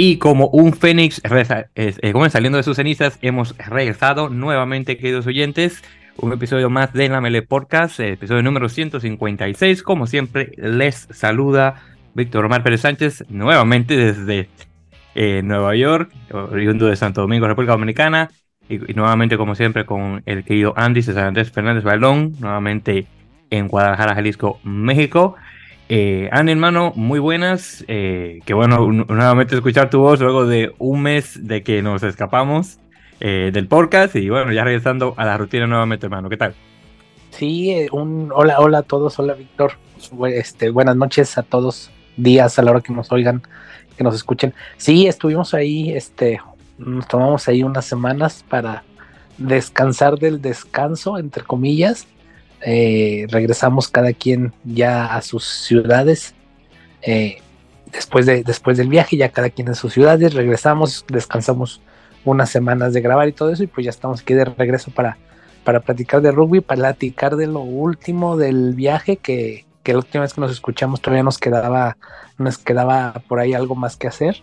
Y 0.00 0.18
como 0.18 0.46
un 0.46 0.74
fénix 0.74 1.20
eh, 1.74 2.30
saliendo 2.30 2.56
de 2.56 2.62
sus 2.62 2.76
cenizas, 2.76 3.18
hemos 3.20 3.56
regresado 3.58 4.28
nuevamente, 4.28 4.96
queridos 4.96 5.26
oyentes. 5.26 5.82
Un 6.16 6.32
episodio 6.32 6.70
más 6.70 6.92
de 6.92 7.08
la 7.08 7.20
Mele 7.20 7.42
Podcast, 7.42 7.98
episodio 7.98 8.44
número 8.44 8.68
156. 8.68 9.82
Como 9.82 10.06
siempre, 10.06 10.52
les 10.56 11.08
saluda 11.10 11.82
Víctor 12.14 12.44
Omar 12.44 12.62
Pérez 12.62 12.82
Sánchez, 12.82 13.24
nuevamente 13.28 13.96
desde 13.96 14.48
eh, 15.16 15.42
Nueva 15.42 15.74
York, 15.74 16.12
oriundo 16.30 16.86
de 16.86 16.94
Santo 16.94 17.22
Domingo, 17.22 17.48
República 17.48 17.72
Dominicana. 17.72 18.30
Y, 18.68 18.78
nuevamente, 18.94 19.36
como 19.36 19.56
siempre, 19.56 19.84
con 19.84 20.22
el 20.26 20.44
querido 20.44 20.74
Andy 20.76 21.02
César 21.02 21.24
Andrés 21.24 21.50
Fernández 21.50 21.82
Balón, 21.82 22.34
nuevamente 22.38 23.06
en 23.50 23.68
Guadalajara, 23.68 24.14
Jalisco, 24.14 24.58
México. 24.62 25.36
Eh, 25.88 26.28
Anne, 26.32 26.52
hermano, 26.52 26.92
muy 26.96 27.18
buenas. 27.18 27.84
Eh, 27.88 28.40
que 28.44 28.54
bueno, 28.54 28.86
nuevamente 28.90 29.54
escuchar 29.54 29.90
tu 29.90 30.00
voz 30.00 30.20
luego 30.20 30.46
de 30.46 30.72
un 30.78 31.02
mes 31.02 31.46
de 31.46 31.62
que 31.62 31.82
nos 31.82 32.02
escapamos 32.02 32.78
eh, 33.20 33.50
del 33.52 33.66
podcast 33.66 34.14
y 34.16 34.28
bueno, 34.28 34.52
ya 34.52 34.64
regresando 34.64 35.14
a 35.16 35.24
la 35.24 35.38
rutina 35.38 35.66
nuevamente, 35.66 36.06
hermano. 36.06 36.28
¿Qué 36.28 36.36
tal? 36.36 36.54
Sí, 37.30 37.70
eh, 37.70 37.88
un 37.92 38.30
hola, 38.34 38.60
hola 38.60 38.78
a 38.78 38.82
todos, 38.82 39.18
hola 39.18 39.34
Víctor. 39.34 39.72
Este, 40.32 40.70
buenas 40.70 40.96
noches 40.96 41.36
a 41.38 41.42
todos, 41.42 41.90
días 42.16 42.58
a 42.58 42.62
la 42.62 42.70
hora 42.70 42.80
que 42.80 42.92
nos 42.92 43.10
oigan, 43.10 43.42
que 43.96 44.04
nos 44.04 44.14
escuchen. 44.14 44.54
Sí, 44.76 45.06
estuvimos 45.06 45.54
ahí, 45.54 45.92
este, 45.92 46.40
nos 46.78 47.08
tomamos 47.08 47.48
ahí 47.48 47.62
unas 47.62 47.84
semanas 47.84 48.44
para 48.48 48.84
descansar 49.38 50.18
del 50.18 50.40
descanso, 50.40 51.18
entre 51.18 51.44
comillas 51.44 52.06
eh, 52.62 53.26
regresamos 53.30 53.88
cada 53.88 54.12
quien 54.12 54.52
ya 54.64 55.06
a 55.06 55.22
sus 55.22 55.44
ciudades. 55.44 56.34
Eh, 57.02 57.38
después, 57.92 58.26
de, 58.26 58.42
después 58.42 58.76
del 58.76 58.88
viaje, 58.88 59.16
ya 59.16 59.30
cada 59.30 59.50
quien 59.50 59.68
en 59.68 59.74
sus 59.74 59.92
ciudades, 59.92 60.34
regresamos, 60.34 61.04
descansamos 61.08 61.80
unas 62.24 62.50
semanas 62.50 62.92
de 62.92 63.00
grabar 63.00 63.28
y 63.28 63.32
todo 63.32 63.50
eso, 63.50 63.62
y 63.62 63.68
pues 63.68 63.84
ya 63.84 63.90
estamos 63.90 64.20
aquí 64.20 64.34
de 64.34 64.44
regreso 64.44 64.90
para, 64.90 65.16
para 65.64 65.80
platicar 65.80 66.20
de 66.20 66.32
rugby, 66.32 66.60
para 66.60 66.80
platicar 66.80 67.36
de 67.36 67.46
lo 67.46 67.60
último 67.60 68.36
del 68.36 68.74
viaje, 68.74 69.16
que, 69.16 69.64
que 69.82 69.92
la 69.92 69.98
última 69.98 70.22
vez 70.22 70.34
que 70.34 70.40
nos 70.40 70.50
escuchamos 70.50 71.00
todavía 71.00 71.22
nos 71.22 71.38
quedaba, 71.38 71.96
nos 72.36 72.58
quedaba 72.58 73.22
por 73.28 73.40
ahí 73.40 73.54
algo 73.54 73.74
más 73.74 73.96
que 73.96 74.08
hacer. 74.08 74.42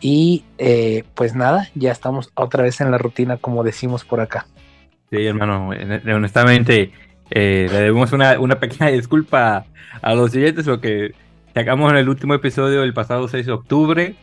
Y 0.00 0.44
eh, 0.56 1.04
pues 1.14 1.34
nada, 1.34 1.68
ya 1.74 1.92
estamos 1.92 2.30
otra 2.34 2.62
vez 2.62 2.80
en 2.80 2.90
la 2.90 2.96
rutina, 2.96 3.36
como 3.36 3.62
decimos 3.62 4.04
por 4.04 4.20
acá. 4.20 4.46
Sí, 5.10 5.26
hermano, 5.26 5.68
honestamente, 6.14 6.92
eh, 7.30 7.68
le 7.70 7.78
debemos 7.78 8.12
una, 8.12 8.60
pequeña 8.60 8.90
disculpa 8.90 9.64
a 10.02 10.14
los 10.14 10.32
siguientes 10.32 10.66
porque 10.66 11.14
sacamos 11.54 11.90
en 11.92 11.98
el 11.98 12.08
último 12.08 12.34
episodio 12.34 12.82
el 12.82 12.92
pasado 12.92 13.28
6 13.28 13.46
de 13.46 13.52
octubre 13.52 14.14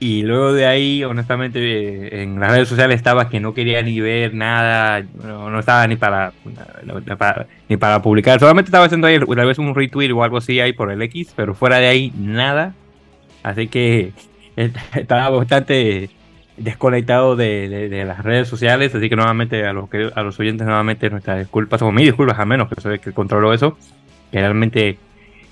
y 0.00 0.22
luego 0.22 0.52
de 0.52 0.66
ahí, 0.66 1.04
honestamente, 1.04 1.60
eh, 1.60 2.22
en 2.22 2.38
las 2.38 2.50
redes 2.50 2.68
sociales 2.68 2.96
estaba 2.96 3.28
que 3.28 3.40
no 3.40 3.54
quería 3.54 3.80
ni 3.80 4.00
ver 4.00 4.34
nada, 4.34 5.02
no, 5.22 5.58
estaba 5.58 5.86
ni 5.86 5.96
para, 5.96 6.32
ni 7.68 7.76
para 7.76 8.02
publicar, 8.02 8.38
solamente 8.40 8.68
estaba 8.68 8.86
haciendo 8.86 9.06
ahí 9.06 9.18
tal 9.18 9.46
vez 9.46 9.58
un 9.58 9.74
retweet 9.74 10.12
o 10.12 10.22
algo 10.22 10.38
así 10.38 10.60
ahí 10.60 10.72
por 10.72 10.90
el 10.90 11.00
X, 11.02 11.32
pero 11.34 11.54
fuera 11.54 11.78
de 11.78 11.86
ahí 11.86 12.12
nada. 12.18 12.74
Así 13.42 13.68
que 13.68 14.12
estaba 14.56 15.30
bastante 15.30 16.10
desconectado 16.56 17.36
de, 17.36 18.04
las 18.06 18.22
redes 18.22 18.48
sociales, 18.48 18.94
así 18.94 19.08
que 19.08 19.16
nuevamente 19.16 19.66
a 19.66 19.72
los 19.72 19.88
que 19.88 20.10
a 20.14 20.22
los 20.22 20.38
oyentes 20.38 20.66
nuevamente 20.66 21.10
nuestras 21.10 21.38
disculpas, 21.38 21.82
o 21.82 21.90
mis 21.90 22.06
disculpas 22.06 22.38
a 22.38 22.44
menos 22.44 22.68
que 22.68 22.80
soy 22.80 22.98
que 22.98 23.12
controló 23.12 23.52
eso, 23.52 23.76
que 24.30 24.38
realmente 24.38 24.98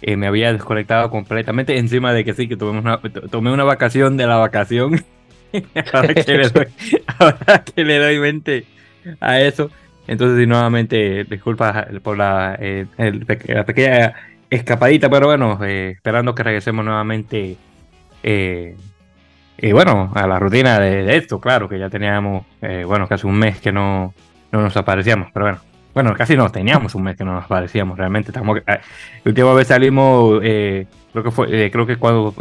eh, 0.02 0.16
me 0.16 0.26
había 0.26 0.52
desconectado 0.52 1.10
completamente, 1.10 1.78
encima 1.78 2.12
de 2.12 2.24
que 2.24 2.34
sí, 2.34 2.48
que 2.48 2.56
tomé 2.56 2.78
una, 2.78 3.00
tomé 3.30 3.52
una 3.52 3.64
vacación 3.64 4.16
de 4.16 4.26
la 4.26 4.36
vacación, 4.36 5.04
ahora, 5.92 6.14
que 6.14 6.36
le 6.36 6.48
doy, 6.48 6.66
ahora 7.18 7.64
que 7.64 7.84
le 7.84 7.98
doy 7.98 8.18
mente 8.18 8.64
a 9.20 9.40
eso, 9.40 9.70
entonces 10.06 10.38
sí, 10.38 10.46
nuevamente 10.46 11.24
disculpas 11.24 11.86
por 12.02 12.16
la, 12.16 12.56
eh, 12.60 12.86
la 13.48 13.64
pequeña 13.64 14.14
escapadita, 14.50 15.08
pero 15.08 15.26
bueno, 15.26 15.58
eh, 15.64 15.92
esperando 15.96 16.34
que 16.34 16.42
regresemos 16.42 16.84
nuevamente 16.84 17.56
eh, 18.22 18.76
y 19.58 19.72
bueno, 19.72 20.10
a 20.14 20.26
la 20.26 20.38
rutina 20.38 20.78
de, 20.80 21.16
esto, 21.16 21.40
claro, 21.40 21.68
que 21.68 21.78
ya 21.78 21.88
teníamos, 21.88 22.44
eh, 22.60 22.84
bueno, 22.86 23.06
casi 23.06 23.26
un 23.26 23.38
mes 23.38 23.60
que 23.60 23.70
no, 23.70 24.14
no 24.50 24.60
nos 24.60 24.76
aparecíamos, 24.76 25.28
pero 25.32 25.46
bueno, 25.46 25.58
bueno, 25.94 26.14
casi 26.14 26.36
no, 26.36 26.50
teníamos 26.50 26.94
un 26.94 27.04
mes 27.04 27.16
que 27.16 27.24
no 27.24 27.34
nos 27.34 27.44
aparecíamos, 27.44 27.98
realmente 27.98 28.30
estamos, 28.30 28.58
eh, 28.58 28.62
la 28.66 28.80
última 29.24 29.52
vez 29.52 29.68
salimos, 29.68 30.40
eh, 30.42 30.86
creo 31.12 31.24
que 31.24 31.30
fue, 31.30 31.70
creo 31.70 31.86
que 31.86 31.96
cuando, 31.96 32.34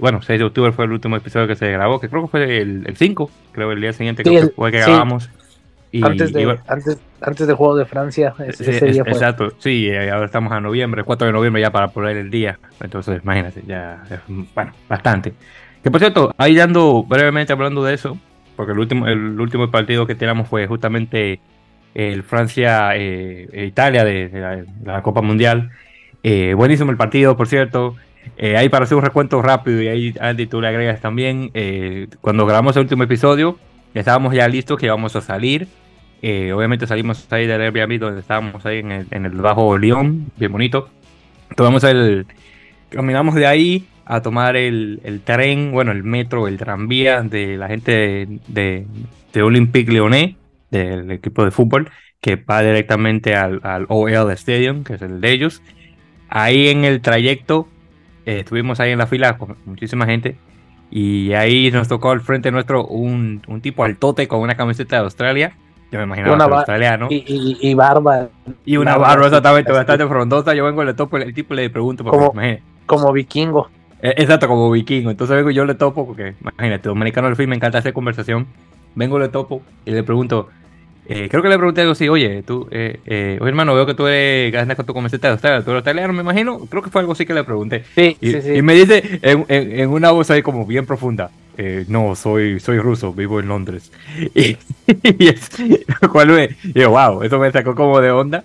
bueno, 0.00 0.22
6 0.22 0.38
de 0.38 0.44
octubre 0.44 0.72
fue 0.72 0.86
el 0.86 0.92
último 0.92 1.16
episodio 1.16 1.46
que 1.46 1.54
se 1.54 1.70
grabó, 1.70 2.00
que 2.00 2.08
creo 2.08 2.22
que 2.22 2.28
fue 2.28 2.58
el, 2.58 2.94
5, 2.96 3.30
creo 3.52 3.72
el 3.72 3.80
día 3.80 3.92
siguiente 3.92 4.22
que 4.22 4.48
fue 4.48 4.72
que 4.72 4.78
grabamos. 4.78 5.30
Y, 5.90 6.04
antes, 6.04 6.34
de, 6.34 6.58
antes, 6.66 6.98
antes 7.22 7.46
del 7.46 7.56
juego 7.56 7.74
de 7.74 7.86
Francia, 7.86 8.34
ese, 8.46 8.72
día 8.90 9.04
fue. 9.04 9.12
Exacto, 9.12 9.52
sí, 9.58 9.90
ahora 9.90 10.26
estamos 10.26 10.52
a 10.52 10.60
noviembre, 10.60 11.02
4 11.02 11.28
de 11.28 11.32
noviembre 11.32 11.62
ya 11.62 11.70
para 11.70 11.88
poner 11.88 12.16
el 12.16 12.30
día, 12.30 12.58
entonces 12.80 13.22
imagínate, 13.22 13.62
ya, 13.66 14.02
bueno, 14.54 14.72
bastante. 14.88 15.34
Que 15.82 15.90
por 15.90 16.00
cierto, 16.00 16.34
ahí 16.38 16.54
dando 16.54 17.04
brevemente 17.04 17.52
hablando 17.52 17.84
de 17.84 17.94
eso, 17.94 18.18
porque 18.56 18.72
el 18.72 18.78
último, 18.78 19.06
el 19.06 19.40
último 19.40 19.70
partido 19.70 20.06
que 20.06 20.14
teníamos 20.14 20.48
fue 20.48 20.66
justamente 20.66 21.40
el 21.94 22.22
Francia-Italia 22.22 24.02
eh, 24.06 24.28
de, 24.28 24.66
la, 24.84 25.02
Copa 25.02 25.22
Mundial. 25.22 25.70
Eh, 26.22 26.54
buenísimo 26.54 26.90
el 26.90 26.96
partido, 26.96 27.36
por 27.36 27.48
cierto. 27.48 27.96
Eh, 28.36 28.56
ahí 28.56 28.68
para 28.68 28.84
hacer 28.84 28.96
un 28.96 29.04
recuento 29.04 29.40
rápido, 29.40 29.82
y 29.82 29.88
ahí 29.88 30.14
Andy 30.20 30.46
tú 30.46 30.60
le 30.60 30.68
agregas 30.68 31.00
también, 31.00 31.50
cuando 32.20 32.46
grabamos 32.46 32.76
el 32.76 32.82
último 32.82 33.04
episodio, 33.04 33.58
estábamos 33.94 34.34
ya 34.34 34.46
listos 34.48 34.78
que 34.78 34.86
íbamos 34.86 35.16
a 35.16 35.20
salir. 35.20 35.68
obviamente 36.20 36.86
salimos 36.86 37.26
ahí 37.32 37.46
del 37.46 37.60
Airbnb 37.62 37.98
donde 37.98 38.20
estábamos 38.20 38.64
ahí 38.66 38.78
en 38.78 38.92
el, 38.92 39.06
en 39.10 39.24
el 39.24 39.32
Bajo 39.32 39.78
León, 39.78 40.30
bien 40.36 40.52
bonito. 40.52 40.90
Tomamos 41.56 41.82
el, 41.84 42.26
caminamos 42.90 43.34
de 43.34 43.46
ahí 43.46 43.86
a 44.08 44.22
tomar 44.22 44.56
el, 44.56 45.20
tren, 45.22 45.70
bueno, 45.70 45.92
el 45.92 46.02
metro, 46.02 46.48
el 46.48 46.56
tranvía 46.56 47.20
de 47.22 47.58
la 47.58 47.68
gente 47.68 48.26
de, 48.48 48.86
de, 49.34 49.42
Olympique 49.42 49.92
Lyonnais, 49.92 50.34
del 50.70 51.10
equipo 51.10 51.44
de 51.44 51.50
fútbol, 51.50 51.90
que 52.22 52.36
va 52.36 52.62
directamente 52.62 53.36
al, 53.36 53.60
al 53.62 53.84
OL 53.90 54.30
Stadium, 54.32 54.82
que 54.82 54.94
es 54.94 55.02
el 55.02 55.20
de 55.20 55.30
ellos. 55.30 55.62
Ahí 56.30 56.68
en 56.68 56.86
el 56.86 57.02
trayecto, 57.02 57.68
eh, 58.24 58.40
estuvimos 58.40 58.80
ahí 58.80 58.92
en 58.92 58.98
la 58.98 59.06
fila 59.06 59.36
con 59.36 59.56
muchísima 59.66 60.06
gente. 60.06 60.38
Y 60.90 61.34
ahí 61.34 61.70
nos 61.70 61.86
tocó 61.86 62.10
al 62.10 62.22
frente 62.22 62.50
nuestro 62.50 62.86
un, 62.86 63.42
un 63.46 63.60
tipo 63.60 63.84
altote 63.84 64.26
con 64.26 64.40
una 64.40 64.56
camiseta 64.56 64.96
de 64.96 65.02
Australia. 65.02 65.52
Yo 65.92 65.98
me 65.98 66.06
imaginaba 66.06 66.34
una 66.34 66.44
australiano. 66.44 67.08
Y, 67.10 67.58
y, 67.60 67.74
barba. 67.74 68.28
Y 68.64 68.78
una 68.78 68.96
barba, 68.96 69.26
exactamente, 69.26 69.70
bastante 69.70 70.06
frondosa. 70.06 70.54
Yo 70.54 70.64
vengo, 70.64 70.82
le 70.82 70.94
topo, 70.94 71.18
el 71.18 71.34
tipo 71.34 71.52
le 71.52 71.68
pregunto, 71.68 72.04
como, 72.04 72.32
como 72.86 73.12
vikingo. 73.12 73.68
Eh, 74.02 74.14
exacto, 74.18 74.48
como 74.48 74.70
vikingo. 74.70 75.10
Entonces 75.10 75.36
vengo 75.36 75.50
yo 75.50 75.64
le 75.64 75.74
topo, 75.74 76.06
porque 76.06 76.34
imagínate, 76.40 76.88
dominicano 76.88 77.28
del 77.28 77.36
fin 77.36 77.48
me 77.48 77.56
encanta 77.56 77.78
hacer 77.78 77.92
conversación. 77.92 78.46
Vengo, 78.94 79.18
le 79.18 79.28
topo 79.28 79.62
y 79.84 79.90
le 79.92 80.02
pregunto, 80.02 80.48
eh, 81.10 81.28
creo 81.30 81.42
que 81.42 81.48
le 81.48 81.56
pregunté 81.56 81.80
algo 81.80 81.92
así, 81.92 82.06
oye, 82.06 82.42
tú, 82.42 82.68
eh, 82.70 83.00
eh, 83.06 83.38
oye 83.40 83.48
hermano, 83.48 83.74
veo 83.74 83.86
que 83.86 83.94
tú 83.94 84.06
eres, 84.06 84.52
ganas 84.52 84.76
con 84.76 84.84
tu 84.84 84.92
camiseta 84.92 85.28
de 85.28 85.32
Australia, 85.32 85.64
tú 85.64 85.70
eres 85.70 85.78
australiano, 85.78 86.12
me 86.12 86.20
imagino, 86.20 86.58
creo 86.66 86.82
que 86.82 86.90
fue 86.90 87.00
algo 87.00 87.14
así 87.14 87.24
que 87.24 87.32
le 87.32 87.44
pregunté. 87.44 87.84
Sí, 87.94 88.18
y, 88.20 88.30
sí, 88.30 88.42
sí. 88.42 88.52
y 88.56 88.62
me 88.62 88.74
dice 88.74 89.18
en, 89.22 89.46
en, 89.48 89.88
una 89.88 90.10
voz 90.10 90.30
ahí 90.30 90.42
como 90.42 90.66
bien 90.66 90.84
profunda, 90.84 91.30
no, 91.88 92.14
soy, 92.14 92.60
soy 92.60 92.78
ruso, 92.78 93.14
vivo 93.14 93.40
en 93.40 93.48
Londres. 93.48 93.90
Y, 94.34 94.58
y 95.18 95.28
es, 95.28 95.50
¿cuál 96.12 96.28
me? 96.28 96.50
Y 96.62 96.80
yo, 96.80 96.90
wow, 96.90 97.22
eso 97.22 97.38
me 97.38 97.50
sacó 97.52 97.74
como 97.74 98.00
de 98.00 98.10
onda. 98.10 98.44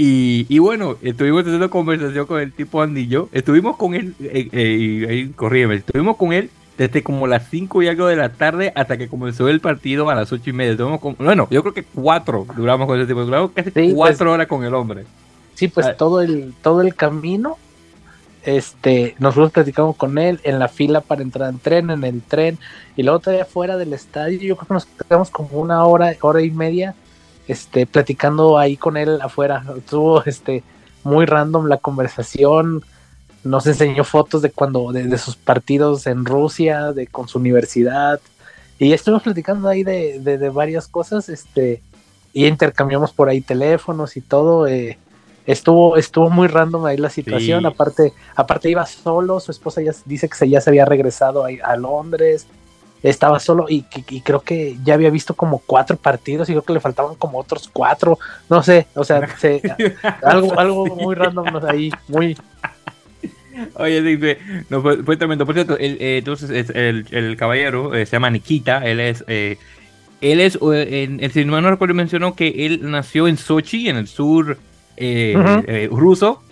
Y, 0.00 0.60
bueno, 0.60 0.96
estuvimos 1.02 1.42
haciendo 1.42 1.70
conversación 1.70 2.24
con 2.26 2.40
el 2.40 2.52
tipo 2.52 2.80
Andy 2.80 3.00
y 3.00 3.08
yo. 3.08 3.28
Estuvimos 3.32 3.76
con 3.76 3.96
él, 3.96 4.14
eh, 4.20 4.48
eh, 4.52 5.06
ahí 5.10 5.28
corrígeme, 5.30 5.74
estuvimos 5.74 6.16
con 6.16 6.32
él 6.32 6.50
desde 6.76 7.02
como 7.02 7.26
las 7.26 7.48
5 7.50 7.82
y 7.82 7.88
algo 7.88 8.06
de 8.06 8.14
la 8.14 8.28
tarde 8.28 8.72
hasta 8.76 8.96
que 8.96 9.08
comenzó 9.08 9.48
el 9.48 9.58
partido 9.58 10.08
a 10.08 10.14
las 10.14 10.32
8 10.32 10.50
y 10.50 10.52
media. 10.52 10.76
bueno, 11.18 11.48
yo 11.50 11.62
creo 11.62 11.74
que 11.74 11.82
cuatro 11.82 12.46
duramos 12.56 12.86
con 12.86 12.96
ese 12.96 13.08
tipo. 13.08 13.24
Duramos 13.24 13.50
casi 13.50 13.72
pues. 13.72 13.92
cuatro 13.92 14.30
horas 14.30 14.46
con 14.46 14.62
el 14.62 14.72
hombre. 14.72 15.04
Sí, 15.54 15.66
pues 15.66 15.86
ah. 15.86 15.94
todo 15.96 16.20
el, 16.20 16.54
todo 16.62 16.82
el 16.82 16.94
camino, 16.94 17.58
este, 18.44 19.16
nosotros 19.18 19.50
platicamos 19.50 19.96
con 19.96 20.16
él 20.18 20.38
en 20.44 20.60
la 20.60 20.68
fila 20.68 21.00
para 21.00 21.22
entrar 21.22 21.48
al 21.48 21.58
tren, 21.58 21.90
en 21.90 22.04
el 22.04 22.22
tren, 22.22 22.56
y 22.96 23.02
luego 23.02 23.18
todavía 23.18 23.46
fuera 23.46 23.76
del 23.76 23.92
estadio, 23.92 24.38
yo 24.38 24.56
creo 24.56 24.68
que 24.68 24.74
nos 24.74 24.86
quedamos 24.86 25.30
como 25.30 25.58
una 25.58 25.84
hora, 25.84 26.14
hora 26.20 26.40
y 26.40 26.52
media 26.52 26.94
este, 27.48 27.86
platicando 27.86 28.58
ahí 28.58 28.76
con 28.76 28.96
él 28.96 29.20
afuera. 29.20 29.64
Estuvo 29.76 30.22
este, 30.24 30.62
muy 31.02 31.26
random 31.26 31.66
la 31.66 31.78
conversación. 31.78 32.84
Nos 33.42 33.66
enseñó 33.66 34.04
fotos 34.04 34.42
de 34.42 34.50
cuando, 34.50 34.92
de, 34.92 35.18
sus 35.18 35.36
partidos 35.36 36.06
en 36.06 36.24
Rusia, 36.24 36.92
de 36.92 37.06
con 37.06 37.26
su 37.26 37.38
universidad. 37.38 38.20
Y 38.78 38.92
estuvimos 38.92 39.22
platicando 39.22 39.68
ahí 39.68 39.82
de, 39.82 40.20
de, 40.20 40.48
varias 40.50 40.86
cosas, 40.86 41.28
este, 41.28 41.82
y 42.32 42.46
intercambiamos 42.46 43.12
por 43.12 43.28
ahí 43.28 43.40
teléfonos 43.40 44.16
y 44.16 44.20
todo. 44.20 44.66
Eh, 44.68 44.98
estuvo, 45.46 45.96
estuvo 45.96 46.30
muy 46.30 46.46
random 46.46 46.84
ahí 46.84 46.98
la 46.98 47.10
situación. 47.10 47.64
Aparte, 47.64 48.12
aparte 48.36 48.70
iba 48.70 48.84
solo, 48.86 49.40
su 49.40 49.50
esposa 49.50 49.80
ya 49.80 49.92
dice 50.04 50.28
que 50.28 50.36
se, 50.36 50.48
ya 50.48 50.60
se 50.60 50.70
había 50.70 50.84
regresado 50.84 51.44
a, 51.44 51.48
a 51.64 51.76
Londres. 51.76 52.46
Estaba 53.02 53.38
solo 53.38 53.66
y, 53.68 53.82
creo 54.22 54.40
que 54.40 54.76
ya 54.84 54.94
había 54.94 55.10
visto 55.10 55.34
como 55.34 55.58
cuatro 55.58 55.96
partidos 55.96 56.48
y 56.48 56.52
creo 56.52 56.64
que 56.64 56.72
le 56.72 56.80
faltaban 56.80 57.14
como 57.14 57.38
otros 57.38 57.68
cuatro. 57.72 58.18
No 58.50 58.62
sé, 58.62 58.86
o 58.94 59.04
sea, 59.04 59.20
algo, 60.22 60.58
algo 60.58 60.86
muy 60.86 61.14
random 61.14 61.46
ahí, 61.68 61.92
muy, 62.08 62.36
Oye, 63.74 64.02
dice, 64.02 64.38
no, 64.70 64.82
fue, 64.82 65.16
tremendo. 65.16 65.46
Por 65.46 65.54
cierto, 65.54 65.76
el, 65.78 65.96
eh, 66.00 66.18
entonces 66.18 66.70
el, 66.70 67.06
el, 67.10 67.36
caballero 67.36 67.94
eh, 67.94 68.06
se 68.06 68.12
llama 68.12 68.30
Nikita, 68.30 68.84
él 68.84 69.00
es, 69.00 69.24
eh, 69.26 69.58
él 70.20 70.40
es, 70.40 70.58
en, 70.62 71.20
el 71.22 71.46
no 71.46 71.70
recuerdo, 71.70 71.94
mencionó 71.94 72.34
que 72.34 72.66
él 72.66 72.90
nació 72.90 73.28
en 73.28 73.36
Sochi, 73.36 73.88
en 73.88 73.96
el 73.96 74.08
sur 74.08 74.58
ruso, 75.90 76.42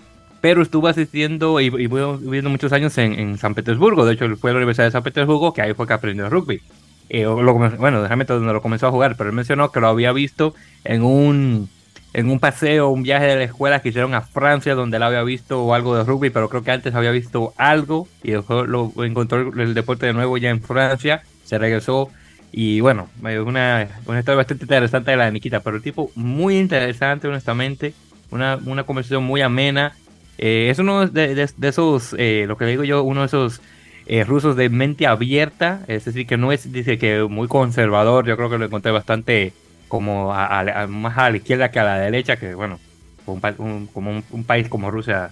pero 0.46 0.62
estuvo 0.62 0.86
asistiendo 0.86 1.60
y, 1.60 1.70
viviendo 1.70 2.48
muchos 2.48 2.72
años 2.72 2.96
en, 2.98 3.18
en, 3.18 3.36
San 3.36 3.56
Petersburgo. 3.56 4.06
De 4.06 4.14
hecho, 4.14 4.36
fue 4.36 4.50
a 4.50 4.54
la 4.54 4.58
Universidad 4.58 4.84
de 4.84 4.92
San 4.92 5.02
Petersburgo, 5.02 5.52
que 5.52 5.60
ahí 5.60 5.74
fue 5.74 5.88
que 5.88 5.92
aprendió 5.92 6.30
rugby. 6.30 6.62
bueno, 7.10 8.00
déjame 8.00 8.24
donde 8.26 8.52
lo 8.52 8.62
comenzó 8.62 8.86
a 8.86 8.92
jugar, 8.92 9.16
pero 9.16 9.28
él 9.28 9.34
mencionó 9.34 9.72
que 9.72 9.80
lo 9.80 9.88
había 9.88 10.12
visto 10.12 10.54
en 10.84 11.02
un 11.02 11.68
en 12.12 12.30
un 12.30 12.38
paseo, 12.38 12.90
un 12.90 13.02
viaje 13.02 13.26
de 13.26 13.34
la 13.34 13.42
escuela 13.42 13.80
que 13.80 13.88
hicieron 13.88 14.14
a 14.14 14.20
Francia, 14.20 14.76
donde 14.76 14.98
él 14.98 15.02
había 15.02 15.24
visto 15.24 15.74
algo 15.74 15.96
de 15.96 16.04
rugby, 16.04 16.30
pero 16.30 16.48
creo 16.48 16.62
que 16.62 16.70
antes 16.70 16.94
había 16.94 17.10
visto 17.10 17.52
algo 17.56 18.06
y 18.22 18.30
después 18.30 18.68
lo 18.68 18.92
encontró 19.02 19.52
el 19.60 19.74
deporte 19.74 20.06
de 20.06 20.12
nuevo 20.12 20.38
ya 20.38 20.50
en 20.50 20.62
Francia, 20.62 21.22
se 21.42 21.58
regresó 21.58 22.08
y 22.52 22.78
bueno, 22.80 23.08
una, 23.20 23.88
una 24.06 24.18
historia 24.20 24.36
bastante 24.36 24.62
interesante 24.62 25.10
de 25.10 25.16
la 25.16 25.24
de 25.24 25.32
Nikita, 25.32 25.58
pero 25.58 25.74
el 25.74 25.82
tipo 25.82 26.12
muy 26.14 26.56
interesante, 26.56 27.26
honestamente, 27.26 27.94
una, 28.30 28.60
una 28.64 28.84
conversación 28.84 29.24
muy 29.24 29.40
amena. 29.40 29.96
Eh, 30.38 30.68
es 30.70 30.78
uno 30.78 31.06
de, 31.06 31.48
esos, 31.62 32.14
eh, 32.18 32.44
lo 32.46 32.56
que 32.56 32.66
digo 32.66 32.84
yo, 32.84 33.02
uno 33.02 33.20
de 33.20 33.26
esos 33.26 33.60
eh, 34.06 34.24
rusos 34.24 34.54
de 34.56 34.68
mente 34.68 35.06
abierta, 35.06 35.80
es 35.88 36.04
decir, 36.04 36.26
que 36.26 36.36
no 36.36 36.52
es, 36.52 36.72
dice 36.72 36.98
que 36.98 37.22
muy 37.24 37.48
conservador, 37.48 38.26
yo 38.26 38.36
creo 38.36 38.50
que 38.50 38.58
lo 38.58 38.66
encontré 38.66 38.92
bastante 38.92 39.52
como 39.88 40.32
a, 40.34 40.86
más 40.88 41.18
a 41.18 41.30
la 41.30 41.36
izquierda 41.36 41.70
que 41.70 41.80
a 41.80 41.84
la 41.84 41.98
derecha, 41.98 42.36
que 42.36 42.54
bueno, 42.54 42.78
como 43.24 44.22
un, 44.30 44.44
país 44.44 44.68
como 44.68 44.90
Rusia, 44.90 45.30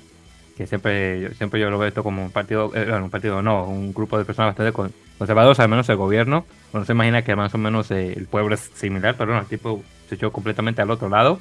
que 0.57 0.67
siempre, 0.67 1.33
siempre 1.35 1.61
yo 1.61 1.71
lo 1.71 1.79
veo 1.79 1.89
esto 1.89 2.03
como 2.03 2.25
un 2.25 2.31
partido, 2.31 2.73
eh, 2.75 2.91
un 2.93 3.11
partido 3.11 3.43
no, 3.43 3.65
un 3.65 3.95
grupo 3.95 4.19
de 4.19 4.25
personas 4.25 4.57
bastante 4.57 4.93
conservadores, 5.19 5.61
al 5.61 5.69
menos 5.69 5.89
el 5.89 5.97
gobierno, 5.97 6.45
uno 6.73 6.85
se 6.85 6.93
imagina 6.93 7.23
que 7.23 7.37
más 7.37 7.55
o 7.55 7.59
menos 7.59 7.91
eh, 7.91 8.13
el 8.17 8.27
pueblo 8.27 8.55
es 8.55 8.71
similar, 8.75 9.15
pero 9.17 9.33
no, 9.33 9.41
el 9.41 9.47
tipo 9.47 9.83
se 10.09 10.17
echó 10.17 10.33
completamente 10.33 10.83
al 10.83 10.91
otro 10.91 11.09
lado. 11.09 11.39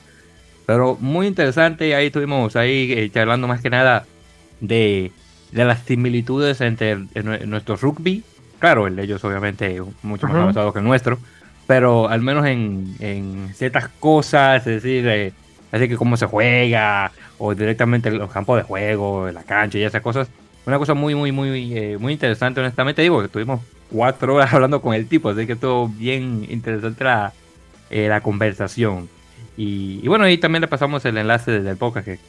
Pero 0.65 0.97
muy 0.99 1.27
interesante, 1.27 1.93
ahí 1.95 2.07
estuvimos 2.07 2.55
ahí 2.55 2.91
eh, 2.93 3.09
charlando 3.09 3.47
más 3.47 3.61
que 3.61 3.69
nada 3.69 4.05
de, 4.61 5.11
de 5.51 5.65
las 5.65 5.83
similitudes 5.83 6.61
entre 6.61 6.97
nuestro 7.45 7.75
rugby, 7.75 8.23
claro, 8.59 8.87
el 8.87 8.95
de 8.95 9.03
ellos 9.03 9.23
obviamente 9.25 9.81
mucho 10.03 10.27
más 10.27 10.37
avanzado 10.37 10.71
que 10.71 10.79
el 10.79 10.85
nuestro, 10.85 11.19
pero 11.67 12.07
al 12.07 12.21
menos 12.21 12.45
en, 12.45 13.49
ciertas 13.53 13.89
cosas, 13.99 14.65
es 14.65 14.81
decir, 14.81 15.07
eh, 15.07 15.33
así 15.71 15.87
que 15.87 15.97
cómo 15.97 16.15
se 16.17 16.25
juega, 16.25 17.11
o 17.37 17.53
directamente 17.53 18.09
los 18.11 18.31
campos 18.31 18.57
de 18.57 18.63
juego, 18.63 19.29
la 19.31 19.43
cancha 19.43 19.77
y 19.77 19.83
esas 19.83 20.01
cosas. 20.01 20.29
Una 20.65 20.77
cosa 20.77 20.93
muy, 20.93 21.13
muy, 21.13 21.33
muy, 21.33 21.77
eh, 21.77 21.97
muy 21.99 22.13
interesante, 22.13 22.61
honestamente 22.61 23.01
digo, 23.01 23.19
que 23.19 23.25
estuvimos 23.25 23.59
cuatro 23.91 24.35
horas 24.35 24.53
hablando 24.53 24.81
con 24.81 24.93
el 24.93 25.07
tipo, 25.07 25.29
así 25.29 25.45
que 25.45 25.53
estuvo 25.53 25.89
bien 25.89 26.47
interesante 26.49 27.03
la, 27.03 27.33
la 27.89 28.21
conversación. 28.21 29.09
Y, 29.55 30.07
bueno, 30.07 30.25
ahí 30.25 30.37
también 30.37 30.61
le 30.61 30.67
pasamos 30.67 31.05
el 31.05 31.17
enlace 31.17 31.61
del 31.61 31.77
podcast, 31.77 32.05
que 32.05 32.19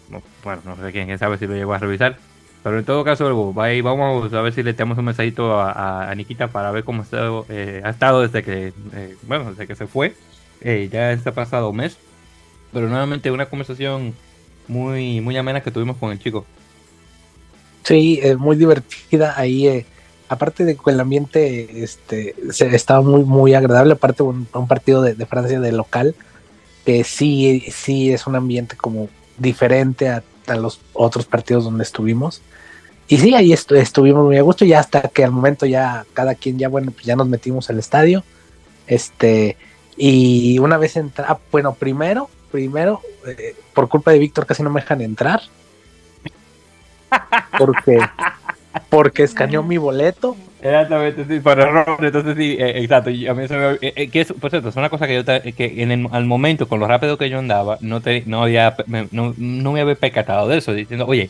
bueno, 0.42 0.60
no 0.64 0.76
sé 0.76 0.92
quién 0.92 1.18
sabe 1.18 1.38
si 1.38 1.46
lo 1.46 1.54
llegó 1.54 1.72
a 1.72 1.78
revisar, 1.78 2.18
pero 2.64 2.78
en 2.78 2.84
todo 2.86 3.04
caso, 3.04 3.52
vamos 3.52 4.32
a 4.32 4.40
ver 4.40 4.54
si 4.54 4.62
le 4.62 4.72
tenemos 4.72 4.96
un 4.96 5.04
mensajito 5.04 5.60
a, 5.60 6.10
a, 6.10 6.14
Nikita 6.14 6.48
para 6.48 6.70
ver 6.70 6.82
cómo 6.82 7.02
está, 7.02 7.30
eh, 7.50 7.82
ha 7.84 7.90
estado 7.90 8.22
desde 8.22 8.42
que, 8.42 8.72
eh, 8.94 9.16
bueno, 9.28 9.50
desde 9.50 9.66
que 9.66 9.74
se 9.74 9.86
fue. 9.86 10.14
Eh, 10.62 10.88
ya 10.90 11.12
está 11.12 11.32
pasado 11.32 11.74
mes. 11.74 11.98
Pero 12.72 12.88
nuevamente 12.88 13.30
una 13.30 13.50
conversación 13.50 14.14
muy, 14.66 15.20
muy 15.20 15.36
amena 15.36 15.62
que 15.62 15.70
tuvimos 15.70 15.98
con 15.98 16.10
el 16.10 16.18
chico. 16.18 16.46
Sí, 17.82 18.18
muy 18.38 18.56
divertida 18.56 19.34
ahí. 19.36 19.84
aparte 20.30 20.64
de 20.64 20.74
que 20.74 20.90
el 20.90 21.00
ambiente 21.00 21.84
este, 21.84 22.34
se, 22.50 22.74
estaba 22.74 23.02
muy, 23.02 23.24
muy 23.24 23.52
agradable, 23.52 23.92
aparte 23.92 24.22
un, 24.22 24.48
un 24.54 24.68
partido 24.68 25.02
de, 25.02 25.14
de, 25.14 25.26
Francia 25.26 25.60
de 25.60 25.70
local, 25.70 26.14
que 26.84 27.04
sí, 27.04 27.64
sí 27.70 28.12
es 28.12 28.26
un 28.26 28.36
ambiente 28.36 28.76
como 28.76 29.08
diferente 29.38 30.08
a, 30.08 30.22
a 30.46 30.54
los 30.56 30.80
otros 30.92 31.26
partidos 31.26 31.64
donde 31.64 31.84
estuvimos. 31.84 32.42
Y 33.06 33.18
sí, 33.18 33.34
ahí 33.34 33.52
estuvimos 33.52 34.24
muy 34.24 34.38
a 34.38 34.42
gusto, 34.42 34.64
ya 34.64 34.80
hasta 34.80 35.02
que 35.08 35.24
al 35.24 35.30
momento 35.30 35.66
ya 35.66 36.06
cada 36.14 36.34
quien 36.34 36.58
ya, 36.58 36.68
bueno, 36.68 36.90
pues 36.90 37.04
ya 37.04 37.16
nos 37.16 37.28
metimos 37.28 37.68
al 37.68 37.78
estadio. 37.78 38.24
Este, 38.86 39.56
y 39.96 40.58
una 40.58 40.78
vez 40.78 40.96
entra, 40.96 41.26
ah, 41.28 41.38
bueno, 41.52 41.74
primero, 41.74 42.30
primero, 42.50 43.02
eh, 43.26 43.56
por 43.74 43.88
culpa 43.88 44.10
de 44.10 44.18
Víctor 44.18 44.46
casi 44.46 44.62
no 44.62 44.70
me 44.70 44.80
dejan 44.80 45.00
entrar. 45.02 45.42
Porque, 47.58 48.00
porque 48.90 49.22
escaneó 49.22 49.62
mi 49.62 49.76
boleto. 49.78 50.36
Exactamente, 50.64 51.26
sí, 51.28 51.40
por 51.40 51.60
error. 51.60 51.98
Entonces, 52.00 52.34
sí, 52.38 52.56
eh, 52.58 52.82
exacto. 52.82 53.10
Y 53.10 53.26
a 53.26 53.34
mí 53.34 53.46
se 53.46 53.54
me, 53.54 53.78
eh, 53.82 54.08
que 54.08 54.22
es, 54.22 54.32
por 54.32 54.48
cierto, 54.48 54.70
es 54.70 54.76
una 54.76 54.88
cosa 54.88 55.06
que 55.06 55.14
yo, 55.14 55.24
que 55.24 55.82
en 55.82 55.92
el 55.92 56.08
al 56.10 56.24
momento, 56.24 56.66
con 56.66 56.80
lo 56.80 56.88
rápido 56.88 57.18
que 57.18 57.28
yo 57.28 57.38
andaba, 57.38 57.76
no, 57.82 58.00
te, 58.00 58.22
no, 58.24 58.44
había, 58.44 58.74
no, 58.86 59.34
no 59.36 59.72
me 59.72 59.82
había 59.82 59.94
percatado 59.94 60.48
de 60.48 60.56
eso, 60.56 60.72
diciendo, 60.72 61.04
oye, 61.06 61.28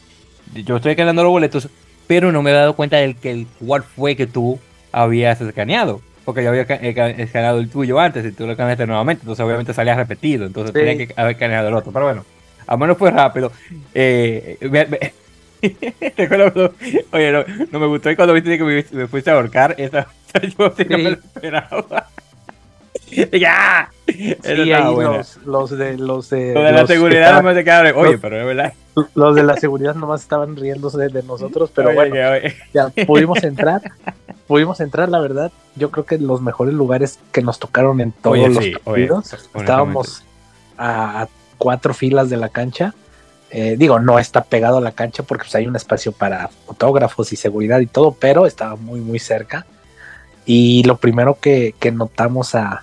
yo 0.54 0.76
estoy 0.76 0.92
escaneando 0.92 1.24
los 1.24 1.32
boletos, 1.32 1.68
pero 2.06 2.30
no 2.30 2.42
me 2.42 2.52
he 2.52 2.54
dado 2.54 2.76
cuenta 2.76 2.98
del 2.98 3.16
que 3.16 3.44
cuál 3.58 3.82
fue 3.82 4.14
que 4.14 4.28
tú 4.28 4.60
habías 4.92 5.40
escaneado. 5.40 6.00
Porque 6.24 6.44
yo 6.44 6.50
había 6.50 6.62
escaneado 6.62 7.58
el 7.58 7.68
tuyo 7.68 7.98
antes 7.98 8.24
y 8.24 8.30
tú 8.30 8.46
lo 8.46 8.52
escaneaste 8.52 8.86
nuevamente, 8.86 9.22
entonces 9.22 9.44
obviamente 9.44 9.74
salía 9.74 9.94
repetido, 9.94 10.46
entonces 10.46 10.72
tenía 10.72 10.96
que 10.96 11.12
haber 11.16 11.32
escaneado 11.32 11.68
el 11.68 11.74
otro. 11.74 11.92
Pero 11.92 12.04
bueno, 12.06 12.24
al 12.68 12.78
menos 12.78 12.96
fue 12.96 13.10
rápido. 13.10 13.50
Eh, 13.92 14.58
oye, 17.12 17.32
no, 17.70 17.78
me 17.80 17.86
gustó 17.86 18.14
cuando 18.16 18.34
viste 18.34 18.58
que 18.58 18.64
me, 18.64 19.06
fuiste 19.06 19.30
a 19.30 19.34
ahorcar, 19.34 19.74
esa, 19.78 20.08
yo 20.58 20.72
sí. 20.76 20.86
no 20.88 20.98
me 20.98 21.02
lo 21.02 21.10
esperaba. 21.10 22.08
¡Ya! 23.32 23.90
Sí, 24.06 24.36
ahí 24.72 24.94
los, 24.94 25.36
los, 25.44 25.70
de 25.70 25.98
los 25.98 26.30
de, 26.30 26.52
de 26.52 26.72
la 26.72 26.86
seguridad 26.86 27.42
no 27.42 27.54
se 27.54 27.64
quedaron. 27.64 27.92
Oye, 27.96 28.18
pero 28.18 28.40
es 28.40 28.46
verdad. 28.46 28.72
Los 29.14 29.34
de 29.34 29.42
la 29.42 29.56
seguridad 29.56 29.94
nomás 29.94 30.22
estaban 30.22 30.56
riéndose 30.56 30.98
de 31.08 31.22
nosotros, 31.22 31.70
pero 31.74 31.92
bueno, 31.94 32.14
ya 32.72 32.90
pudimos 33.06 33.42
entrar. 33.42 33.82
Pudimos 34.46 34.80
entrar, 34.80 35.08
la 35.08 35.20
verdad. 35.20 35.52
Yo 35.74 35.90
creo 35.90 36.04
que 36.04 36.18
los 36.18 36.42
mejores 36.42 36.74
lugares 36.74 37.18
que 37.32 37.40
nos 37.40 37.58
tocaron 37.58 38.00
en 38.00 38.12
todos 38.12 38.48
los 38.48 38.68
partidos. 38.84 39.34
Estábamos 39.54 40.22
a 40.76 41.28
cuatro 41.58 41.94
filas 41.94 42.30
de 42.30 42.36
la 42.36 42.50
cancha. 42.50 42.94
Eh, 43.56 43.76
digo, 43.78 44.00
no 44.00 44.18
está 44.18 44.42
pegado 44.42 44.78
a 44.78 44.80
la 44.80 44.90
cancha 44.90 45.22
porque 45.22 45.44
pues, 45.44 45.54
hay 45.54 45.68
un 45.68 45.76
espacio 45.76 46.10
para 46.10 46.48
fotógrafos 46.66 47.32
y 47.32 47.36
seguridad 47.36 47.78
y 47.78 47.86
todo, 47.86 48.10
pero 48.12 48.46
estaba 48.46 48.74
muy, 48.74 48.98
muy 49.00 49.20
cerca. 49.20 49.64
Y 50.44 50.82
lo 50.82 50.96
primero 50.96 51.38
que, 51.40 51.72
que 51.78 51.92
notamos 51.92 52.56
a, 52.56 52.82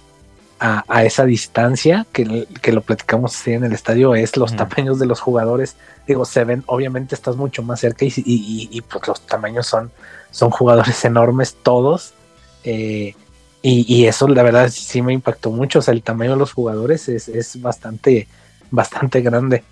a, 0.62 1.04
esa 1.04 1.26
distancia 1.26 2.08
que, 2.14 2.48
que, 2.62 2.72
lo 2.72 2.80
platicamos 2.80 3.46
en 3.48 3.66
el 3.66 3.74
estadio 3.74 4.16
es 4.16 4.38
los 4.38 4.56
tamaños 4.56 4.98
de 4.98 5.08
los 5.08 5.20
jugadores. 5.20 5.76
Digo, 6.08 6.24
se 6.24 6.46
ven, 6.46 6.64
obviamente 6.68 7.16
estás 7.16 7.36
mucho 7.36 7.64
más 7.64 7.82
cerca 7.82 8.06
y, 8.06 8.14
y, 8.26 8.82
pues 8.82 9.06
los 9.10 9.20
tamaños 9.28 9.68
son, 9.68 9.92
son 10.32 10.52
jugadores 10.52 11.04
enormes 11.06 11.58
todos. 11.62 12.14
Eh, 12.64 13.14
y, 13.62 14.06
eso 14.06 14.26
la 14.30 14.42
verdad 14.42 14.70
sí 14.70 15.02
me 15.02 15.12
impactó 15.12 15.52
mucho. 15.52 15.80
O 15.80 15.82
sea, 15.82 15.94
el 15.94 16.02
tamaño 16.02 16.32
de 16.32 16.38
los 16.38 16.54
jugadores 16.54 17.10
es, 17.10 17.28
es 17.28 17.62
bastante, 17.62 18.30
bastante 18.70 19.20
grande. 19.20 19.66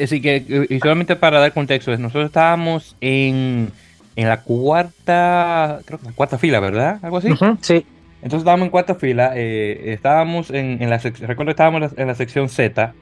Así 0.00 0.20
que, 0.20 0.66
y 0.68 0.78
solamente 0.78 1.16
para 1.16 1.40
dar 1.40 1.52
contexto, 1.52 1.96
nosotros 1.98 2.26
estábamos 2.26 2.96
en, 3.00 3.70
en 4.16 4.28
la 4.28 4.42
cuarta, 4.42 5.80
creo 5.84 5.98
que 5.98 6.06
la 6.06 6.12
cuarta 6.12 6.38
fila, 6.38 6.60
¿verdad? 6.60 6.98
Algo 7.02 7.18
así. 7.18 7.28
sí. 7.60 7.86
Entonces 8.22 8.40
estábamos 8.40 8.64
en 8.64 8.70
cuarta 8.70 8.94
fila, 8.94 9.32
eh, 9.34 9.92
estábamos 9.92 10.50
en, 10.50 10.82
en 10.82 10.88
la 10.88 10.98
sección, 10.98 11.28
recuerdo 11.28 11.50
estábamos 11.50 11.92
en 11.94 12.06
la 12.06 12.14
sección 12.14 12.48
Z 12.48 12.94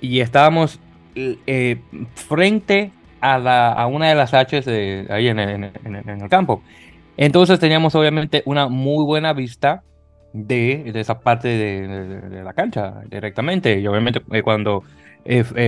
y 0.00 0.20
estábamos 0.20 0.78
eh, 1.16 1.80
frente 2.14 2.92
a, 3.20 3.38
la, 3.38 3.72
a 3.72 3.86
una 3.86 4.08
de 4.08 4.14
las 4.14 4.32
H's 4.32 4.68
ahí 5.10 5.28
en, 5.28 5.38
en, 5.38 5.64
el 5.96 6.28
campo. 6.28 6.62
Entonces 7.16 7.58
teníamos 7.58 7.94
obviamente 7.94 8.42
una 8.46 8.68
muy 8.68 9.04
buena 9.04 9.32
vista 9.32 9.82
de, 10.32 10.90
de 10.92 11.00
esa 11.00 11.20
parte 11.20 11.48
de, 11.48 12.42
la 12.42 12.52
cancha 12.52 13.02
directamente. 13.10 13.78
Y 13.78 13.86
obviamente 13.86 14.22
eh, 14.32 14.42
cuando 14.42 14.82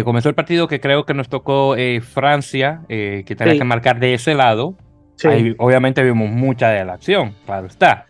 comenzó 0.04 0.28
el 0.28 0.34
partido, 0.34 0.68
que 0.68 0.80
creo 0.80 1.04
que 1.04 1.14
nos 1.14 1.28
tocó 1.28 1.76
Francia, 2.02 2.82
que 2.88 3.34
tenía 3.36 3.56
que 3.56 3.64
marcar 3.64 4.00
de 4.00 4.14
ese 4.14 4.34
lado, 4.34 4.76
ahí 5.24 5.54
obviamente 5.58 6.02
vimos 6.02 6.30
mucha 6.30 6.70
de 6.70 6.84
la 6.84 6.94
acción, 6.94 7.34
claro 7.46 7.66
está. 7.66 8.06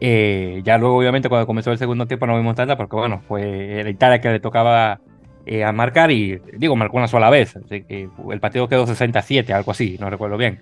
Eh, 0.00 0.60
ya 0.64 0.78
luego, 0.78 0.96
obviamente, 0.96 1.28
cuando 1.28 1.46
comenzó 1.46 1.72
el 1.72 1.78
segundo 1.78 2.06
tiempo 2.06 2.26
no 2.26 2.36
vimos 2.36 2.54
tanta, 2.54 2.76
porque 2.76 2.96
bueno, 2.96 3.20
fue 3.26 3.82
la 3.82 3.90
Italia 3.90 4.20
que 4.20 4.30
le 4.30 4.40
tocaba 4.40 5.00
eh, 5.44 5.64
a 5.64 5.72
marcar 5.72 6.10
y, 6.10 6.40
digo, 6.56 6.76
marcó 6.76 6.96
una 6.98 7.08
sola 7.08 7.30
vez. 7.30 7.56
Así 7.56 7.82
que 7.82 8.08
el 8.30 8.40
partido 8.40 8.68
quedó 8.68 8.86
67, 8.86 9.52
algo 9.52 9.72
así, 9.72 9.96
no 9.98 10.08
recuerdo 10.08 10.36
bien. 10.36 10.60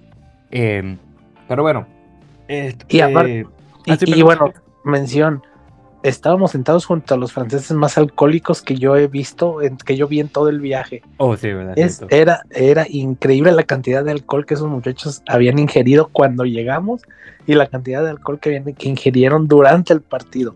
Eh, 0.51 0.97
pero 1.49 1.63
bueno. 1.63 1.87
y, 2.89 3.01
aparte, 3.01 3.47
y, 3.85 4.23
bueno, 4.23 4.53
mención, 4.85 5.43
estábamos 6.09 6.53
sentados 6.53 6.87
junto 6.87 7.15
a 7.15 7.17
los 7.17 7.33
franceses 7.33 7.73
más 7.73 7.99
alcohólicos 7.99 8.63
que 8.63 8.77
yo 8.77 8.97
he 8.97 9.09
visto, 9.09 9.59
que 9.85 9.97
yo 9.97 10.09
vi 10.09 10.21
en 10.21 10.29
todo 10.29 10.49
el 10.49 10.61
viaje. 10.61 11.03
Oh, 11.19 11.37
sí, 11.37 11.53
verdad. 11.53 11.77
era, 12.11 12.43
era 12.51 12.87
increíble 12.89 13.53
la 13.53 13.65
cantidad 13.65 14.05
de 14.05 14.13
alcohol 14.13 14.47
que 14.47 14.55
esos 14.55 14.69
muchachos 14.69 15.23
habían 15.27 15.59
ingerido 15.59 16.09
cuando 16.13 16.45
llegamos 16.45 17.03
y 17.47 17.55
la 17.55 17.67
cantidad 17.67 18.03
de 18.03 18.11
alcohol 18.11 18.39
que, 18.41 18.51
habían, 18.51 18.75
que 18.75 18.89
ingirieron 18.89 19.49
durante 19.49 19.93
el 19.93 20.01
partido. 20.01 20.55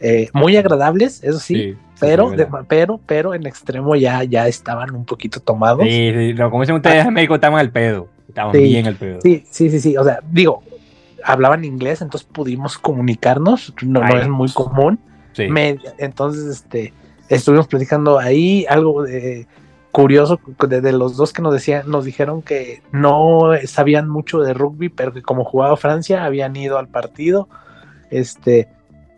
Eh, 0.00 0.28
muy 0.32 0.56
agradables, 0.56 1.22
eso 1.22 1.38
sí, 1.38 1.76
pero, 2.00 2.32
pero, 2.66 3.00
pero 3.04 3.34
en 3.34 3.46
extremo 3.46 3.94
ya, 3.94 4.24
ya 4.24 4.48
estaban 4.48 4.94
un 4.94 5.04
poquito 5.04 5.40
tomados. 5.40 5.84
Sí, 5.84 6.12
sí, 6.14 6.34
como 6.34 6.62
dicen 6.62 6.76
ustedes 6.76 7.04
en 7.04 7.12
México, 7.12 7.34
estaban 7.34 7.60
al 7.60 7.70
pedo. 7.70 8.08
Estaban 8.26 8.52
bien 8.52 8.86
al 8.86 8.96
pedo. 8.96 9.20
Sí, 9.22 9.44
sí, 9.50 9.68
sí, 9.70 9.80
sí. 9.80 9.96
O 9.96 10.04
sea, 10.04 10.20
digo, 10.30 10.62
hablaban 11.24 11.64
inglés, 11.64 12.02
entonces 12.02 12.28
pudimos 12.30 12.78
comunicarnos, 12.78 13.74
no, 13.82 14.00
no 14.00 14.18
es 14.18 14.28
muy 14.28 14.50
común. 14.52 14.98
entonces, 15.36 16.44
este, 16.44 16.92
estuvimos 17.28 17.66
platicando 17.68 18.18
ahí 18.18 18.66
algo 18.68 19.02
de, 19.02 19.46
curioso 19.92 20.40
de, 20.68 20.92
los 20.92 21.16
dos 21.16 21.32
que 21.32 21.42
nos 21.42 21.52
decían, 21.52 21.90
nos 21.90 22.04
dijeron 22.04 22.42
que 22.42 22.82
no 22.92 23.52
sabían 23.66 24.08
mucho 24.08 24.40
de 24.40 24.54
rugby, 24.54 24.88
pero 24.88 25.12
que 25.12 25.22
como 25.22 25.44
jugaba 25.44 25.76
Francia 25.76 26.24
habían 26.24 26.54
ido 26.56 26.78
al 26.78 26.88
partido, 26.88 27.48
este, 28.10 28.68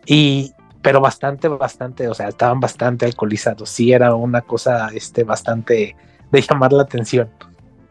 y 0.05 0.53
pero 0.81 0.99
bastante, 0.99 1.47
bastante, 1.47 2.09
o 2.09 2.13
sea, 2.13 2.27
estaban 2.27 2.59
bastante 2.59 3.05
alcoholizados. 3.05 3.69
Sí, 3.69 3.93
era 3.93 4.15
una 4.15 4.41
cosa, 4.41 4.89
este, 4.93 5.23
bastante 5.23 5.95
de 6.29 6.41
llamar 6.41 6.73
la 6.73 6.83
atención. 6.83 7.29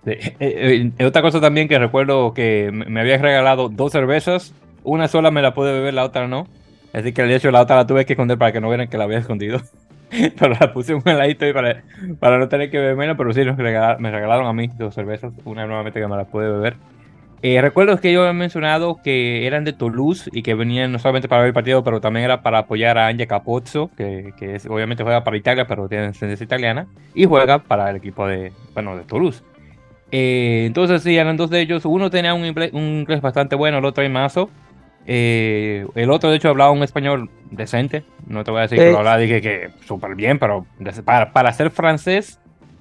Eh, 0.05 0.35
eh, 0.41 1.05
otra 1.05 1.23
cosa 1.23 1.41
también 1.41 1.69
que 1.69 1.79
recuerdo 1.79 2.35
que 2.35 2.71
me 2.73 3.01
habías 3.01 3.21
regalado 3.21 3.69
dos 3.69 3.93
cervezas, 3.93 4.55
una 4.83 5.09
sola 5.09 5.31
me 5.31 5.43
la 5.43 5.55
pude 5.55 5.73
beber, 5.73 5.95
la 5.95 6.05
otra 6.05 6.27
no. 6.29 6.47
Así 6.93 7.13
que 7.13 7.23
de 7.23 7.37
hecho 7.37 7.51
la 7.51 7.63
otra 7.63 7.77
la 7.77 7.87
tuve 7.87 8.05
que 8.05 8.13
esconder 8.15 8.37
para 8.39 8.53
que 8.53 8.61
no 8.61 8.69
vieran 8.69 8.89
que 8.89 8.99
la 8.99 9.05
había 9.05 9.19
escondido. 9.19 9.61
pero 10.39 10.55
la 10.61 10.73
puse 10.73 10.95
un 10.95 11.03
heladito 11.07 11.47
para, 11.53 11.83
para 12.19 12.39
no 12.39 12.49
tener 12.49 12.71
que 12.71 12.79
beberla, 12.79 13.17
pero 13.17 13.33
sí 13.33 13.41
me 13.45 14.11
regalaron 14.11 14.47
a 14.47 14.53
mí 14.53 14.69
dos 14.77 14.95
cervezas, 14.95 15.33
una 15.45 15.67
nuevamente 15.67 16.01
que 16.01 16.07
me 16.07 16.17
la 16.17 16.25
pude 16.25 16.51
beber. 16.51 16.77
Eh, 17.45 17.61
recuerdo 17.61 17.99
que 17.99 18.13
yo 18.13 18.21
había 18.21 18.33
mencionado 18.33 19.01
que 19.03 19.49
eran 19.49 19.65
de 19.65 19.73
Toulouse 19.73 20.31
y 20.33 20.43
que 20.43 20.55
venían 20.55 20.93
no 20.93 21.01
solamente 21.01 21.29
para 21.29 21.41
ver 21.43 21.49
el 21.49 21.55
partido, 21.55 21.83
pero 21.83 22.01
también 22.01 22.25
era 22.25 22.41
para 22.41 22.59
apoyar 22.59 22.99
a 22.99 23.09
Anja 23.09 23.27
Capozzo, 23.27 23.91
que, 23.97 24.33
que 24.39 24.55
es, 24.55 24.67
obviamente 24.67 25.03
juega 25.03 25.25
para 25.25 25.37
Italia, 25.37 25.67
pero 25.67 25.89
tiene 25.89 26.05
ascendencia 26.05 26.45
italiana, 26.45 26.87
y 27.15 27.25
juega 27.25 27.59
para 27.59 27.91
el 27.91 27.97
equipo 27.97 28.29
de, 28.29 28.53
bueno, 28.75 28.97
de 28.97 29.03
Toulouse. 29.03 29.43
Eh, 30.13 30.65
entonces 30.67 31.03
sí, 31.03 31.17
eran 31.17 31.39
dos 31.39 31.51
de 31.51 31.61
ellos. 31.61 31.85
Uno 31.87 32.11
tenía 32.11 32.35
un 32.35 32.45
inglés, 32.45 33.21
bastante 33.21 33.57
bueno, 33.57 33.79
el 33.79 33.85
otro 33.87 34.09
mazo. 34.11 34.51
Eh, 35.07 35.87
el 35.95 36.11
otro, 36.11 36.31
de 36.31 36.37
hecho, 36.37 36.51
hablaba 36.51 36.71
un 36.71 36.83
español 36.83 37.31
decente. 37.51 38.05
No 38.27 38.45
te 38.45 38.51
voy 38.51 38.61
a 38.61 38.63
decir 38.63 38.79
que 38.79 38.93
lo 38.93 38.99
hablaba, 38.99 39.17
dije 39.17 39.41
que 39.41 39.71
súper 39.87 40.15
bien, 40.15 40.39
pero 40.39 40.67
para, 41.05 41.33
para 41.33 41.53
ser 41.53 41.71
francés, 41.71 42.39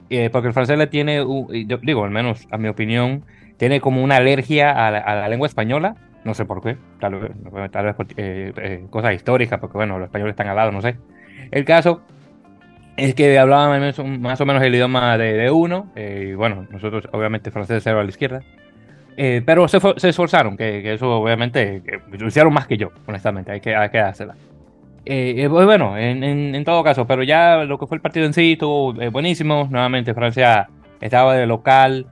eh, 0.09 0.29
porque 0.29 0.49
el 0.49 0.53
francés 0.53 0.77
le 0.77 0.87
tiene, 0.87 1.25
yo 1.65 1.77
digo, 1.77 2.03
al 2.03 2.11
menos 2.11 2.47
a 2.51 2.57
mi 2.57 2.67
opinión, 2.67 3.23
tiene 3.57 3.79
como 3.79 4.03
una 4.03 4.17
alergia 4.17 4.71
a 4.71 4.91
la, 4.91 5.29
lengua 5.29 5.47
española. 5.47 5.95
No 6.25 6.35
sé 6.35 6.45
por 6.45 6.61
qué, 6.61 6.77
tal 6.99 7.15
vez, 7.15 7.31
tal 7.71 7.85
vez 7.85 7.95
por 7.95 8.07
cosas 8.91 9.15
históricas, 9.15 9.59
porque 9.59 9.77
bueno, 9.77 9.97
los 9.97 10.05
españoles 10.07 10.33
están 10.33 10.49
al 10.49 10.57
lado, 10.57 10.71
no 10.71 10.81
sé. 10.81 10.97
El 11.49 11.65
caso 11.65 12.01
es 13.01 13.15
que 13.15 13.39
hablaban 13.39 13.93
más 14.21 14.39
o 14.41 14.45
menos 14.45 14.61
el 14.61 14.75
idioma 14.75 15.17
de, 15.17 15.49
uno, 15.49 15.91
eh, 15.95 16.27
y 16.29 16.33
bueno, 16.35 16.67
nosotros 16.69 17.07
obviamente 17.11 17.49
francés 17.49 17.81
cero 17.83 17.99
a 17.99 18.03
la 18.03 18.09
izquierda, 18.09 18.43
eh, 19.17 19.41
pero 19.43 19.67
se, 19.67 19.79
se 19.97 20.09
esforzaron, 20.09 20.55
que, 20.55 20.93
eso 20.93 21.09
obviamente 21.19 21.81
lo 22.11 22.27
hicieron 22.27 22.53
más 22.53 22.67
que 22.67 22.77
yo, 22.77 22.91
honestamente, 23.07 23.51
hay 23.51 23.59
que, 23.59 23.75
hay 23.75 23.89
que 23.89 23.99
hacerla. 23.99 24.35
Eh, 25.03 25.47
pues 25.49 25.65
bueno, 25.65 25.97
en, 25.97 26.23
en, 26.23 26.63
todo 26.63 26.83
caso, 26.83 27.07
pero 27.07 27.23
ya 27.23 27.63
lo 27.63 27.79
que 27.79 27.87
fue 27.87 27.97
el 27.97 28.01
partido 28.01 28.27
en 28.27 28.33
sí 28.33 28.51
estuvo 28.51 28.93
buenísimo, 28.93 29.67
nuevamente 29.71 30.13
Francia 30.13 30.69
estaba 30.99 31.35
de 31.35 31.47
local, 31.47 32.05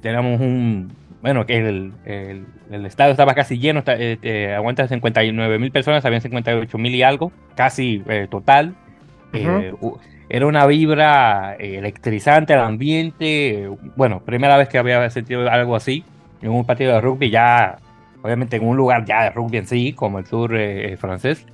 teníamos 0.00 0.40
un, 0.40 0.90
bueno, 1.22 1.46
que 1.46 1.56
el, 1.56 1.92
el, 2.04 2.46
el, 2.72 2.84
estadio 2.84 3.12
estaba 3.12 3.34
casi 3.34 3.58
lleno, 3.58 3.84
eh, 3.86 4.18
eh, 4.22 4.54
aguanta 4.54 4.88
59 4.88 5.58
mil 5.60 5.70
personas, 5.70 6.04
habían 6.04 6.20
58 6.20 6.78
mil 6.78 6.94
y 6.94 7.04
algo, 7.04 7.30
casi 7.54 8.02
eh, 8.08 8.26
total. 8.28 8.74
era 10.28 10.46
una 10.46 10.66
vibra 10.66 11.54
electrizante 11.54 12.54
al 12.54 12.60
ambiente. 12.60 13.70
Bueno, 13.94 14.20
primera 14.24 14.56
vez 14.56 14.68
que 14.68 14.78
había 14.78 15.08
sentido 15.10 15.48
algo 15.48 15.76
así 15.76 16.04
en 16.42 16.50
un 16.50 16.66
partido 16.66 16.94
de 16.94 17.00
rugby, 17.00 17.30
ya, 17.30 17.78
obviamente 18.22 18.56
en 18.56 18.66
un 18.66 18.76
lugar 18.76 19.04
ya 19.04 19.22
de 19.22 19.30
rugby 19.30 19.58
en 19.58 19.66
sí, 19.66 19.92
como 19.92 20.18
el 20.18 20.26
sur 20.26 20.52
francés. 20.98 21.46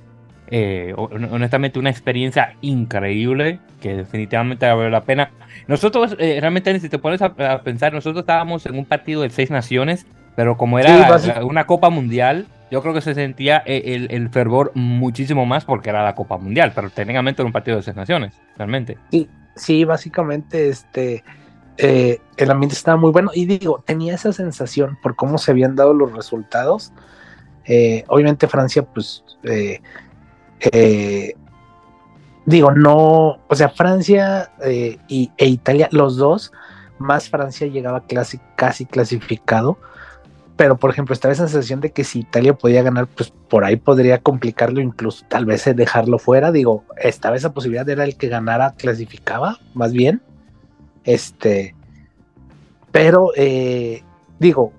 Honestamente, 0.95 1.79
una 1.79 1.89
experiencia 1.89 2.55
increíble 2.61 3.59
que 3.79 3.95
definitivamente 3.95 4.67
vale 4.71 4.89
la 4.89 5.01
pena. 5.01 5.31
Nosotros, 5.67 6.15
eh, 6.19 6.37
realmente, 6.39 6.77
si 6.79 6.89
te 6.89 6.99
pones 6.99 7.21
a, 7.21 7.33
pensar, 7.61 7.93
nosotros 7.93 8.21
estábamos 8.21 8.65
en 8.65 8.77
un 8.77 8.85
partido 8.85 9.21
de 9.21 9.29
seis 9.29 9.51
naciones, 9.51 10.05
pero 10.35 10.57
como 10.57 10.79
era 10.79 11.07
una 11.43 11.65
Copa 11.65 11.89
Mundial, 11.89 12.47
yo 12.71 12.81
creo 12.81 12.93
que 12.93 13.01
se 13.01 13.13
sentía 13.13 13.63
eh, 13.65 14.07
el, 14.09 14.29
fervor 14.29 14.71
muchísimo 14.75 15.45
más 15.45 15.65
porque 15.65 15.89
era 15.89 16.03
la 16.03 16.15
Copa 16.15 16.37
Mundial, 16.37 16.71
pero 16.73 16.89
técnicamente 16.89 17.41
era 17.41 17.47
un 17.47 17.53
partido 17.53 17.77
de 17.77 17.83
seis 17.83 17.95
naciones, 17.95 18.33
realmente. 18.57 18.97
Sí, 19.11 19.29
sí, 19.55 19.83
básicamente, 19.83 20.69
este, 20.69 21.23
eh, 21.77 22.19
el 22.37 22.51
ambiente 22.51 22.75
estaba 22.75 22.97
muy 22.97 23.11
bueno 23.11 23.31
y 23.33 23.45
digo, 23.45 23.83
tenía 23.85 24.15
esa 24.15 24.33
sensación 24.33 24.97
por 25.01 25.15
cómo 25.15 25.37
se 25.37 25.51
habían 25.51 25.75
dado 25.75 25.93
los 25.93 26.13
resultados. 26.13 26.93
obviamente 28.07 28.47
Francia, 28.47 28.83
pues, 28.83 29.23
digo, 32.49 32.71
no, 32.71 33.39
o 33.47 33.55
sea, 33.55 33.69
Francia 33.69 34.51
eh, 34.63 34.97
y, 35.07 35.31
e 35.37 35.47
Italia, 35.47 35.87
los 35.91 36.17
dos, 36.17 36.51
más 36.97 37.29
Francia 37.29 37.67
llegaba 37.67 38.03
casi, 38.07 38.39
casi 38.55 38.85
clasificado, 38.85 39.77
pero 40.57 40.77
por 40.77 40.89
ejemplo, 40.89 41.13
estaba 41.13 41.31
esa 41.31 41.47
sensación 41.47 41.79
de 41.79 41.91
que 41.91 42.03
si 42.03 42.21
Italia 42.21 42.53
podía 42.53 42.81
ganar, 42.81 43.07
pues 43.07 43.31
por 43.49 43.63
ahí 43.63 43.75
podría 43.75 44.17
complicarlo, 44.17 44.81
incluso 44.81 45.25
tal 45.29 45.45
vez 45.45 45.63
dejarlo 45.75 46.17
fuera, 46.17 46.51
digo, 46.51 46.83
estaba 46.97 47.35
esa 47.35 47.53
posibilidad, 47.53 47.87
era 47.87 48.03
el 48.03 48.17
que 48.17 48.27
ganara, 48.27 48.73
clasificaba, 48.77 49.59
más 49.75 49.93
bien, 49.93 50.21
este, 51.03 51.75
pero 52.91 53.31
eh, 53.35 54.03
digo, 54.39 54.73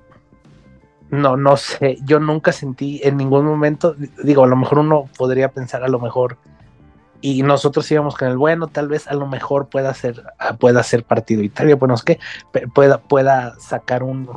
no, 1.11 1.37
no 1.37 1.57
sé, 1.57 1.99
yo 2.05 2.21
nunca 2.21 2.53
sentí 2.53 3.01
en 3.03 3.17
ningún 3.17 3.45
momento, 3.45 3.97
digo, 4.23 4.45
a 4.45 4.47
lo 4.47 4.57
mejor 4.57 4.79
uno 4.79 5.09
podría 5.17 5.49
pensar 5.51 5.83
a 5.83 5.89
lo 5.89 5.99
mejor 5.99 6.37
y 7.21 7.43
nosotros 7.43 7.91
íbamos 7.91 8.17
con 8.17 8.29
el 8.29 8.39
bueno, 8.39 8.69
tal 8.69 8.89
vez 8.89 9.07
a 9.09 9.15
lo 9.15 9.27
mejor 9.27 9.69
pueda 9.69 9.93
ser, 9.93 10.23
ah, 10.39 10.55
pueda 10.55 10.83
ser 10.83 11.05
partido 11.05 11.43
Italia, 11.43 11.77
bueno, 11.77 11.95
es 11.95 12.03
que 12.03 12.19
pueda, 12.75 12.99
pueda 12.99 13.55
sacar 13.59 14.03
un 14.03 14.29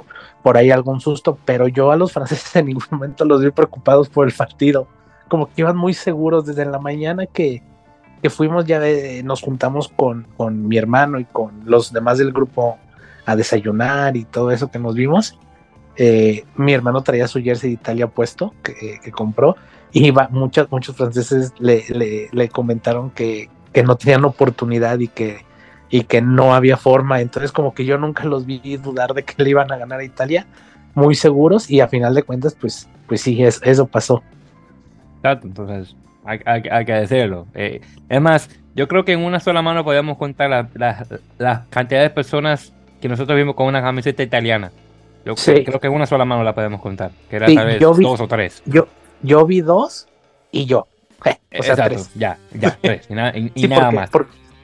por 0.41 0.57
ahí 0.57 0.71
algún 0.71 0.99
susto, 0.99 1.37
pero 1.45 1.67
yo 1.67 1.91
a 1.91 1.95
los 1.95 2.11
franceses 2.11 2.55
en 2.55 2.65
ningún 2.67 2.83
momento 2.91 3.23
los 3.23 3.41
vi 3.41 3.51
preocupados 3.51 4.09
por 4.09 4.27
el 4.27 4.33
partido, 4.33 4.87
como 5.29 5.47
que 5.47 5.61
iban 5.61 5.77
muy 5.77 5.93
seguros 5.93 6.45
desde 6.45 6.65
la 6.65 6.79
mañana 6.79 7.25
que, 7.27 7.63
que 8.21 8.29
fuimos 8.29 8.65
ya 8.65 8.81
nos 9.23 9.41
juntamos 9.41 9.89
con, 9.89 10.27
con 10.35 10.67
mi 10.67 10.77
hermano 10.77 11.19
y 11.19 11.25
con 11.25 11.61
los 11.65 11.93
demás 11.93 12.17
del 12.17 12.33
grupo 12.33 12.77
a 13.25 13.35
desayunar 13.35 14.17
y 14.17 14.25
todo 14.25 14.51
eso 14.51 14.69
que 14.69 14.79
nos 14.79 14.95
vimos. 14.95 15.37
Eh, 15.95 16.45
mi 16.55 16.73
hermano 16.73 17.01
traía 17.01 17.27
su 17.27 17.41
jersey 17.41 17.69
de 17.69 17.75
Italia 17.75 18.07
puesto 18.07 18.53
que, 18.63 18.99
que 19.03 19.11
compró 19.11 19.55
y 19.93 20.11
muchos, 20.31 20.71
muchos 20.71 20.95
franceses 20.95 21.53
le, 21.59 21.83
le, 22.31 22.49
comentaron 22.49 23.11
que, 23.11 23.49
que, 23.71 23.83
no 23.83 23.95
tenían 23.95 24.25
oportunidad 24.25 24.97
y 24.97 25.07
que, 25.07 25.45
y 25.91 26.05
que 26.05 26.19
no 26.19 26.55
había 26.55 26.77
forma. 26.77 27.21
Entonces 27.21 27.51
como 27.51 27.75
que 27.75 27.85
yo 27.85 27.99
nunca 27.99 28.25
los 28.25 28.47
vi 28.47 28.77
dudar 28.77 29.13
de 29.13 29.23
que 29.23 29.41
le 29.43 29.51
iban 29.51 29.71
a 29.71 29.77
ganar 29.77 29.99
a 29.99 30.03
Italia, 30.03 30.47
muy 30.95 31.13
seguros 31.13 31.69
y 31.69 31.79
a 31.79 31.87
final 31.87 32.15
de 32.15 32.23
cuentas 32.23 32.57
pues, 32.59 32.89
pues 33.07 33.21
sí, 33.21 33.43
eso 33.43 33.85
pasó. 33.85 34.23
Exacto, 35.17 35.47
entonces 35.47 35.95
hay, 36.25 36.39
hay, 36.45 36.85
que 36.85 36.93
decirlo. 36.93 37.45
Eh, 37.53 37.81
es 38.09 38.21
más, 38.21 38.49
yo 38.75 38.87
creo 38.87 39.05
que 39.05 39.13
en 39.13 39.19
una 39.19 39.39
sola 39.39 39.61
mano 39.61 39.83
podemos 39.83 40.17
contar 40.17 40.49
la, 40.49 40.69
la, 40.73 41.05
la, 41.37 41.65
cantidad 41.69 42.01
de 42.01 42.09
personas 42.09 42.73
que 42.99 43.07
nosotros 43.07 43.37
vimos 43.37 43.53
con 43.55 43.67
una 43.67 43.81
camiseta 43.81 44.23
italiana. 44.23 44.71
Yo 45.25 45.35
creo 45.35 45.79
que 45.79 45.89
una 45.89 46.05
sola 46.05 46.25
mano 46.25 46.43
la 46.43 46.53
podemos 46.53 46.81
contar, 46.81 47.11
que 47.29 47.37
era 47.37 47.47
tal 47.53 47.65
vez 47.65 47.79
dos 47.79 48.19
o 48.19 48.27
tres. 48.27 48.61
Yo, 48.65 48.87
yo 49.21 49.45
vi 49.45 49.61
dos 49.61 50.07
y 50.51 50.65
yo. 50.65 50.87
o 51.59 51.63
sea, 51.63 51.75
tres. 51.75 52.11
Ya, 52.15 52.37
ya, 52.53 52.77
tres. 52.81 53.07
Y, 53.09 53.13
nada, 53.67 53.91
más. 53.91 54.09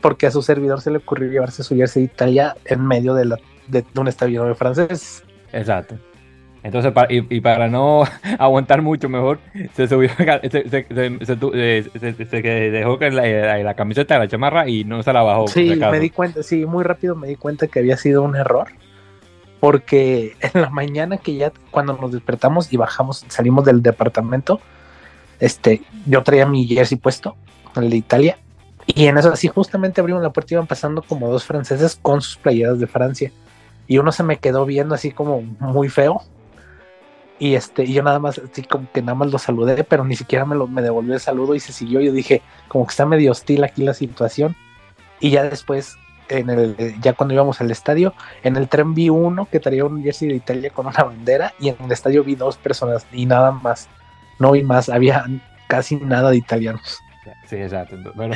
porque 0.01 0.28
a 0.28 0.32
su 0.32 0.42
servidor 0.42 0.82
se 0.82 0.92
le 0.92 0.98
ocurrió 0.98 1.30
llevarse 1.30 1.63
su 1.63 1.75
jersey 1.75 2.04
de 2.04 2.13
Italia 2.13 2.56
en 2.66 2.86
medio 2.86 3.13
de, 3.13 3.25
la, 3.25 3.38
de, 3.68 3.86
un 3.96 4.08
estadio 4.08 4.44
de 4.44 4.56
francés. 4.56 5.24
Exacto. 5.54 5.96
Entonces, 6.62 6.92
y, 7.10 7.39
para 7.39 7.70
no 7.70 8.04
aguantar 8.38 8.82
mucho 8.82 9.08
mejor, 9.08 9.39
se 9.74 9.88
subió, 9.88 10.10
se, 10.10 10.70
se, 10.70 12.42
dejó 12.42 12.98
la, 12.98 13.63
la, 13.63 13.74
camiseta 13.75 14.16
de 14.16 14.20
la 14.20 14.28
chamarra 14.28 14.68
y 14.68 14.84
no 14.84 15.01
se 15.01 15.13
la 15.13 15.24
bajó. 15.24 15.48
Sí, 15.48 15.74
me 15.75 16.00
di 16.00 16.10
cuenta, 16.10 16.44
sí, 16.44 16.66
muy 16.66 16.84
rápido 16.84 17.16
me 17.16 17.30
di 17.30 17.38
cuenta 17.38 17.68
que 17.68 17.80
había 17.80 17.96
sido 17.96 18.24
un 18.24 18.36
error. 18.36 18.68
Porque 19.60 20.36
en 20.54 20.62
la 20.62 20.70
mañana 20.70 21.18
que 21.18 21.36
ya 21.36 21.51
cuando 21.72 21.94
nos 21.94 22.12
despertamos 22.12 22.72
y 22.72 22.78
bajamos, 22.78 23.25
salimos 23.28 23.66
del 23.66 23.82
departamento, 23.82 24.60
este, 25.39 25.82
yo 26.06 26.24
traía 26.24 26.46
mi 26.46 26.66
jersey 26.68 26.98
puesto, 26.98 27.36
el 27.75 27.89
de 27.89 27.98
Italia, 27.98 28.38
y 28.96 29.06
en 29.06 29.18
eso 29.18 29.32
así 29.32 29.48
justamente 29.48 30.01
abrimos 30.01 30.24
la 30.24 30.32
puerta 30.32 30.54
y 30.54 30.56
iban 30.56 30.68
pasando 30.68 31.01
como 31.04 31.30
dos 31.30 31.46
franceses 31.46 31.98
con 32.01 32.22
sus 32.22 32.38
playeras 32.38 32.80
de 32.80 32.88
Francia. 32.88 33.32
Y 33.88 33.98
uno 33.98 34.12
se 34.12 34.24
me 34.24 34.38
quedó 34.38 34.66
viendo 34.66 34.96
así 34.96 35.12
como 35.12 35.42
muy 35.42 35.89
feo. 35.89 36.22
Y 37.38 37.56
este, 37.56 37.84
y 37.84 37.94
yo 37.94 38.04
nada 38.04 38.20
más, 38.20 38.39
así 38.39 38.63
como 38.63 38.92
que 38.92 39.01
nada 39.01 39.16
más 39.16 39.32
lo 39.32 39.38
saludé, 39.38 39.84
pero 39.84 40.04
ni 40.04 40.16
siquiera 40.16 40.44
me, 40.44 40.56
lo, 40.56 40.68
me 40.68 40.82
devolvió 40.82 41.13
el 41.13 41.20
saludo 41.20 41.56
y 41.56 41.60
se 41.60 41.72
siguió. 41.72 42.01
Yo 42.01 42.12
dije, 42.12 42.42
como 42.68 42.86
que 42.86 42.92
está 42.92 43.06
medio 43.06 43.32
hostil 43.32 43.63
aquí 43.63 43.84
la 43.84 43.94
situación. 43.94 44.56
Y 45.20 45.30
ya 45.32 45.44
después, 45.44 45.98
en 46.30 46.50
el, 46.50 46.96
ya 47.02 47.14
cuando 47.14 47.34
íbamos 47.34 47.60
al 47.62 47.72
estadio, 47.72 48.14
en 48.44 48.56
el 48.56 48.68
tren 48.68 48.94
vi 48.94 49.10
uno 49.10 49.48
que 49.52 49.60
traía 49.60 49.86
un 49.86 50.04
jersey 50.04 50.30
de 50.30 50.36
Italia 50.36 50.70
con 50.70 50.88
una 50.88 51.04
bandera, 51.04 51.54
y 51.60 51.70
en 51.70 51.76
el 51.84 51.92
estadio 51.92 52.24
vi 52.24 52.36
dos 52.36 52.58
personas 52.58 53.06
y 53.12 53.26
nada 53.26 53.52
más. 53.52 53.90
No 54.40 54.52
vi 54.52 54.64
más, 54.64 54.90
había 54.90 55.26
casi 55.68 55.98
nada 55.98 56.32
de 56.32 56.38
italianos. 56.38 57.00
Sí, 57.46 57.58
exacto. 57.58 57.98
Bueno, 58.16 58.36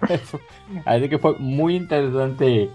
Así 0.84 1.08
que 1.08 1.18
fue 1.18 1.34
muy 1.38 1.76
interesante 1.76 2.70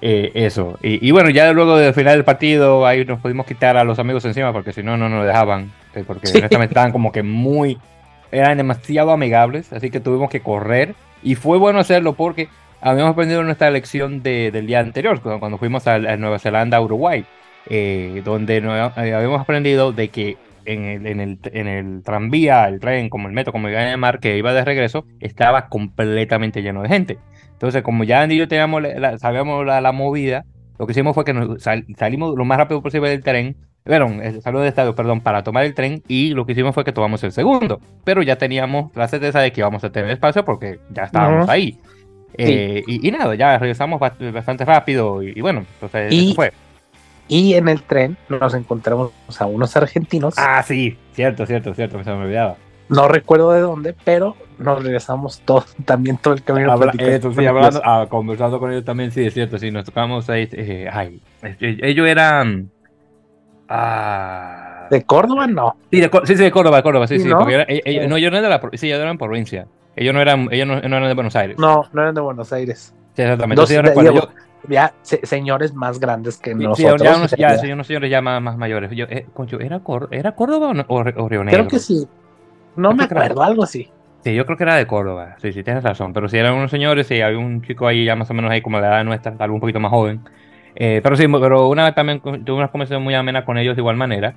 eh, 0.00 0.30
eso. 0.34 0.78
Y, 0.82 1.10
bueno, 1.10 1.30
ya 1.30 1.52
luego 1.52 1.76
del 1.76 1.94
final 1.94 2.14
del 2.14 2.24
partido, 2.24 2.86
ahí 2.86 3.04
nos 3.04 3.20
pudimos 3.20 3.46
quitar 3.46 3.76
a 3.76 3.84
los 3.84 3.98
amigos 3.98 4.24
encima 4.24 4.52
porque 4.52 4.72
si 4.72 4.82
no, 4.82 4.96
no 4.96 5.08
nos 5.08 5.26
dejaban. 5.26 5.72
Eh, 5.94 6.04
porque 6.06 6.28
honestamente 6.28 6.72
estaban 6.72 6.92
como 6.92 7.12
que 7.12 7.22
muy. 7.22 7.78
eran 8.30 8.56
demasiado 8.56 9.12
amigables, 9.12 9.72
así 9.72 9.90
que 9.90 10.00
tuvimos 10.00 10.30
que 10.30 10.40
correr. 10.40 10.94
Y 11.22 11.36
fue 11.36 11.56
bueno 11.58 11.78
hacerlo 11.78 12.14
porque 12.14 12.48
habíamos 12.82 13.12
aprendido 13.12 13.42
nuestra 13.44 13.70
lección 13.70 14.22
del 14.22 14.66
día 14.66 14.80
anterior, 14.80 15.20
cuando, 15.20 15.56
fuimos 15.56 15.86
a, 15.86 15.98
Nueva 16.16 16.38
Zelanda, 16.38 16.80
Uruguay, 16.80 17.24
eh, 17.66 18.22
donde 18.24 18.56
habíamos 18.96 19.40
aprendido 19.40 19.92
de 19.92 20.08
que 20.08 20.36
en 20.64 20.84
el, 20.84 21.06
en, 21.06 21.20
el, 21.20 21.38
en 21.44 21.68
el 21.68 22.02
tranvía, 22.02 22.66
el 22.68 22.80
tren, 22.80 23.08
como 23.08 23.28
el 23.28 23.34
metro, 23.34 23.52
como 23.52 23.68
iba 23.68 23.80
a 23.80 23.84
llamar, 23.84 24.20
que 24.20 24.36
iba 24.36 24.52
de 24.52 24.64
regreso, 24.64 25.06
estaba 25.20 25.68
completamente 25.68 26.62
lleno 26.62 26.82
de 26.82 26.88
gente. 26.88 27.18
Entonces, 27.52 27.82
como 27.82 28.04
ya 28.04 28.22
Andy 28.22 28.34
y 28.34 28.38
yo 28.38 28.48
teníamos 28.48 28.82
la, 28.82 29.18
sabíamos 29.18 29.64
la, 29.64 29.92
movida, 29.92 30.44
lo 30.78 30.86
que 30.86 30.92
hicimos 30.92 31.14
fue 31.14 31.24
que 31.24 31.32
nos 31.32 31.62
salimos 31.62 32.36
lo 32.36 32.44
más 32.44 32.58
rápido 32.58 32.82
posible 32.82 33.08
del 33.10 33.22
tren, 33.22 33.56
perdón, 33.84 34.20
el 34.22 34.42
saludo 34.42 34.62
de 34.62 34.68
estadio, 34.68 34.94
perdón, 34.94 35.20
para 35.20 35.42
tomar 35.42 35.64
el 35.64 35.74
tren 35.74 36.02
y 36.08 36.30
lo 36.30 36.46
que 36.46 36.52
hicimos 36.52 36.74
fue 36.74 36.84
que 36.84 36.92
tomamos 36.92 37.22
el 37.24 37.32
segundo, 37.32 37.80
pero 38.04 38.22
ya 38.22 38.36
teníamos 38.36 38.94
la 38.96 39.08
certeza 39.08 39.40
de 39.40 39.52
que 39.52 39.60
íbamos 39.60 39.84
a 39.84 39.90
tener 39.90 40.10
espacio 40.10 40.44
porque 40.44 40.80
ya 40.90 41.04
estábamos 41.04 41.48
ahí. 41.48 41.78
Eh, 42.38 42.82
y, 42.86 43.10
nada, 43.10 43.34
ya 43.34 43.58
regresamos 43.58 44.00
bastante 44.00 44.64
rápido 44.64 45.22
y, 45.22 45.40
bueno, 45.40 45.66
entonces 45.74 46.12
eso 46.12 46.34
fue. 46.34 46.52
Y 47.28 47.54
en 47.54 47.68
el 47.68 47.82
tren 47.82 48.16
nos 48.28 48.54
encontramos 48.54 49.12
a 49.38 49.46
unos 49.46 49.76
argentinos. 49.76 50.34
Ah, 50.36 50.62
sí, 50.62 50.98
cierto, 51.14 51.46
cierto, 51.46 51.72
cierto, 51.74 51.98
me 51.98 52.04
se 52.04 52.10
me 52.10 52.24
olvidaba. 52.24 52.56
No 52.88 53.08
recuerdo 53.08 53.52
de 53.52 53.60
dónde, 53.60 53.94
pero 54.04 54.36
nos 54.58 54.82
regresamos 54.82 55.40
todo, 55.40 55.64
también 55.84 56.18
todo 56.18 56.34
el 56.34 56.42
camino. 56.42 56.74
Ah, 57.84 58.06
conversando 58.08 58.58
con 58.58 58.70
ellos 58.70 58.84
también, 58.84 59.10
sí, 59.10 59.24
es 59.24 59.34
cierto, 59.34 59.58
sí, 59.58 59.70
nos 59.70 59.84
tocamos 59.84 60.28
ahí. 60.28 60.48
Eh, 60.52 60.88
ay, 60.92 61.20
ellos 61.58 62.06
eran. 62.06 62.70
Ah, 63.68 64.88
¿De 64.90 65.02
Córdoba? 65.04 65.46
No. 65.46 65.76
Sí, 65.90 66.00
de, 66.00 66.10
sí, 66.24 66.36
sí, 66.36 66.42
de 66.42 66.50
Córdoba, 66.50 66.78
de 66.78 66.82
Córdoba, 66.82 67.06
sí, 67.06 67.18
sí. 67.18 67.30
Porque 67.30 67.82
ellos, 67.86 68.08
no, 68.08 68.16
ellos 68.16 68.30
no 68.30 68.38
eran 68.38 68.50
de 68.50 68.56
la 68.70 68.70
sí, 68.76 68.88
ellos 68.88 69.00
eran 69.00 69.16
provincia. 69.16 69.66
Ellos 69.96 70.14
no 70.14 70.20
eran, 70.20 70.48
ellos 70.50 70.66
no, 70.66 70.78
eran 70.78 71.08
de 71.08 71.14
Buenos 71.14 71.36
Aires. 71.36 71.58
No, 71.58 71.84
no 71.92 72.02
eran 72.02 72.14
de 72.14 72.20
Buenos 72.20 72.52
Aires. 72.52 72.94
Sí, 73.14 73.22
exactamente. 73.22 73.62
yo, 74.04 74.28
ya 74.68 74.94
señores 75.02 75.74
más 75.74 75.98
grandes 75.98 76.38
que 76.38 76.54
nosotros. 76.54 77.02
ya, 77.02 77.16
unos, 77.16 77.30
ya, 77.32 77.74
unos 77.74 77.86
señores 77.86 78.10
ya 78.10 78.20
más, 78.22 78.56
mayores. 78.56 78.90
Yo, 78.92 79.06
eh, 79.06 79.26
¿era, 79.60 79.80
¿Era 80.10 80.32
Córdoba 80.32 80.72
o, 80.88 80.94
o, 80.94 81.28
Río 81.28 81.44
Negro? 81.44 81.66
Creo 81.66 81.68
que 81.68 81.78
sí. 81.78 82.06
No 82.76 82.92
me 82.94 83.04
acuerdo, 83.04 83.42
algo 83.42 83.64
así. 83.64 83.90
Sí, 84.24 84.34
yo 84.34 84.46
creo 84.46 84.56
que 84.56 84.62
era 84.62 84.76
de 84.76 84.86
Córdoba. 84.86 85.36
Sí, 85.42 85.52
sí, 85.52 85.62
tienes 85.64 85.82
razón. 85.82 86.12
Pero 86.12 86.28
si 86.28 86.38
eran 86.38 86.54
unos 86.54 86.70
señores, 86.70 87.08
sí, 87.08 87.20
había 87.20 87.38
un 87.38 87.60
chico 87.62 87.86
ahí 87.86 88.04
ya 88.04 88.14
más 88.14 88.30
o 88.30 88.34
menos 88.34 88.50
ahí 88.50 88.62
como 88.62 88.78
la 88.78 88.88
edad 88.88 89.04
nuestra, 89.04 89.36
tal 89.36 89.50
vez 89.50 89.54
un 89.54 89.60
poquito 89.60 89.80
más 89.80 89.90
joven. 89.90 90.20
Eh, 90.76 91.00
pero 91.02 91.16
sí, 91.16 91.26
pero 91.28 91.68
una 91.68 91.84
vez 91.84 91.94
también 91.94 92.20
tuve 92.20 92.52
una 92.52 92.68
conversación 92.68 93.02
muy 93.02 93.14
amena 93.14 93.44
con 93.44 93.58
ellos 93.58 93.76
de 93.76 93.80
igual 93.80 93.96
manera. 93.96 94.36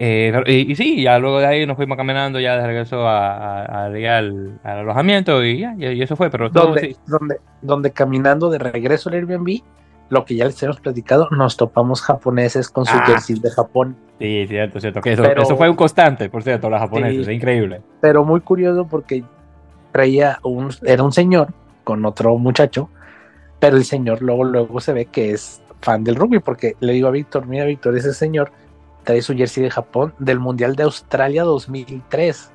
Eh, 0.00 0.32
y, 0.46 0.76
sí, 0.76 1.02
ya 1.02 1.18
luego 1.18 1.40
de 1.40 1.46
ahí 1.46 1.66
nos 1.66 1.76
fuimos 1.76 1.96
caminando 1.96 2.38
ya 2.38 2.56
de 2.56 2.64
regreso 2.64 3.08
a, 3.08 3.86
al, 3.86 4.60
alojamiento 4.62 5.44
y 5.44 5.58
ya, 5.58 5.74
y, 5.76 6.00
eso 6.00 6.14
fue. 6.14 6.30
Pero 6.30 6.50
donde, 6.50 6.96
donde, 7.04 7.40
donde 7.62 7.90
caminando 7.90 8.48
de 8.48 8.58
regreso 8.58 9.08
al 9.08 9.16
Airbnb, 9.16 9.60
lo 10.08 10.24
que 10.24 10.36
ya 10.36 10.44
les 10.44 10.62
hemos 10.62 10.78
platicado, 10.78 11.28
nos 11.32 11.56
topamos 11.56 12.00
japoneses 12.00 12.70
con 12.70 12.86
su 12.86 12.96
ah, 12.96 13.06
jersey 13.06 13.40
de 13.40 13.50
Japón. 13.50 13.96
Sí, 14.20 14.46
cierto, 14.46 14.80
cierto. 14.80 15.00
Que 15.00 15.14
eso, 15.14 15.24
eso, 15.24 15.56
fue 15.56 15.68
un 15.68 15.74
constante, 15.74 16.28
por 16.28 16.44
cierto, 16.44 16.70
los 16.70 16.78
japoneses, 16.78 17.26
es 17.26 17.34
increíble. 17.34 17.82
Pero 18.00 18.24
muy 18.24 18.40
curioso 18.40 18.86
porque 18.86 19.24
traía 19.90 20.38
un, 20.44 20.70
era 20.84 21.02
un 21.02 21.12
señor 21.12 21.48
con 21.82 22.04
otro 22.04 22.38
muchacho, 22.38 22.88
pero 23.58 23.76
el 23.76 23.84
señor 23.84 24.22
luego, 24.22 24.44
luego 24.44 24.78
se 24.78 24.92
ve 24.92 25.06
que 25.06 25.32
es 25.32 25.60
fan 25.80 26.04
del 26.04 26.14
rugby, 26.14 26.38
porque 26.38 26.76
le 26.78 26.92
digo 26.92 27.08
a 27.08 27.10
Víctor, 27.10 27.46
mira 27.46 27.64
Víctor, 27.64 27.96
ese 27.96 28.14
señor 28.14 28.52
trae 29.08 29.22
su 29.22 29.34
jersey 29.34 29.62
de 29.62 29.70
Japón 29.70 30.12
del 30.18 30.38
Mundial 30.38 30.76
de 30.76 30.82
Australia 30.82 31.42
2003. 31.42 32.52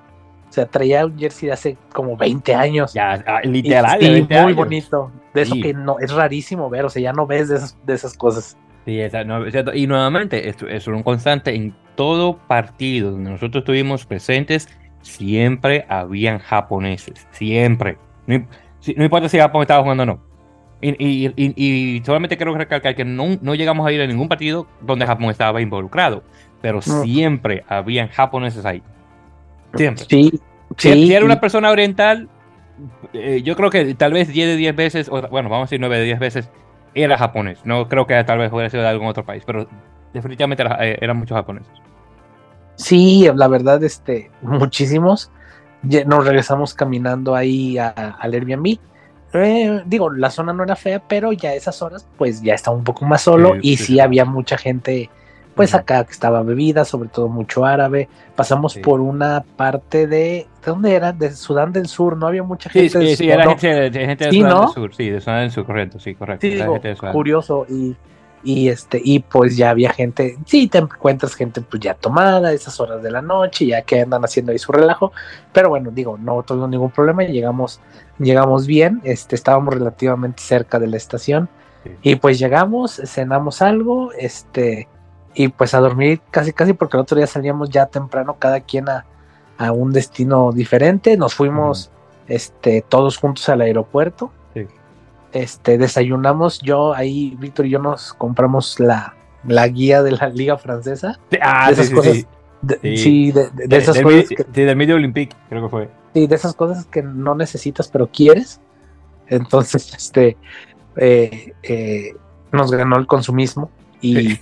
O 0.50 0.54
sea, 0.54 0.68
traía 0.68 1.04
un 1.04 1.18
jersey 1.18 1.48
de 1.48 1.54
hace 1.54 1.78
como 1.92 2.16
20 2.16 2.54
años. 2.54 2.94
Ya, 2.94 3.24
ah, 3.26 3.42
literal. 3.44 4.00
Y, 4.04 4.22
muy 4.22 4.54
bonito. 4.54 5.12
De 5.34 5.42
eso 5.42 5.56
que 5.56 5.74
no, 5.74 5.98
es 6.00 6.12
rarísimo 6.14 6.70
ver, 6.70 6.86
o 6.86 6.92
sea, 6.92 7.02
ya 7.02 7.12
no 7.12 7.26
ves 7.26 7.50
de 7.50 7.56
esas, 7.56 7.76
de 7.88 7.96
esas 7.96 8.16
cosas. 8.16 8.56
Sí, 8.86 9.00
cierto. 9.50 9.74
Y 9.74 9.88
nuevamente, 9.88 10.48
esto 10.48 10.68
es 10.68 10.86
un 10.86 11.02
constante 11.02 11.56
en 11.56 11.76
todo 11.96 12.38
partido 12.38 13.10
donde 13.10 13.32
nosotros 13.32 13.62
estuvimos 13.62 14.06
presentes, 14.06 14.70
siempre 15.02 15.88
habían 15.90 16.38
japoneses. 16.38 17.28
Siempre. 17.32 17.98
No, 18.28 18.46
importa 19.04 19.28
si 19.28 19.40
Japón 19.40 19.64
estaba 19.64 19.82
jugando 19.82 20.04
o 20.04 20.06
no. 20.06 20.20
Y, 20.86 21.34
y, 21.38 22.04
solamente 22.06 22.36
quiero 22.36 22.54
recalcar 22.56 22.94
que 22.94 23.06
no, 23.06 23.38
no, 23.42 23.56
llegamos 23.56 23.88
a 23.88 23.92
ir 23.92 24.02
a 24.02 24.08
ningún 24.08 24.28
partido 24.28 24.68
donde 24.82 25.06
Japón 25.06 25.30
estaba 25.30 25.62
involucrado 25.62 26.24
pero 26.64 26.82
siempre 26.82 27.66
habían 27.68 28.08
japoneses 28.08 28.66
ahí. 28.66 28.82
Siempre. 29.76 30.06
Sí, 30.10 30.40
si, 30.78 31.14
era 31.14 31.26
una 31.26 31.42
persona 31.42 31.70
oriental, 31.70 32.30
eh, 33.12 33.42
yo 33.44 33.58
creo 33.58 33.70
que 33.70 33.94
tal 33.96 34.14
vez 34.14 34.30
10 34.30 34.48
de 34.48 34.56
10 34.56 34.74
veces, 34.74 35.10
o, 35.10 35.22
bueno, 35.28 35.50
vamos 35.50 35.64
a 35.64 35.68
decir 35.68 35.82
9 35.82 35.98
de 35.98 36.06
10 36.06 36.20
veces, 36.20 36.50
era 36.96 37.18
japonés. 37.18 37.60
No 37.66 37.90
creo 37.90 38.08
que 38.08 38.24
tal 38.24 38.38
vez 38.38 38.50
hubiera 38.54 38.70
sido 38.70 38.82
de 38.82 38.88
algún 38.88 39.08
otro 39.08 39.26
país, 39.26 39.44
pero 39.46 39.68
definitivamente 40.14 40.64
eh, 40.80 41.00
eran 41.02 41.18
muchos 41.18 41.36
japoneses. 41.36 41.74
Sí, 42.76 43.30
la 43.36 43.50
verdad, 43.50 43.84
este, 43.84 44.32
muchísimos. 44.42 45.32
Nos 45.82 46.26
regresamos 46.26 46.74
caminando 46.74 47.36
ahí 47.36 47.78
al 47.78 48.34
Airbnb. 48.34 48.78
Eh, 49.34 49.82
digo, 49.86 50.10
la 50.12 50.30
zona 50.30 50.54
no 50.54 50.64
era 50.64 50.76
fea, 50.76 51.02
pero 51.08 51.32
ya 51.32 51.54
esas 51.54 51.82
horas, 51.82 52.06
pues 52.18 52.42
ya 52.42 52.54
estaba 52.54 52.78
un 52.78 52.84
poco 52.84 53.06
más 53.06 53.22
solo 53.22 53.56
y 53.62 53.78
sí 53.78 54.00
había 54.00 54.26
mucha 54.26 54.58
gente 54.58 55.10
pues 55.56 55.76
acá 55.76 56.06
estaba 56.10 56.42
bebida, 56.42 56.86
sobre 56.86 57.10
todo 57.10 57.28
mucho 57.28 57.66
árabe. 57.66 58.10
Pasamos 58.36 58.76
por 58.78 59.00
una 59.00 59.44
parte 59.56 60.08
de, 60.08 60.18
¿de 60.18 60.48
dónde 60.66 60.94
era? 60.96 61.12
De 61.14 61.32
Sudán 61.32 61.72
del 61.72 61.88
Sur, 61.88 62.18
no 62.18 62.28
había 62.28 62.44
mucha 62.44 62.70
gente. 62.70 62.90
Sí, 62.90 63.08
sí, 63.10 63.16
sí 63.18 63.30
era 63.30 63.44
gente, 63.50 63.90
de, 63.92 64.06
gente 64.06 64.26
de 64.26 64.32
Sudán 64.32 64.62
del 64.62 64.70
Sur, 64.70 64.96
sí, 64.96 65.10
de 65.10 65.22
Sudán 65.22 65.42
del 65.42 65.52
Sur, 65.52 65.66
correcto, 65.66 66.00
sí, 66.00 66.16
correcto. 66.16 66.48
Sí, 66.48 66.60
curioso 67.12 67.66
y, 67.70 67.96
y 68.44 68.70
este 68.70 69.02
y 69.04 69.20
pues 69.20 69.56
ya 69.56 69.70
había 69.70 69.92
gente, 69.92 70.38
sí, 70.46 70.68
te 70.68 70.80
encuentras 70.80 71.36
gente 71.36 71.62
pues 71.62 71.82
ya 71.82 71.94
tomada 71.94 72.50
a 72.50 72.54
esas 72.54 72.80
horas 72.80 73.02
de 73.02 73.12
la 73.12 73.22
noche, 73.22 73.68
ya 73.68 73.82
que 73.84 74.02
andan 74.02 74.24
haciendo 74.24 74.52
ahí 74.52 74.60
su 74.60 74.72
relajo, 74.72 75.12
pero 75.52 75.70
bueno, 75.70 75.92
digo, 75.92 76.18
no 76.18 76.44
tuvimos 76.44 76.70
ningún 76.70 76.92
problema, 76.92 77.24
llegamos 77.24 77.80
llegamos 78.20 78.68
bien, 78.68 79.02
este 79.04 79.36
estábamos 79.36 79.74
relativamente 79.74 80.42
cerca 80.42 80.80
de 80.80 80.88
la 80.88 80.98
estación. 80.98 81.50
Y 82.02 82.16
pues 82.16 82.40
llegamos, 82.40 83.02
cenamos 83.06 83.62
algo, 83.62 84.14
este, 84.14 84.88
y 85.34 85.50
pues 85.50 85.74
a 85.74 85.80
dormir 85.80 86.22
casi 86.32 86.54
casi 86.54 86.74
porque 86.74 86.98
el 86.98 87.02
otro 87.02 87.18
día 87.18 87.28
salíamos 87.28 87.70
ya 87.70 87.86
temprano 87.88 88.38
cada 88.40 88.62
quien 88.62 88.88
a, 88.90 89.06
un 89.72 89.94
destino 89.94 90.52
diferente 90.52 91.16
nos 91.16 91.36
fuimos 91.36 91.90
este 92.28 92.82
todos 92.82 93.18
juntos 93.18 93.48
al 93.48 93.62
aeropuerto 93.62 94.30
este 95.34 95.78
desayunamos 95.78 96.60
yo 96.62 96.94
ahí 96.94 97.36
Víctor 97.40 97.66
y 97.66 97.72
yo 97.72 97.80
nos 97.80 98.14
compramos 98.14 98.80
la, 98.80 99.16
la 99.48 99.68
guía 99.68 100.04
de 100.04 100.12
la 100.12 100.30
liga 100.30 100.58
francesa. 100.58 101.20
Ah, 101.42 101.68
de 101.68 101.74
esas 101.74 101.88
sí, 101.88 101.94
cosas 101.94 102.28
sí, 102.82 103.32
de, 103.32 103.78
esas 103.78 104.00
cosas 104.00 104.30
que, 104.30 104.44
del 104.44 104.76
medio 104.76 104.96
olympique 104.96 105.36
creo 105.50 105.64
que 105.64 105.70
fue. 105.70 105.90
Sí 106.14 106.28
de 106.28 106.36
esas 106.36 106.54
cosas 106.54 106.86
que 106.86 107.02
no 107.02 107.36
necesitas 107.36 107.88
pero 107.88 108.08
quieres. 108.08 108.62
Entonces 109.28 109.94
este 109.98 110.38
eh, 110.96 111.54
eh, 111.64 112.16
nos 112.52 112.72
ganó 112.72 112.98
el 112.98 113.08
consumismo 113.08 113.72
Y, 114.02 114.40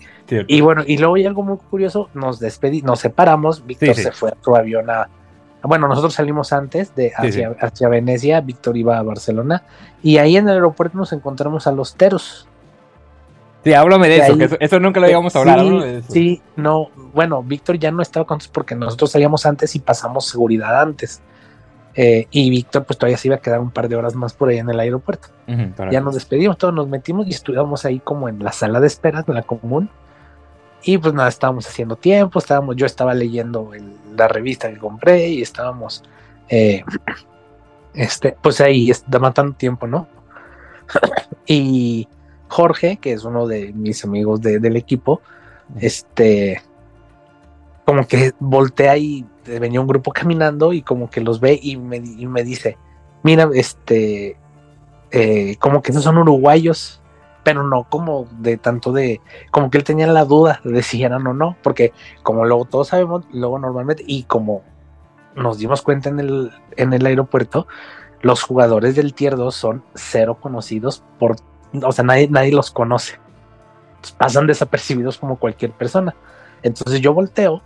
y 0.48 0.62
bueno, 0.62 0.84
y 0.86 0.98
luego 0.98 1.16
hay 1.16 1.26
algo 1.26 1.44
muy 1.44 1.58
curioso, 1.58 2.10
nos 2.14 2.40
despedimos, 2.40 2.86
nos 2.86 3.00
separamos, 3.00 3.66
Víctor 3.66 3.96
se 3.96 4.12
fue 4.12 4.30
a 4.32 4.38
su 4.42 4.56
avión 4.56 4.90
a, 4.90 5.10
bueno, 5.64 5.88
nosotros 5.88 6.14
salimos 6.14 6.54
antes 6.54 6.96
de 6.96 7.12
hacia, 7.16 7.56
hacia, 7.60 7.88
Venecia, 7.88 8.42
Víctor 8.42 8.78
iba 8.78 8.98
a 8.98 9.04
Barcelona, 9.04 9.64
y 10.02 10.18
ahí 10.18 10.38
en 10.38 10.48
el 10.48 10.56
aeropuerto 10.56 10.98
nos 10.98 11.14
encontramos 11.14 11.68
a 11.68 11.72
los 11.72 11.96
teros. 11.96 12.48
Sí, 13.64 13.74
háblame 13.74 14.10
de, 14.10 14.18
eso, 14.18 14.58
eso, 14.60 14.80
nunca 14.80 15.00
lo 15.00 15.10
íbamos 15.10 15.36
a 15.36 15.40
hablar. 15.40 15.60
Sí, 15.60 16.04
sí, 16.10 16.42
no, 16.56 16.90
bueno, 17.14 17.44
Víctor 17.44 17.78
ya 17.78 17.92
no 17.92 18.02
estaba 18.02 18.26
con 18.26 18.38
nosotros 18.38 18.54
porque 18.54 18.76
nosotros 18.76 19.12
salíamos 19.12 19.46
antes 19.46 19.76
y 19.76 19.80
pasamos 19.80 20.28
seguridad 20.28 20.82
antes. 20.82 21.22
Eh, 21.94 22.28
y 22.32 22.50
Víctor 22.50 22.86
pues 22.86 22.98
todavía 22.98 23.18
se 23.18 23.28
iba 23.28 23.36
a 23.36 23.40
quedar 23.40 23.60
un 23.60 23.70
par 23.70 23.90
de 23.90 23.98
horas 23.98 24.16
más 24.16 24.34
por 24.34 24.50
ahí 24.50 24.58
en 24.58 24.70
el 24.70 24.80
aeropuerto. 24.80 25.28
ya 25.92 26.00
nos 26.00 26.16
despedimos, 26.16 26.58
todos 26.58 26.74
nos 26.74 26.88
metimos 26.88 27.28
y 27.28 27.32
estuvimos 27.32 27.86
ahí 27.86 28.00
como 28.00 28.30
en 28.30 28.44
la 28.44 28.52
sala 28.52 28.80
de 28.80 28.88
espera, 28.88 29.24
en 29.28 29.36
la 29.36 29.44
común. 29.44 29.90
Y 30.84 30.98
pues 30.98 31.14
nada, 31.14 31.30
estábamos 31.30 31.68
haciendo 31.68 31.96
tiempo, 31.96 32.40
estábamos, 32.40 32.76
yo 32.76 32.86
estaba 32.86 33.14
leyendo 33.14 33.72
la 34.16 34.28
revista 34.28 34.72
que 34.72 34.78
compré 34.78 35.30
y 35.30 35.42
estábamos, 35.42 36.04
eh, 36.50 36.84
este, 37.94 38.36
pues 38.42 38.62
ahí, 38.62 38.90
está 38.90 39.20
matando 39.20 39.54
tiempo, 39.54 39.86
¿no? 39.86 40.08
y 41.46 42.08
Jorge, 42.48 42.98
que 42.98 43.14
es 43.14 43.24
uno 43.24 43.48
de 43.48 43.74
mis 43.74 44.04
amigos 44.04 44.42
del 44.42 44.76
equipo, 44.76 45.22
este, 45.80 46.62
como 47.86 48.08
que 48.08 48.34
voltea 48.40 48.98
y 48.98 49.26
venía 49.46 49.82
un 49.82 49.88
grupo 49.88 50.12
caminando 50.12 50.74
y 50.74 50.82
como 50.82 51.10
que 51.10 51.22
los 51.22 51.40
ve 51.40 51.60
y 51.62 51.78
me, 51.78 52.00
me 52.00 52.44
dice, 52.44 52.78
mira, 53.24 53.50
este, 53.54 54.38
eh, 55.12 55.56
como 55.60 55.82
que 55.82 55.92
esos 55.92 56.04
son 56.04 56.18
uruguayos, 56.18 57.01
pero 57.44 57.64
no 57.64 57.86
como 57.86 58.28
de 58.32 58.58
tanto 58.58 58.92
de, 58.92 59.22
como 59.50 59.70
que 59.70 59.78
él 59.78 59.84
tenía 59.84 60.08
la 60.08 60.26
duda 60.26 60.62
de 60.64 60.84
si 60.84 61.04
eran 61.04 61.26
o 61.28 61.34
no, 61.34 61.56
porque 61.64 61.94
como 62.24 62.46
luego 62.46 62.66
todos 62.66 62.90
sabemos, 62.90 63.26
luego 63.32 63.60
normalmente, 63.60 64.04
y 64.06 64.24
como 64.24 64.64
nos 65.36 65.58
dimos 65.58 65.82
cuenta 65.82 66.10
en 66.10 66.20
el, 66.20 66.52
en 66.78 66.94
el 66.94 67.06
aeropuerto, 67.06 67.68
los 68.22 68.44
jugadores 68.44 68.96
del 68.96 69.14
Tier 69.14 69.36
2 69.36 69.56
son 69.56 69.84
cero 69.96 70.38
conocidos 70.40 71.04
por, 71.18 71.38
o 71.84 71.92
sea, 71.92 72.04
nadie, 72.04 72.28
nadie 72.30 72.52
los 72.52 72.72
conoce. 72.72 73.20
Pasan 74.18 74.48
desapercibidos 74.48 75.18
como 75.18 75.38
cualquier 75.38 75.72
persona. 75.72 76.16
Entonces 76.64 77.02
yo 77.02 77.14
volteo 77.14 77.62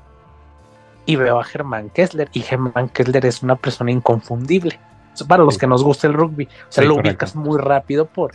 y 1.06 1.16
veo 1.18 1.40
a 1.40 1.44
Germán 1.44 1.90
Kessler 1.90 2.30
y 2.34 2.42
Germán 2.42 2.90
Kessler 2.90 3.26
es 3.26 3.44
una 3.44 3.56
persona 3.56 3.92
inconfundible. 3.92 4.80
Para 5.28 5.44
los 5.44 5.58
que 5.58 5.68
nos 5.68 5.84
gusta 5.84 6.08
el 6.08 6.14
rugby, 6.14 6.46
o 6.46 6.72
sea, 6.72 6.84
lo 6.84 6.96
ubicas 6.96 7.36
muy 7.36 7.58
rápido 7.58 8.06
por, 8.06 8.32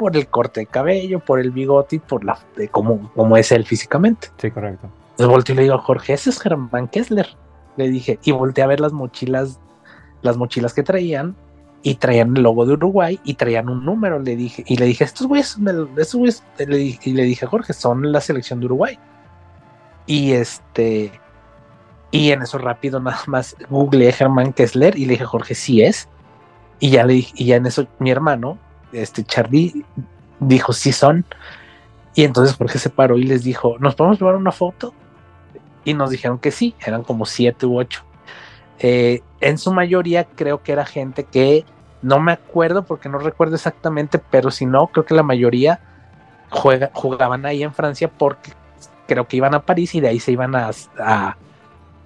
por 0.00 0.16
el 0.16 0.28
corte 0.28 0.60
de 0.60 0.66
cabello, 0.66 1.20
por 1.20 1.40
el 1.40 1.50
bigote 1.50 1.96
y 1.96 1.98
por 1.98 2.24
la 2.24 2.38
de 2.56 2.68
cómo, 2.68 3.12
cómo 3.14 3.36
es 3.36 3.52
él 3.52 3.66
físicamente. 3.66 4.28
Sí, 4.38 4.50
correcto. 4.50 4.88
Entonces 5.10 5.28
volteé 5.28 5.52
y 5.52 5.56
le 5.56 5.62
digo, 5.64 5.76
Jorge, 5.76 6.14
ese 6.14 6.30
es 6.30 6.40
Germán 6.40 6.88
Kessler. 6.88 7.28
Le 7.76 7.90
dije, 7.90 8.18
y 8.24 8.32
volteé 8.32 8.64
a 8.64 8.66
ver 8.66 8.80
las 8.80 8.92
mochilas, 8.92 9.60
las 10.22 10.38
mochilas 10.38 10.72
que 10.72 10.82
traían, 10.82 11.36
y 11.82 11.96
traían 11.96 12.34
el 12.34 12.42
logo 12.42 12.64
de 12.64 12.72
Uruguay 12.72 13.20
y 13.24 13.34
traían 13.34 13.68
un 13.68 13.84
número. 13.84 14.18
Le 14.18 14.36
dije, 14.36 14.64
y 14.66 14.78
le 14.78 14.86
dije, 14.86 15.04
estos 15.04 15.26
güeyes, 15.26 15.58
estos 15.98 16.18
güeyes, 16.18 16.42
y 17.04 17.12
le 17.12 17.24
dije, 17.24 17.44
Jorge, 17.44 17.74
son 17.74 18.10
la 18.10 18.22
selección 18.22 18.60
de 18.60 18.66
Uruguay. 18.66 18.98
Y 20.06 20.32
este, 20.32 21.12
y 22.10 22.32
en 22.32 22.40
eso 22.40 22.56
rápido 22.56 23.00
nada 23.00 23.20
más 23.26 23.54
googleé 23.68 24.12
Germán 24.12 24.54
Kessler 24.54 24.96
y 24.96 25.04
le 25.04 25.12
dije, 25.12 25.26
Jorge, 25.26 25.54
sí 25.54 25.82
es. 25.82 26.08
Y 26.78 26.88
ya, 26.88 27.04
le, 27.04 27.26
y 27.34 27.44
ya 27.44 27.56
en 27.56 27.66
eso 27.66 27.86
mi 27.98 28.10
hermano, 28.10 28.58
este 28.92 29.24
Charlie, 29.24 29.84
dijo, 30.38 30.72
sí 30.72 30.92
son. 30.92 31.24
Y 32.14 32.24
entonces 32.24 32.56
Jorge 32.56 32.78
se 32.78 32.90
paró 32.90 33.18
y 33.18 33.24
les 33.24 33.44
dijo, 33.44 33.76
¿nos 33.78 33.94
podemos 33.94 34.18
llevar 34.18 34.36
una 34.36 34.52
foto? 34.52 34.94
Y 35.84 35.94
nos 35.94 36.10
dijeron 36.10 36.38
que 36.38 36.50
sí, 36.50 36.74
eran 36.84 37.02
como 37.02 37.24
siete 37.26 37.66
u 37.66 37.78
ocho. 37.78 38.02
Eh, 38.78 39.22
en 39.40 39.58
su 39.58 39.72
mayoría 39.72 40.24
creo 40.24 40.62
que 40.62 40.72
era 40.72 40.84
gente 40.84 41.24
que 41.24 41.64
no 42.02 42.18
me 42.18 42.32
acuerdo 42.32 42.84
porque 42.84 43.08
no 43.08 43.18
recuerdo 43.18 43.54
exactamente, 43.56 44.18
pero 44.18 44.50
si 44.50 44.66
no, 44.66 44.86
creo 44.88 45.04
que 45.04 45.14
la 45.14 45.22
mayoría 45.22 45.80
juega, 46.50 46.90
jugaban 46.94 47.44
ahí 47.46 47.62
en 47.62 47.74
Francia 47.74 48.10
porque 48.10 48.52
creo 49.06 49.28
que 49.28 49.36
iban 49.36 49.54
a 49.54 49.62
París 49.62 49.94
y 49.94 50.00
de 50.00 50.08
ahí 50.08 50.20
se 50.20 50.32
iban 50.32 50.54
a 50.54 50.70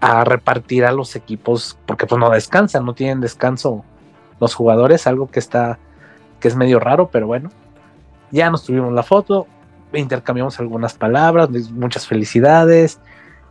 a 0.04 0.22
repartir 0.22 0.84
a 0.84 0.92
los 0.92 1.16
equipos 1.16 1.78
porque 1.86 2.06
pues 2.06 2.18
no 2.18 2.28
descansan, 2.28 2.84
no 2.84 2.92
tienen 2.92 3.22
descanso 3.22 3.86
los 4.38 4.54
jugadores, 4.54 5.06
algo 5.06 5.30
que 5.30 5.38
está 5.38 5.78
que 6.44 6.48
es 6.48 6.56
medio 6.56 6.78
raro, 6.78 7.08
pero 7.10 7.26
bueno. 7.26 7.48
Ya 8.30 8.50
nos 8.50 8.64
tuvimos 8.64 8.92
la 8.92 9.02
foto, 9.02 9.46
intercambiamos 9.94 10.60
algunas 10.60 10.92
palabras, 10.92 11.48
muchas 11.70 12.06
felicidades, 12.06 13.00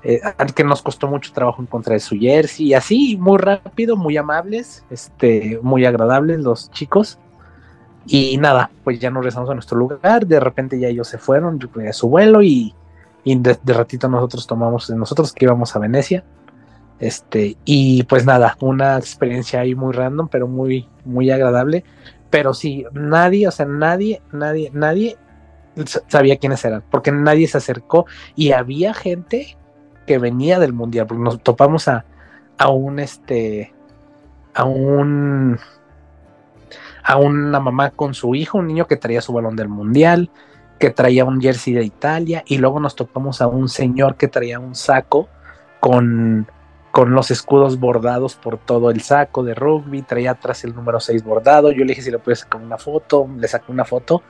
eh, 0.03 0.21
que 0.53 0.63
nos 0.63 0.83
costó 0.83 1.07
mucho 1.07 1.33
trabajo 1.33 1.59
encontrar 1.59 1.99
su 1.99 2.15
jersey 2.15 2.67
y 2.67 2.73
así, 2.75 3.17
muy 3.19 3.39
rápido, 3.39 3.97
muy 3.97 4.15
amables, 4.15 4.85
este, 4.91 5.59
muy 5.63 5.87
agradables 5.87 6.41
los 6.41 6.69
chicos. 6.69 7.17
Y 8.05 8.37
nada, 8.37 8.69
pues 8.83 8.99
ya 8.99 9.09
nos 9.09 9.23
regresamos 9.23 9.49
a 9.49 9.55
nuestro 9.55 9.75
lugar, 9.79 10.27
de 10.27 10.39
repente 10.39 10.79
ya 10.79 10.89
ellos 10.89 11.07
se 11.07 11.17
fueron 11.17 11.59
a 11.89 11.93
su 11.93 12.09
vuelo 12.09 12.43
y, 12.43 12.75
de, 13.25 13.57
de, 13.59 13.73
ratito 13.73 14.07
nosotros 14.07 14.45
tomamos, 14.45 14.87
nosotros 14.91 15.33
que 15.33 15.45
íbamos 15.45 15.75
a 15.75 15.79
Venecia, 15.79 16.23
este, 16.99 17.57
y 17.65 18.03
pues 18.03 18.23
nada, 18.23 18.55
una 18.59 18.99
experiencia 18.99 19.61
ahí 19.61 19.73
muy 19.73 19.93
random, 19.93 20.27
pero 20.27 20.47
muy, 20.47 20.87
muy 21.05 21.31
agradable. 21.31 21.83
Pero 22.33 22.55
sí, 22.55 22.83
nadie, 22.93 23.47
o 23.47 23.51
sea, 23.51 23.67
nadie, 23.67 24.23
nadie, 24.31 24.71
nadie 24.73 25.17
sabía 26.07 26.37
quiénes 26.37 26.65
eran, 26.65 26.83
porque 26.89 27.11
nadie 27.11 27.47
se 27.47 27.59
acercó 27.59 28.07
y 28.35 28.53
había 28.53 28.95
gente 28.95 29.55
que 30.07 30.17
venía 30.17 30.57
del 30.57 30.73
mundial, 30.73 31.05
nos 31.15 31.43
topamos 31.43 31.87
a, 31.87 32.05
a 32.57 32.69
un 32.69 32.97
este, 32.97 33.71
a 34.55 34.63
un, 34.63 35.59
a 37.03 37.17
una 37.17 37.59
mamá 37.59 37.91
con 37.91 38.15
su 38.15 38.33
hijo, 38.33 38.57
un 38.57 38.65
niño 38.65 38.87
que 38.87 38.97
traía 38.97 39.21
su 39.21 39.31
balón 39.31 39.55
del 39.55 39.69
mundial, 39.69 40.31
que 40.79 40.89
traía 40.89 41.25
un 41.25 41.39
jersey 41.39 41.73
de 41.75 41.83
Italia, 41.83 42.43
y 42.47 42.57
luego 42.57 42.79
nos 42.79 42.95
topamos 42.95 43.43
a 43.43 43.47
un 43.47 43.69
señor 43.69 44.15
que 44.15 44.27
traía 44.27 44.59
un 44.59 44.73
saco 44.73 45.29
con 45.79 46.47
con 46.93 47.15
los 47.15 47.31
escudos 47.31 47.79
bordados 47.79 48.35
por 48.35 48.59
todo 48.59 48.91
el 48.91 49.01
saco 49.01 49.41
de 49.41 49.55
rugby, 49.55 50.03
traía 50.03 50.29
atrás 50.29 50.63
el 50.63 50.75
número 50.75 50.99
6 50.99 51.23
bordado, 51.23 51.71
yo 51.71 51.79
le 51.79 51.87
dije 51.87 52.03
si 52.03 52.11
le 52.11 52.19
podía 52.19 52.35
sacar 52.35 52.61
una 52.61 52.77
foto, 52.77 53.27
le 53.35 53.47
saqué 53.47 53.71
una 53.71 53.83
foto, 53.83 54.21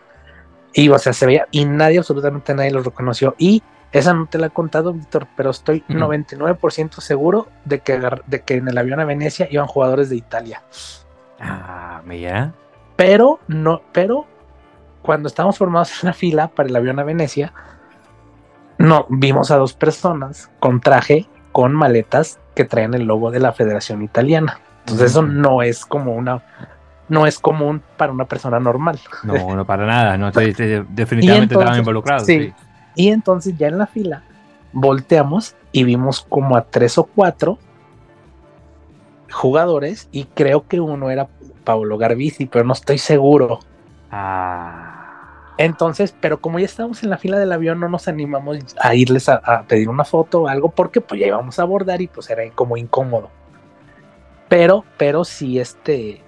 y 0.71 0.87
o 0.87 0.97
sea, 0.97 1.11
se 1.11 1.25
veía, 1.25 1.45
y 1.51 1.65
nadie, 1.65 1.97
absolutamente 1.97 2.53
nadie 2.53 2.71
lo 2.71 2.81
reconoció, 2.81 3.35
y 3.37 3.61
esa 3.91 4.13
no 4.13 4.27
te 4.27 4.37
la 4.37 4.47
he 4.47 4.49
contado, 4.49 4.93
Víctor, 4.93 5.27
pero 5.35 5.49
estoy 5.49 5.83
99% 5.89 7.01
seguro 7.01 7.49
de 7.65 7.79
que, 7.79 7.99
de 8.27 8.41
que 8.43 8.53
en 8.55 8.69
el 8.69 8.77
avión 8.77 9.01
a 9.01 9.05
Venecia 9.05 9.45
iban 9.51 9.67
jugadores 9.67 10.09
de 10.09 10.15
Italia. 10.15 10.63
Ah, 11.41 12.01
mira. 12.05 12.53
Pero, 12.95 13.41
no, 13.49 13.81
pero 13.91 14.25
cuando 15.01 15.27
estábamos 15.27 15.57
formados 15.57 16.01
en 16.01 16.07
la 16.07 16.13
fila 16.13 16.47
para 16.47 16.69
el 16.69 16.75
avión 16.77 16.97
a 16.97 17.03
Venecia, 17.03 17.53
no, 18.77 19.05
vimos 19.09 19.51
a 19.51 19.57
dos 19.57 19.73
personas 19.73 20.49
con 20.61 20.79
traje, 20.79 21.27
con 21.51 21.73
maletas 21.73 22.39
que 22.55 22.65
traen 22.65 22.93
el 22.93 23.03
logo 23.03 23.31
de 23.31 23.39
la 23.39 23.53
Federación 23.53 24.01
Italiana. 24.03 24.59
Entonces 24.81 25.11
eso 25.11 25.21
no 25.21 25.61
es 25.61 25.85
como 25.85 26.13
una 26.13 26.43
no 27.09 27.27
es 27.27 27.37
común 27.37 27.81
para 27.97 28.11
una 28.11 28.25
persona 28.25 28.59
normal. 28.59 28.99
No, 29.23 29.55
no 29.55 29.65
para 29.65 29.85
nada, 29.85 30.17
no 30.17 30.31
definitivamente 30.31 31.53
estaban 31.53 31.79
involucrados. 31.79 32.25
Sí. 32.25 32.53
Y 32.95 33.09
entonces 33.09 33.57
ya 33.57 33.67
en 33.67 33.77
la 33.77 33.87
fila 33.87 34.23
volteamos 34.71 35.55
y 35.71 35.83
vimos 35.83 36.25
como 36.27 36.55
a 36.55 36.63
tres 36.63 36.97
o 36.97 37.03
cuatro 37.03 37.59
jugadores 39.31 40.07
y 40.11 40.25
creo 40.25 40.67
que 40.67 40.79
uno 40.79 41.09
era 41.09 41.27
Paolo 41.63 41.97
Garbisi, 41.97 42.45
pero 42.45 42.65
no 42.65 42.73
estoy 42.73 42.97
seguro. 42.97 43.59
Ah. 44.11 44.82
Entonces, 45.57 46.15
pero 46.19 46.39
como 46.39 46.59
ya 46.59 46.65
estábamos 46.65 47.03
en 47.03 47.09
la 47.09 47.17
fila 47.17 47.37
del 47.37 47.51
avión, 47.51 47.79
no 47.79 47.87
nos 47.87 48.07
animamos 48.07 48.57
a 48.79 48.95
irles 48.95 49.29
a, 49.29 49.63
pedir 49.67 49.89
una 49.89 50.03
foto 50.03 50.43
o 50.43 50.47
algo, 50.47 50.69
porque 50.69 50.99
pues 50.99 51.21
ya 51.21 51.27
íbamos 51.27 51.59
a 51.59 51.61
abordar 51.61 52.01
y 52.01 52.07
pues 52.07 52.29
era 52.29 52.43
como 52.51 52.75
incómodo. 52.77 53.29
Pero, 54.49 54.83
pero 54.97 55.23
sí, 55.23 55.59
este, 55.59 56.21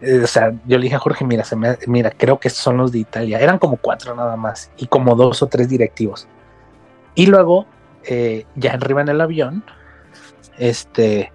eh, 0.00 0.20
o 0.22 0.26
sea, 0.26 0.52
yo 0.66 0.78
le 0.78 0.84
dije 0.84 0.96
a 0.96 0.98
Jorge, 0.98 1.24
mira, 1.24 1.44
se 1.44 1.56
me, 1.56 1.76
mira, 1.86 2.10
creo 2.10 2.40
que 2.40 2.50
son 2.50 2.78
los 2.78 2.92
de 2.92 3.00
Italia. 3.00 3.38
Eran 3.38 3.58
como 3.58 3.76
cuatro 3.76 4.14
nada 4.14 4.36
más 4.36 4.70
y 4.76 4.86
como 4.86 5.14
dos 5.14 5.42
o 5.42 5.46
tres 5.46 5.68
directivos. 5.68 6.26
Y 7.14 7.26
luego, 7.26 7.66
eh, 8.04 8.46
ya 8.54 8.72
arriba 8.72 9.02
en 9.02 9.08
el 9.08 9.20
avión, 9.20 9.64
este, 10.58 11.32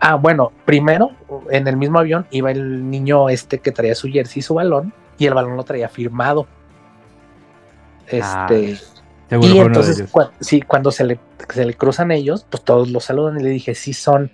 ah, 0.00 0.16
bueno, 0.16 0.52
primero 0.64 1.12
en 1.50 1.66
el 1.66 1.76
mismo 1.76 1.98
avión 1.98 2.26
iba 2.30 2.50
el 2.50 2.90
niño 2.90 3.28
este 3.30 3.58
que 3.58 3.72
traía 3.72 3.94
su 3.94 4.08
jersey 4.08 4.40
y 4.40 4.42
su 4.42 4.54
balón 4.54 4.92
y 5.20 5.26
el 5.26 5.34
balón 5.34 5.56
lo 5.56 5.62
traía 5.64 5.88
firmado. 5.88 6.48
Este. 8.06 8.78
Ah, 9.30 9.38
y 9.40 9.58
entonces, 9.58 10.04
sí, 10.40 10.62
cuando 10.62 10.90
se 10.90 11.04
le, 11.04 11.20
se 11.50 11.64
le 11.64 11.74
cruzan 11.74 12.10
ellos, 12.10 12.46
pues 12.48 12.64
todos 12.64 12.90
los 12.90 13.04
saludan 13.04 13.38
y 13.38 13.44
le 13.44 13.50
dije, 13.50 13.74
sí 13.74 13.92
son. 13.92 14.32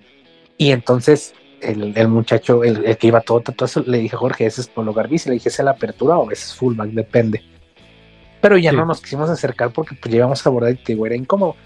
Y 0.56 0.70
entonces 0.70 1.34
el, 1.60 2.08
muchacho, 2.08 2.62
el, 2.62 2.96
que 2.96 3.08
iba 3.08 3.20
todo 3.20 3.40
tatuado, 3.40 3.82
le 3.84 3.98
dije, 3.98 4.16
Jorge, 4.16 4.46
ese 4.46 4.60
es 4.60 4.68
Polo 4.68 4.94
Garbis. 4.94 5.26
Y 5.26 5.30
le 5.30 5.34
dije, 5.34 5.48
¿es 5.48 5.58
la 5.58 5.72
apertura 5.72 6.16
o 6.18 6.30
ese 6.30 6.44
es 6.44 6.54
fullback? 6.54 6.90
Depende. 6.90 7.42
pero 8.40 8.56
ya 8.56 8.70
no 8.70 8.86
nos 8.86 9.00
quisimos 9.00 9.28
acercar 9.28 9.72
porque 9.72 9.96
pues 10.00 10.14
llevamos 10.14 10.46
a 10.46 10.48
abordar 10.48 10.70
y 10.70 10.76
te 10.76 10.92
digo, 10.92 11.04
era 11.04 11.16
incómodo. 11.16 11.56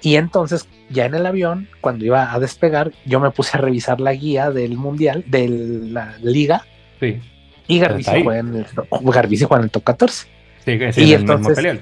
Y 0.00 0.16
entonces, 0.16 0.66
ya 0.88 1.04
en 1.04 1.14
el 1.14 1.26
avión, 1.26 1.68
cuando 1.82 2.06
iba 2.06 2.32
a 2.32 2.40
despegar, 2.40 2.92
yo 3.04 3.20
me 3.20 3.30
puse 3.30 3.58
a 3.58 3.60
revisar 3.60 4.00
la 4.00 4.14
guía 4.14 4.50
del 4.50 4.78
mundial, 4.78 5.22
de 5.26 5.48
la 5.48 6.16
liga. 6.22 6.64
Sí. 6.98 7.20
Y 7.70 7.78
Garbici 7.78 8.22
juega 8.22 8.40
en 8.40 8.56
el, 8.56 8.66
Garbici 9.02 9.44
juega 9.44 9.60
en 9.60 9.64
el 9.64 9.70
top 9.70 9.84
14. 9.84 10.26
Sí, 10.64 10.78
sí, 10.92 11.04
y 11.04 11.14
entonces, 11.14 11.80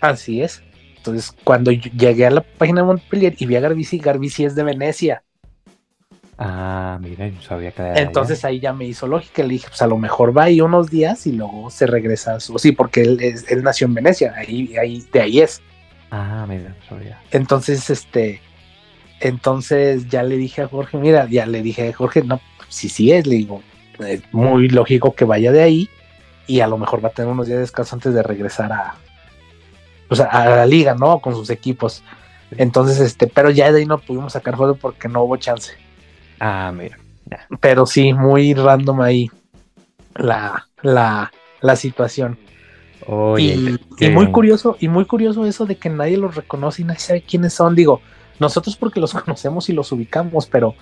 Así 0.00 0.42
es. 0.42 0.62
Entonces, 0.96 1.34
cuando 1.44 1.72
llegué 1.72 2.26
a 2.26 2.30
la 2.30 2.42
página 2.42 2.82
de 2.82 2.86
Montpellier 2.86 3.34
y 3.38 3.46
vi 3.46 3.56
a 3.56 3.60
Garbici, 3.60 3.98
Garbici 3.98 4.44
es 4.44 4.54
de 4.54 4.62
Venecia. 4.62 5.22
Ah, 6.36 6.98
mira, 7.00 7.28
yo 7.28 7.40
sabía 7.42 7.70
que 7.70 7.82
Entonces 7.96 8.44
ahí 8.44 8.60
ya 8.60 8.72
me 8.72 8.86
hizo 8.86 9.06
lógica. 9.06 9.42
Le 9.42 9.50
dije, 9.50 9.68
pues 9.68 9.82
a 9.82 9.86
lo 9.86 9.98
mejor 9.98 10.36
va 10.36 10.44
ahí 10.44 10.60
unos 10.60 10.90
días 10.90 11.26
y 11.26 11.32
luego 11.32 11.70
se 11.70 11.86
regresa 11.86 12.34
a 12.34 12.40
su. 12.40 12.58
Sí, 12.58 12.72
porque 12.72 13.02
él, 13.02 13.18
él 13.48 13.62
nació 13.62 13.86
en 13.86 13.94
Venecia, 13.94 14.34
ahí, 14.36 14.74
ahí, 14.78 15.04
de 15.12 15.20
ahí 15.20 15.40
es. 15.40 15.62
Ah, 16.10 16.46
mira, 16.48 16.76
sabía. 16.88 17.20
Entonces, 17.30 17.88
este. 17.90 18.40
Entonces 19.20 20.08
ya 20.08 20.22
le 20.22 20.38
dije 20.38 20.62
a 20.62 20.68
Jorge, 20.68 20.96
mira, 20.96 21.26
ya 21.28 21.44
le 21.44 21.62
dije 21.62 21.88
a 21.88 21.92
Jorge, 21.92 22.22
no, 22.22 22.40
si 22.68 22.88
sí 22.88 23.12
es, 23.12 23.26
le 23.26 23.36
digo, 23.36 23.62
es 24.06 24.22
muy 24.32 24.68
lógico 24.68 25.14
que 25.14 25.24
vaya 25.24 25.52
de 25.52 25.62
ahí 25.62 25.88
y 26.46 26.60
a 26.60 26.66
lo 26.66 26.78
mejor 26.78 27.04
va 27.04 27.08
a 27.08 27.12
tener 27.12 27.30
unos 27.30 27.46
días 27.46 27.58
de 27.58 27.62
descanso 27.62 27.94
antes 27.94 28.14
de 28.14 28.22
regresar 28.22 28.72
a, 28.72 28.96
a 30.30 30.48
la 30.48 30.66
liga, 30.66 30.94
¿no? 30.94 31.20
Con 31.20 31.34
sus 31.34 31.50
equipos. 31.50 32.02
Entonces, 32.56 32.98
este, 33.00 33.26
pero 33.26 33.50
ya 33.50 33.70
de 33.70 33.80
ahí 33.80 33.86
no 33.86 33.98
pudimos 33.98 34.32
sacar 34.32 34.56
juego 34.56 34.74
porque 34.74 35.08
no 35.08 35.22
hubo 35.22 35.36
chance. 35.36 35.74
Ah, 36.40 36.72
mira. 36.74 36.98
Pero 37.60 37.86
sí, 37.86 38.12
muy 38.12 38.54
random 38.54 39.00
ahí 39.02 39.30
la, 40.16 40.66
la, 40.82 41.30
la 41.60 41.76
situación. 41.76 42.38
y, 43.38 43.78
muy 44.10 44.30
curioso, 44.32 44.76
y 44.80 44.88
muy 44.88 45.04
curioso 45.04 45.46
eso 45.46 45.66
de 45.66 45.76
que 45.76 45.90
nadie 45.90 46.16
los 46.16 46.34
reconoce 46.34 46.82
y 46.82 46.84
nadie 46.84 47.00
sabe 47.00 47.22
quiénes 47.22 47.54
son. 47.54 47.74
Digo, 47.74 48.00
nosotros 48.38 48.76
porque 48.76 49.00
los 49.00 49.12
conocemos 49.24 49.68
y 49.68 49.72
los 49.72 49.92
ubicamos, 49.92 50.46
pero, 50.46 50.74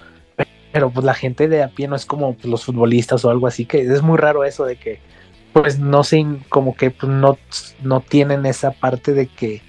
pero 0.72 0.90
pues 0.90 1.04
la 1.04 1.14
gente 1.14 1.48
de 1.48 1.62
a 1.62 1.68
pie 1.68 1.88
no 1.88 1.96
es 1.96 2.06
como 2.06 2.34
pues, 2.34 2.46
los 2.46 2.64
futbolistas 2.64 3.24
o 3.24 3.30
algo 3.30 3.46
así, 3.46 3.64
que 3.64 3.80
es 3.80 4.02
muy 4.02 4.18
raro 4.18 4.44
eso 4.44 4.64
de 4.64 4.76
que 4.76 5.00
pues 5.52 5.78
no 5.78 6.04
sé, 6.04 6.24
como 6.48 6.76
que 6.76 6.90
pues, 6.90 7.10
no, 7.10 7.38
no 7.82 8.00
tienen 8.00 8.46
esa 8.46 8.72
parte 8.72 9.12
de 9.12 9.26
que 9.26 9.62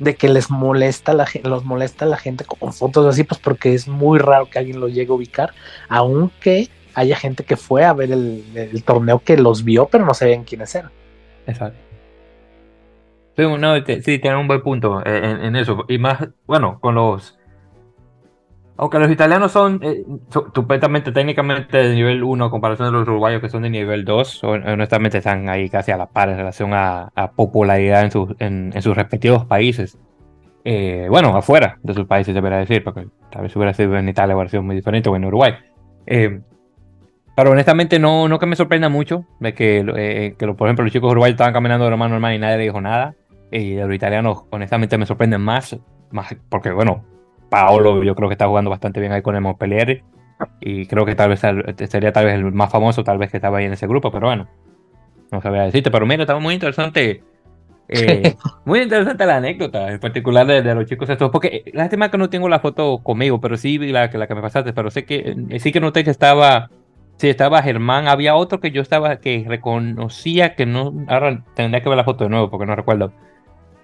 de 0.00 0.16
que 0.16 0.28
les 0.28 0.50
molesta 0.50 1.14
la 1.14 1.26
los 1.44 1.64
molesta 1.64 2.04
la 2.04 2.16
gente 2.16 2.44
con 2.44 2.72
fotos 2.72 3.06
así, 3.06 3.24
pues 3.24 3.40
porque 3.40 3.74
es 3.74 3.86
muy 3.86 4.18
raro 4.18 4.50
que 4.50 4.58
alguien 4.58 4.80
los 4.80 4.92
llegue 4.92 5.10
a 5.10 5.14
ubicar, 5.14 5.54
aunque 5.88 6.68
haya 6.94 7.16
gente 7.16 7.44
que 7.44 7.56
fue 7.56 7.84
a 7.84 7.92
ver 7.92 8.12
el, 8.12 8.82
torneo 8.84 9.18
que 9.18 9.36
los 9.36 9.64
vio, 9.64 9.86
pero 9.86 10.04
no 10.04 10.14
sabían 10.14 10.44
quiénes 10.44 10.74
eran. 10.74 10.90
Exacto. 11.46 11.78
Sí, 13.36 13.42
no, 13.42 13.74
sí, 13.84 14.18
tienen 14.18 14.36
un 14.36 14.46
buen 14.46 14.62
punto 14.62 15.04
en, 15.04 15.56
eso. 15.56 15.84
Y 15.88 15.98
más, 15.98 16.28
bueno, 16.46 16.78
con 16.80 16.94
los. 16.94 17.36
Aunque 18.76 18.98
los 18.98 19.10
italianos 19.10 19.52
son 19.52 19.78
eh, 19.82 20.04
técnicamente 21.12 21.78
de 21.78 21.94
nivel 21.94 22.24
1 22.24 22.44
en 22.44 22.50
comparación 22.50 22.88
de 22.88 22.92
los 22.92 23.06
uruguayos 23.06 23.40
que 23.40 23.48
son 23.48 23.62
de 23.62 23.70
nivel 23.70 24.04
2, 24.04 24.42
honestamente 24.42 25.18
están 25.18 25.48
ahí 25.48 25.68
casi 25.68 25.92
a 25.92 25.96
la 25.96 26.06
par 26.06 26.28
en 26.28 26.38
relación 26.38 26.72
a, 26.74 27.12
popularidad 27.36 28.02
en, 28.02 28.10
sus, 28.10 28.34
en, 28.40 28.72
sus 28.82 28.96
respectivos 28.96 29.44
países. 29.44 29.96
Eh, 30.64 31.06
bueno, 31.08 31.36
afuera 31.36 31.78
de 31.82 31.94
sus 31.94 32.06
países, 32.06 32.34
debería 32.34 32.58
decir, 32.58 32.82
porque 32.82 33.06
tal 33.30 33.42
vez 33.42 33.54
hubiera 33.54 33.72
sido 33.74 33.96
en 33.96 34.08
Italia 34.08 34.34
hubiera 34.34 34.50
sido 34.50 34.62
muy 34.64 34.74
diferente 34.74 35.08
o 35.08 35.14
en 35.14 35.24
Uruguay. 35.24 35.54
Eh, 36.06 36.40
pero 37.36 37.52
honestamente 37.52 38.00
no, 38.00 38.26
no 38.26 38.38
que 38.40 38.46
me 38.46 38.56
sorprenda 38.56 38.88
mucho 38.88 39.24
de 39.38 39.54
que, 39.54 40.34
que 40.36 40.46
por 40.48 40.66
ejemplo, 40.66 40.84
los 40.84 40.92
chicos 40.92 41.12
uruguayos 41.12 41.34
estaban 41.34 41.52
caminando 41.52 41.84
de 41.84 41.90
normal 41.90 42.10
normal 42.10 42.34
y 42.34 42.38
nadie 42.38 42.58
le 42.58 42.64
dijo 42.64 42.80
nada. 42.80 43.14
Y 43.52 43.76
los 43.76 43.94
italianos, 43.94 44.44
honestamente, 44.50 44.98
me 44.98 45.06
sorprenden 45.06 45.40
más, 45.40 45.76
más 46.10 46.34
porque, 46.48 46.72
bueno, 46.72 47.04
Paolo 47.54 48.02
yo 48.02 48.14
creo 48.16 48.28
que 48.28 48.34
está 48.34 48.48
jugando 48.48 48.70
bastante 48.70 48.98
bien 48.98 49.12
ahí 49.12 49.22
con 49.22 49.36
el 49.36 49.40
Montpellier 49.40 50.02
y 50.60 50.86
creo 50.86 51.06
que 51.06 51.14
tal 51.14 51.28
vez 51.28 51.40
sería 51.88 52.12
tal 52.12 52.24
vez 52.24 52.34
el 52.34 52.52
más 52.52 52.70
famoso, 52.70 53.04
tal 53.04 53.18
vez 53.18 53.30
que 53.30 53.36
estaba 53.36 53.58
ahí 53.58 53.66
en 53.66 53.72
ese 53.72 53.86
grupo, 53.86 54.10
pero 54.10 54.26
bueno, 54.26 54.48
no 55.30 55.40
sabía 55.40 55.62
decirte, 55.62 55.90
pero 55.90 56.04
mira, 56.04 56.24
estaba 56.24 56.40
muy 56.40 56.54
interesante. 56.54 57.22
Eh, 57.86 58.34
muy 58.64 58.80
interesante 58.80 59.24
la 59.24 59.36
anécdota, 59.36 59.92
en 59.92 60.00
particular 60.00 60.46
de, 60.46 60.74
los 60.74 60.86
chicos 60.86 61.08
estos, 61.08 61.30
porque 61.30 61.70
lástima 61.72 62.10
que 62.10 62.18
no 62.18 62.28
tengo 62.28 62.48
la 62.48 62.58
foto 62.58 62.98
conmigo, 62.98 63.40
pero 63.40 63.56
sí 63.56 63.78
la, 63.78 64.10
la 64.12 64.26
que 64.26 64.34
me 64.34 64.42
pasaste, 64.42 64.72
pero 64.72 64.90
sé 64.90 65.04
que 65.04 65.36
eh, 65.50 65.60
sí 65.60 65.70
que 65.70 65.80
noté 65.80 66.02
que 66.02 66.10
estaba, 66.10 66.70
sí 67.18 67.28
estaba 67.28 67.62
Germán, 67.62 68.08
había 68.08 68.34
otro 68.34 68.58
que 68.58 68.72
yo 68.72 68.82
estaba, 68.82 69.16
que 69.16 69.44
reconocía 69.46 70.56
que 70.56 70.66
no, 70.66 70.92
ahora 71.06 71.44
tendría 71.54 71.82
que 71.82 71.88
ver 71.88 71.98
la 71.98 72.04
foto 72.04 72.24
de 72.24 72.30
nuevo 72.30 72.50
porque 72.50 72.66
no 72.66 72.74
recuerdo, 72.74 73.12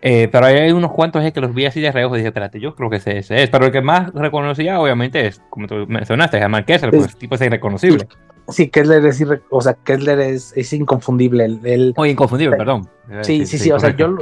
eh, 0.02 0.28
pero 0.32 0.46
hay 0.46 0.72
unos 0.72 0.92
cuantos 0.92 1.30
que 1.32 1.40
los 1.40 1.54
vi 1.54 1.66
así 1.66 1.80
de 1.80 1.92
reojo 1.92 2.14
y 2.14 2.18
dije, 2.18 2.28
espérate, 2.28 2.58
yo 2.58 2.74
creo 2.74 2.88
que 2.88 2.96
ese, 2.96 3.18
es. 3.18 3.50
Pero 3.50 3.66
el 3.66 3.72
que 3.72 3.82
más 3.82 4.12
reconocía, 4.14 4.80
obviamente, 4.80 5.26
es, 5.26 5.42
como 5.50 5.66
tú 5.66 5.84
mencionaste, 5.88 6.38
Germán 6.38 6.64
Kessler, 6.64 6.90
porque 6.90 7.06
ese 7.06 7.18
tipo 7.18 7.34
es 7.34 7.40
irreconocible. 7.42 8.08
Sí, 8.48 8.68
Kessler 8.68 9.04
es, 9.04 9.22
o 9.50 9.60
sea, 9.60 9.74
Kessler 9.74 10.18
es, 10.20 10.52
es 10.56 10.72
inconfundible. 10.72 11.44
El, 11.44 11.92
o 11.96 12.06
inconfundible, 12.06 12.56
perdón. 12.56 12.88
Sí, 13.22 13.44
sí, 13.46 13.58
sí, 13.58 13.70
o, 13.70 13.78
sea, 13.78 13.94
yo, 13.94 14.16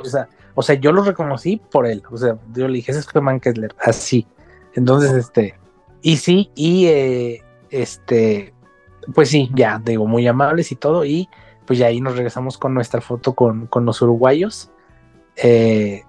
o, 0.55 0.63
sea, 0.63 0.75
yo 0.75 0.93
lo 0.93 1.03
reconocí 1.03 1.61
por 1.71 1.87
él. 1.87 2.03
O 2.11 2.17
sea, 2.17 2.37
yo 2.53 2.67
le 2.67 2.75
dije, 2.75 2.91
ese 2.91 3.01
es 3.01 3.09
Germán 3.09 3.39
Kessler, 3.39 3.75
así. 3.81 4.27
Entonces, 4.75 5.13
este, 5.13 5.55
y 6.03 6.17
sí, 6.17 6.51
y 6.57 6.87
eh, 6.87 7.43
este, 7.71 8.53
pues 9.15 9.29
sí, 9.31 9.51
ya, 9.55 9.81
digo, 9.83 10.07
muy 10.07 10.27
amables 10.27 10.73
y 10.73 10.77
todo. 10.77 11.05
Y 11.05 11.29
pues 11.67 11.79
ya 11.79 11.87
ahí 11.87 12.01
nos 12.01 12.15
regresamos 12.15 12.59
con 12.59 12.75
nuestra 12.75 13.01
foto 13.01 13.35
con, 13.35 13.67
con 13.67 13.85
los 13.85 14.03
uruguayos. 14.03 14.73
Eh, 15.43 16.03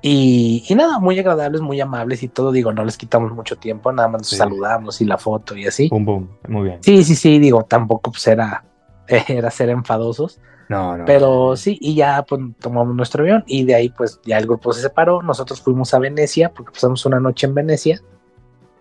y, 0.00 0.64
nada, 0.76 0.98
muy 1.00 1.18
agradables, 1.18 1.60
muy 1.60 1.80
amables 1.80 2.22
y 2.22 2.28
todo. 2.28 2.52
Digo, 2.52 2.72
no 2.72 2.84
les 2.84 2.96
quitamos 2.96 3.32
mucho 3.32 3.56
tiempo, 3.56 3.92
nada 3.92 4.08
más 4.08 4.22
nos 4.22 4.30
saludamos 4.30 5.00
y 5.00 5.04
la 5.04 5.18
foto 5.18 5.56
y 5.56 5.66
así. 5.66 5.90
muy 5.90 6.64
bien. 6.64 6.78
Sí, 6.82 7.02
sí, 7.04 7.14
sí, 7.14 7.38
digo, 7.38 7.64
tampoco 7.64 8.12
pues 8.12 8.26
era, 8.28 8.64
era 9.28 9.50
ser 9.50 9.70
enfadosos. 9.70 10.40
No, 10.68 10.98
no. 10.98 11.04
Pero 11.06 11.56
sí, 11.56 11.78
y 11.80 11.94
ya 11.94 12.24
pues, 12.28 12.40
tomamos 12.60 12.94
nuestro 12.94 13.22
avión 13.22 13.42
y 13.46 13.64
de 13.64 13.74
ahí 13.74 13.88
pues 13.88 14.20
ya 14.24 14.38
el 14.38 14.46
grupo 14.46 14.72
se 14.72 14.82
separó. 14.82 15.22
Nosotros 15.22 15.60
fuimos 15.60 15.92
a 15.94 15.98
Venecia 15.98 16.52
porque 16.52 16.72
pasamos 16.72 17.04
una 17.06 17.18
noche 17.18 17.46
en 17.46 17.54
Venecia. 17.54 18.00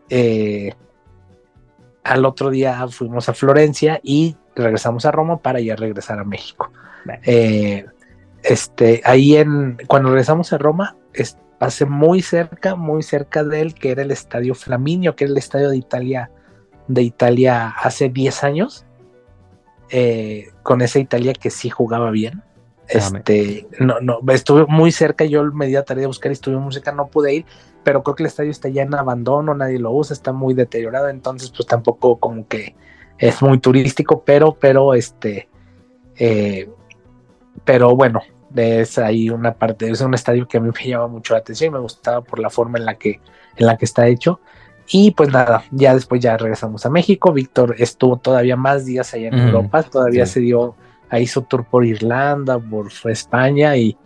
Eh, 0.10 0.74
al 2.04 2.26
otro 2.26 2.50
día 2.50 2.88
fuimos 2.90 3.28
a 3.30 3.34
Florencia 3.34 4.00
y 4.04 4.36
regresamos 4.56 5.06
a 5.06 5.12
Roma 5.12 5.38
para 5.38 5.60
ya 5.60 5.76
regresar 5.76 6.20
a 6.20 6.24
México. 6.24 6.70
Eh, 7.24 7.86
este, 8.48 9.02
ahí 9.04 9.36
en, 9.36 9.78
cuando 9.88 10.10
regresamos 10.10 10.54
a 10.54 10.58
Roma, 10.58 10.96
pasé 11.58 11.86
muy 11.86 12.22
cerca, 12.22 12.76
muy 12.76 13.04
cerca 13.04 13.44
de 13.44 13.62
él, 13.62 13.74
que 13.74 13.92
era 13.92 14.04
el 14.04 14.12
Estadio 14.12 14.56
Flaminio, 14.56 15.16
que 15.16 15.26
era 15.26 15.32
el 15.32 15.38
estadio 15.38 15.70
de 15.70 15.78
Italia, 15.78 16.32
de 16.88 17.02
Italia 17.02 17.70
hace 17.70 18.10
10 18.10 18.44
años, 18.44 18.86
eh, 19.90 20.50
con 20.64 20.82
esa 20.82 21.00
Italia 21.00 21.34
que 21.34 21.50
sí 21.50 21.70
jugaba 21.70 22.12
bien. 22.12 22.44
Este, 22.88 23.68
no, 23.80 24.00
no, 24.00 24.20
estuve 24.30 24.66
muy 24.66 24.94
cerca, 24.94 25.26
yo 25.26 25.44
me 25.52 25.68
di 25.68 25.76
a 25.76 25.84
tarea 25.84 26.02
de 26.02 26.08
buscar 26.08 26.32
y 26.32 26.34
estuve 26.34 26.56
muy 26.56 26.72
cerca, 26.72 26.94
no 26.94 27.08
pude 27.08 27.34
ir, 27.34 27.46
pero 27.84 28.02
creo 28.02 28.16
que 28.16 28.24
el 28.24 28.28
estadio 28.28 28.52
está 28.52 28.70
ya 28.70 28.84
en 28.84 28.96
abandono, 28.96 29.54
nadie 29.54 29.78
lo 29.78 29.92
usa, 29.92 30.14
está 30.14 30.32
muy 30.32 30.54
deteriorado, 30.54 31.10
entonces 31.10 31.52
pues 31.52 31.68
tampoco 31.68 32.18
como 32.18 32.48
que 32.48 32.78
es 33.18 33.42
muy 33.42 33.58
turístico, 33.58 34.24
pero, 34.24 34.54
pero 34.54 34.94
este, 34.94 35.50
eh, 36.16 36.70
pero 37.66 37.94
bueno, 37.94 38.22
es 38.56 38.98
ahí 38.98 39.30
una 39.30 39.54
parte, 39.54 39.90
es 39.90 40.02
un 40.02 40.14
estadio 40.14 40.48
que 40.48 40.58
a 40.58 40.62
mí 40.62 40.70
me 40.74 40.90
llama 40.90 41.08
mucho 41.08 41.34
la 41.34 41.40
atención 41.40 41.70
y 41.70 41.74
me 41.74 41.80
gustaba 41.80 42.22
por 42.22 42.40
la 42.40 42.50
forma 42.50 42.78
en 42.78 42.86
la 42.86 42.96
que, 42.96 43.20
en 43.56 43.66
la 43.66 43.78
que 43.78 43.86
está 43.86 44.08
hecho. 44.08 44.40
Y 44.90 45.12
pues 45.12 45.32
nada, 45.32 45.64
ya 45.72 45.94
después 45.94 46.22
ya 46.22 46.38
regresamos 46.38 46.86
a 46.86 46.90
México. 46.90 47.34
Víctor 47.34 47.76
estuvo 47.78 48.18
todavía 48.18 48.56
más 48.56 48.86
días 48.86 49.14
allá 49.14 49.28
en 49.28 49.38
Europa, 49.38 49.84
todavía 49.84 50.26
se 50.26 50.40
dio, 50.40 50.76
ahí 51.10 51.28
su 51.28 51.42
tour 51.42 51.66
por 51.66 51.86
Irlanda, 51.86 52.58
por 52.58 52.90
España 53.06 53.76
y, 53.76 53.98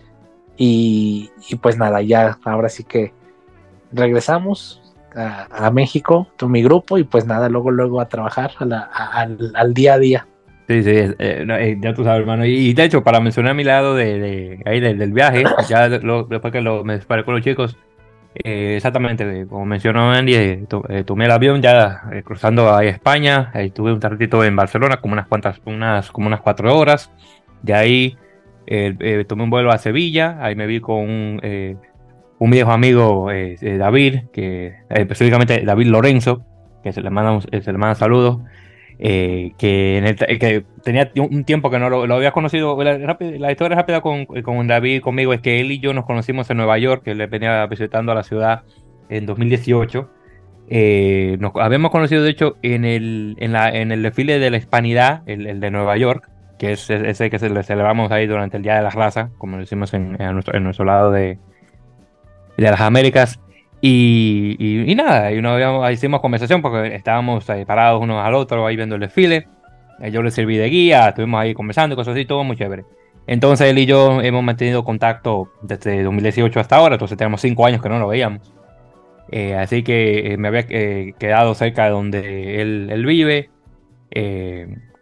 y, 0.58 1.30
pues 1.62 1.78
nada, 1.78 2.02
ya 2.02 2.40
ahora 2.44 2.70
sí 2.70 2.84
que 2.84 3.14
regresamos 3.92 4.82
a, 5.16 5.70
México, 5.72 6.28
con 6.40 6.52
mi 6.52 6.64
grupo 6.64 6.98
y 6.98 7.04
pues 7.04 7.26
nada, 7.26 7.50
luego 7.50 7.70
luego 7.70 8.00
a 8.00 8.08
trabajar 8.08 8.52
al 8.60 9.74
día 9.74 9.96
a 9.96 10.00
día. 10.00 10.28
Sí, 10.72 10.84
sí, 10.84 10.90
eh, 10.92 11.16
eh, 11.20 11.78
ya 11.82 11.94
tú 11.94 12.06
sabes, 12.06 12.22
hermano. 12.22 12.46
Y, 12.46 12.74
de 12.74 12.86
hecho, 12.86 13.04
para 13.04 13.20
mencionar 13.20 13.52
a 13.52 13.54
mi 13.54 13.66
lado 13.66 13.94
de, 13.94 14.62
ahí 14.66 14.80
del, 14.80 15.12
viaje, 15.12 15.44
ya 15.70 15.90
después 15.90 16.54
que 16.54 16.62
lo, 16.62 16.86
me 16.86 16.98
separé 16.98 17.26
con 17.26 17.36
los 17.36 17.44
chicos, 17.44 17.78
eh, 18.36 18.76
exactamente, 18.78 19.46
como 19.50 19.66
mencionó 19.66 20.12
Andy, 20.12 20.66
tomé 21.06 21.26
el 21.26 21.32
avión 21.32 21.62
ya 21.62 22.04
cruzando 22.24 22.74
a 22.74 22.86
España, 22.86 23.52
estuve 23.54 23.92
un 23.92 24.00
ratito 24.00 24.46
en 24.46 24.56
Barcelona, 24.56 25.02
como 25.02 25.12
unas 25.12 25.28
cuantas, 25.28 25.60
unas, 25.66 26.10
como 26.10 26.28
unas 26.28 26.40
cuatro 26.40 26.74
horas. 26.78 27.12
De 27.62 27.74
ahí 27.74 28.18
tomé 29.28 29.44
un 29.44 29.50
vuelo 29.50 29.74
a 29.74 29.78
Sevilla, 29.78 30.38
ahí 30.40 30.56
me 30.56 30.68
vi 30.68 30.80
con 30.80 31.00
un, 31.00 31.78
un 32.40 32.50
viejo 32.50 32.72
amigo, 32.72 33.28
David, 33.62 34.30
que 34.32 34.78
específicamente 34.90 35.66
David 35.66 35.88
Lorenzo, 35.88 36.46
que 36.82 36.94
se 36.94 37.02
le 37.02 37.10
manda, 37.10 37.42
se 37.42 37.72
le 37.74 37.78
manda 37.78 37.96
saludos. 37.96 38.40
Eh, 39.04 39.54
el, 39.60 40.40
que 40.40 40.64
tenía 40.84 41.12
un 41.16 41.44
tiempo 41.44 41.72
que 41.72 41.80
no 41.80 41.90
lo, 41.90 42.14
había 42.14 42.32
conocido. 42.32 42.82
La, 42.84 43.52
historia 43.52 43.76
rápida 43.76 44.02
con, 44.02 44.26
con 44.26 44.68
David 44.68 45.02
conmigo 45.02 45.34
es 45.34 45.42
que 45.42 45.60
él 45.60 45.72
y 45.72 45.80
yo 45.80 45.92
nos 45.94 46.06
conocimos 46.06 46.50
en 46.52 46.58
Nueva 46.58 46.78
York, 46.78 47.04
que 47.04 47.12
él 47.12 47.28
venía 47.28 47.66
visitando 47.66 48.12
a 48.12 48.16
la 48.16 48.24
ciudad 48.24 48.62
en 49.10 49.26
2018. 49.26 50.08
Eh, 50.70 51.36
nos 51.40 51.52
habíamos 51.56 51.90
conocido, 51.90 52.22
de 52.22 52.30
hecho, 52.30 52.58
en 52.62 52.86
el, 52.86 53.36
en, 53.40 53.54
la, 53.54 53.70
en 53.70 53.92
el 53.92 54.04
desfile 54.04 54.38
de 54.38 54.52
la 54.52 54.58
Hispanidad, 54.58 55.24
el, 55.26 55.60
de 55.60 55.72
Nueva 55.72 55.98
York, 55.98 56.30
que 56.60 56.74
es 56.74 56.88
ese 56.92 57.32
que 57.32 57.40
se 57.40 57.64
celebramos 57.64 58.12
ahí 58.12 58.28
durante 58.28 58.58
el 58.58 58.64
Día 58.64 58.76
de 58.76 58.84
la 58.84 58.92
Raza, 58.92 59.32
como 59.40 59.58
decimos 59.58 59.96
en, 59.96 60.16
en, 60.22 60.34
nuestro, 60.34 60.56
en 60.56 60.64
nuestro 60.64 60.86
lado 60.86 61.12
de, 61.12 61.40
de 62.56 62.72
las 62.72 62.82
Américas. 62.82 63.40
Y, 63.84 64.58
y, 64.60 64.94
nada, 64.94 65.32
y 65.32 65.42
no 65.42 65.90
hicimos 65.90 66.22
conversación 66.22 66.62
porque 66.62 66.94
estábamos 66.96 67.50
ahí 67.50 67.66
parados 67.66 68.00
unos 68.00 68.24
al 68.24 68.36
otro 68.36 68.66
ahí 68.68 68.76
viendo 68.76 68.96
el 68.96 69.02
desfile. 69.02 69.48
Eh, 70.00 70.12
yo 70.12 70.22
le 70.22 70.30
serví 70.30 70.58
de 70.58 70.70
guía, 70.70 71.10
estuvimos 71.10 71.42
ahí 71.42 71.56
conversando, 71.56 71.96
cosas 71.96 72.14
así, 72.14 72.26
todo 72.26 72.44
muy 72.44 72.56
chévere. 72.56 72.86
Entonces 73.26 73.70
él 73.70 73.80
y 73.80 73.88
yo 73.88 74.22
hemos 74.22 74.44
mantenido 74.44 74.84
contacto 74.84 75.52
desde 75.64 76.04
2018 76.04 76.60
hasta 76.60 76.76
ahora, 76.76 76.96
entonces 76.96 77.18
tenemos 77.18 77.42
cinco 77.42 77.66
años 77.66 77.82
que 77.82 77.90
no 77.90 77.98
lo 77.98 78.08
veíamos. 78.08 78.54
Eh, 79.32 79.56
así 79.56 79.84
que 79.84 80.34
eh, 80.34 80.38
me 80.38 80.50
había 80.50 80.64
quedado 80.64 81.56
cerca 81.56 81.86
de 81.86 81.92
donde 81.92 82.62
él, 82.62 82.90
él 82.92 83.06
vive. 83.06 83.50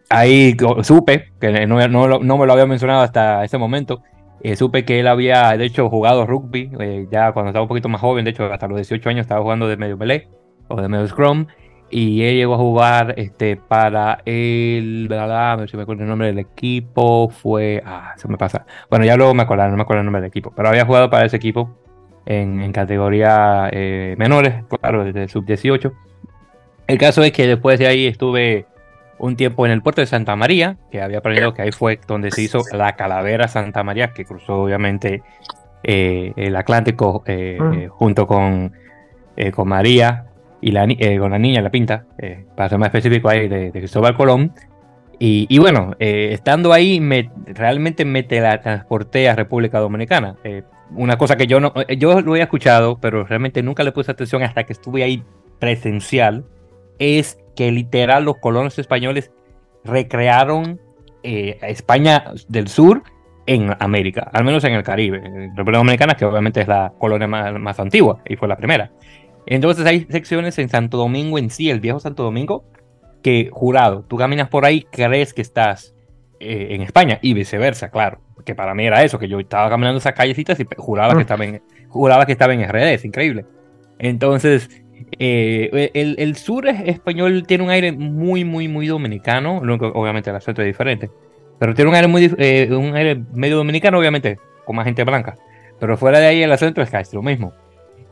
ahí 0.08 0.56
supe, 0.82 1.32
que 1.38 1.66
no, 1.66 1.86
no, 1.88 2.18
no, 2.18 2.38
me 2.38 2.46
lo 2.46 2.52
había 2.52 2.66
mencionado 2.66 3.02
hasta 3.02 3.44
ese 3.44 3.58
momento, 3.58 4.02
eh, 4.42 4.56
supe 4.56 4.84
que 4.84 5.00
él 5.00 5.06
había, 5.06 5.56
de 5.56 5.64
hecho, 5.64 5.88
jugado 5.90 6.26
rugby, 6.26 6.70
eh, 6.80 7.06
ya 7.10 7.32
cuando 7.32 7.50
estaba 7.50 7.62
un 7.62 7.68
poquito 7.68 7.88
más 7.88 8.00
joven, 8.00 8.24
de 8.24 8.30
hecho, 8.30 8.52
hasta 8.52 8.68
los 8.68 8.76
18 8.76 9.08
años 9.08 9.22
estaba 9.22 9.42
jugando 9.42 9.68
de 9.68 9.76
medio 9.76 9.96
melee 9.96 10.28
o 10.68 10.80
de 10.80 10.88
medio 10.88 11.06
scrum. 11.06 11.46
Y 11.92 12.22
él 12.22 12.36
llegó 12.36 12.54
a 12.54 12.58
jugar 12.58 13.14
este, 13.16 13.56
para 13.56 14.22
el. 14.24 15.08
a 15.12 15.56
ver 15.56 15.68
si 15.68 15.76
me 15.76 15.82
acuerdo 15.82 16.04
el 16.04 16.08
nombre 16.08 16.28
del 16.28 16.38
equipo. 16.38 17.28
Fue. 17.30 17.82
Ah, 17.84 18.14
se 18.16 18.28
me 18.28 18.38
pasa. 18.38 18.64
Bueno, 18.88 19.04
ya 19.04 19.16
luego 19.16 19.34
me 19.34 19.42
acuerdo, 19.42 19.68
no 19.68 19.76
me 19.76 19.82
acuerdo 19.82 20.00
el 20.00 20.06
nombre 20.06 20.22
del 20.22 20.28
equipo. 20.28 20.52
Pero 20.54 20.68
había 20.68 20.86
jugado 20.86 21.10
para 21.10 21.26
ese 21.26 21.36
equipo 21.36 21.76
en, 22.26 22.60
en 22.62 22.70
categoría 22.72 23.68
eh, 23.72 24.14
menores, 24.18 24.64
claro, 24.80 25.04
desde 25.04 25.26
sub-18. 25.26 25.92
El 26.86 26.98
caso 26.98 27.24
es 27.24 27.32
que 27.32 27.46
después 27.48 27.78
de 27.80 27.88
ahí 27.88 28.06
estuve 28.06 28.66
un 29.20 29.36
tiempo 29.36 29.66
en 29.66 29.72
el 29.72 29.82
puerto 29.82 30.00
de 30.00 30.06
Santa 30.06 30.34
María, 30.34 30.78
que 30.90 31.02
había 31.02 31.18
aprendido 31.18 31.52
que 31.52 31.62
ahí 31.62 31.72
fue 31.72 32.00
donde 32.06 32.30
se 32.30 32.42
hizo 32.42 32.62
la 32.72 32.96
calavera 32.96 33.48
Santa 33.48 33.84
María, 33.84 34.12
que 34.12 34.24
cruzó 34.24 34.62
obviamente 34.62 35.22
eh, 35.82 36.32
el 36.36 36.56
Atlántico 36.56 37.22
eh, 37.26 37.58
mm. 37.60 37.72
eh, 37.74 37.88
junto 37.88 38.26
con, 38.26 38.72
con 39.54 39.68
María 39.68 40.26
y 40.62 40.72
la, 40.72 40.86
con 41.18 41.30
la 41.30 41.38
niña, 41.38 41.60
la 41.60 41.70
pinta, 41.70 42.06
para 42.56 42.68
ser 42.68 42.78
más 42.78 42.88
específico 42.88 43.28
ahí, 43.28 43.48
de, 43.48 43.70
Cristóbal 43.72 44.16
Colón. 44.16 44.52
Y, 45.22 45.58
bueno, 45.58 45.94
estando 45.98 46.72
ahí, 46.72 46.98
me, 46.98 47.30
realmente 47.46 48.06
me 48.06 48.22
transporté 48.22 49.28
a 49.28 49.36
República 49.36 49.78
Dominicana. 49.78 50.36
una 50.96 51.18
cosa 51.18 51.36
que 51.36 51.46
yo 51.46 51.60
no, 51.60 51.74
yo 51.98 52.22
lo 52.22 52.32
había 52.32 52.44
escuchado, 52.44 52.98
pero 52.98 53.24
realmente 53.24 53.62
nunca 53.62 53.82
le 53.82 53.92
puse 53.92 54.10
atención 54.10 54.42
hasta 54.42 54.64
que 54.64 54.72
estuve 54.72 55.02
ahí 55.02 55.22
presencial, 55.58 56.46
es 56.98 57.38
que 57.60 57.70
literal 57.70 58.24
los 58.24 58.38
colonos 58.38 58.78
españoles 58.78 59.30
recrearon 59.84 60.80
eh, 61.22 61.58
España 61.60 62.32
del 62.48 62.68
Sur 62.68 63.02
en 63.44 63.76
América, 63.80 64.30
al 64.32 64.44
menos 64.44 64.64
en 64.64 64.72
el 64.72 64.82
Caribe. 64.82 65.18
En 65.18 65.54
República 65.54 65.76
Dominicana, 65.76 66.14
que 66.14 66.24
obviamente 66.24 66.62
es 66.62 66.68
la 66.68 66.94
colonia 66.98 67.26
más, 67.28 67.78
antigua 67.78 68.22
y 68.26 68.36
fue 68.36 68.48
la 68.48 68.56
primera. 68.56 68.92
Entonces 69.44 69.84
hay 69.84 70.06
secciones 70.08 70.58
en 70.58 70.70
Santo 70.70 70.96
Domingo 70.96 71.36
en 71.36 71.50
sí, 71.50 71.68
el 71.68 71.80
viejo 71.80 72.00
Santo 72.00 72.22
Domingo, 72.22 72.64
que 73.22 73.50
jurado, 73.52 74.06
tú 74.08 74.16
caminas 74.16 74.48
por 74.48 74.64
ahí, 74.64 74.86
crees 74.90 75.34
que 75.34 75.42
estás 75.42 75.94
eh, 76.38 76.68
en 76.70 76.80
España 76.80 77.18
y 77.20 77.34
viceversa, 77.34 77.90
claro. 77.90 78.22
Que 78.46 78.54
para 78.54 78.74
mí 78.74 78.86
era 78.86 79.04
eso, 79.04 79.18
que 79.18 79.28
yo 79.28 79.38
estaba 79.38 79.68
caminando 79.68 79.98
esas 79.98 80.14
callecitas 80.14 80.58
y 80.60 80.66
juraba, 80.78 81.10
que, 81.10 81.18
mm. 81.18 81.20
estaba 81.20 81.44
en, 81.44 81.62
juraba 81.90 82.24
que 82.24 82.32
estaba 82.32 82.54
en 82.54 82.66
RD, 82.66 82.94
es 82.94 83.04
increíble. 83.04 83.44
Entonces, 83.98 84.70
eh, 85.22 85.90
el, 85.92 86.36
sur 86.36 86.66
español 86.66 87.44
tiene 87.46 87.62
un 87.62 87.68
aire 87.68 87.92
muy, 87.92 88.42
muy, 88.42 88.68
muy 88.68 88.86
dominicano. 88.86 89.58
Obviamente 89.58 90.30
el 90.30 90.36
acento 90.36 90.62
es 90.62 90.66
diferente. 90.66 91.10
Pero 91.58 91.74
tiene 91.74 91.90
un 91.90 91.94
aire, 91.94 92.08
muy, 92.08 92.34
eh, 92.38 92.68
un 92.70 92.96
aire 92.96 93.22
medio 93.34 93.58
dominicano, 93.58 93.98
obviamente, 93.98 94.38
con 94.64 94.76
más 94.76 94.86
gente 94.86 95.04
blanca. 95.04 95.36
Pero 95.78 95.98
fuera 95.98 96.20
de 96.20 96.26
ahí 96.26 96.42
el 96.42 96.50
acento 96.50 96.80
es 96.80 96.88
casi 96.88 97.14
lo 97.14 97.22
mismo. 97.22 97.52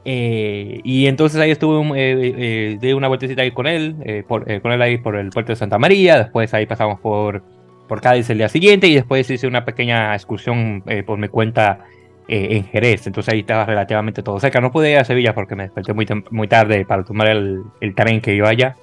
Eh, 0.04 0.80
y 0.84 1.06
entonces 1.06 1.40
ahí 1.40 1.50
estuve, 1.50 2.78
de 2.78 2.94
una 2.94 3.08
vueltecita 3.08 3.40
ahí 3.40 3.52
con 3.52 3.66
él, 3.66 4.24
con 4.28 4.72
él 4.72 4.82
ahí 4.82 4.98
por 4.98 5.16
el 5.16 5.30
puerto 5.30 5.52
de 5.52 5.56
Santa 5.56 5.78
María. 5.78 6.18
Después 6.18 6.52
ahí 6.52 6.66
pasamos 6.66 7.00
por, 7.00 7.42
por 7.88 8.02
Cádiz 8.02 8.28
el 8.28 8.36
día 8.36 8.50
siguiente. 8.50 8.86
Y 8.86 8.96
después 8.96 9.30
hice 9.30 9.46
una 9.46 9.64
pequeña 9.64 10.14
excursión 10.14 10.84
por 11.06 11.18
mi 11.18 11.28
cuenta 11.28 11.86
eh, 12.30 12.58
en 12.58 12.64
Jerez, 12.66 13.06
entonces 13.06 13.32
ahí 13.32 13.40
estaba 13.40 13.64
relativamente 13.64 14.22
todo 14.22 14.38
cerca. 14.38 14.60
No 14.60 14.70
pude 14.70 14.90
ir 14.90 14.98
a 14.98 15.04
Sevilla 15.04 15.34
porque 15.34 15.56
me 15.56 15.62
desperté 15.62 15.94
muy, 15.94 16.06
muy 16.30 16.46
tarde 16.46 16.84
para 16.84 17.02
tomar 17.02 17.28
el, 17.28 17.62
el, 17.80 17.94
tren 17.94 18.20
que 18.20 18.34
iba 18.34 18.50
allá. 18.50 18.76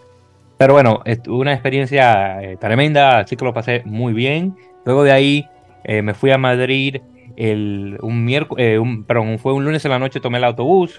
Pero 0.58 0.74
bueno, 0.74 1.04
una 1.28 1.54
experiencia 1.54 2.42
eh, 2.42 2.58
tremenda, 2.58 3.20
así 3.20 3.36
que 3.36 3.46
lo 3.46 3.54
pasé 3.54 3.84
muy 3.86 4.14
bien. 4.14 4.56
Luego 4.84 5.04
de 5.04 5.12
ahí 5.12 5.48
eh, 5.84 6.02
me 6.02 6.16
fui 6.16 6.32
a 6.32 6.40
Madrid 6.40 6.98
el, 7.38 8.00
un 8.02 8.26
miércoles, 8.26 8.80
un, 8.80 9.04
perdón, 9.04 9.38
fue 9.38 9.54
un 9.54 9.64
lunes 9.64 9.86
en 9.86 9.92
la 9.92 10.00
noche, 10.00 10.20
tomé 10.20 10.40
el 10.40 10.46
autobús 10.46 10.96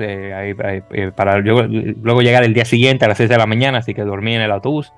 para 1.17 1.39
luego, 1.39 1.63
luego, 1.63 2.23
llegar 2.23 2.45
el 2.45 2.55
día 2.55 2.65
siguiente 2.65 3.07
a 3.07 3.09
las 3.09 3.17
6 3.17 3.29
de 3.29 3.39
la 3.39 3.47
mañana, 3.47 3.79
así 3.79 3.93
que 3.93 4.03
dormí 4.03 4.37
en 4.37 4.43
el 4.43 4.53
autobús. 4.53 4.93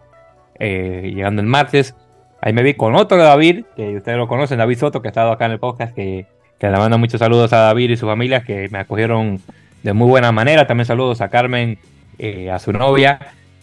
llegando 0.58 1.40
el 1.40 1.48
martes, 1.48 1.94
ahí 2.42 2.52
me 2.52 2.62
vi 2.62 2.74
con 2.74 2.94
otro 2.94 3.16
David, 3.16 3.64
que 3.74 3.96
ustedes 3.96 4.18
lo 4.18 4.28
conocen, 4.28 4.58
David 4.58 4.78
Soto, 4.78 5.00
que 5.00 5.08
ha 5.08 5.12
estado 5.12 5.30
acá 5.30 5.46
en 5.46 5.52
el 5.52 5.60
podcast, 5.60 5.94
que 5.94 6.26
que 6.58 6.68
le 6.68 6.76
mando 6.76 6.98
muchos 6.98 7.20
saludos 7.20 7.52
a 7.52 7.58
David 7.58 7.90
y 7.90 7.96
su 7.96 8.06
familia 8.06 8.42
que 8.42 8.68
me 8.70 8.78
acogieron 8.78 9.40
de 9.82 9.92
muy 9.92 10.08
buena 10.08 10.32
manera. 10.32 10.66
También 10.66 10.86
saludos 10.86 11.20
a 11.20 11.28
Carmen, 11.28 11.78
eh, 12.18 12.50
a 12.50 12.58
su 12.58 12.72
novia, 12.72 13.18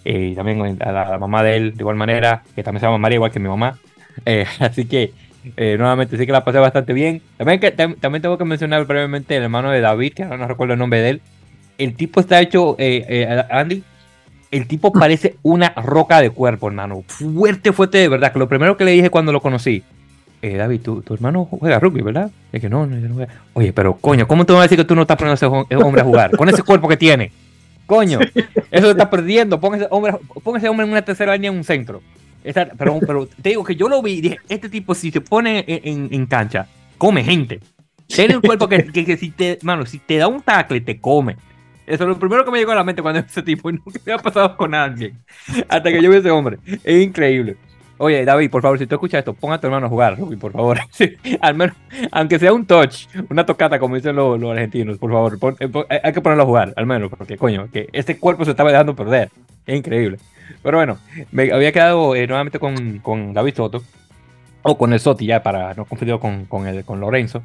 eh, 0.06 0.30
y 0.32 0.36
también 0.36 0.78
a 0.82 0.92
la, 0.92 1.18
mamá 1.18 1.44
de 1.44 1.58
él 1.58 1.72
de 1.76 1.82
igual 1.82 1.98
manera, 1.98 2.44
que 2.56 2.64
también 2.64 2.80
se 2.80 2.86
llama 2.86 2.98
María, 2.98 3.16
igual 3.16 3.32
que 3.32 3.40
mi 3.40 3.50
mamá. 3.50 3.78
Eh, 4.26 4.46
así 4.60 4.86
que 4.86 5.12
nuevamente 5.58 6.18
sí 6.18 6.26
que 6.26 6.32
la 6.32 6.46
pasé 6.46 6.58
bastante 6.58 6.94
bien. 6.94 7.22
También, 7.36 7.60
que, 7.60 7.72
también 7.72 8.22
tengo 8.22 8.38
que 8.38 8.46
mencionar 8.46 8.86
brevemente 8.86 9.36
el 9.36 9.44
hermano 9.44 9.72
de 9.72 9.82
David, 9.82 10.14
que 10.14 10.24
ahora 10.24 10.38
no 10.38 10.48
recuerdo 10.48 10.72
el 10.72 10.80
nombre 10.80 11.02
de 11.02 11.10
él. 11.10 11.22
El 11.78 11.96
tipo 11.98 12.22
está 12.22 12.40
hecho, 12.40 12.78
Andy, 13.50 13.84
el 14.52 14.68
tipo 14.68 14.94
parece 14.94 15.36
una 15.44 15.74
roca 15.76 16.22
de 16.22 16.30
cuerpo, 16.30 16.70
hermano. 16.70 17.04
Fuerte, 17.06 17.74
fuerte 17.74 17.98
de 17.98 18.08
verdad. 18.08 18.32
Que 18.32 18.40
lo 18.40 18.48
primero 18.48 18.78
que 18.78 18.86
le 18.86 18.92
dije 18.92 19.10
cuando 19.10 19.34
lo 19.34 19.42
conocí 19.42 19.84
eh, 20.46 20.58
David, 20.58 20.82
tu, 20.82 21.04
hermano 21.14 21.46
juega 21.46 21.80
rugby, 21.80 22.02
¿verdad? 22.02 22.30
Es 22.52 22.62
que 22.62 22.70
no, 22.70 22.86
no, 22.86 23.14
juega. 23.14 23.34
Oye, 23.54 23.74
pero 23.74 23.96
coño, 23.96 24.28
¿cómo 24.28 24.46
te 24.46 24.54
vas 24.54 24.60
a 24.60 24.64
decir 24.64 24.78
que 24.78 24.86
tú 24.86 24.96
no 24.96 25.02
estás 25.02 25.18
poniendo 25.18 25.34
a 25.34 25.66
ese 25.66 25.76
hombre 25.76 26.02
a 26.02 26.06
jugar? 26.06 26.32
Con 26.38 26.50
ese 26.50 26.64
cuerpo 26.64 26.88
que 26.88 26.98
tiene. 26.98 27.32
Coño, 27.86 28.20
eso 28.72 28.86
se 28.86 28.92
está 28.92 29.10
perdiendo. 29.10 29.60
Pon 29.60 29.76
ese 29.76 29.88
hombre, 29.92 30.14
ese 30.58 30.70
hombre 30.70 30.86
en 30.86 30.92
una 30.92 31.02
tercera 31.04 31.34
línea 31.34 31.52
en 31.52 31.58
un 31.58 31.64
centro. 31.64 32.02
pero, 32.78 33.00
pero, 33.00 33.28
te 33.42 33.50
digo 33.50 33.64
que 33.64 33.76
yo 33.76 33.88
lo 33.88 34.02
vi 34.02 34.14
y 34.14 34.22
dije, 34.22 34.38
este 34.50 34.70
tipo 34.70 34.96
si 34.96 35.12
se 35.12 35.22
pone 35.22 35.64
en, 35.68 36.26
cancha, 36.26 36.68
come 36.98 37.24
gente. 37.24 37.60
Tiene 38.08 38.36
un 38.36 38.42
cuerpo 38.42 38.68
que, 38.68 38.86
que, 38.92 39.18
si 39.18 39.32
te, 39.32 39.58
mano, 39.64 39.86
si 39.86 40.00
te 40.00 40.18
da 40.18 40.28
un 40.28 40.42
tackle, 40.42 40.82
te 40.82 41.00
come. 41.00 41.38
Eso 41.88 42.04
es 42.04 42.10
lo 42.10 42.20
primero 42.20 42.44
que 42.44 42.52
me 42.52 42.58
llegó 42.58 42.72
a 42.72 42.76
la 42.76 42.84
mente 42.84 43.02
cuando 43.02 43.20
ese 43.28 43.44
tipo 43.44 43.70
y 43.70 43.74
nunca 43.74 44.00
me 44.06 44.14
ha 44.14 44.18
pasado 44.18 44.58
con 44.58 44.74
alguien. 44.74 45.18
Hasta 45.68 45.92
que 45.92 46.02
yo 46.02 46.10
vi 46.10 46.18
a 46.18 46.20
ese 46.20 46.32
hombre. 46.32 46.58
Es 46.84 47.04
increíble. 47.04 47.58
Oye, 47.98 48.26
David, 48.26 48.50
por 48.50 48.62
favor, 48.62 48.78
si 48.78 48.88
tú 48.88 48.96
escuchas 48.96 49.20
esto, 49.20 49.34
ponga 49.34 49.56
a 49.56 49.60
tu 49.60 49.68
hermano 49.68 49.86
a 49.86 49.90
jugar, 49.90 50.18
Ruby, 50.18 50.36
por 50.36 50.52
favor. 50.52 50.80
al 51.42 51.56
menos, 51.56 51.76
aunque 52.12 52.40
sea 52.40 52.52
un 52.52 52.66
touch, 52.66 53.08
una 53.30 53.46
tocata, 53.46 53.80
como 53.80 53.96
dicen 53.96 54.16
los, 54.16 54.42
argentinos, 54.44 54.98
por 54.98 55.12
favor, 55.12 55.38
eh, 55.60 55.70
eh, 55.90 56.02
hay 56.04 56.12
que 56.12 56.20
ponerlo 56.20 56.44
a 56.44 56.46
jugar, 56.46 56.74
al 56.76 56.86
menos, 56.86 57.10
porque 57.10 57.38
coño, 57.38 57.70
que 57.72 57.88
este 57.94 58.18
cuerpo 58.20 58.44
se 58.44 58.52
estaba 58.52 58.72
dejando 58.72 58.96
perder. 58.96 59.30
Es 59.66 59.78
increíble. 59.78 60.18
Pero 60.62 60.78
bueno, 60.78 60.98
me 61.32 61.52
había 61.52 61.72
quedado 61.72 62.16
eh, 62.16 62.28
nuevamente 62.28 62.60
con, 62.60 63.00
con, 63.00 63.34
David 63.34 63.56
Soto, 63.56 63.82
o 64.62 64.78
con 64.78 64.92
el 64.92 65.00
Soti 65.00 65.26
ya, 65.26 65.42
para 65.42 65.74
no 65.74 65.86
confundir 65.86 66.20
con, 66.20 66.46
con, 66.46 66.84
con 66.84 67.00
Lorenzo. 67.00 67.44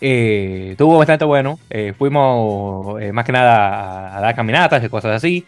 estuvo 0.00 0.96
bastante 0.96 1.26
bueno. 1.26 1.58
fuimos 1.98 2.96
más 3.12 3.24
que 3.26 3.32
nada 3.32 4.16
a, 4.16 4.20
dar 4.20 4.34
caminatas 4.34 4.82
y 4.82 4.88
cosas 4.88 5.16
así. 5.16 5.44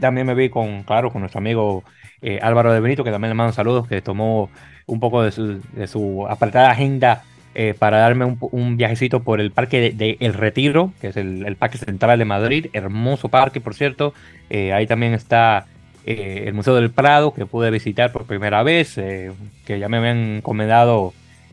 también 0.00 0.26
me 0.26 0.34
vi 0.34 0.50
con, 0.50 0.82
claro, 0.82 1.10
con 1.10 1.22
nuestro 1.22 1.38
amigo 1.38 1.84
eh, 2.22 2.38
Álvaro 2.42 2.72
de 2.72 2.80
Benito, 2.80 3.02
que 3.02 3.10
también 3.10 3.30
le 3.30 3.34
mando 3.34 3.52
saludos, 3.52 3.88
que 3.88 4.02
tomó 4.02 4.50
un 4.86 5.00
poco 5.00 5.22
de 5.22 5.32
su, 5.32 5.60
de 5.72 5.86
su 5.86 6.26
apretada 6.28 6.70
agenda 6.70 7.22
eh, 7.54 7.74
para 7.78 7.98
darme 7.98 8.36
un, 8.40 8.76
viajecito 8.76 9.20
por 9.22 9.40
el 9.40 9.50
parque 9.52 9.92
de, 9.92 10.16
El 10.20 10.34
Retiro, 10.34 10.92
que 11.00 11.08
es 11.08 11.16
el, 11.16 11.56
parque 11.56 11.78
central 11.78 12.18
de 12.18 12.24
Madrid, 12.26 12.66
hermoso 12.74 13.28
parque, 13.28 13.60
por 13.60 13.74
cierto. 13.74 14.12
Eh, 14.50 14.72
ahí 14.72 14.86
también 14.86 15.14
está 15.14 15.66
el 16.04 16.54
Museo 16.54 16.74
del 16.74 16.90
Prado, 16.90 17.32
que 17.32 17.46
pude 17.46 17.70
visitar 17.70 18.10
por 18.10 18.24
primera 18.24 18.62
vez, 18.62 18.94
que 18.94 19.78
ya 19.78 19.88
me 19.88 19.98
habían 19.98 20.36
encomendado 20.38 21.12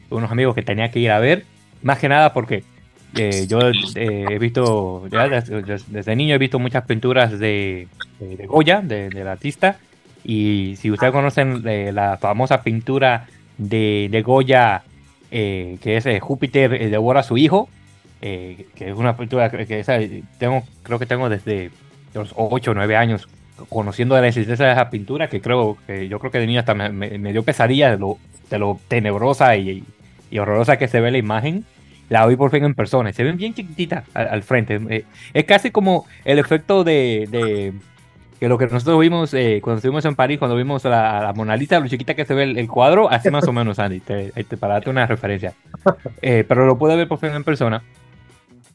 unos 0.09 0.31
amigos 0.31 0.55
que 0.55 0.63
tenía 0.63 0.89
que 0.89 0.99
ir 0.99 1.11
a 1.11 1.19
ver, 1.19 1.43
más 1.83 1.99
que 1.99 2.09
nada 2.09 2.33
porque 2.33 2.63
yo 3.47 3.59
he 3.95 4.39
visto, 4.39 5.07
ya 5.09 5.27
desde, 5.27 6.15
niño 6.15 6.33
he 6.33 6.37
visto 6.39 6.57
muchas 6.57 6.85
pinturas 6.85 7.37
de, 7.37 7.87
de 8.19 8.47
Goya, 8.47 8.81
del 8.81 9.27
artista, 9.27 9.77
Y 10.27 10.75
si 10.75 10.91
ustedes 10.91 11.13
conocen 11.13 11.63
eh, 11.65 11.91
la 11.93 12.17
famosa 12.17 12.61
pintura 12.61 13.27
de, 13.57 14.09
de 14.11 14.21
Goya, 14.21 14.83
eh, 15.31 15.77
que 15.81 15.95
es 15.95 16.05
eh, 16.05 16.19
Júpiter 16.19 16.89
devora 16.91 17.21
a 17.21 17.23
su 17.23 17.37
hijo, 17.37 17.69
que 18.19 18.67
es 18.75 18.93
una 18.93 19.15
pintura 19.15 19.49
que, 19.49 19.85
tengo, 20.37 20.63
creo 20.83 20.99
que 20.99 21.05
tengo 21.05 21.29
desde 21.29 21.71
los 22.13 22.33
8 22.35 22.71
o 22.71 22.73
9 22.73 22.97
años 22.97 23.29
conociendo 23.69 24.19
la 24.19 24.27
existencia 24.27 24.65
de 24.65 24.73
esa 24.73 24.89
pintura, 24.89 25.29
que 25.29 25.39
creo 25.39 25.77
que 25.87 26.09
yo 26.09 26.19
creo 26.19 26.31
que 26.31 26.39
de 26.39 26.47
niño 26.47 26.59
hasta 26.59 26.73
me, 26.73 27.31
dio 27.31 27.43
pesadilla 27.43 27.91
de 27.91 27.97
lo, 27.97 28.17
de 28.49 28.59
lo 28.59 28.81
tenebrosa 28.89 29.55
y, 29.55 29.85
y, 30.29 30.39
horrorosa 30.39 30.77
que 30.77 30.89
se 30.89 30.99
ve 30.99 31.09
la 31.09 31.19
imagen. 31.19 31.63
La 32.09 32.25
vi 32.25 32.35
por 32.35 32.51
fin 32.51 32.65
en 32.65 32.75
persona, 32.75 33.13
se 33.13 33.23
ven 33.23 33.37
bien 33.37 33.53
chiquititas 33.53 34.03
al, 34.13 34.43
frente. 34.43 35.05
es 35.33 35.45
casi 35.45 35.71
como 35.71 36.05
el 36.25 36.39
efecto 36.39 36.83
de 36.83 37.73
que 38.39 38.47
lo 38.47 38.57
que 38.57 38.67
nosotros 38.67 38.99
vimos 38.99 39.33
eh, 39.33 39.59
cuando 39.63 39.77
estuvimos 39.77 40.05
en 40.05 40.15
París, 40.15 40.37
cuando 40.37 40.55
vimos 40.55 40.85
a 40.85 40.89
la, 40.89 41.33
Mona 41.35 41.55
Lisa, 41.55 41.79
lo 41.79 41.87
chiquita 41.87 42.13
que 42.13 42.25
se 42.25 42.33
ve 42.33 42.43
el, 42.43 42.67
cuadro, 42.67 43.09
así 43.09 43.29
más 43.31 43.47
o 43.47 43.53
menos, 43.53 43.79
Andy, 43.79 43.99
te, 43.99 44.31
para 44.59 44.75
darte 44.75 44.89
una 44.89 45.05
referencia. 45.05 45.53
Eh, 46.21 46.43
pero 46.47 46.65
lo 46.65 46.77
pude 46.77 46.95
ver 46.95 47.07
por 47.07 47.19
fin 47.19 47.29
en 47.29 47.43
persona. 47.43 47.83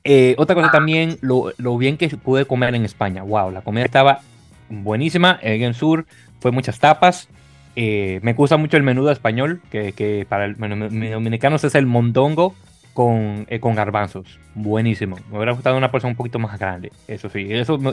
Eh, 0.05 0.35
otra 0.39 0.55
cosa 0.55 0.71
también, 0.71 1.19
lo, 1.21 1.53
lo, 1.59 1.79
bien 1.79 1.97
que 1.97 2.09
pude 2.09 2.45
comer 2.45 2.75
en 2.75 2.85
España. 2.85 3.23
Wow, 3.23 3.51
la 3.51 3.61
comida 3.61 3.85
estaba 3.85 4.21
buenísima. 4.69 5.39
En 5.43 5.63
el 5.63 5.75
sur 5.75 6.07
fue 6.41 6.51
muchas 6.51 6.79
tapas. 6.81 7.29
me 7.77 8.33
gusta 8.35 8.57
mucho 8.57 8.77
el 8.77 8.83
menudo 8.83 9.11
español, 9.13 9.61
que, 9.71 9.93
que 9.93 10.27
para 10.29 10.47
el, 10.47 10.57
dominicanos 10.57 11.63
es 11.65 11.75
el 11.75 11.87
mondongo, 11.87 12.55
con, 12.93 13.47
eh, 13.49 13.61
con 13.61 13.75
garbanzos. 13.75 14.39
Buenísimo. 14.55 15.17
Me 15.31 15.37
hubiera 15.37 15.53
gustado 15.53 15.77
una 15.77 15.91
porción 15.91 16.11
un 16.11 16.17
poquito 16.17 16.39
más 16.39 16.59
grande. 16.59 16.93
Eso 17.09 17.29
sí, 17.29 17.47
eso 17.51 17.79
me, 17.79 17.91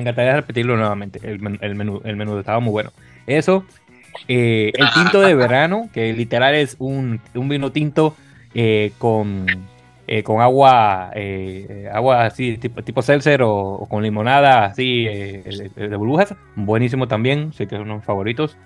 encantaría 0.00 0.34
repetirlo 0.34 0.76
nuevamente. 0.76 1.20
El, 1.22 1.40
menú, 1.40 2.00
el 2.04 2.16
menú 2.16 2.38
estaba 2.38 2.60
muy 2.60 2.72
bueno. 2.72 2.90
Eso, 3.26 3.64
eh, 4.28 4.72
el 4.74 4.86
tinto 4.92 5.20
de 5.20 5.34
verano, 5.34 5.88
que 5.92 6.12
literal 6.12 6.54
es 6.54 6.76
un, 6.78 7.20
un 7.34 7.48
vino 7.48 7.70
tinto 7.72 8.16
eh, 8.54 8.92
con, 8.98 9.46
con 10.24 10.40
agua, 10.40 11.12
agua 11.92 12.26
así, 12.26 12.58
tipo, 12.58 12.82
tipo 12.82 13.02
seltzer 13.02 13.42
o, 13.42 13.86
con 13.88 14.02
limonada 14.02 14.66
así 14.66 15.04
de 15.04 15.96
burbujas. 15.96 16.34
Buenísimo 16.56 17.06
también, 17.06 17.52
sé 17.52 17.66
que 17.66 17.76
son 17.76 17.90
unos 17.90 18.04
favoritos 18.04 18.56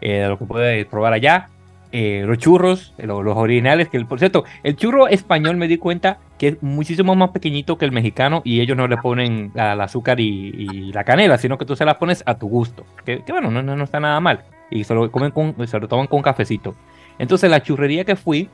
de 0.00 0.26
lo 0.26 0.36
que 0.36 0.46
puedes 0.46 0.84
probar 0.86 1.12
allá. 1.12 1.48
Eh, 1.94 2.24
los 2.26 2.38
churros, 2.38 2.94
eh, 2.96 3.06
los, 3.06 3.36
originales, 3.36 3.90
que 3.90 4.02
por 4.06 4.18
cierto, 4.18 4.44
el 4.62 4.76
churro 4.76 5.08
español 5.08 5.56
me 5.58 5.68
di 5.68 5.76
cuenta 5.76 6.18
que 6.38 6.48
es 6.48 6.62
muchísimo 6.62 7.14
más 7.14 7.30
pequeñito 7.30 7.76
que 7.76 7.84
el 7.84 7.92
mexicano 7.92 8.40
y 8.46 8.60
ellos 8.62 8.78
no 8.78 8.88
le 8.88 8.96
ponen 8.96 9.52
el 9.54 9.80
azúcar 9.80 10.18
y, 10.18 10.90
la 10.92 11.04
canela, 11.04 11.36
sino 11.36 11.58
que 11.58 11.66
tú 11.66 11.76
se 11.76 11.84
las 11.84 11.96
pones 11.96 12.22
a 12.24 12.38
tu 12.38 12.48
gusto, 12.48 12.86
que, 13.04 13.22
bueno, 13.28 13.50
no, 13.50 13.62
no, 13.62 13.84
está 13.84 14.00
nada 14.00 14.18
mal, 14.20 14.40
y 14.70 14.84
se 14.84 14.94
lo, 14.94 15.10
comen 15.12 15.32
con, 15.32 15.54
toman 15.86 16.06
con 16.06 16.22
cafecito. 16.22 16.74
Entonces 17.18 17.50
la 17.50 17.62
churrería 17.62 18.06
que 18.06 18.16
fui, 18.16 18.48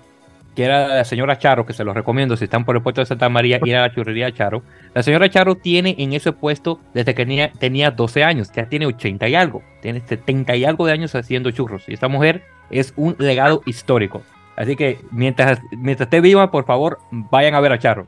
que 0.57 0.65
era 0.65 0.89
la 0.89 1.05
señora 1.05 1.39
Charo, 1.39 1.65
que 1.65 1.73
se 1.73 1.85
los 1.85 1.95
recomiendo 1.95 2.37
si 2.37 2.43
están 2.43 2.65
por 2.65 2.75
el 2.75 2.83
puerto 2.83 3.01
de 3.01 3.07
Santa 3.07 3.29
María, 3.29 3.61
ir 3.65 3.77
a 3.77 3.83
la 3.83 3.95
churrería 3.95 4.33
Charo. 4.33 4.65
La 4.95 5.05
señora 5.05 5.31
Charo 5.31 5.55
tiene 5.55 5.95
en 5.99 6.13
ese 6.13 6.33
puesto 6.33 6.81
desde 6.93 7.15
que 7.15 7.25
tenía, 7.25 7.53
tenía 7.53 7.93
12 7.93 8.25
años, 8.25 8.51
ya 8.51 8.69
tiene 8.69 8.87
80 8.87 9.29
y 9.29 9.37
algo, 9.37 9.63
tiene 9.81 10.01
70 10.01 10.57
y 10.57 10.65
algo 10.65 10.87
de 10.87 10.93
años 10.93 11.15
haciendo 11.15 11.53
churros. 11.53 11.89
Y 11.89 11.95
esta 11.95 12.09
mujer 12.09 12.43
es 12.71 12.93
un 12.97 13.17
legado 13.19 13.63
histórico. 13.67 14.23
Así 14.57 14.77
que 14.77 15.01
mientras, 15.11 15.61
mientras 15.71 16.07
esté 16.07 16.21
viva, 16.21 16.51
por 16.51 16.65
favor, 16.65 16.99
vayan 17.11 17.55
a 17.55 17.61
ver 17.61 17.73
a 17.73 17.79
Charo. 17.79 18.07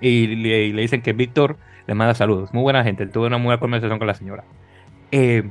Y 0.00 0.26
le, 0.36 0.72
dicen 0.80 1.02
que 1.02 1.12
Víctor 1.12 1.56
le 1.86 1.94
manda 1.94 2.14
saludos. 2.14 2.52
Muy 2.52 2.62
buena 2.62 2.82
gente. 2.82 3.06
Tuve 3.06 3.26
una 3.26 3.38
muy 3.38 3.46
buena 3.46 3.60
conversación 3.60 3.98
con 3.98 4.06
la 4.06 4.14
señora. 4.14 4.44
Eh, 5.12 5.44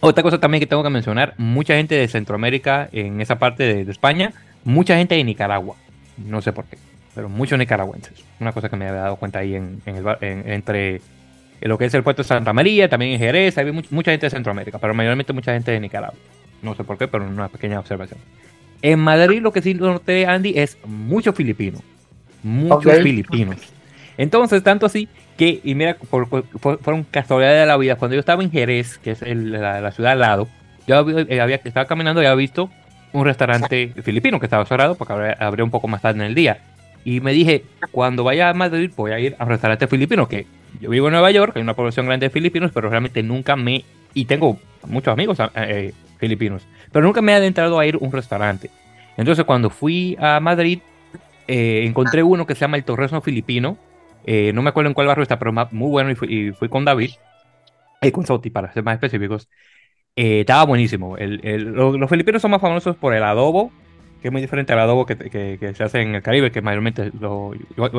otra 0.00 0.22
cosa 0.22 0.38
también 0.38 0.60
que 0.60 0.66
tengo 0.66 0.82
que 0.82 0.90
mencionar, 0.90 1.34
mucha 1.38 1.76
gente 1.76 1.94
de 1.94 2.08
Centroamérica 2.08 2.88
en 2.92 3.20
esa 3.20 3.38
parte 3.38 3.62
de, 3.62 3.90
España, 3.90 4.32
mucha 4.64 4.96
gente 4.96 5.14
de 5.14 5.24
Nicaragua. 5.24 5.76
No 6.18 6.42
sé 6.42 6.52
por 6.52 6.66
qué, 6.66 6.76
pero 7.14 7.28
muchos 7.28 7.58
nicaragüenses. 7.58 8.22
Una 8.38 8.52
cosa 8.52 8.68
que 8.68 8.76
me 8.76 8.86
había 8.86 9.00
dado 9.00 9.16
cuenta 9.16 9.38
ahí 9.38 9.54
en, 9.54 9.80
entre 9.86 11.00
lo 11.62 11.78
que 11.78 11.86
es 11.86 11.94
el 11.94 12.02
puerto 12.02 12.22
de 12.22 12.28
Santa 12.28 12.52
María, 12.52 12.88
también 12.88 13.12
en 13.12 13.18
Jerez, 13.18 13.56
hay 13.56 13.72
mucha 13.72 14.10
gente 14.10 14.26
de 14.26 14.30
Centroamérica, 14.30 14.78
pero 14.78 14.92
mayormente 14.92 15.32
mucha 15.32 15.54
gente 15.54 15.70
de 15.70 15.80
Nicaragua. 15.80 16.18
No 16.64 16.74
sé 16.74 16.84
por 16.84 16.98
qué, 16.98 17.06
pero 17.06 17.26
una 17.26 17.48
pequeña 17.48 17.78
observación. 17.78 18.18
En 18.82 18.98
Madrid 18.98 19.40
lo 19.40 19.52
que 19.52 19.62
sí 19.62 19.74
noté, 19.74 20.26
Andy, 20.26 20.54
es 20.56 20.78
mucho 20.84 21.32
filipino. 21.32 21.78
Muchos 22.42 22.98
filipinos. 22.98 23.56
Entonces, 24.18 24.62
tanto 24.62 24.86
así 24.86 25.08
que, 25.36 25.60
y 25.64 25.74
mira, 25.74 25.96
por, 25.96 26.28
fueron 26.28 27.04
casualidades 27.04 27.60
de 27.60 27.66
la 27.66 27.76
vida. 27.76 27.96
Cuando 27.96 28.14
yo 28.14 28.20
estaba 28.20 28.42
en 28.42 28.50
Jerez, 28.50 28.98
que 28.98 29.12
es 29.12 29.22
la, 29.22 29.90
ciudad 29.92 30.12
al 30.12 30.20
lado, 30.20 30.48
yo 30.86 31.08
eh, 31.08 31.40
había, 31.40 31.56
estaba 31.56 31.86
caminando 31.86 32.22
y 32.22 32.26
había 32.26 32.36
visto 32.36 32.70
un 33.12 33.24
restaurante 33.24 33.92
filipino 34.02 34.40
que 34.40 34.46
estaba 34.46 34.64
cerrado 34.66 34.96
porque 34.96 35.34
abría 35.38 35.64
un 35.64 35.70
poco 35.70 35.88
más 35.88 36.02
tarde 36.02 36.20
en 36.20 36.26
el 36.26 36.34
día. 36.34 36.58
Y 37.04 37.20
me 37.20 37.32
dije, 37.32 37.64
cuando 37.90 38.24
vaya 38.24 38.48
a 38.50 38.54
Madrid 38.54 38.90
voy 38.96 39.12
a 39.12 39.18
ir 39.18 39.36
a 39.38 39.44
un 39.44 39.50
restaurante 39.50 39.86
filipino, 39.86 40.28
que 40.28 40.46
yo 40.80 40.90
vivo 40.90 41.08
en 41.08 41.12
Nueva 41.12 41.30
York, 41.30 41.52
hay 41.56 41.62
una 41.62 41.74
población 41.74 42.06
grande 42.06 42.26
de 42.26 42.30
filipinos, 42.30 42.70
pero 42.72 42.88
realmente 42.88 43.22
nunca 43.22 43.56
me... 43.56 43.84
Y 44.14 44.24
tengo 44.24 44.58
muchos 44.86 45.12
amigos 45.12 45.38
eh, 45.54 45.92
filipinos. 46.18 46.66
Pero 46.92 47.04
nunca 47.04 47.22
me 47.22 47.32
he 47.32 47.34
adentrado 47.34 47.78
a 47.78 47.86
ir 47.86 47.96
a 47.96 47.98
un 47.98 48.12
restaurante. 48.12 48.70
Entonces 49.16 49.44
cuando 49.44 49.70
fui 49.70 50.16
a 50.20 50.40
Madrid, 50.40 50.80
eh, 51.46 51.84
encontré 51.84 52.22
uno 52.22 52.46
que 52.46 52.54
se 52.54 52.62
llama 52.62 52.76
el 52.76 52.84
Torresno 52.84 53.20
Filipino. 53.20 53.76
Eh, 54.24 54.52
no 54.54 54.62
me 54.62 54.70
acuerdo 54.70 54.88
en 54.88 54.94
cuál 54.94 55.06
barrio 55.06 55.22
está, 55.22 55.38
pero 55.38 55.52
muy 55.52 55.90
bueno 55.90 56.10
y 56.10 56.52
fui, 56.52 56.68
con 56.68 56.84
David. 56.84 57.10
Y 58.02 58.10
con 58.10 58.26
Sauti, 58.26 58.50
para 58.50 58.72
ser 58.72 58.82
más 58.82 58.94
específicos. 58.94 59.48
Eh, 60.16 60.40
estaba 60.40 60.64
buenísimo. 60.64 61.16
los, 61.18 62.10
filipinos 62.10 62.42
son 62.42 62.50
más 62.52 62.60
famosos 62.60 62.96
por 62.96 63.14
el 63.14 63.24
adobo, 63.24 63.72
que 64.22 64.28
es 64.28 64.32
muy 64.32 64.40
diferente 64.40 64.72
al 64.72 64.80
adobo 64.80 65.06
que, 65.06 65.16
que, 65.16 65.74
se 65.74 65.84
hace 65.84 66.00
en 66.00 66.14
el 66.14 66.22
Caribe, 66.22 66.50
que 66.50 66.62
mayormente 66.62 67.10
lo, 67.18 67.52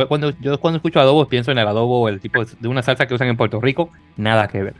cuando, 0.07 0.31
yo 0.39 0.59
cuando 0.59 0.77
escucho 0.77 0.99
adobo 0.99 1.27
pienso 1.27 1.51
en 1.51 1.57
el 1.57 1.67
adobo, 1.67 2.07
el 2.09 2.19
tipo 2.19 2.43
de 2.45 2.67
una 2.67 2.81
salsa 2.81 3.05
que 3.05 3.13
usan 3.13 3.27
en 3.27 3.37
Puerto 3.37 3.59
Rico, 3.59 3.89
nada 4.15 4.47
que 4.47 4.63
ver. 4.63 4.75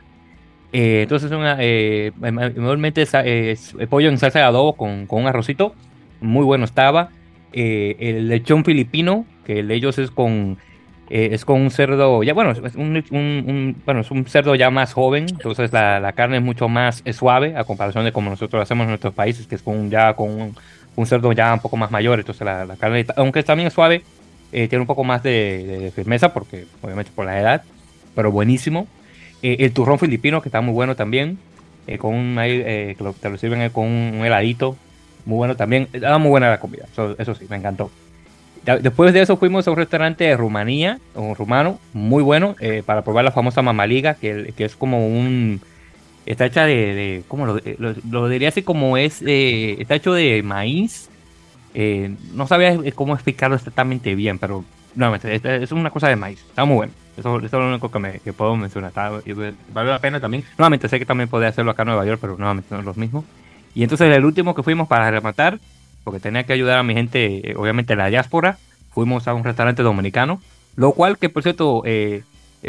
Eh, 0.72 1.02
entonces, 1.02 1.30
una, 1.30 1.56
eh, 1.60 2.12
normalmente 2.20 3.02
es, 3.02 3.74
pollo 3.88 4.08
en 4.08 4.18
salsa 4.18 4.40
de 4.40 4.44
adobo 4.44 4.74
con, 4.74 5.06
con 5.06 5.22
un 5.22 5.28
arrocito. 5.28 5.74
Muy 6.20 6.44
bueno 6.44 6.64
estaba. 6.64 7.10
Eh, 7.52 7.96
el 7.98 8.28
lechón 8.28 8.64
filipino, 8.64 9.24
que 9.44 9.60
el 9.60 9.68
de 9.68 9.74
ellos 9.74 9.98
es 9.98 10.10
con, 10.10 10.58
es 11.08 11.44
con 11.44 11.60
un 11.60 11.70
cerdo, 11.70 12.22
ya 12.22 12.34
bueno, 12.34 12.50
es 12.50 12.74
un, 12.74 13.76
bueno, 13.84 14.00
es 14.00 14.10
un 14.10 14.26
cerdo 14.26 14.54
ya 14.54 14.70
más 14.70 14.92
joven. 14.92 15.26
Entonces, 15.28 15.72
la, 15.72 16.00
la 16.00 16.12
carne 16.12 16.38
es 16.38 16.42
mucho 16.42 16.68
más 16.68 17.02
suave 17.12 17.56
a 17.56 17.64
comparación 17.64 18.04
de 18.04 18.12
como 18.12 18.30
nosotros 18.30 18.60
hacemos 18.60 18.84
en 18.84 18.90
nuestros 18.90 19.14
países, 19.14 19.46
que 19.46 19.54
es 19.54 19.62
con, 19.62 19.88
ya 19.90 20.14
con 20.14 20.54
un, 20.96 21.06
cerdo 21.06 21.32
ya 21.32 21.54
un 21.54 21.60
poco 21.60 21.76
más 21.76 21.90
mayor. 21.90 22.18
Entonces, 22.18 22.44
la, 22.44 22.66
la 22.66 22.76
carne, 22.76 23.06
aunque 23.16 23.42
también 23.42 23.68
es 23.68 23.72
suave, 23.72 24.02
tiene 24.50 24.78
un 24.78 24.86
poco 24.86 25.04
más 25.04 25.22
de, 25.22 25.80
de 25.80 25.90
firmeza, 25.92 26.32
porque 26.32 26.66
obviamente 26.82 27.12
por 27.14 27.24
la 27.24 27.40
edad, 27.40 27.62
pero 28.14 28.32
buenísimo. 28.32 28.86
Eh, 29.42 29.56
el 29.60 29.72
turrón 29.72 29.98
filipino, 29.98 30.40
que 30.42 30.48
está 30.48 30.60
muy 30.60 30.74
bueno 30.74 30.96
también. 30.96 31.38
Eh, 31.86 31.98
con 31.98 32.14
un, 32.14 32.36
eh, 32.40 32.96
te 33.20 33.30
lo 33.30 33.36
sirven 33.38 33.68
con 33.70 33.86
un, 33.86 34.24
heladito. 34.24 34.76
Muy 35.24 35.36
bueno 35.36 35.56
también. 35.56 35.88
Estaba 35.92 36.18
muy 36.18 36.30
buena 36.30 36.50
la 36.50 36.60
comida. 36.60 36.86
Eso, 37.18 37.34
sí, 37.34 37.46
me 37.48 37.56
encantó. 37.56 37.90
después 38.80 39.12
de 39.12 39.20
eso 39.20 39.36
fuimos 39.36 39.66
a 39.66 39.70
un 39.70 39.76
restaurante 39.76 40.24
de 40.24 40.36
Rumanía, 40.36 40.98
un 41.14 41.34
rumano, 41.34 41.78
muy 41.92 42.22
bueno, 42.22 42.56
para 42.84 43.02
probar 43.02 43.24
la 43.24 43.32
famosa 43.32 43.62
mamaliga, 43.62 44.14
que, 44.14 44.52
que 44.56 44.64
es 44.64 44.76
como 44.76 45.06
un... 45.06 45.60
Está 46.26 46.46
hecha 46.46 46.64
de... 46.64 47.22
¿Cómo 47.28 47.46
lo, 47.46 47.60
lo, 48.10 48.28
diría 48.28 48.48
así 48.48 48.62
como 48.62 48.96
es? 48.96 49.22
está 49.22 49.94
hecho 49.94 50.12
de 50.12 50.42
maíz. 50.42 51.08
no 52.34 52.46
sabía 52.46 52.76
cómo 52.94 53.14
explicarlo 53.14 53.56
exactamente 53.56 54.14
bien, 54.14 54.38
pero 54.38 54.64
no, 54.94 55.14
es 55.14 55.72
una 55.72 55.90
cosa 55.90 56.08
de 56.08 56.16
maíz. 56.16 56.40
Está 56.48 56.64
muy 56.64 56.76
bueno. 56.76 56.92
Eso, 57.16 57.38
es 57.38 57.52
lo 57.52 57.68
único 57.68 57.90
que, 57.90 57.98
me, 57.98 58.18
que 58.20 58.32
puedo 58.32 58.56
mencionar. 58.56 58.92
vale 58.94 59.90
la 59.90 59.98
pena 59.98 60.20
también. 60.20 60.44
Nuevamente 60.58 60.88
sé 60.88 60.98
que 60.98 61.06
también 61.06 61.28
podía 61.28 61.48
hacerlo 61.48 61.70
acá 61.70 61.82
en 61.82 61.88
Nueva 61.88 62.04
York, 62.04 62.18
pero 62.20 62.36
nuevamente 62.36 62.68
no 62.74 62.80
es 62.80 62.84
lo 62.84 62.94
mismo. 62.94 63.24
Y 63.74 63.82
entonces 63.82 64.14
el 64.14 64.24
último 64.24 64.54
que 64.54 64.62
fuimos 64.62 64.88
para 64.88 65.10
rematar, 65.10 65.58
porque 66.04 66.20
tenía 66.20 66.44
que 66.44 66.52
ayudar 66.52 66.78
a 66.78 66.82
mi 66.82 66.94
gente, 66.94 67.50
eh, 67.50 67.54
obviamente 67.56 67.96
la 67.96 68.06
diáspora, 68.06 68.58
fuimos 68.90 69.28
a 69.28 69.34
un 69.34 69.44
restaurante 69.44 69.82
dominicano, 69.82 70.40
lo 70.76 70.92
cual 70.92 71.18
que 71.18 71.28
por 71.28 71.42
cierto, 71.42 71.82
eh, 71.84 72.22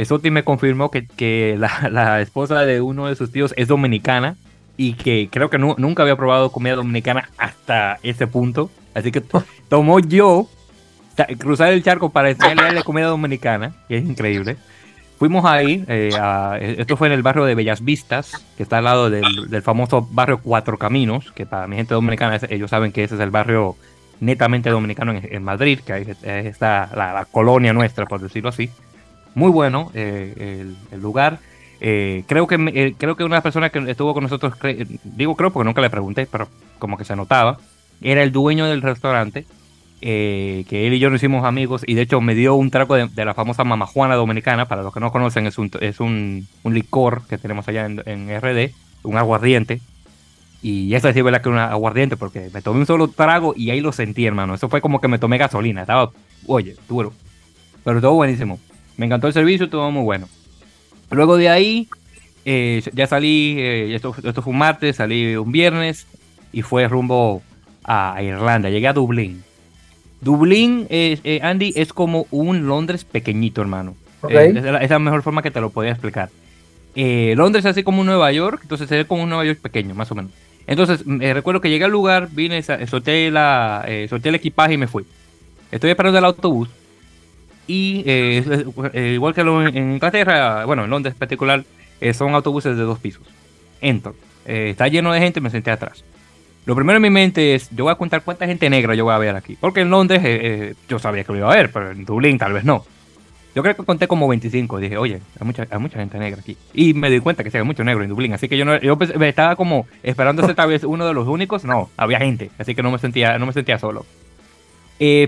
Soti 0.05 0.31
me 0.31 0.43
confirmó 0.43 0.91
que, 0.91 1.07
que 1.07 1.55
la, 1.57 1.89
la, 1.91 2.21
esposa 2.21 2.61
de 2.61 2.81
uno 2.81 3.07
de 3.07 3.15
sus 3.15 3.31
tíos 3.31 3.53
es 3.57 3.67
dominicana 3.67 4.35
y 4.77 4.93
que 4.93 5.29
creo 5.31 5.49
que 5.49 5.57
nunca 5.57 6.03
había 6.03 6.15
probado 6.15 6.51
comida 6.51 6.75
dominicana 6.75 7.29
hasta 7.37 7.99
ese 8.03 8.27
punto. 8.27 8.69
Así 8.93 9.11
que 9.11 9.21
tomó 9.69 9.99
yo 9.99 10.47
cruzar 11.37 11.73
el 11.73 11.83
charco 11.83 12.09
para 12.09 12.29
enseñarle 12.29 12.83
comida 12.83 13.07
dominicana, 13.07 13.73
que 13.87 13.97
es 13.97 14.05
increíble. 14.05 14.57
Fuimos 15.17 15.45
ahí, 15.45 15.83
eh, 15.87 16.11
esto 16.77 16.95
fue 16.95 17.07
en 17.07 17.13
el 17.13 17.23
barrio 17.23 17.45
de 17.45 17.55
Bellas 17.55 17.83
Vistas, 17.83 18.45
que 18.55 18.63
está 18.63 18.77
al 18.77 18.83
lado 18.83 19.09
del, 19.09 19.61
famoso 19.63 20.07
barrio 20.11 20.39
Cuatro 20.43 20.77
Caminos, 20.77 21.31
que 21.31 21.47
para 21.47 21.65
mi 21.67 21.75
gente 21.75 21.95
dominicana 21.95 22.39
ellos 22.49 22.69
saben 22.69 22.91
que 22.91 23.03
ese 23.03 23.15
es 23.15 23.21
el 23.21 23.31
barrio 23.31 23.75
netamente 24.19 24.69
dominicano 24.69 25.13
en, 25.13 25.43
Madrid, 25.43 25.79
que 25.79 25.93
ahí 25.93 26.05
está 26.23 26.89
la, 26.95 27.25
colonia 27.31 27.73
nuestra, 27.73 28.05
por 28.05 28.21
decirlo 28.21 28.49
así. 28.49 28.69
Muy 29.35 29.51
bueno 29.51 29.91
eh, 29.93 30.65
el, 30.91 30.99
lugar. 31.01 31.39
Eh, 31.79 32.23
creo, 32.27 32.47
que, 32.47 32.55
eh, 32.73 32.95
creo 32.97 33.15
que 33.15 33.23
una 33.23 33.41
persona 33.41 33.69
que 33.69 33.79
estuvo 33.91 34.13
con 34.13 34.23
nosotros, 34.23 34.53
digo 35.03 35.35
creo 35.35 35.51
porque 35.51 35.65
nunca 35.65 35.81
le 35.81 35.91
pregunté, 35.91 36.27
pero 36.31 36.47
como 36.79 36.97
que 36.97 37.05
se 37.05 37.15
notaba, 37.15 37.59
era 38.01 38.23
el 38.23 38.31
dueño 38.31 38.65
del 38.65 38.81
restaurante, 38.81 39.45
que 39.99 40.65
él 40.69 40.93
y 40.93 40.99
yo 40.99 41.09
nos 41.09 41.21
hicimos 41.21 41.43
amigos 41.43 41.83
y 41.87 41.95
de 41.95 42.03
hecho 42.03 42.21
me 42.21 42.35
dio 42.35 42.55
un 42.55 42.69
trago 42.69 42.95
de, 42.95 43.25
la 43.25 43.33
famosa 43.33 43.63
mamajuana 43.63 44.15
dominicana, 44.15 44.67
para 44.67 44.83
los 44.83 44.93
que 44.93 44.99
no 44.99 45.11
conocen 45.11 45.47
es 45.47 45.57
un, 45.57 45.71
es 45.81 45.99
un, 45.99 46.47
un 46.63 46.73
licor 46.73 47.23
que 47.27 47.37
tenemos 47.37 47.67
allá 47.67 47.85
en, 47.85 48.29
RD, 48.39 48.73
un 49.03 49.17
aguardiente, 49.17 49.81
y 50.61 50.93
esa 50.95 51.13
sí 51.13 51.21
verdad 51.21 51.41
que 51.41 51.49
una 51.49 51.71
aguardiente, 51.71 52.17
porque 52.17 52.49
me 52.53 52.61
tomé 52.61 52.79
un 52.79 52.85
solo 52.85 53.07
trago 53.07 53.53
y 53.55 53.69
ahí 53.69 53.79
lo 53.79 53.91
sentí, 53.91 54.25
hermano. 54.25 54.55
Eso 54.55 54.69
fue 54.69 54.81
como 54.81 54.99
que 54.99 55.07
me 55.07 55.19
tomé 55.19 55.37
gasolina. 55.37 55.81
Estaba, 55.81 56.11
oye, 56.47 56.75
duro. 56.89 57.13
Pero 57.83 58.01
todo 58.01 58.13
buenísimo. 58.13 58.59
Me 58.97 59.05
encantó 59.05 59.27
el 59.27 59.33
servicio, 59.33 59.69
todo 59.69 59.89
muy 59.91 60.03
bueno. 60.03 60.27
Luego 61.11 61.37
de 61.37 61.49
ahí, 61.49 61.87
eh, 62.43 62.81
ya 62.93 63.07
salí, 63.07 63.55
eh, 63.59 63.95
esto, 63.95 64.13
esto, 64.23 64.41
fue 64.41 64.51
un 64.51 64.59
martes, 64.59 64.97
salí 64.97 65.35
un 65.35 65.51
viernes 65.51 66.07
y 66.51 66.63
fue 66.63 66.87
rumbo 66.87 67.41
a 67.83 68.21
Irlanda. 68.21 68.69
Llegué 68.69 68.87
a 68.87 68.93
Dublín. 68.93 69.43
Dublín, 70.21 70.87
eh, 70.89 71.39
Andy, 71.43 71.73
es 71.75 71.93
como 71.93 72.27
un 72.31 72.67
Londres 72.67 73.03
pequeñito, 73.03 73.61
hermano. 73.61 73.95
Es 74.27 74.63
la, 74.63 74.79
es, 74.79 74.89
la, 74.89 74.99
mejor 74.99 75.21
forma 75.21 75.41
que 75.41 75.51
te 75.51 75.61
lo 75.61 75.69
podía 75.69 75.91
explicar. 75.91 76.29
Londres 76.95 77.65
es 77.65 77.71
así 77.71 77.83
como 77.83 78.01
un 78.01 78.07
Nueva 78.07 78.31
York, 78.31 78.61
entonces 78.63 78.89
se 78.89 78.95
ve 78.95 79.05
como 79.05 79.23
un 79.23 79.29
Nueva 79.29 79.45
York 79.45 79.59
pequeño, 79.61 79.93
más 79.93 80.11
o 80.11 80.15
menos. 80.15 80.31
Entonces, 80.65 81.03
recuerdo 81.05 81.61
que 81.61 81.69
llegué 81.69 81.85
al 81.85 81.91
lugar, 81.91 82.29
vine, 82.31 82.61
solté, 82.63 83.29
la, 83.29 83.85
solté 84.09 84.29
el 84.29 84.35
equipaje 84.35 84.73
y 84.73 84.77
me 84.77 84.87
fui. 84.87 85.05
Estoy 85.71 85.91
esperando 85.91 86.17
el 86.17 86.25
autobús 86.25 86.69
y 87.67 88.03
eh, 88.05 88.65
eh, 88.93 89.11
igual 89.13 89.33
que 89.33 89.41
en 89.41 89.93
Inglaterra, 89.93 90.65
bueno, 90.65 90.85
en 90.85 90.89
Londres 90.89 91.13
en 91.13 91.19
particular, 91.19 91.65
eh, 91.99 92.13
son 92.13 92.33
autobuses 92.33 92.77
de 92.77 92.83
dos 92.83 92.97
pisos. 92.97 93.23
Entro, 93.81 94.15
está 94.45 94.87
lleno 94.87 95.11
de 95.11 95.19
gente, 95.19 95.41
me 95.41 95.49
senté 95.49 95.69
atrás. 95.69 96.03
Lo 96.67 96.75
primero 96.75 96.97
en 96.97 97.01
mi 97.01 97.09
mente 97.09 97.55
es, 97.55 97.69
yo 97.69 97.85
voy 97.85 97.93
a 97.93 97.95
contar 97.95 98.23
cuánta 98.23 98.45
gente 98.45 98.69
negra 98.69 98.93
yo 98.93 99.05
voy 99.05 99.13
a 99.13 99.17
ver 99.17 99.37
aquí. 99.37 99.55
Porque 99.57 99.79
en 99.79 99.89
Londres 99.89 100.75
yo 100.89 100.99
sabía 100.99 101.23
que 101.23 101.31
lo 101.31 101.37
iba 101.37 101.49
a 101.49 101.55
ver, 101.55 101.71
pero 101.71 101.91
en 101.91 102.03
Dublín 102.03 102.37
tal 102.37 102.51
vez 102.51 102.65
no. 102.65 102.83
Yo 103.55 103.63
creo 103.63 103.73
que 103.73 103.85
conté 103.85 104.05
como 104.05 104.27
25. 104.27 104.77
Dije, 104.79 104.97
oye, 104.97 105.21
hay 105.39 105.47
mucha, 105.47 105.65
hay 105.71 105.79
mucha 105.79 105.97
gente 105.97 106.19
negra 106.19 106.41
aquí. 106.41 106.57
Y 106.73 106.93
me 106.93 107.09
di 107.09 107.21
cuenta 107.21 107.41
que 107.41 107.51
sí, 107.51 107.57
hay 107.57 107.63
mucho 107.63 107.85
negro 107.85 108.03
en 108.03 108.09
Dublín. 108.09 108.33
Así 108.33 108.49
que 108.49 108.57
yo, 108.57 108.65
no, 108.65 108.77
yo 108.81 108.97
estaba 109.01 109.55
como 109.55 109.87
esperando 110.03 110.45
ser 110.45 110.55
tal 110.55 110.67
vez 110.67 110.83
uno 110.83 111.07
de 111.07 111.13
los 111.13 111.29
únicos. 111.29 111.63
No, 111.63 111.89
había 111.95 112.19
gente. 112.19 112.51
Así 112.59 112.75
que 112.75 112.83
no 112.83 112.91
me 112.91 112.99
sentía, 112.99 113.39
no 113.39 113.45
me 113.45 113.53
sentía 113.53 113.79
solo. 113.79 114.05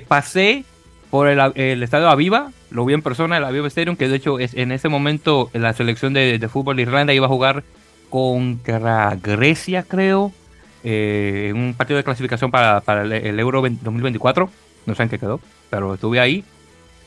pasé 0.09 0.65
por 1.09 1.29
el, 1.29 1.39
el 1.55 1.81
estadio 1.81 2.09
Aviva, 2.09 2.51
lo 2.69 2.83
vi 2.83 2.95
en 2.95 3.01
persona, 3.01 3.37
el 3.37 3.45
Aviva 3.45 3.67
Stadium, 3.67 3.95
que 3.95 4.09
de 4.09 4.17
hecho 4.17 4.39
es, 4.39 4.53
en 4.55 4.73
ese 4.73 4.89
momento 4.89 5.49
la 5.53 5.71
selección 5.71 6.13
de, 6.13 6.37
de 6.37 6.49
fútbol 6.49 6.75
de 6.75 6.81
Irlanda 6.81 7.13
iba 7.13 7.27
a 7.27 7.29
jugar 7.29 7.63
contra 8.09 9.15
Grecia, 9.15 9.83
creo, 9.83 10.33
eh, 10.83 11.47
en 11.49 11.57
un 11.57 11.73
partido 11.73 11.97
de 11.97 12.03
clasificación 12.03 12.51
para, 12.51 12.81
para 12.81 13.03
el, 13.03 13.39
Euro 13.39 13.61
2024. 13.61 14.49
No 14.85 14.95
sé 14.95 15.03
en 15.03 15.09
qué 15.09 15.19
quedó, 15.19 15.39
pero 15.69 15.93
estuve 15.93 16.19
ahí. 16.19 16.43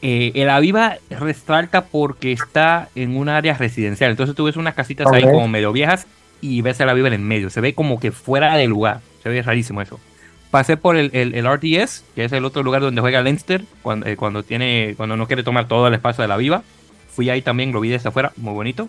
Eh, 0.03 0.33
el 0.35 0.51
Aviva 0.51 0.97
resalta 1.11 1.85
porque 1.85 2.33
está 2.33 2.89
en 2.95 3.17
un 3.17 3.29
área 3.29 3.55
residencial. 3.55 4.11
Entonces 4.11 4.35
tú 4.35 4.45
ves 4.45 4.57
unas 4.57 4.75
casitas 4.75 5.07
ahí 5.13 5.23
como 5.23 5.49
medio 5.49 5.73
viejas 5.73 6.07
y 6.41 6.61
ves 6.63 6.81
el 6.81 6.89
Aviva 6.89 7.09
en 7.09 7.15
el 7.15 7.21
medio. 7.21 7.51
Se 7.51 7.61
ve 7.61 7.75
como 7.75 8.01
que 8.01 8.13
fuera 8.13 8.57
de 8.57 8.67
lugar. 8.67 9.01
Se 9.23 9.29
ve 9.29 9.43
rarísimo 9.43 9.81
eso 9.81 10.01
pasé 10.53 10.77
por 10.77 10.97
el, 10.97 11.11
el, 11.15 11.47
RDS, 11.47 12.05
que 12.15 12.27
es 12.27 12.33
el 12.33 12.45
otro 12.45 12.63
lugar 12.63 12.83
donde 12.83 13.01
juega 13.01 13.23
Leinster, 13.23 13.65
cuando, 13.81 14.07
eh, 14.07 14.17
cuando, 14.17 14.43
tiene, 14.43 14.93
cuando 14.99 15.17
no 15.17 15.27
quiere 15.27 15.43
tomar 15.43 15.67
todo 15.67 15.89
el 15.89 15.95
espacio 15.95 16.21
de 16.21 16.29
la 16.29 16.37
viva. 16.37 16.63
Fui 17.09 17.31
ahí 17.31 17.41
también, 17.41 17.73
lo 17.73 17.81
vi 17.81 17.89
desde 17.89 18.11
afuera, 18.11 18.33
muy 18.37 18.53
bonito. 18.53 18.89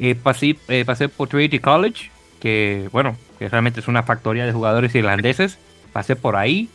Eh, 0.00 0.14
pasé, 0.14 0.56
eh, 0.68 0.84
pasé 0.86 1.10
por 1.10 1.28
Trinity 1.28 1.58
College, 1.58 2.10
que 2.40 2.88
bueno, 2.92 3.18
que 3.42 3.48
realmente 3.48 3.80
es 3.80 3.88
una 3.88 4.02
factoría 4.02 4.46
de 4.46 4.52
jugadores 4.52 4.94
irlandeses. 4.94 5.58
Pasé 5.92 6.16
por 6.16 6.36
ahí. 6.36 6.68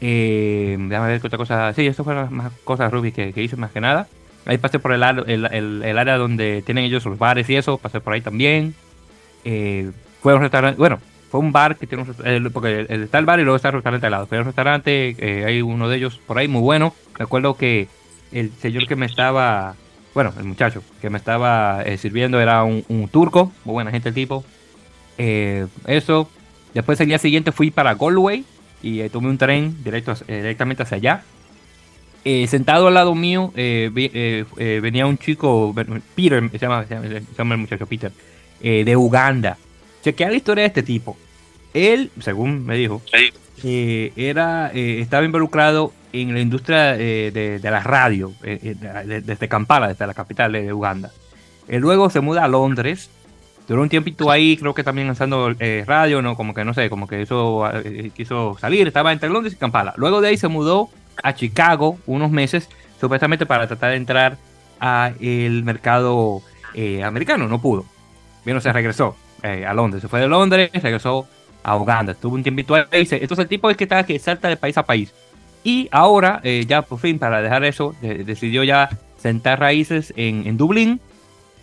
Eh, 0.00 0.76
déjame 0.78 1.08
ver 1.08 1.20
qué 1.20 1.26
otra 1.28 1.38
cosa. 1.38 1.72
Sí, 1.72 1.86
estas 1.86 2.04
fueron 2.04 2.24
las 2.24 2.32
más 2.32 2.52
cosas 2.64 2.90
Ruby 2.90 3.12
que, 3.12 3.32
que 3.32 3.42
hice 3.42 3.56
más 3.56 3.70
que 3.70 3.80
nada. 3.80 4.08
Ahí 4.46 4.58
pasé 4.58 4.78
por 4.78 4.92
el, 4.92 5.02
el, 5.02 5.82
el, 5.84 5.98
área 5.98 6.16
donde 6.16 6.62
tienen 6.62 6.84
ellos 6.84 7.04
los 7.04 7.18
bares 7.18 7.48
y 7.50 7.56
eso, 7.56 7.78
pasé 7.78 8.00
por 8.00 8.14
ahí 8.14 8.20
también. 8.20 8.74
Eh, 9.44 9.90
fue 10.22 10.34
un 10.34 10.40
restaurante, 10.40 10.78
bueno, 10.78 10.98
fue 11.30 11.40
un 11.40 11.52
bar 11.52 11.76
que 11.76 11.86
tiene 11.86 12.04
un 12.04 12.50
porque 12.50 12.86
está 12.88 13.18
el 13.18 13.26
bar 13.26 13.38
y 13.38 13.44
luego 13.44 13.56
está 13.56 13.68
el 13.68 13.74
restaurante 13.74 14.06
al 14.06 14.12
lado. 14.12 14.26
Pero 14.28 14.40
el 14.40 14.46
restaurante, 14.46 15.14
eh, 15.18 15.44
hay 15.44 15.62
uno 15.62 15.88
de 15.88 15.96
ellos 15.96 16.20
por 16.26 16.38
ahí 16.38 16.48
muy 16.48 16.62
bueno. 16.62 16.94
Recuerdo 17.14 17.54
que 17.54 17.88
el 18.32 18.50
señor 18.60 18.86
que 18.86 18.96
me 18.96 19.06
estaba, 19.06 19.74
bueno, 20.14 20.32
el 20.38 20.44
muchacho 20.44 20.82
que 21.00 21.10
me 21.10 21.18
estaba 21.18 21.82
eh, 21.84 21.98
sirviendo 21.98 22.40
era 22.40 22.64
un, 22.64 23.08
turco, 23.12 23.52
muy 23.64 23.74
buena 23.74 23.90
gente 23.90 24.08
el 24.08 24.14
tipo. 24.14 24.44
Eh, 25.22 25.66
eso. 25.86 26.30
Después 26.72 27.00
el 27.00 27.08
día 27.08 27.18
siguiente 27.18 27.52
fui 27.52 27.70
para 27.70 27.94
Galway 27.94 28.44
y 28.82 29.08
tomé 29.08 29.28
un 29.28 29.38
tren 29.38 29.76
directo, 29.82 30.14
directamente 30.26 30.84
hacia 30.84 30.96
allá. 30.96 31.22
sentado 32.46 32.86
al 32.86 32.94
lado 32.94 33.14
mío 33.14 33.52
venía 33.54 35.06
un 35.06 35.18
chico, 35.18 35.74
Peter, 36.14 36.48
se 36.50 36.58
llama, 36.58 36.86
se 36.86 37.22
llama 37.36 37.54
el 37.54 37.60
muchacho 37.60 37.86
Peter, 37.86 38.12
de 38.60 38.96
Uganda 38.96 39.58
chequea 40.02 40.30
la 40.30 40.36
historia 40.36 40.62
de 40.62 40.68
este 40.68 40.82
tipo. 40.82 41.16
Él, 41.74 42.10
según 42.20 42.66
me 42.66 42.76
dijo, 42.76 43.02
eh, 43.62 44.12
era, 44.16 44.70
eh, 44.74 45.00
estaba 45.00 45.24
involucrado 45.24 45.92
en 46.12 46.34
la 46.34 46.40
industria 46.40 46.96
eh, 46.96 47.30
de, 47.30 47.70
la 47.70 47.80
radio, 47.80 48.32
desde 48.42 49.48
Kampala, 49.48 49.88
desde 49.88 50.06
la 50.06 50.14
capital 50.14 50.52
de 50.52 50.72
Uganda. 50.72 51.12
Luego 51.68 52.10
se 52.10 52.20
muda 52.20 52.44
a 52.44 52.48
Londres, 52.48 53.10
duró 53.72 53.82
un 53.82 53.88
tiempito 53.88 54.30
ahí, 54.30 54.56
creo 54.56 54.74
que 54.74 54.84
también 54.84 55.06
lanzando 55.06 55.54
radio, 55.86 56.22
no, 56.22 56.36
como 56.36 56.54
que 56.54 56.64
no 56.64 56.74
sé, 56.74 56.90
como 56.90 57.06
que 57.06 57.22
eso 57.22 57.64
quiso 58.14 58.56
salir, 58.58 58.86
estaba 58.86 59.12
entre 59.12 59.28
Londres 59.28 59.54
y 59.54 59.56
Kampala. 59.56 59.94
Luego 59.96 60.20
de 60.20 60.28
ahí 60.28 60.36
se 60.36 60.48
mudó 60.48 60.90
a 61.22 61.34
Chicago 61.34 61.98
unos 62.06 62.30
meses, 62.30 62.68
supuestamente 63.00 63.46
para 63.46 63.66
tratar 63.66 63.90
de 63.90 63.96
entrar 63.96 64.38
a 64.80 65.12
el 65.20 65.64
mercado 65.64 66.42
americano, 67.04 67.48
no 67.48 67.60
pudo. 67.60 67.84
Bien, 68.44 68.60
se 68.60 68.72
regresó. 68.72 69.16
Eh, 69.42 69.64
a 69.64 69.72
Londres. 69.72 70.02
Se 70.02 70.08
fue 70.08 70.20
de 70.20 70.28
Londres, 70.28 70.70
regresó 70.74 71.26
a 71.62 71.76
Uganda. 71.76 72.12
Estuvo 72.12 72.34
un 72.34 72.42
tiempito 72.42 72.74
ahí. 72.74 72.84
Entonces 72.92 73.38
el 73.38 73.48
tipo 73.48 73.70
es 73.70 73.76
que 73.76 73.84
está 73.84 74.04
que 74.04 74.18
salta 74.18 74.48
de 74.48 74.56
país 74.56 74.76
a 74.76 74.84
país. 74.84 75.14
Y 75.64 75.88
ahora, 75.90 76.40
eh, 76.42 76.64
ya 76.66 76.82
por 76.82 76.98
fin, 76.98 77.18
para 77.18 77.42
dejar 77.42 77.64
eso, 77.64 77.94
decidió 78.00 78.64
ya 78.64 78.88
sentar 79.18 79.60
raíces 79.60 80.12
en, 80.16 80.46
en, 80.46 80.56
Dublín 80.56 81.00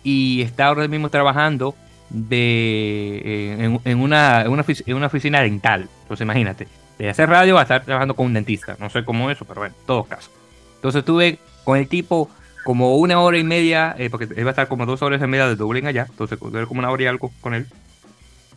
y 0.04 0.42
está 0.42 0.66
ahora 0.66 0.86
mismo 0.86 1.08
trabajando 1.08 1.74
de, 2.10 3.22
eh, 3.24 3.80
en, 3.84 3.98
una, 3.98 4.42
en, 4.42 4.50
una, 4.50 4.64
en, 4.66 4.96
una, 4.96 5.06
oficina 5.06 5.40
dental. 5.40 5.88
Entonces 6.02 6.24
imagínate, 6.24 6.68
de 6.98 7.08
hacer 7.08 7.28
radio 7.28 7.58
a 7.58 7.62
estar 7.62 7.84
trabajando 7.84 8.14
con 8.14 8.26
un 8.26 8.34
dentista. 8.34 8.76
No 8.78 8.90
sé 8.90 9.04
cómo 9.04 9.30
eso, 9.30 9.44
pero 9.44 9.60
bueno, 9.60 9.74
en 9.78 9.86
todo 9.86 10.04
caso. 10.04 10.30
Entonces 10.76 11.00
estuve 11.00 11.38
con 11.64 11.78
el 11.78 11.88
tipo 11.88 12.30
como 12.64 12.96
una 12.96 13.20
hora 13.20 13.38
y 13.38 13.44
media, 13.44 13.94
eh, 13.98 14.10
porque 14.10 14.28
iba 14.36 14.50
a 14.50 14.50
estar 14.50 14.68
como 14.68 14.84
dos 14.84 15.00
horas 15.02 15.22
y 15.22 15.26
media 15.26 15.48
de 15.48 15.56
Dublín 15.56 15.86
allá, 15.86 16.06
entonces 16.08 16.38
como 16.38 16.80
una 16.80 16.90
hora 16.90 17.02
y 17.02 17.06
algo 17.06 17.32
con 17.40 17.54
él, 17.54 17.66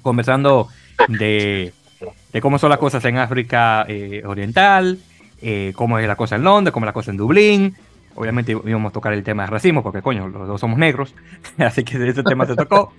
conversando 0.02 0.68
de, 1.08 1.74
de 2.34 2.42
cómo 2.42 2.60
son 2.60 2.70
las 2.70 2.80
cosas 2.80 3.04
en 3.06 3.18
África 3.18 3.86
eh, 3.88 4.22
Oriental, 4.26 5.00
eh, 5.42 5.72
cómo 5.76 5.98
es 5.98 6.08
la 6.08 6.16
cosa 6.16 6.36
en 6.36 6.44
Londres, 6.44 6.74
cómo 6.74 6.86
es 6.86 6.88
la 6.88 6.94
cosa 6.94 7.12
en 7.12 7.18
Dublín. 7.18 7.76
Obviamente 8.16 8.52
íbamos 8.52 8.90
a 8.90 8.94
tocar 8.94 9.14
el 9.14 9.24
tema 9.24 9.44
de 9.44 9.52
racismo, 9.52 9.82
porque 9.82 10.02
coño, 10.02 10.28
los 10.28 10.48
dos 10.48 10.60
somos 10.60 10.78
negros, 10.78 11.16
así 11.58 11.84
que 11.84 12.06
ese 12.08 12.24
tema 12.24 12.46
se 12.46 12.56
tocó. 12.56 12.94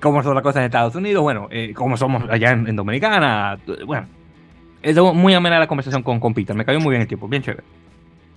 Cómo 0.00 0.22
son 0.22 0.34
las 0.34 0.42
cosas 0.42 0.60
en 0.60 0.64
Estados 0.66 0.94
Unidos, 0.94 1.22
bueno, 1.22 1.48
cómo 1.74 1.96
somos 1.96 2.24
allá 2.30 2.52
en, 2.52 2.76
Dominicana, 2.76 3.58
bueno. 3.86 4.06
Es 4.82 4.96
muy 4.96 5.34
amena 5.34 5.58
la 5.58 5.66
conversación 5.66 6.02
con, 6.02 6.18
con 6.18 6.32
Peter, 6.32 6.56
me 6.56 6.64
cayó 6.64 6.80
muy 6.80 6.92
bien 6.92 7.02
el 7.02 7.08
tiempo, 7.08 7.28
bien 7.28 7.42
chévere. 7.42 7.62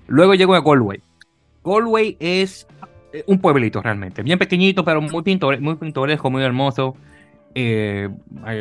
Luego 0.07 0.35
llego 0.35 0.55
a 0.55 0.61
Galway. 0.61 1.01
Galway 1.63 2.17
es 2.19 2.67
eh, 3.13 3.23
un 3.27 3.39
pueblito 3.39 3.81
realmente, 3.81 4.23
bien 4.23 4.39
pequeñito, 4.39 4.83
pero 4.83 4.99
muy, 4.99 5.23
muy 5.59 5.75
pintoresco, 5.75 6.29
muy 6.31 6.43
hermoso. 6.43 6.95
Eh, 7.55 8.09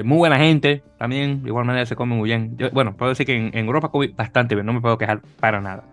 muy 0.05 0.18
buena 0.18 0.36
gente, 0.36 0.82
también 0.98 1.42
de 1.42 1.48
igual 1.48 1.64
manera 1.64 1.86
se 1.86 1.96
come 1.96 2.14
muy 2.14 2.28
bien. 2.28 2.59
bueno, 2.74 2.94
puedo 2.94 3.09
decir 3.09 3.24
que 3.24 3.34
en, 3.34 3.57
Europa 3.57 3.88
comí 3.88 4.09
bastante 4.09 4.55
bien, 4.55 4.66
no 4.66 4.74
me 4.74 4.82
puedo 4.82 4.98
quejar 4.98 5.22
para 5.40 5.62
nada. 5.62 5.84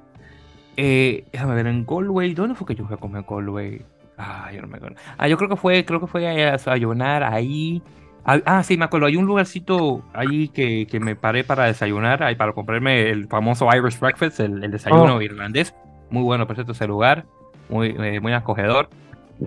Eh, 0.75 1.23
déjame 1.31 1.55
ver, 1.55 1.67
en 1.67 1.85
Galway, 1.85 2.33
¿dónde 2.33 2.55
fue 2.55 2.67
que 2.67 2.75
yo 2.75 2.85
fui 2.85 2.95
a 2.95 2.97
comer 2.97 3.23
Galway? 3.27 3.81
Ah, 4.19 4.51
yo 4.53 4.61
no 4.61 4.67
me 4.67 4.77
acuerdo. 4.77 4.97
Ah, 5.17 5.27
yo 5.27 5.37
creo 5.37 5.49
que 5.49 5.55
fue, 5.55 5.85
creo 5.85 5.99
que 5.99 6.07
fue 6.07 6.27
a 6.27 6.51
desayunar 6.51 7.23
ahí. 7.23 7.81
Ah, 8.25 8.39
ah, 8.45 8.63
sí, 8.63 8.77
me 8.77 8.85
acuerdo, 8.85 9.07
hay 9.07 9.15
un 9.15 9.25
lugarcito 9.25 10.03
ahí 10.13 10.49
que, 10.49 10.85
que 10.87 10.99
me 10.99 11.15
paré 11.15 11.43
para 11.43 11.65
desayunar, 11.65 12.21
ahí 12.21 12.35
para 12.35 12.51
comprarme 12.51 13.09
el 13.09 13.27
famoso 13.27 13.67
Irish 13.73 13.97
Breakfast, 13.97 14.41
el, 14.41 14.59
desayuno 14.69 15.15
oh. 15.15 15.21
irlandés 15.21 15.73
muy 16.09 16.23
bueno, 16.23 16.47
perfecto 16.47 16.71
ese 16.71 16.87
lugar, 16.87 17.25
muy, 17.69 17.95
eh, 17.97 18.19
muy 18.19 18.33
acogedor. 18.33 18.89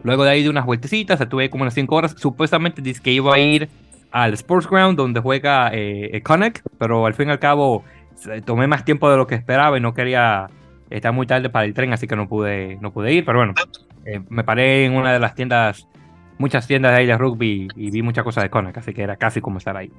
Luego 0.04 0.24
de 0.24 0.30
ahí 0.30 0.42
de 0.42 0.48
unas 0.48 0.64
vueltecitas, 0.64 1.20
estuve 1.20 1.50
como 1.50 1.62
unas 1.62 1.74
5 1.74 1.94
horas. 1.94 2.14
Supuestamente 2.16 2.80
dice 2.80 3.02
que 3.02 3.12
iba 3.12 3.34
a 3.34 3.38
ir 3.38 3.68
al 4.10 4.32
Sports 4.34 4.68
Ground 4.68 4.96
donde 4.96 5.20
juega 5.20 5.70
eh, 5.72 6.22
pero 6.78 7.06
al 7.06 7.14
fin 7.14 7.28
y 7.28 7.32
al 7.32 7.38
cabo 7.38 7.84
tomé 8.44 8.66
más 8.66 8.84
tiempo 8.84 9.10
de 9.10 9.16
lo 9.16 9.26
que 9.26 9.34
esperaba 9.34 9.76
y 9.76 9.80
no 9.80 9.94
quería 9.94 10.48
estar 10.90 11.12
muy 11.12 11.26
tarde 11.26 11.50
para 11.50 11.64
el 11.64 11.74
tren, 11.74 11.92
así 11.92 12.06
que 12.06 12.16
no 12.16 12.28
pude, 12.28 12.78
no 12.80 12.92
pude 12.92 13.12
ir. 13.12 13.24
Pero 13.24 13.38
bueno, 13.38 13.54
Eh, 14.04 14.20
me 14.28 14.44
paré 14.44 14.86
en 14.86 14.94
una 14.94 15.12
de 15.12 15.18
las 15.20 15.34
tiendas, 15.34 15.88
muchas 16.38 16.66
tiendas 16.66 16.92
de 16.92 16.98
ahí 16.98 17.06
de 17.06 17.16
rugby 17.16 17.68
y 17.76 17.90
vi 17.90 18.02
muchas 18.02 18.24
cosas 18.24 18.44
de 18.44 18.50
Connacht, 18.50 18.78
así 18.78 18.92
que 18.92 19.02
era 19.02 19.16
casi 19.16 19.40
como 19.40 19.58
estar 19.58 19.76
ahí. 19.76 19.90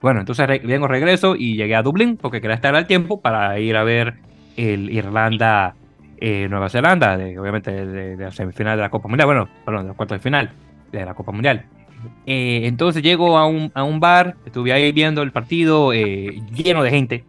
Bueno, 0.00 0.20
entonces 0.20 0.46
vengo, 0.62 0.88
regreso 0.88 1.36
y 1.36 1.56
llegué 1.56 1.74
a 1.74 1.82
Dublín 1.82 2.16
porque 2.16 2.40
quería 2.40 2.56
estar 2.56 2.74
al 2.74 2.86
tiempo 2.86 3.20
para 3.20 3.58
ir 3.58 3.76
a 3.76 3.84
ver 3.84 4.14
el 4.56 4.90
Irlanda 4.90 5.74
eh, 6.18 6.48
Nueva 6.48 6.70
Zelanda, 6.70 7.16
de, 7.16 7.38
obviamente 7.38 7.70
de, 7.70 8.16
la 8.16 8.30
semifinal 8.30 8.76
de 8.76 8.82
la 8.82 8.90
Copa 8.90 9.08
Mundial, 9.08 9.26
bueno, 9.26 9.48
perdón, 9.64 9.82
de 9.82 9.88
los 9.88 9.96
cuartos 9.96 10.18
de 10.18 10.22
final 10.22 10.50
de 10.90 11.04
la 11.04 11.14
Copa 11.14 11.32
Mundial. 11.32 11.66
Eh, 12.24 12.62
entonces 12.64 13.02
llego 13.02 13.36
a 13.36 13.46
un, 13.46 13.70
a 13.74 13.84
un, 13.84 14.00
bar, 14.00 14.36
estuve 14.46 14.72
ahí 14.72 14.92
viendo 14.92 15.22
el 15.22 15.32
partido 15.32 15.92
eh, 15.92 16.40
lleno 16.52 16.82
de 16.82 16.90
gente. 16.90 17.24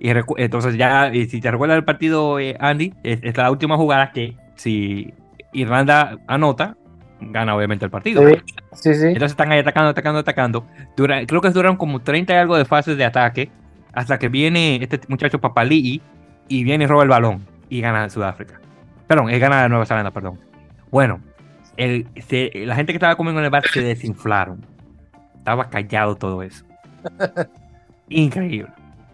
Y 0.00 0.10
entonces 0.10 0.76
ya, 0.76 1.10
si 1.12 1.40
te 1.40 1.50
recuerdas 1.50 1.78
el 1.78 1.84
partido, 1.84 2.36
Andy, 2.60 2.92
es, 3.02 3.36
la 3.36 3.50
última 3.50 3.76
jugada 3.76 4.10
que 4.12 4.34
si 4.54 5.14
Irlanda 5.54 6.18
anota, 6.26 6.76
gana 7.20 7.56
obviamente 7.56 7.84
el 7.84 7.90
partido. 7.90 8.22
Sí, 8.72 8.94
sí, 8.94 9.06
Entonces 9.06 9.32
están 9.32 9.52
ahí 9.52 9.60
atacando, 9.60 9.90
atacando, 9.90 10.20
atacando. 10.20 10.66
Dura, 10.96 11.24
creo 11.26 11.40
que 11.40 11.50
duraron 11.50 11.76
como 11.76 12.00
30 12.00 12.32
y 12.32 12.36
algo 12.36 12.56
de 12.56 12.64
fases 12.64 12.96
de 12.96 13.04
ataque 13.04 13.50
hasta 13.92 14.18
que 14.18 14.28
viene 14.28 14.80
este 14.82 15.00
muchacho 15.08 15.40
Papalii 15.40 16.02
y 16.48 16.64
viene 16.64 16.84
y 16.84 16.86
roba 16.86 17.04
el 17.04 17.08
balón 17.08 17.46
y 17.68 17.80
gana 17.80 18.10
Sudáfrica. 18.10 18.60
Perdón, 19.06 19.30
él 19.30 19.38
gana 19.38 19.68
Nueva 19.68 19.86
Zelanda, 19.86 20.10
perdón. 20.10 20.40
Bueno, 20.90 21.20
el, 21.76 22.06
la 22.54 22.74
gente 22.74 22.92
que 22.92 22.96
estaba 22.96 23.16
comiendo 23.16 23.40
en 23.40 23.46
el 23.46 23.50
bar 23.50 23.66
se 23.66 23.82
desinflaron. 23.82 24.64
Estaba 25.36 25.68
callado 25.68 26.16
todo 26.16 26.42
eso. 26.42 26.64
Increíble. 28.08 28.70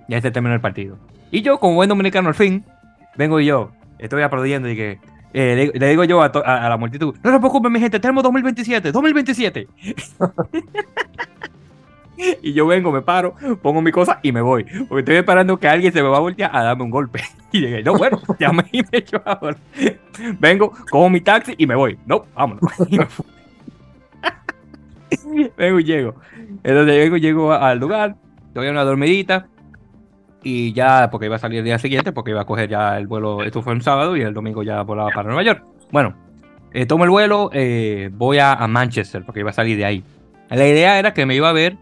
Ya 0.09 0.21
se 0.21 0.31
terminó 0.31 0.55
el 0.55 0.61
partido. 0.61 0.99
Y 1.31 1.43
yo, 1.43 1.59
como 1.59 1.75
buen 1.75 1.89
dominicano 1.89 2.29
al 2.29 2.35
fin, 2.35 2.65
vengo 3.17 3.41
y 3.41 3.47
yo, 3.47 3.73
estoy 3.99 4.23
aplaudiendo 4.23 4.69
y 4.69 4.77
que 4.77 4.99
eh, 5.33 5.71
le, 5.75 5.89
digo 5.89 6.05
yo 6.05 6.23
a, 6.23 6.69
la 6.69 6.77
multitud, 6.77 7.15
no 7.23 7.31
se 7.31 7.39
preocupen 7.39 7.73
mi 7.73 7.79
gente, 7.81 8.01
tenemos 8.01 8.23
2027, 8.25 8.91
2027. 8.91 9.69
y 12.43 12.53
yo 12.53 12.67
vengo, 12.67 12.91
me 12.91 13.03
paro, 13.03 13.35
pongo 13.63 13.81
mi 13.81 13.93
cosa 13.93 14.19
y 14.23 14.33
me 14.33 14.41
voy. 14.41 14.65
Porque 14.89 15.01
estoy 15.01 15.17
esperando 15.17 15.57
que 15.59 15.69
alguien 15.69 15.93
se 15.93 16.03
me 16.03 16.09
va 16.09 16.17
a 16.17 16.21
voltear 16.21 16.51
a 16.55 16.65
darme 16.65 16.85
un 16.85 16.91
golpe. 16.91 17.23
Y 17.53 17.63
llegué, 17.63 17.83
no, 17.83 17.95
bueno, 17.95 18.21
ya 18.39 18.53
me, 18.53 18.63
he 18.73 19.05
ahora. 19.25 19.57
Vengo, 20.39 20.73
cojo 20.89 21.11
mi 21.11 21.21
taxi 21.21 21.53
y 21.59 21.67
me 21.67 21.75
voy. 21.75 21.99
No, 22.07 22.25
vámonos. 22.33 22.63
vengo 25.57 25.81
y 25.81 25.85
llego. 25.85 26.15
Entonces 26.63 26.97
vengo 26.97 27.17
y 27.17 27.21
llego 27.21 27.53
al 27.53 27.81
lugar, 27.81 28.15
doy 28.55 28.69
una 28.69 28.85
dormidita. 28.85 29.49
Y 30.43 30.73
ya, 30.73 31.09
porque 31.11 31.27
iba 31.27 31.37
a 31.37 31.39
salir 31.39 31.59
el 31.59 31.65
día 31.65 31.79
siguiente, 31.79 32.13
porque 32.13 32.31
iba 32.31 32.41
a 32.41 32.47
coger 32.47 32.69
ya 32.69 32.97
el 32.97 33.07
vuelo, 33.07 33.43
esto 33.43 33.63
fue 33.63 33.75
un 33.75 33.83
sábado 33.83 34.17
y 34.17 34.23
el 34.23 34.33
domingo 34.33 34.63
ya 34.63 34.83
volaba 34.83 35.11
para 35.11 35.29
Nueva 35.29 35.43
York. 35.43 35.65
Bueno, 35.91 36.15
eh, 36.73 36.87
tomo 36.87 37.05
el 37.05 37.11
vuelo, 37.11 37.51
eh, 37.53 38.11
voy 38.13 38.39
a, 38.39 38.55
a 38.55 38.67
Manchester, 38.67 39.23
porque 39.25 39.41
iba 39.41 39.51
a 39.51 39.55
salir 39.55 39.77
de 39.77 39.85
ahí. 39.85 40.05
La 40.49 40.67
idea 40.67 40.99
era 40.99 41.13
que 41.13 41.27
me 41.27 41.35
iba 41.35 41.49
a 41.49 41.53
ver 41.53 41.77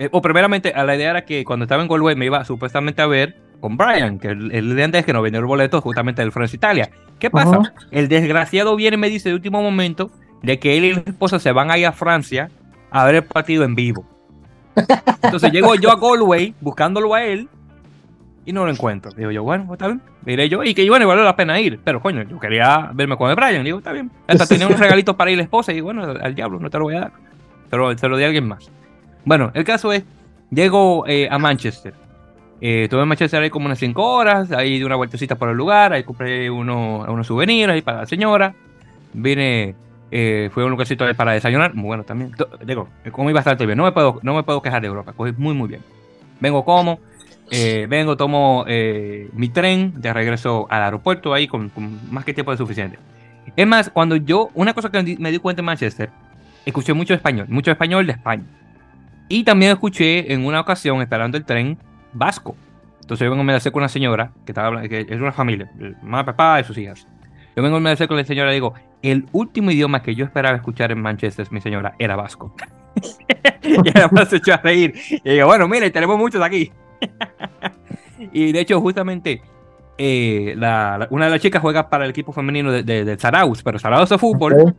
eh, 0.00 0.08
o 0.12 0.22
primeramente, 0.22 0.72
la 0.74 0.96
idea 0.96 1.10
era 1.10 1.26
que 1.26 1.44
cuando 1.44 1.64
estaba 1.64 1.82
en 1.82 1.88
Galway 1.88 2.16
me 2.16 2.24
iba 2.24 2.42
supuestamente 2.46 3.02
a 3.02 3.06
ver 3.06 3.36
con 3.60 3.76
Brian, 3.76 4.18
que 4.18 4.28
el, 4.28 4.50
el 4.50 4.74
de 4.74 4.82
antes 4.82 5.04
que 5.04 5.12
nos 5.12 5.22
vendió 5.22 5.40
el 5.40 5.46
boleto 5.46 5.82
justamente 5.82 6.22
del 6.22 6.32
France 6.32 6.56
Italia. 6.56 6.90
¿Qué 7.18 7.28
pasa? 7.28 7.74
El 7.90 8.08
desgraciado 8.08 8.74
viene 8.76 8.94
y 8.94 8.98
me 8.98 9.10
dice 9.10 9.28
de 9.28 9.34
último 9.34 9.62
momento 9.62 10.10
de 10.42 10.58
que 10.58 10.78
él 10.78 10.84
y 10.86 10.94
la 10.94 11.00
esposa 11.00 11.38
se 11.38 11.52
van 11.52 11.70
a 11.70 11.76
ir 11.76 11.84
a 11.84 11.92
Francia 11.92 12.50
a 12.90 13.04
ver 13.04 13.16
el 13.16 13.24
partido 13.24 13.62
en 13.62 13.74
vivo. 13.74 14.06
Entonces 15.22 15.52
llego 15.52 15.74
yo 15.74 15.92
a 15.92 15.96
Galway 15.96 16.54
buscándolo 16.62 17.14
a 17.14 17.22
él 17.22 17.50
y 18.44 18.52
no 18.52 18.64
lo 18.64 18.70
encuentro. 18.70 19.12
Digo 19.12 19.30
yo, 19.30 19.42
bueno, 19.42 19.68
está 19.72 19.86
bien. 19.86 20.00
Miré 20.24 20.48
yo 20.48 20.64
y 20.64 20.74
que 20.74 20.88
bueno, 20.88 21.06
vale 21.06 21.22
la 21.22 21.36
pena 21.36 21.60
ir. 21.60 21.80
Pero 21.82 22.00
coño, 22.00 22.22
yo 22.22 22.38
quería 22.38 22.90
verme 22.94 23.16
con 23.16 23.30
el 23.30 23.36
Brian. 23.36 23.64
Digo, 23.64 23.78
está 23.78 23.92
bien. 23.92 24.10
Hasta 24.26 24.46
tenía 24.46 24.66
unos 24.66 24.80
regalitos 24.80 25.14
para 25.16 25.30
ir 25.30 25.36
la 25.36 25.44
esposa 25.44 25.72
y 25.72 25.80
bueno, 25.80 26.02
al 26.02 26.34
diablo, 26.34 26.58
no 26.58 26.70
te 26.70 26.78
lo 26.78 26.84
voy 26.84 26.96
a 26.96 27.00
dar. 27.00 27.12
Pero 27.68 27.96
se 27.96 28.08
lo 28.08 28.16
di 28.16 28.24
a 28.24 28.26
alguien 28.26 28.48
más. 28.48 28.70
Bueno, 29.24 29.50
el 29.54 29.64
caso 29.64 29.92
es, 29.92 30.04
llego 30.50 31.06
eh, 31.06 31.28
a 31.30 31.38
Manchester. 31.38 31.94
Eh, 32.60 32.84
estuve 32.84 33.02
en 33.02 33.08
Manchester 33.08 33.42
ahí 33.42 33.50
como 33.50 33.66
unas 33.66 33.78
5 33.78 34.02
horas, 34.02 34.52
ahí 34.52 34.78
de 34.78 34.84
una 34.84 34.96
vueltecita 34.96 35.36
por 35.36 35.48
el 35.48 35.56
lugar, 35.56 35.92
ahí 35.92 36.02
compré 36.02 36.50
uno, 36.50 37.06
unos 37.08 37.26
souvenirs 37.26 37.72
ahí 37.72 37.82
para 37.82 38.00
la 38.00 38.06
señora. 38.06 38.54
Vine, 39.12 39.74
eh, 40.10 40.50
fue 40.52 40.64
un 40.64 40.70
lugarcito 40.70 41.04
para 41.14 41.32
desayunar, 41.32 41.74
muy 41.74 41.86
bueno 41.86 42.04
también. 42.04 42.32
Digo, 42.64 42.88
comí 43.12 43.32
bastante 43.32 43.64
bien, 43.64 43.78
no 43.78 43.84
me 43.84 43.92
puedo, 43.92 44.20
no 44.22 44.34
me 44.34 44.42
puedo 44.42 44.60
quejar 44.60 44.82
de 44.82 44.88
Europa, 44.88 45.12
cogí 45.12 45.32
muy 45.36 45.54
muy 45.54 45.68
bien. 45.68 45.82
Vengo 46.40 46.64
como, 46.64 47.00
eh, 47.50 47.86
vengo, 47.88 48.16
tomo 48.16 48.64
mi 48.66 49.48
tren 49.48 50.00
de 50.00 50.12
regreso 50.12 50.66
al 50.70 50.82
aeropuerto 50.82 51.34
ahí 51.34 51.46
con, 51.46 51.70
más 52.10 52.24
que 52.24 52.34
tiempo 52.34 52.50
de 52.50 52.56
suficiente. 52.56 52.98
Es 53.56 53.66
más, 53.66 53.90
cuando 53.90 54.16
yo, 54.16 54.50
una 54.54 54.74
cosa 54.74 54.90
que 54.90 55.16
me 55.18 55.30
di 55.30 55.38
cuenta 55.38 55.60
en 55.60 55.66
Manchester, 55.66 56.10
escuché 56.64 56.92
mucho 56.92 57.14
español, 57.14 57.46
mucho 57.48 57.70
español 57.70 58.06
de 58.06 58.12
España. 58.12 58.44
Y 59.28 59.44
también 59.44 59.72
escuché 59.72 60.32
en 60.32 60.44
una 60.44 60.60
ocasión, 60.60 61.00
esperando 61.00 61.36
el 61.36 61.44
tren, 61.44 61.78
vasco. 62.12 62.56
Entonces 63.00 63.24
yo 63.24 63.30
vengo 63.30 63.42
a 63.42 63.44
me 63.44 63.70
con 63.70 63.80
una 63.80 63.88
señora, 63.88 64.32
que, 64.44 64.52
estaba, 64.52 64.82
que 64.82 65.00
es 65.00 65.20
una 65.20 65.32
familia, 65.32 65.70
mamá, 66.02 66.24
papá 66.24 66.60
y 66.60 66.64
sus 66.64 66.78
hijas. 66.78 67.06
Yo 67.56 67.62
vengo 67.62 67.76
a 67.76 67.80
me 67.80 67.96
con 67.96 68.16
la 68.16 68.24
señora 68.24 68.52
y 68.52 68.54
digo, 68.54 68.74
el 69.02 69.26
último 69.32 69.70
idioma 69.70 70.02
que 70.02 70.14
yo 70.14 70.24
esperaba 70.24 70.56
escuchar 70.56 70.92
en 70.92 71.00
Manchester, 71.00 71.46
mi 71.50 71.60
señora, 71.60 71.94
era 71.98 72.16
vasco. 72.16 72.54
y 73.62 73.88
además 73.96 74.28
se 74.28 74.36
echó 74.36 74.54
a 74.54 74.58
reír. 74.58 74.94
Y 75.24 75.30
digo, 75.30 75.46
bueno, 75.46 75.66
mire, 75.66 75.90
tenemos 75.90 76.18
muchos 76.18 76.42
aquí. 76.42 76.70
y 78.32 78.52
de 78.52 78.60
hecho, 78.60 78.80
justamente, 78.80 79.42
eh, 79.98 80.54
una 80.56 81.24
de 81.26 81.30
las 81.30 81.40
chicas 81.40 81.62
juega 81.62 81.88
para 81.88 82.04
el 82.04 82.10
equipo 82.10 82.32
femenino 82.32 82.70
de, 82.72 82.82
de, 82.82 83.16
Zarauz, 83.16 83.62
pero 83.62 83.78
Zarauz 83.78 84.08
de 84.08 84.18
fútbol, 84.18 84.74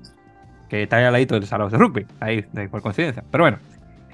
que 0.69 0.83
está 0.83 0.97
ahí 0.97 1.05
al 1.05 1.13
ladito 1.13 1.35
del 1.35 1.45
Zarauz 1.45 1.71
de 1.71 1.77
rugby, 1.77 2.05
ahí, 2.19 2.43
por 2.69 2.81
coincidencia. 2.81 3.23
Pero 3.29 3.43
bueno, 3.43 3.57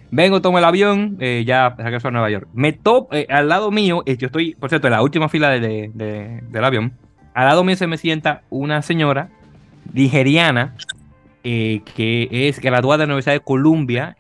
Vengo, 0.10 0.42
tomo 0.42 0.58
el 0.58 0.64
avión, 0.64 1.18
eh, 1.20 1.44
ya 1.46 1.76
regreso 1.78 2.08
a 2.08 2.12
Nueva 2.12 2.30
York. 2.30 2.48
Me 2.54 2.72
topo, 2.72 3.14
eh, 3.14 3.28
al 3.30 3.50
lado 3.50 3.72
mío, 3.72 4.04
eh, 4.06 4.16
yo 4.16 4.28
estoy, 4.28 4.56
por 4.56 4.70
cierto, 4.70 4.88
en 4.88 4.92
la 4.92 5.02
última 5.02 5.28
fila 5.28 5.50
de, 5.50 5.92
del 5.94 6.64
avión. 6.64 6.94
Al 7.34 7.48
lado 7.48 7.64
mío 7.64 7.76
se 7.76 7.88
me 7.88 7.98
sienta 7.98 8.42
una 8.50 8.82
señora 8.82 9.30
nigeriana 9.94 10.76
que 11.44 12.28
es 12.30 12.60
graduada 12.60 13.04
de 13.04 13.08
la 13.08 13.14
Universidad 13.14 13.36
de 13.36 13.40
Columbia 13.40 14.18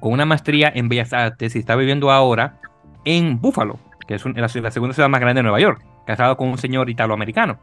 con 0.00 0.12
una 0.12 0.24
maestría 0.24 0.72
en 0.74 0.88
Bellas 0.88 1.12
Artes 1.12 1.54
y 1.54 1.60
está 1.60 1.76
viviendo 1.76 2.10
ahora 2.10 2.58
en 3.08 3.40
Buffalo, 3.40 3.78
que 4.06 4.16
es 4.16 4.24
la, 4.26 4.48
segunda 4.48 4.92
ciudad 4.92 5.08
más 5.08 5.20
grande 5.20 5.38
de 5.38 5.44
Nueva 5.44 5.60
York, 5.60 5.82
casado 6.06 6.36
con 6.36 6.48
un 6.48 6.58
señor 6.58 6.90
italoamericano. 6.90 7.58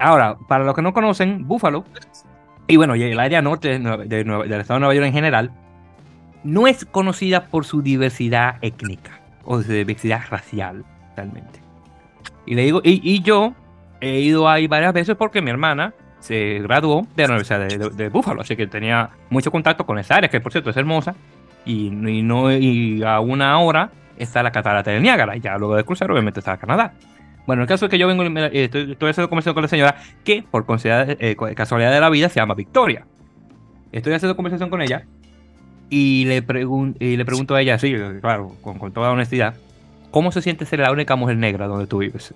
Ahora, 0.00 0.36
para 0.48 0.64
los 0.64 0.74
que 0.74 0.82
no 0.82 0.92
conocen, 0.92 1.46
Buffalo, 1.46 1.84
y 2.66 2.76
bueno, 2.76 2.94
el 2.94 3.20
área 3.20 3.40
norte 3.42 3.78
del 3.78 4.60
estado 4.60 4.74
de 4.74 4.80
Nueva 4.80 4.94
York 4.94 5.06
en 5.06 5.12
general, 5.12 5.52
no 6.42 6.66
es 6.66 6.84
conocida 6.84 7.44
por 7.44 7.64
su 7.64 7.80
diversidad 7.80 8.56
étnica 8.60 9.20
o 9.44 9.62
su 9.62 9.70
diversidad 9.70 10.22
racial, 10.28 10.84
realmente. 11.16 11.60
Y 12.44 12.56
le 12.56 12.62
digo, 12.62 12.80
y, 12.82 13.22
yo 13.22 13.54
he 14.00 14.18
ido 14.18 14.48
ahí 14.48 14.66
varias 14.66 14.92
veces 14.92 15.14
porque 15.14 15.40
mi 15.40 15.50
hermana 15.50 15.94
se 16.18 16.58
graduó 16.58 17.06
de 17.14 17.22
la 17.22 17.34
Universidad 17.34 17.68
de, 17.92 18.08
Buffalo, 18.08 18.40
así 18.40 18.56
que 18.56 18.66
tenía 18.66 19.10
mucho 19.30 19.52
contacto 19.52 19.86
con 19.86 19.96
esa 19.96 20.16
área, 20.16 20.28
que 20.28 20.40
por 20.40 20.50
cierto 20.50 20.70
es 20.70 20.76
hermosa, 20.76 21.14
y, 21.64 21.90
no, 21.90 22.50
y 22.52 23.00
a 23.04 23.20
una 23.20 23.58
hora 23.60 23.90
está 24.18 24.42
la 24.42 24.50
catarata 24.50 24.90
del 24.90 25.02
Niágara, 25.02 25.36
y 25.36 25.40
ya 25.40 25.56
luego 25.58 25.76
de 25.76 25.84
cruzar 25.84 26.10
obviamente 26.10 26.40
está 26.40 26.56
Canadá. 26.56 26.94
Bueno, 27.46 27.62
el 27.62 27.68
caso 27.68 27.86
es 27.86 27.90
que 27.90 27.98
yo 27.98 28.06
vengo, 28.06 28.22
eh, 28.24 28.64
estoy, 28.64 28.92
estoy 28.92 29.10
haciendo 29.10 29.28
conversación 29.28 29.54
con 29.54 29.62
la 29.62 29.68
señora 29.68 29.96
que 30.24 30.42
por 30.50 30.64
eh, 30.84 31.36
casualidad 31.54 31.92
de 31.92 32.00
la 32.00 32.08
vida 32.08 32.28
se 32.28 32.40
llama 32.40 32.54
Victoria. 32.54 33.06
Estoy 33.92 34.14
haciendo 34.14 34.34
conversación 34.34 34.70
con 34.70 34.80
ella 34.80 35.04
y 35.90 36.24
le, 36.24 36.36
y 36.98 37.16
le 37.16 37.24
pregunto 37.24 37.54
a 37.54 37.60
ella, 37.60 37.78
sí, 37.78 37.94
claro, 38.20 38.56
con, 38.62 38.92
toda 38.92 39.10
honestidad, 39.10 39.54
¿cómo 40.10 40.32
se 40.32 40.42
siente 40.42 40.64
ser 40.64 40.80
la 40.80 40.90
única 40.90 41.16
mujer 41.16 41.36
negra 41.36 41.66
donde 41.66 41.86
tú 41.86 41.98
vives? 41.98 42.32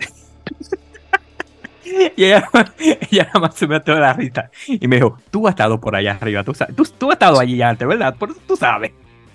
y 2.16 2.24
ella, 2.24 2.48
nada 2.52 3.40
más 3.40 3.54
se 3.54 3.66
me 3.66 3.80
toda 3.80 4.00
la 4.00 4.12
risa 4.12 4.50
y 4.66 4.86
me 4.86 4.96
dijo, 4.96 5.18
tú 5.30 5.48
has 5.48 5.52
estado 5.52 5.80
por 5.80 5.96
allá 5.96 6.18
arriba, 6.20 6.44
tú, 6.44 6.52
tú, 6.76 6.84
tú 6.98 7.08
has 7.08 7.14
estado 7.14 7.40
allí 7.40 7.60
antes, 7.62 7.88
¿verdad? 7.88 8.14
Por 8.14 8.34
tú 8.34 8.56
sabes. 8.56 8.92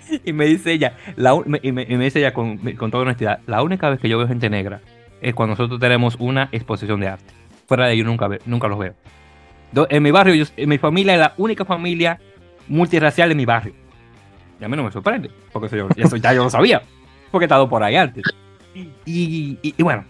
Y 0.24 0.32
me 0.32 0.46
dice 0.46 0.72
ella, 0.72 0.96
la, 1.16 1.34
y, 1.62 1.72
me, 1.72 1.84
dice 1.84 2.18
ella 2.20 2.32
con, 2.34 2.58
con 2.74 2.90
toda 2.90 3.04
honestidad, 3.04 3.40
la 3.46 3.62
única 3.62 3.90
vez 3.90 4.00
que 4.00 4.08
yo 4.08 4.18
veo 4.18 4.28
gente 4.28 4.50
negra 4.50 4.80
es 5.20 5.34
cuando 5.34 5.52
nosotros 5.52 5.80
tenemos 5.80 6.16
una 6.18 6.48
exposición 6.52 7.00
de 7.00 7.08
arte. 7.08 7.32
Fuera 7.66 7.86
de 7.86 7.94
ello 7.94 8.04
nunca, 8.04 8.28
nunca 8.44 8.68
los 8.68 8.78
veo. 8.78 8.94
En 9.88 10.02
mi 10.02 10.10
barrio, 10.10 10.46
en 10.56 10.68
mi 10.68 10.78
familia 10.78 11.14
es 11.14 11.18
la 11.20 11.34
única 11.36 11.64
familia 11.64 12.20
multiracial 12.68 13.28
de 13.28 13.34
mi 13.34 13.44
barrio. 13.44 13.74
Y 14.60 14.64
a 14.64 14.68
mí 14.68 14.76
no 14.76 14.84
me 14.84 14.92
sorprende, 14.92 15.30
porque 15.52 15.74
eso, 15.74 15.88
eso 15.96 16.16
ya 16.16 16.32
yo 16.32 16.44
lo 16.44 16.50
sabía, 16.50 16.82
porque 17.30 17.44
he 17.44 17.46
estado 17.46 17.68
por 17.68 17.82
ahí 17.82 17.96
antes. 17.96 18.24
Y, 18.74 19.58
y, 19.62 19.82
bueno, 19.82 20.04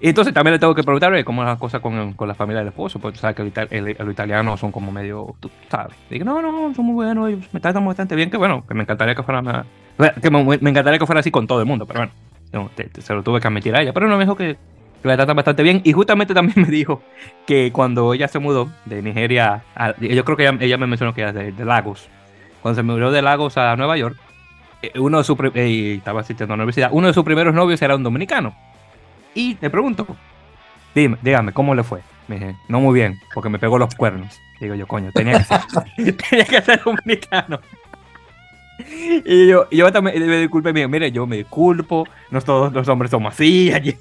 entonces 0.00 0.32
también 0.32 0.52
le 0.52 0.58
tengo 0.58 0.74
que 0.74 0.84
preguntarle 0.84 1.24
cómo 1.24 1.42
es 1.42 1.48
la 1.48 1.56
cosa 1.56 1.80
con, 1.80 2.12
con 2.12 2.28
la 2.28 2.34
familia 2.34 2.60
del 2.60 2.68
esposo, 2.68 2.98
porque 2.98 3.16
tú 3.16 3.20
sabes 3.20 3.36
que 3.36 3.94
los 3.98 4.12
italianos 4.12 4.60
son 4.60 4.70
como 4.70 4.92
medio, 4.92 5.34
tú 5.40 5.50
sabes. 5.68 5.96
Digo, 6.08 6.24
no, 6.24 6.40
no, 6.40 6.74
son 6.74 6.84
muy 6.84 6.94
buenos, 6.94 7.52
me 7.52 7.60
tratan 7.60 7.84
bastante 7.84 8.14
bien, 8.14 8.30
que 8.30 8.36
bueno, 8.36 8.64
que 8.66 8.74
me 8.74 8.82
encantaría 8.82 9.14
que 9.14 9.22
fuera, 9.22 9.64
que 10.22 10.30
me, 10.30 10.40
encantaría 10.40 10.98
que 10.98 11.06
fuera 11.06 11.20
así 11.20 11.30
con 11.30 11.46
todo 11.46 11.60
el 11.60 11.66
mundo, 11.66 11.86
pero 11.86 12.00
bueno, 12.52 12.70
se 12.98 13.14
lo 13.14 13.22
tuve 13.22 13.40
que 13.40 13.48
admitir 13.48 13.74
a 13.74 13.82
ella. 13.82 13.92
Pero 13.92 14.08
no 14.08 14.16
me 14.16 14.24
dijo 14.24 14.36
que, 14.36 14.56
que 15.02 15.08
la 15.08 15.16
tratan 15.16 15.36
bastante 15.36 15.62
bien. 15.62 15.80
Y 15.84 15.92
justamente 15.92 16.34
también 16.34 16.60
me 16.62 16.68
dijo 16.68 17.02
que 17.46 17.72
cuando 17.72 18.14
ella 18.14 18.28
se 18.28 18.38
mudó 18.38 18.70
de 18.84 19.02
Nigeria, 19.02 19.64
yo 19.98 20.24
creo 20.24 20.36
que 20.36 20.64
ella, 20.64 20.78
me 20.78 20.86
mencionó 20.86 21.14
que 21.14 21.22
era 21.22 21.32
de, 21.32 21.64
Lagos. 21.64 22.08
Cuando 22.62 22.76
se 22.76 22.82
mudó 22.82 23.10
de 23.10 23.22
Lagos 23.22 23.56
a 23.56 23.76
Nueva 23.76 23.96
York, 23.96 24.16
eh, 24.82 24.92
uno 24.98 25.18
de 25.18 25.24
sus 25.24 25.36
eh, 25.54 25.94
estaba 25.98 26.20
asistiendo 26.20 26.54
a 26.54 26.56
la 26.56 26.62
universidad, 26.62 26.90
uno 26.92 27.08
de 27.08 27.12
sus 27.12 27.24
primeros 27.24 27.54
novios 27.54 27.80
era 27.82 27.96
un 27.96 28.02
dominicano. 28.02 28.54
Y 29.34 29.56
le 29.60 29.70
pregunto, 29.70 30.06
dime, 30.94 31.16
dígame, 31.22 31.52
¿cómo 31.52 31.74
le 31.74 31.82
fue? 31.82 32.00
Me 32.26 32.38
dije, 32.38 32.56
no 32.68 32.80
muy 32.80 32.94
bien, 32.94 33.18
porque 33.34 33.48
me 33.48 33.58
pegó 33.58 33.78
los 33.78 33.94
cuernos. 33.94 34.40
Digo 34.60 34.74
yo, 34.74 34.86
coño, 34.86 35.10
tenía 35.12 35.38
que 35.38 35.44
ser, 35.44 35.60
tenía 36.30 36.44
que 36.44 36.62
ser 36.62 36.82
dominicano. 36.82 37.60
Y 39.24 39.48
yo, 39.48 39.68
yo 39.70 39.92
también 39.92 40.24
me 40.26 40.36
disculpe, 40.36 40.72
mire, 40.72 41.10
yo 41.10 41.26
me 41.26 41.36
disculpo, 41.36 42.06
no 42.30 42.40
todos 42.40 42.72
los 42.72 42.88
hombres 42.88 43.10
somos 43.10 43.34
así. 43.34 43.72
Allí. 43.74 43.96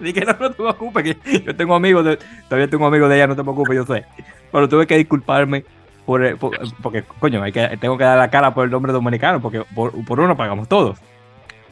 Dije, 0.00 0.24
no, 0.24 0.36
no 0.38 0.50
te 0.50 0.56
preocupes, 0.56 1.04
que 1.04 1.40
yo 1.40 1.56
tengo 1.56 1.74
amigos, 1.74 2.04
de, 2.04 2.18
todavía 2.48 2.68
tengo 2.68 2.86
amigos 2.86 3.08
de 3.08 3.16
ella, 3.16 3.26
no 3.26 3.36
te 3.36 3.42
preocupes, 3.42 3.76
yo 3.76 3.86
sé. 3.86 4.04
Pero 4.52 4.68
tuve 4.68 4.86
que 4.86 4.96
disculparme 4.96 5.64
por, 6.04 6.38
porque, 6.82 7.02
coño, 7.18 7.42
hay 7.42 7.52
que, 7.52 7.76
tengo 7.80 7.98
que 7.98 8.04
dar 8.04 8.18
la 8.18 8.30
cara 8.30 8.54
por 8.54 8.64
el 8.64 8.70
nombre 8.70 8.92
dominicano, 8.92 9.40
porque 9.40 9.62
por, 9.74 9.92
por 10.04 10.20
uno 10.20 10.36
pagamos 10.36 10.68
todos. 10.68 10.98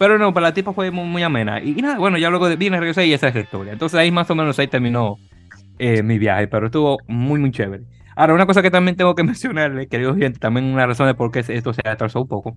Pero 0.04 0.18
no, 0.18 0.34
para 0.34 0.48
la 0.48 0.54
tipa 0.54 0.74
fue 0.74 0.90
muy, 0.90 1.22
amena. 1.22 1.62
Y, 1.62 1.76
nada, 1.76 1.96
bueno, 1.96 2.18
ya 2.18 2.28
luego 2.28 2.46
de, 2.46 2.56
vine, 2.56 2.78
regresé 2.78 3.06
y 3.06 3.14
esa 3.14 3.28
es 3.28 3.34
la 3.34 3.40
historia. 3.40 3.72
Entonces 3.72 3.98
ahí 3.98 4.10
más 4.10 4.30
o 4.30 4.34
menos 4.34 4.58
ahí 4.58 4.66
terminó 4.66 5.16
eh, 5.78 6.02
mi 6.02 6.18
viaje, 6.18 6.46
pero 6.46 6.66
estuvo 6.66 6.98
muy, 7.08 7.40
muy 7.40 7.50
chévere. 7.50 7.84
Ahora, 8.14 8.34
una 8.34 8.44
cosa 8.44 8.60
que 8.60 8.70
también 8.70 8.98
tengo 8.98 9.14
que 9.14 9.22
mencionarle, 9.24 9.86
queridos 9.86 10.16
oyentes, 10.16 10.40
también 10.40 10.66
una 10.66 10.86
razón 10.86 11.06
de 11.06 11.14
por 11.14 11.30
qué 11.30 11.38
esto 11.38 11.72
se 11.72 11.80
atrasó 11.88 12.20
un 12.20 12.28
poco, 12.28 12.54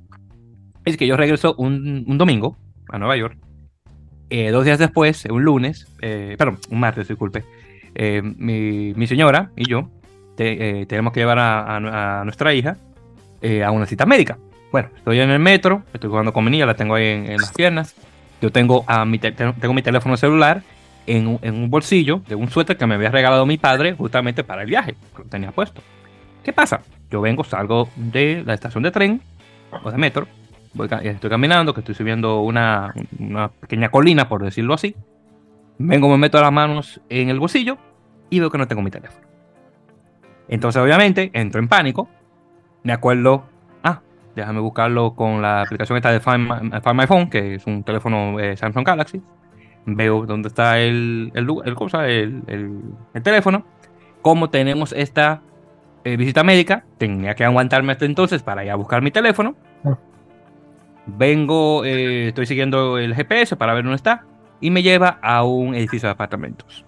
es 0.83 0.97
que 0.97 1.07
yo 1.07 1.15
regreso 1.15 1.55
un, 1.57 2.03
un 2.05 2.17
domingo 2.17 2.57
a 2.89 2.99
Nueva 2.99 3.15
York. 3.15 3.37
Eh, 4.29 4.51
dos 4.51 4.65
días 4.65 4.77
después, 4.77 5.23
un 5.31 5.45
lunes, 5.45 5.87
eh, 6.01 6.35
perdón, 6.37 6.59
un 6.69 6.81
martes, 6.81 7.07
disculpe, 7.07 7.45
eh, 7.95 8.21
mi, 8.21 8.93
mi, 8.93 9.07
señora 9.07 9.51
y 9.55 9.69
yo 9.69 9.89
tenemos 10.35 11.13
que 11.13 11.21
llevar 11.21 11.39
a, 11.39 12.19
a, 12.19 12.23
nuestra 12.25 12.53
hija 12.53 12.75
a 13.65 13.71
una 13.71 13.85
cita 13.85 14.05
médica. 14.05 14.37
Bueno, 14.71 14.89
estoy 14.95 15.19
en 15.19 15.29
el 15.29 15.39
metro, 15.39 15.83
estoy 15.93 16.09
jugando 16.09 16.33
con 16.33 16.43
mi 16.43 16.51
niña, 16.51 16.65
la 16.65 16.75
tengo 16.75 16.95
ahí 16.95 17.05
en, 17.07 17.31
en 17.31 17.37
las 17.37 17.51
piernas. 17.51 17.95
Yo 18.41 18.51
tengo, 18.51 18.83
a 18.87 19.05
mi 19.05 19.17
tengo 19.17 19.73
mi 19.73 19.81
teléfono 19.81 20.15
celular 20.17 20.61
en 21.07 21.39
un, 21.41 21.69
bolsillo 21.69 22.21
de 22.27 22.35
un 22.35 22.49
suéter 22.49 22.77
que 22.77 22.85
me 22.85 22.95
había 22.95 23.09
regalado 23.09 23.45
mi 23.45 23.57
padre 23.57 23.93
justamente 23.93 24.43
para 24.43 24.61
el 24.61 24.67
viaje, 24.67 24.95
que 25.15 25.23
lo 25.23 25.29
tenía 25.29 25.51
puesto. 25.51 25.81
¿Qué 26.43 26.53
pasa? 26.53 26.81
Yo 27.09 27.21
vengo, 27.21 27.43
salgo 27.43 27.89
de 27.95 28.43
la 28.45 28.53
estación 28.53 28.83
de 28.83 28.91
tren 28.91 29.21
o 29.83 29.89
de 29.89 29.97
metro, 29.97 30.27
voy, 30.73 30.89
estoy 31.03 31.29
caminando, 31.29 31.73
que 31.73 31.79
estoy 31.79 31.95
subiendo 31.95 32.41
una, 32.41 32.93
una 33.17 33.47
pequeña 33.47 33.89
colina, 33.89 34.29
por 34.29 34.43
decirlo 34.43 34.73
así. 34.73 34.95
Vengo, 35.79 36.09
me 36.09 36.17
meto 36.17 36.41
las 36.41 36.51
manos 36.51 37.01
en 37.09 37.29
el 37.29 37.39
bolsillo 37.39 37.77
y 38.29 38.39
veo 38.39 38.51
que 38.51 38.57
no 38.57 38.67
tengo 38.67 38.81
mi 38.81 38.91
teléfono. 38.91 39.25
Entonces, 40.49 40.81
obviamente, 40.81 41.29
entro 41.33 41.59
en 41.59 41.67
pánico. 41.67 42.09
Me 42.83 42.93
acuerdo, 42.93 43.45
déjame 44.41 44.59
buscarlo 44.59 45.15
con 45.15 45.41
la 45.41 45.61
aplicación 45.61 45.97
esta 45.97 46.11
de 46.11 46.19
Find 46.19 46.95
My, 46.95 47.07
Phone, 47.07 47.29
que 47.29 47.55
es 47.55 47.65
un 47.65 47.83
teléfono 47.83 48.39
eh, 48.39 48.55
Samsung 48.57 48.85
Galaxy 48.85 49.21
veo 49.87 50.25
dónde 50.25 50.49
está 50.49 50.79
el, 50.79 51.31
el, 51.33 51.47
el, 51.65 51.75
cosa, 51.75 52.07
el, 52.07 52.43
el, 53.13 53.23
teléfono, 53.23 53.65
como 54.21 54.49
tenemos 54.49 54.91
esta 54.91 55.41
eh, 56.03 56.17
visita 56.17 56.43
médica, 56.43 56.83
tenía 56.97 57.33
que 57.35 57.45
aguantarme 57.45 57.93
hasta 57.93 58.05
entonces 58.05 58.43
para 58.43 58.65
ir 58.65 58.71
a 58.71 58.75
buscar 58.75 59.01
mi 59.01 59.11
teléfono. 59.11 59.55
Ah. 59.85 59.97
Vengo, 61.05 61.85
eh, 61.85 62.27
estoy 62.27 62.45
siguiendo 62.45 62.97
el 62.97 63.15
GPS 63.15 63.55
para 63.55 63.73
ver 63.73 63.83
dónde 63.85 63.95
está 63.95 64.25
y 64.59 64.71
me 64.71 64.83
lleva 64.83 65.19
a 65.21 65.43
un 65.43 65.73
edificio 65.73 66.07
de 66.07 66.13
apartamentos. 66.13 66.85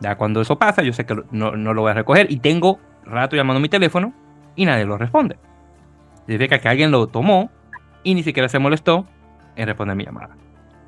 Ya 0.00 0.16
cuando 0.16 0.40
eso 0.40 0.58
pasa, 0.58 0.82
yo 0.82 0.94
sé 0.94 1.04
que 1.04 1.16
no, 1.30 1.52
no 1.52 1.74
lo 1.74 1.82
voy 1.82 1.90
a 1.90 1.94
recoger 1.94 2.30
y 2.30 2.38
tengo 2.38 2.80
rato 3.04 3.36
llamando 3.36 3.60
mi 3.60 3.68
teléfono 3.68 4.14
y 4.56 4.64
nadie 4.64 4.86
lo 4.86 4.96
responde. 4.96 5.36
Significa 6.26 6.58
que 6.58 6.68
alguien 6.68 6.90
lo 6.90 7.06
tomó 7.06 7.50
y 8.02 8.14
ni 8.14 8.22
siquiera 8.22 8.48
se 8.48 8.58
molestó 8.58 9.06
en 9.56 9.66
responder 9.66 9.96
mi 9.96 10.04
llamada. 10.04 10.36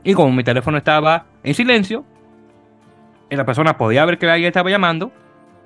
Y 0.04 0.14
como 0.14 0.32
mi 0.32 0.44
teléfono 0.44 0.78
estaba 0.78 1.26
en 1.42 1.54
silencio, 1.54 2.04
la 3.30 3.44
persona 3.44 3.76
podía 3.76 4.04
ver 4.04 4.18
que 4.18 4.30
alguien 4.30 4.48
estaba 4.48 4.70
llamando, 4.70 5.12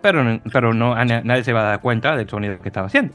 pero, 0.01 0.41
pero 0.53 0.73
no, 0.73 0.95
nadie 1.05 1.45
se 1.45 1.51
iba 1.51 1.61
a 1.61 1.65
dar 1.65 1.81
cuenta 1.81 2.17
del 2.17 2.29
sonido 2.29 2.59
que 2.61 2.69
estaba 2.69 2.87
haciendo. 2.87 3.15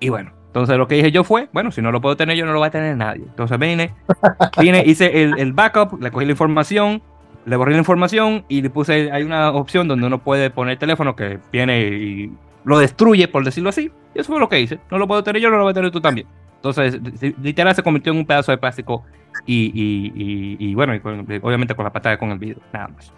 Y 0.00 0.08
bueno, 0.08 0.32
entonces 0.48 0.76
lo 0.76 0.88
que 0.88 0.96
dije 0.96 1.12
yo 1.12 1.24
fue, 1.24 1.48
bueno, 1.52 1.70
si 1.70 1.80
no 1.82 1.92
lo 1.92 2.00
puedo 2.00 2.16
tener 2.16 2.36
yo, 2.36 2.46
no 2.46 2.52
lo 2.52 2.60
va 2.60 2.66
a 2.66 2.70
tener 2.70 2.96
nadie. 2.96 3.22
Entonces 3.22 3.58
vine, 3.58 3.94
vine 4.60 4.82
hice 4.84 5.22
el, 5.22 5.38
el, 5.38 5.52
backup, 5.52 6.02
le 6.02 6.10
cogí 6.10 6.26
la 6.26 6.32
información, 6.32 7.02
le 7.44 7.56
borré 7.56 7.72
la 7.72 7.78
información 7.78 8.44
y 8.48 8.62
le 8.62 8.70
puse, 8.70 9.10
hay 9.12 9.22
una 9.22 9.52
opción 9.52 9.86
donde 9.86 10.06
uno 10.06 10.18
puede 10.18 10.50
poner 10.50 10.72
el 10.72 10.78
teléfono 10.78 11.14
que 11.14 11.38
viene 11.52 11.80
y 11.80 12.32
lo 12.64 12.78
destruye, 12.78 13.28
por 13.28 13.44
decirlo 13.44 13.70
así. 13.70 13.92
Y 14.16 14.20
eso 14.20 14.32
fue 14.32 14.40
lo 14.40 14.48
que 14.48 14.58
hice. 14.58 14.80
No 14.90 14.96
lo 14.96 15.06
puedo 15.06 15.22
tener 15.22 15.42
yo, 15.42 15.50
no 15.50 15.58
lo 15.58 15.64
voy 15.64 15.72
a 15.72 15.74
tener 15.74 15.90
tú 15.90 16.00
también. 16.00 16.26
Entonces, 16.54 16.98
literal 17.42 17.74
se 17.74 17.82
convirtió 17.82 18.12
en 18.12 18.18
un 18.18 18.26
pedazo 18.26 18.50
de 18.50 18.56
plástico 18.56 19.04
y, 19.44 19.70
y, 20.58 20.74
bueno, 20.74 20.94
obviamente 21.42 21.74
con 21.74 21.84
la 21.84 21.92
pantalla 21.92 22.18
con 22.18 22.30
el 22.30 22.38
video, 22.38 22.56
nada 22.72 22.88
más. 22.88 23.12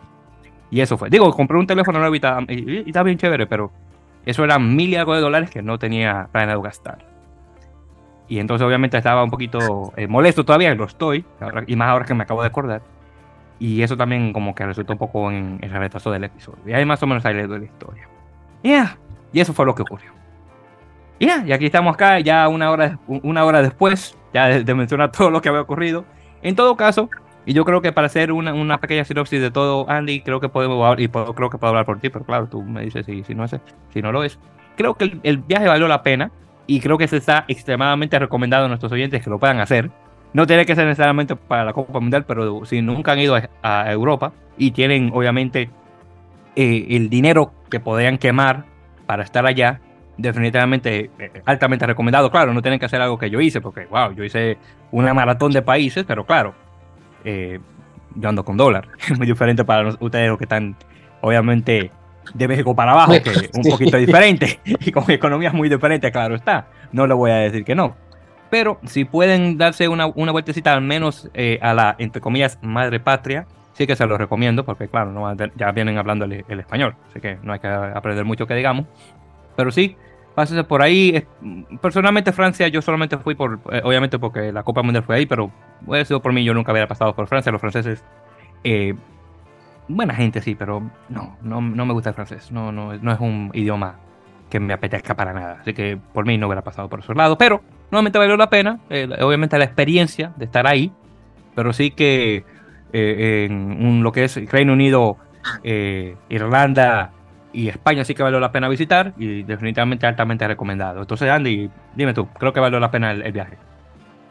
Y 0.73 0.81
eso 0.81 0.99
fue. 0.99 1.09
Digo, 1.09 1.33
compré 1.33 1.57
un 1.57 1.67
teléfono 1.67 2.01
nuevo 2.01 2.15
y 2.17 2.19
estaba 2.87 3.05
bien 3.05 3.17
chévere, 3.17 3.47
pero 3.47 3.71
eso 4.27 4.43
eran 4.43 4.75
mil 4.75 4.91
y 4.91 4.97
algo 4.97 5.15
de 5.15 5.21
dólares 5.21 5.51
que 5.51 5.63
no 5.63 5.79
tenía 5.79 6.29
planeado 6.33 6.61
gastar. 6.61 6.99
Y 8.27 8.41
entonces 8.41 8.67
obviamente 8.67 8.99
estaba 8.99 9.23
un 9.23 9.31
poquito 9.31 9.93
eh, 9.97 10.09
molesto 10.09 10.45
todavía, 10.45 10.75
lo 10.75 10.85
estoy, 10.85 11.25
y 11.67 11.77
más 11.77 11.89
ahora 11.89 12.05
que 12.05 12.15
me 12.15 12.25
acabo 12.25 12.43
de 12.43 12.49
acordar. 12.49 12.83
Y 13.61 13.83
eso 13.83 13.97
también 13.97 14.33
como 14.33 14.55
que 14.55 14.67
resultó 14.67 14.93
un 14.93 14.99
poco 14.99 15.31
en, 15.31 15.59
el 15.63 15.71
retraso 15.71 16.11
del 16.11 16.25
episodio. 16.25 16.59
Y 16.67 16.73
ahí 16.73 16.85
más 16.85 17.01
o 17.03 17.07
menos 17.07 17.25
ahí 17.25 17.35
le 17.35 17.47
doy 17.47 17.61
la 17.61 17.65
historia. 17.65 18.09
Yeah. 18.63 18.99
Y 19.33 19.41
eso 19.41 19.55
fue 19.55 19.65
lo 19.65 19.75
que 19.75 19.83
ocurrió. 19.83 20.18
Yeah. 21.19 21.45
Y 21.47 21.53
aquí 21.53 21.67
estamos 21.67 21.95
acá, 21.95 22.21
ya 22.21 22.49
una 22.49 22.71
hora, 22.71 22.99
una 23.07 23.45
hora 23.45 23.63
después, 23.63 24.17
ya 24.33 24.47
de 24.47 24.75
mencionar 24.75 25.13
todo 25.17 25.31
lo 25.31 25.41
que 25.41 25.49
había 25.49 25.61
ocurrido. 25.61 26.05
En 26.43 26.55
todo 26.55 26.77
caso, 26.77 27.11
y 27.49 27.55
yo 27.55 27.65
creo 27.65 27.81
que 27.81 27.93
para 27.93 28.09
hacer 28.09 28.31
una, 28.31 28.53
una 28.53 28.77
pequeña 28.77 29.07
sinopsis 29.07 29.41
de 29.41 29.51
todo, 29.51 29.89
Andy, 29.89 30.21
creo 30.21 30.39
que 30.39 30.51
podemos 30.51 30.85
hablar, 30.85 31.01
y 31.01 31.09
creo 31.09 31.49
que 31.49 31.57
puedo 31.57 31.69
hablar 31.69 31.87
por 31.87 31.99
ti, 31.99 32.11
pero 32.11 32.27
claro, 32.27 32.47
tú 32.47 32.63
me 32.63 32.83
dices 32.83 33.07
si, 33.07 33.25
si, 33.25 33.35
no, 33.35 33.45
es, 33.45 33.57
si 33.89 34.03
no 34.03 34.13
lo 34.13 34.23
es. 34.23 34.39
Creo 34.77 34.97
que 34.97 35.19
el, 35.23 35.39
viaje 35.39 35.67
valió 35.67 35.89
la 35.89 36.03
pena 36.03 36.31
y 36.67 36.81
creo 36.81 36.99
que 36.99 37.09
se 37.09 37.17
está 37.17 37.47
extremadamente 37.49 38.19
recomendado 38.19 38.67
a 38.67 38.69
nuestros 38.69 38.93
oyentes 38.93 39.25
que 39.25 39.31
lo 39.31 39.39
puedan 39.39 39.61
hacer. 39.61 39.91
No 40.35 40.47
tiene 40.47 40.67
que 40.67 40.75
ser 40.77 40.85
necesariamente 40.85 41.37
para 41.37 41.65
la 41.65 41.73
Copa 41.73 41.99
Mundial, 42.01 42.27
pero 42.27 42.67
si 42.67 42.83
nunca 42.83 43.13
han 43.13 43.19
ido 43.19 43.35
a, 43.63 43.91
Europa 43.91 44.33
y 44.59 44.73
tienen 44.73 45.11
obviamente 45.15 45.71
eh, 46.55 46.87
el 46.91 47.09
dinero 47.09 47.53
que 47.71 47.81
podrían 47.81 48.19
quemar 48.19 48.67
para 49.07 49.23
estar 49.23 49.47
allá, 49.47 49.81
definitivamente 50.19 51.11
eh, 51.19 51.43
altamente 51.47 51.87
recomendado. 51.87 52.31
Claro, 52.31 52.53
no 52.53 52.61
tienen 52.61 52.79
que 52.79 52.87
hacer 52.87 53.01
algo 53.01 53.19
que 53.19 53.31
yo 53.31 53.41
hice, 53.41 53.61
porque, 53.61 53.87
wow, 53.87 54.13
yo 54.13 54.25
hice 54.25 54.59
una 54.91 55.15
maratón 55.15 55.53
de 55.53 55.63
países, 55.63 56.05
pero 56.07 56.27
claro, 56.27 56.55
eh, 57.25 57.59
yo 58.15 58.29
ando 58.29 58.45
con 58.45 58.57
dólar. 58.57 58.89
Es 59.11 59.17
muy 59.17 59.27
diferente 59.27 59.65
para 59.65 59.89
ustedes 60.01 60.37
que 60.37 60.45
están, 60.45 60.77
obviamente, 61.23 61.91
de 62.35 62.49
México 62.49 62.75
para 62.75 62.93
abajo, 62.93 63.13
que 63.23 63.31
es 63.31 63.51
un 63.55 63.63
poquito 63.71 63.97
diferente 63.97 64.61
y 64.65 64.93
con 64.93 65.11
economías 65.11 65.55
muy 65.55 65.69
diferentes, 65.71 66.11
claro 66.11 66.35
está. 66.35 66.67
No 66.93 67.07
le 67.07 67.15
voy 67.15 67.31
a 67.31 67.37
decir 67.37 67.65
que 67.65 67.75
no. 67.75 67.97
Pero 68.51 68.79
si 68.85 69.05
pueden 69.05 69.57
darse 69.59 69.89
una, 69.89 70.07
una 70.07 70.33
vueltecita 70.33 70.73
al 70.73 70.83
menos 70.83 71.31
eh, 71.35 71.59
a 71.63 71.75
la, 71.75 71.97
entre 71.99 72.21
comillas, 72.21 72.59
madre 72.63 72.99
patria, 72.99 73.47
sí 73.75 73.87
que 73.87 73.95
se 73.95 74.07
lo 74.07 74.19
recomiendo, 74.19 74.65
porque 74.65 74.89
claro, 74.89 75.13
no, 75.13 75.35
ya 75.55 75.71
vienen 75.73 75.99
hablando 75.99 76.25
el, 76.25 76.45
el 76.49 76.61
español, 76.61 76.97
así 77.09 77.21
que 77.21 77.39
no 77.43 77.53
hay 77.53 77.61
que 77.61 77.69
aprender 77.69 78.25
mucho 78.25 78.47
que 78.47 78.55
digamos. 78.55 78.87
Pero 79.55 79.71
sí, 79.71 79.97
pásese 80.39 80.63
por 80.63 80.83
ahí. 80.83 81.27
Personalmente 81.83 82.31
Francia 82.31 82.69
yo 82.69 82.81
solamente 82.81 83.19
fui 83.19 83.35
por, 83.35 83.59
eh, 83.73 83.81
obviamente 83.83 84.21
porque 84.21 84.53
la 84.53 84.63
Copa 84.63 84.85
Mundial 84.85 85.03
fue 85.03 85.17
ahí, 85.17 85.27
pero 85.27 85.51
hubiera 85.85 86.05
sido 86.05 86.23
por 86.23 86.33
mí, 86.33 86.45
yo 86.45 86.55
nunca 86.55 86.71
hubiera 86.71 86.87
pasado 86.87 87.13
por 87.13 87.27
Francia. 87.27 87.51
Los 87.51 87.61
franceses, 87.61 88.05
eh, 88.63 88.95
buena 89.89 90.15
gente 90.15 90.41
sí, 90.41 90.55
pero 90.55 90.81
no, 91.09 91.37
no, 91.43 91.61
no, 91.61 91.87
me 91.87 91.93
gusta 91.93 92.11
el 92.11 92.15
francés. 92.15 92.53
No, 92.53 92.71
no, 92.71 92.97
no 92.97 93.13
es 93.13 93.19
un 93.19 93.51
idioma 93.53 93.97
que 94.49 94.61
me 94.61 94.73
apetezca 94.75 95.17
para 95.17 95.33
nada. 95.33 95.59
Así 95.61 95.75
que 95.75 95.99
por 96.13 96.25
mí 96.25 96.39
no 96.39 96.47
hubiera 96.47 96.63
pasado 96.63 96.89
por 96.89 97.01
esos 97.01 97.17
lados. 97.17 97.37
Pero 97.37 97.61
nuevamente 97.91 98.21
valió 98.21 98.37
la 98.37 98.49
pena, 98.49 98.79
eh, 98.91 99.09
obviamente 99.21 99.59
la 99.59 99.65
experiencia 99.65 100.35
de 100.37 100.45
estar 100.45 100.69
ahí, 100.69 100.93
pero 101.57 101.73
sí 101.73 101.91
que 101.91 102.45
en 102.93 104.05
lo 104.05 104.13
que 104.13 104.23
es 104.23 104.37
Reino 104.53 104.73
Unido, 104.73 105.17
Irlanda, 105.65 107.11
y 107.59 107.69
España 107.69 108.05
sí 108.05 108.15
que 108.15 108.23
valió 108.23 108.39
la 108.39 108.53
pena 108.53 108.69
visitar 108.69 109.15
y 109.19 109.43
definitivamente 109.43 110.07
altamente 110.07 110.47
recomendado. 110.47 111.01
Entonces, 111.01 111.29
Andy, 111.29 111.69
dime 111.97 112.15
tú, 112.15 112.29
creo 112.39 112.53
que 112.53 112.61
valió 112.61 112.79
la 112.79 112.93
pena 112.93 113.11
el, 113.11 113.33
viaje. 113.33 113.59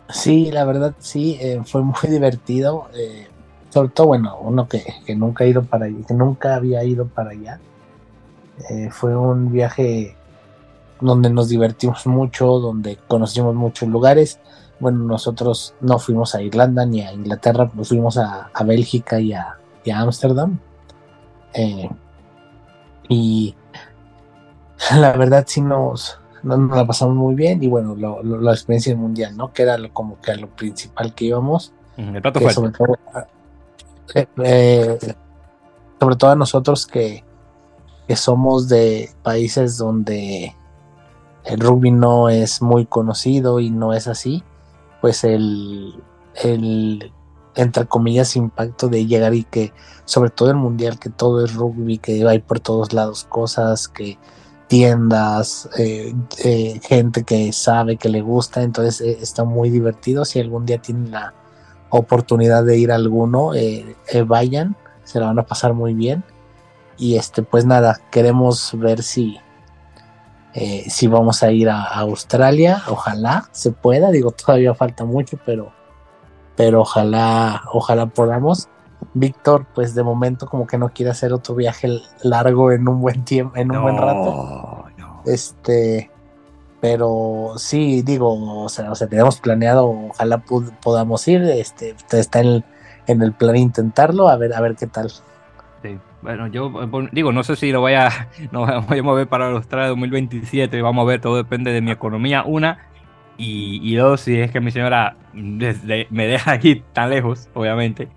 Sí, 0.08 0.50
la 0.50 0.64
verdad 0.64 0.96
sí, 1.00 1.38
eh, 1.42 1.60
fue 1.66 1.82
muy 1.82 1.94
divertido. 2.10 2.88
Eh, 2.96 3.28
sobre 3.70 3.90
todo, 3.90 4.08
bueno, 4.08 4.38
uno 4.40 4.70
que, 4.70 4.82
nunca 5.14 5.44
ha 5.44 5.48
ido 5.48 5.64
para 5.64 5.88
allá, 5.88 5.98
que 6.08 6.14
nunca 6.14 6.56
había 6.56 6.86
ido 6.86 7.06
para 7.08 7.32
allá. 7.32 7.60
Eh, 8.70 8.88
fue 8.92 9.14
un 9.14 9.52
viaje 9.52 10.16
donde 11.02 11.30
nos 11.30 11.50
divertimos 11.50 12.08
mucho, 12.08 12.60
donde 12.60 12.98
conocimos 13.10 13.54
muchos 13.54 13.90
lugares. 13.90 14.40
Bueno, 14.80 15.00
nosotros 15.00 15.76
no 15.82 16.00
fuimos 16.00 16.34
a 16.34 16.42
Irlanda 16.42 16.86
ni 16.86 17.02
a 17.02 17.12
Inglaterra, 17.12 17.70
nos 17.74 17.90
fuimos 17.90 18.18
a, 18.18 18.50
Bélgica 18.64 19.20
y 19.20 19.34
a, 19.34 19.58
y 19.84 19.92
Ámsterdam. 19.92 20.60
Y 23.10 23.56
la 24.96 25.14
verdad 25.14 25.46
sí 25.48 25.62
nos, 25.62 26.20
nos, 26.44 26.60
la 26.76 26.86
pasamos 26.86 27.16
muy 27.16 27.36
bien 27.36 27.64
y 27.64 27.68
bueno, 27.68 27.96
la 27.96 28.52
experiencia 28.52 28.96
mundial, 28.96 29.36
¿no? 29.36 29.54
Que 29.54 29.64
era 29.64 29.78
lo, 29.78 29.92
como 29.94 30.20
que 30.22 30.36
lo 30.36 30.48
principal 30.48 31.14
que 31.14 31.26
íbamos. 31.26 31.74
El 31.98 32.22
plato 32.22 32.40
fue 32.40 32.54
sobre, 32.54 32.72
todo, 32.72 32.98
eh, 34.14 34.28
eh, 34.44 34.98
sobre 36.00 36.16
todo 36.16 36.32
a 36.32 36.36
nosotros 36.36 36.86
que, 36.86 37.24
que 38.08 38.16
somos 38.16 38.70
de 38.70 39.10
países 39.24 39.78
donde 39.78 40.56
el 41.44 41.60
rugby 41.60 41.92
no 41.92 42.30
es 42.30 42.62
muy 42.62 42.86
conocido 42.86 43.60
y 43.60 43.72
no 43.72 43.94
es 43.94 44.08
así, 44.08 44.44
pues 45.02 45.24
el, 45.24 45.96
el 46.36 47.12
entre 47.58 47.88
comillas 47.88 48.36
impacto 48.36 48.88
de 48.88 49.06
llegar 49.06 49.34
y 49.34 49.44
que 49.44 49.74
sobre 50.06 50.30
todo 50.30 50.52
el 50.52 50.58
mundial 50.58 51.00
que 51.00 51.10
todo 51.10 51.44
es 51.44 51.54
rugby 51.54 51.98
que 51.98 52.26
hay 52.28 52.40
por 52.40 52.60
todos 52.60 52.94
lados 52.94 53.26
cosas 53.26 53.88
que 53.88 54.18
tiendas 54.68 55.70
eh, 55.78 56.14
eh, 56.44 56.80
gente 56.84 57.24
que 57.24 57.52
sabe 57.54 57.98
que 57.98 58.10
le 58.10 58.22
gusta 58.22 58.62
entonces 58.62 59.02
eh, 59.02 59.18
está 59.22 59.44
muy 59.44 59.70
divertido. 59.70 60.26
Si 60.26 60.40
algún 60.40 60.66
día 60.66 60.78
tienen 60.78 61.12
la 61.12 61.34
oportunidad 61.90 62.64
de 62.64 62.78
ir 62.78 62.92
a 62.92 62.96
alguno 62.96 63.52
vayan 64.26 64.76
se 65.04 65.20
la 65.22 65.28
van 65.28 65.40
a 65.40 65.46
pasar 65.46 65.74
muy 65.74 65.94
bien. 65.94 66.24
Y 66.98 67.16
este 67.16 67.44
pues 67.44 67.66
nada 67.66 68.00
queremos 68.12 68.72
ver 68.78 69.04
si 69.04 69.40
si 70.90 71.08
vamos 71.08 71.44
a 71.44 71.52
ir 71.52 71.70
a 71.70 71.84
Australia. 71.84 72.84
Ojalá 72.88 73.48
se 73.52 73.72
pueda 73.72 74.12
digo 74.12 74.32
todavía 74.32 74.74
falta 74.74 75.06
mucho 75.06 75.40
pero 75.46 75.77
pero 76.58 76.82
ojalá, 76.82 77.62
ojalá 77.72 78.08
podamos. 78.08 78.68
Víctor, 79.14 79.68
pues 79.74 79.94
de 79.96 80.04
momento 80.04 80.48
como 80.48 80.68
que 80.68 80.78
no 80.78 80.90
quiere 80.90 81.12
hacer 81.12 81.32
otro 81.32 81.56
viaje 81.56 81.88
largo 82.24 82.72
en 82.72 82.88
un 82.88 83.00
buen 83.00 83.24
tiempo, 83.24 83.56
en 83.56 83.72
un 83.72 83.82
buen 83.84 83.96
rato. 83.96 84.86
Este, 85.26 86.10
pero 86.82 87.54
sí, 87.58 88.02
digo, 88.02 88.64
o 88.64 88.70
sea, 88.70 88.92
o 88.92 88.96
sea, 88.96 89.08
tenemos 89.08 89.40
planeado, 89.40 89.88
ojalá 89.88 90.44
podamos 90.84 91.28
ir, 91.28 91.44
este, 91.44 91.96
está 92.12 92.40
en 92.40 92.48
el, 92.48 92.64
en 93.06 93.22
el 93.22 93.34
plan 93.34 93.56
intentarlo, 93.56 94.28
a 94.28 94.36
ver, 94.36 94.54
a 94.54 94.62
ver 94.62 94.76
qué 94.76 94.88
tal. 94.88 95.12
Sí. 95.84 96.00
Bueno, 96.22 96.48
yo 96.48 96.72
digo, 97.12 97.32
no 97.32 97.44
sé 97.44 97.56
si 97.56 97.72
lo 97.72 97.82
voy 97.82 97.94
a, 97.94 98.30
no 98.52 98.66
voy 98.82 99.00
a 99.00 99.04
mover 99.04 99.28
para 99.28 99.52
Australia 99.52 99.90
2027, 99.90 100.82
vamos 100.82 101.04
a 101.04 101.08
ver, 101.08 101.22
todo 101.22 101.36
depende 101.36 101.72
de 101.72 101.82
mi 101.82 101.92
economía, 101.92 102.44
una, 102.44 102.87
y, 103.38 103.80
y 103.84 103.96
dos, 103.96 104.22
si 104.22 104.40
es 104.40 104.52
que 104.52 104.60
mi 104.60 104.72
señora 104.72 105.16
me 105.34 106.28
deja 106.28 106.52
aquí 106.52 106.84
tan 106.94 107.10
lejos, 107.12 107.50
obviamente. 107.54 108.10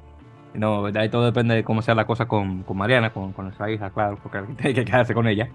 No, 0.54 0.82
todo 1.10 1.26
depende 1.26 1.54
de 1.54 1.62
cómo 1.62 1.82
sea 1.82 1.94
la 1.94 2.06
cosa 2.06 2.26
con, 2.26 2.64
con 2.64 2.76
Mariana, 2.76 3.12
con, 3.12 3.32
con, 3.32 3.44
nuestra 3.44 3.70
hija, 3.70 3.90
claro, 3.90 4.18
porque 4.20 4.38
hay 4.64 4.74
que 4.74 4.84
quedarse 4.84 5.14
con 5.14 5.28
ella. 5.28 5.48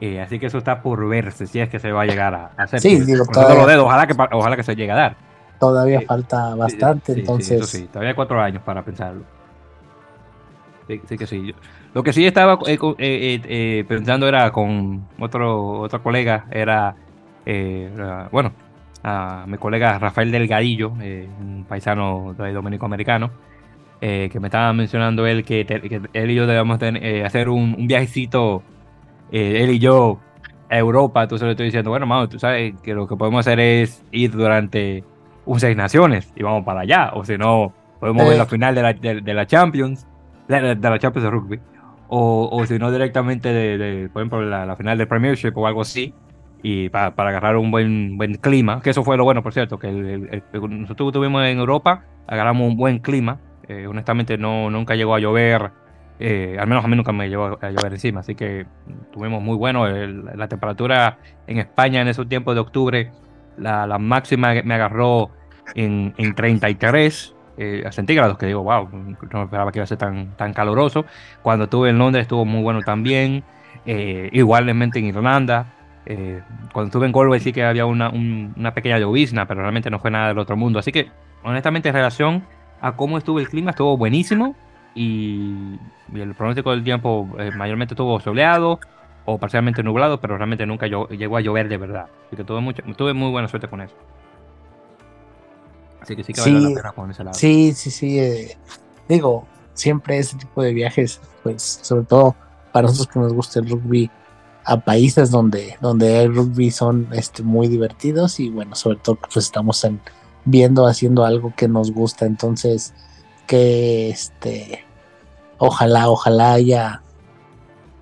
Eh, 0.00 0.20
así 0.20 0.38
que 0.38 0.46
eso 0.46 0.58
está 0.58 0.82
por 0.82 1.06
verse, 1.08 1.46
si 1.46 1.60
es 1.60 1.68
que 1.68 1.78
se 1.78 1.92
va 1.92 2.02
a 2.02 2.06
llegar 2.06 2.34
a 2.34 2.52
hacer. 2.56 2.80
Sí, 2.80 3.00
digo, 3.00 3.24
todavía, 3.26 3.82
ojalá 3.82 4.06
que, 4.06 4.14
ojalá 4.32 4.56
que 4.56 4.62
se 4.62 4.74
llegue 4.74 4.92
a 4.92 4.96
dar. 4.96 5.16
Todavía 5.58 6.00
falta 6.02 6.54
bastante, 6.54 7.12
entonces. 7.12 7.66
Sí, 7.68 7.86
todavía 7.86 8.10
hay 8.10 8.14
cuatro 8.14 8.40
años 8.40 8.62
para 8.62 8.82
pensarlo. 8.82 9.24
Sí, 10.88 11.00
sí 11.06 11.18
que 11.18 11.26
sí. 11.26 11.54
Lo 11.92 12.02
que 12.02 12.12
sí 12.12 12.26
estaba 12.26 12.58
eh, 12.66 12.78
eh, 12.98 13.84
pensando 13.86 14.26
era 14.26 14.50
con 14.52 15.06
otro, 15.18 15.80
otro 15.80 16.02
colega, 16.02 16.46
era, 16.50 16.96
bueno, 18.32 18.52
a 19.02 19.44
mi 19.46 19.56
colega 19.56 19.98
Rafael 19.98 20.30
Delgadillo, 20.30 20.92
eh, 21.00 21.28
un 21.40 21.64
paisano 21.64 22.34
de 22.36 22.52
dominico 22.52 22.86
americano, 22.86 23.30
eh, 24.00 24.28
que 24.30 24.40
me 24.40 24.48
estaba 24.48 24.72
mencionando 24.72 25.26
él 25.26 25.44
que, 25.44 25.66
él 26.12 26.30
y 26.30 26.34
yo 26.34 26.46
debemos 26.46 26.78
eh, 26.80 27.24
hacer 27.24 27.48
un, 27.48 27.86
viajecito, 27.86 28.62
él 29.30 29.70
y 29.70 29.78
yo, 29.78 30.20
a 30.68 30.78
Europa. 30.78 31.22
Entonces 31.22 31.46
le 31.46 31.52
estoy 31.52 31.66
diciendo, 31.66 31.90
bueno, 31.90 32.06
mano, 32.06 32.28
tú 32.28 32.38
sabes 32.38 32.74
que 32.82 32.94
lo 32.94 33.06
que 33.06 33.16
podemos 33.16 33.40
hacer 33.40 33.60
es 33.60 34.04
ir 34.10 34.32
durante 34.32 35.04
un 35.46 35.60
Seis 35.60 35.76
Naciones 35.76 36.32
y 36.36 36.42
vamos 36.42 36.64
para 36.64 36.80
allá, 36.80 37.10
o 37.14 37.24
si 37.24 37.36
no, 37.38 37.72
podemos 37.98 38.28
ver 38.28 38.38
la 38.38 38.46
final 38.46 38.74
de 38.74 38.82
la, 38.82 38.92
de, 38.92 39.34
la 39.34 39.46
Champions, 39.46 40.06
de, 40.48 40.76
la 40.76 40.98
Champions 40.98 41.24
de 41.24 41.30
rugby, 41.30 41.60
o, 42.08 42.48
o 42.52 42.66
si 42.66 42.78
no 42.78 42.90
directamente 42.90 43.52
de, 43.52 44.08
por 44.12 44.22
ejemplo, 44.22 44.42
la, 44.42 44.66
la 44.66 44.76
final 44.76 44.98
del 44.98 45.08
Premiership 45.08 45.52
o 45.56 45.66
algo 45.66 45.82
así 45.82 46.14
y 46.62 46.88
para, 46.88 47.14
para, 47.14 47.30
agarrar 47.30 47.56
un 47.56 47.70
buen, 47.70 48.16
buen 48.16 48.34
clima, 48.34 48.80
que 48.82 48.90
eso 48.90 49.04
fue 49.04 49.16
lo 49.16 49.24
bueno, 49.24 49.42
por 49.42 49.52
cierto, 49.52 49.78
que 49.78 49.90
nosotros 50.68 51.12
tuvimos 51.12 51.44
en 51.46 51.58
Europa, 51.58 52.04
agarramos 52.26 52.68
un 52.68 52.76
buen 52.76 52.98
clima, 52.98 53.38
eh, 53.68 53.86
honestamente 53.86 54.36
no, 54.36 54.70
nunca 54.70 54.94
llegó 54.94 55.14
a 55.14 55.20
llover, 55.20 55.70
eh, 56.18 56.56
al 56.60 56.66
menos 56.66 56.84
a 56.84 56.88
mí 56.88 56.96
nunca 56.96 57.12
me 57.12 57.28
llegó 57.28 57.58
a 57.60 57.70
llover 57.70 57.92
encima, 57.92 58.20
así 58.20 58.34
que 58.34 58.66
tuvimos 59.12 59.42
muy 59.42 59.56
bueno, 59.56 59.86
la 59.88 60.48
temperatura 60.48 61.18
en 61.46 61.58
España 61.58 62.02
en 62.02 62.08
esos 62.08 62.28
tiempos 62.28 62.54
de 62.54 62.60
octubre, 62.60 63.10
la, 63.56 63.86
la 63.86 63.98
máxima 63.98 64.54
me 64.64 64.74
agarró 64.74 65.30
en, 65.74 66.14
en 66.16 66.34
33 66.34 67.34
eh, 67.62 67.84
centígrados, 67.90 68.38
que 68.38 68.46
digo, 68.46 68.62
wow, 68.62 68.88
no 69.32 69.42
esperaba 69.42 69.70
que 69.70 69.78
iba 69.78 69.84
a 69.84 69.86
ser 69.86 69.98
tan, 69.98 70.34
tan 70.36 70.54
caluroso, 70.54 71.04
cuando 71.42 71.64
estuve 71.64 71.90
en 71.90 71.98
Londres 71.98 72.22
estuvo 72.22 72.44
muy 72.44 72.62
bueno 72.62 72.80
también, 72.80 73.44
eh, 73.86 74.30
igualmente 74.32 74.98
en 74.98 75.06
Irlanda, 75.06 75.74
eh, 76.06 76.42
cuando 76.72 76.88
estuve 76.88 77.06
en 77.06 77.12
Galway 77.12 77.40
sí 77.40 77.52
que 77.52 77.64
había 77.64 77.86
una, 77.86 78.10
pequeña 78.74 78.98
llovizna, 78.98 79.46
pero 79.46 79.60
realmente 79.60 79.90
no 79.90 79.98
fue 79.98 80.10
nada 80.10 80.28
del 80.28 80.38
otro 80.38 80.56
mundo. 80.56 80.78
Así 80.78 80.92
que, 80.92 81.10
honestamente, 81.42 81.88
en 81.88 81.94
relación 81.94 82.44
a 82.80 82.96
cómo 82.96 83.18
estuvo 83.18 83.38
el 83.40 83.48
clima, 83.48 83.70
estuvo 83.70 83.96
buenísimo. 83.96 84.56
Y, 84.94 85.78
el 86.14 86.34
pronóstico 86.34 86.72
del 86.72 86.82
tiempo 86.82 87.28
eh, 87.38 87.52
mayormente 87.52 87.94
estuvo 87.94 88.18
soleado 88.18 88.80
o 89.24 89.38
parcialmente 89.38 89.82
nublado, 89.82 90.20
pero 90.20 90.36
realmente 90.36 90.66
nunca 90.66 90.86
llegó 90.88 91.36
a 91.36 91.40
llover 91.40 91.68
de 91.68 91.76
verdad. 91.76 92.06
Así 92.26 92.36
que 92.36 92.42
tuve, 92.42 92.60
mucho, 92.60 92.82
tuve 92.96 93.14
muy 93.14 93.30
buena 93.30 93.46
suerte 93.46 93.68
con 93.68 93.80
eso. 93.80 93.94
Así 96.00 96.16
que 96.16 96.24
sí 96.24 96.32
que 96.32 96.40
vale 96.40 96.60
la 96.60 96.74
pena 96.74 96.92
con 96.92 97.10
ese 97.10 97.22
lado. 97.22 97.34
Sí, 97.34 97.72
sí, 97.74 97.90
sí. 97.90 98.18
Eh, 98.18 98.56
digo, 99.08 99.46
siempre 99.74 100.18
ese 100.18 100.36
tipo 100.36 100.62
de 100.62 100.72
viajes, 100.72 101.20
pues, 101.42 101.62
sobre 101.82 102.04
todo 102.04 102.34
para 102.72 102.86
nosotros 102.86 103.08
que 103.12 103.18
nos 103.20 103.32
gusta 103.32 103.60
el 103.60 103.68
rugby, 103.68 104.10
a 104.64 104.80
países 104.80 105.30
donde, 105.30 105.76
donde 105.80 106.22
el 106.22 106.34
rugby 106.34 106.70
son 106.70 107.08
este, 107.12 107.42
muy 107.42 107.68
divertidos 107.68 108.40
y 108.40 108.50
bueno, 108.50 108.74
sobre 108.74 108.98
todo 108.98 109.16
pues 109.16 109.36
estamos 109.44 109.82
en, 109.84 110.00
viendo, 110.44 110.86
haciendo 110.86 111.24
algo 111.24 111.52
que 111.56 111.68
nos 111.68 111.92
gusta, 111.92 112.26
entonces 112.26 112.94
que 113.46 114.10
este, 114.10 114.84
ojalá, 115.58 116.08
ojalá 116.08 116.54
haya, 116.54 117.02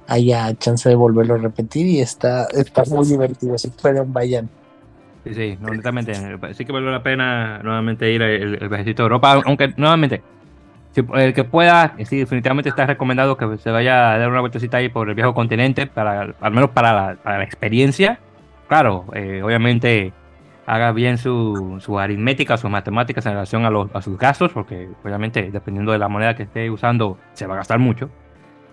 haya 0.06 0.54
chance 0.58 0.88
de 0.88 0.94
volverlo 0.94 1.34
a 1.34 1.38
repetir 1.38 1.86
y 1.86 2.00
está, 2.00 2.46
está 2.52 2.84
muy 2.84 3.06
divertido, 3.06 3.56
si 3.58 3.68
pueden 3.68 4.12
vayan. 4.12 4.48
Sí, 5.24 5.34
sí, 5.34 5.58
honestamente, 5.62 6.14
sí 6.54 6.64
que 6.64 6.72
vale 6.72 6.90
la 6.90 7.02
pena 7.02 7.60
nuevamente 7.62 8.10
ir 8.10 8.22
al 8.22 8.30
el, 8.30 8.84
de 8.84 8.94
Europa, 8.96 9.42
aunque 9.44 9.74
nuevamente 9.76 10.22
el 11.14 11.34
que 11.34 11.44
pueda, 11.44 11.94
sí, 12.04 12.18
definitivamente 12.18 12.68
está 12.68 12.86
recomendado 12.86 13.36
que 13.36 13.58
se 13.58 13.70
vaya 13.70 14.12
a 14.12 14.18
dar 14.18 14.28
una 14.28 14.40
vueltecita 14.40 14.78
ahí 14.78 14.88
por 14.88 15.08
el 15.08 15.14
viejo 15.14 15.34
continente, 15.34 15.86
para, 15.86 16.34
al 16.40 16.52
menos 16.52 16.70
para 16.70 17.16
la, 17.24 17.42
experiencia. 17.42 18.18
Claro, 18.68 19.06
eh, 19.14 19.42
obviamente 19.42 20.12
haga 20.66 20.92
bien 20.92 21.16
su, 21.16 21.78
su, 21.80 21.98
aritmética, 21.98 22.58
sus 22.58 22.70
matemáticas 22.70 23.24
en 23.24 23.32
relación 23.32 23.64
a, 23.64 23.70
los, 23.70 23.88
a 23.94 24.02
sus 24.02 24.18
gastos, 24.18 24.52
porque 24.52 24.88
obviamente 25.02 25.50
dependiendo 25.50 25.92
de 25.92 25.98
la 25.98 26.08
moneda 26.08 26.36
que 26.36 26.42
esté 26.42 26.70
usando 26.70 27.18
se 27.32 27.46
va 27.46 27.54
a 27.54 27.58
gastar 27.58 27.78
mucho. 27.78 28.10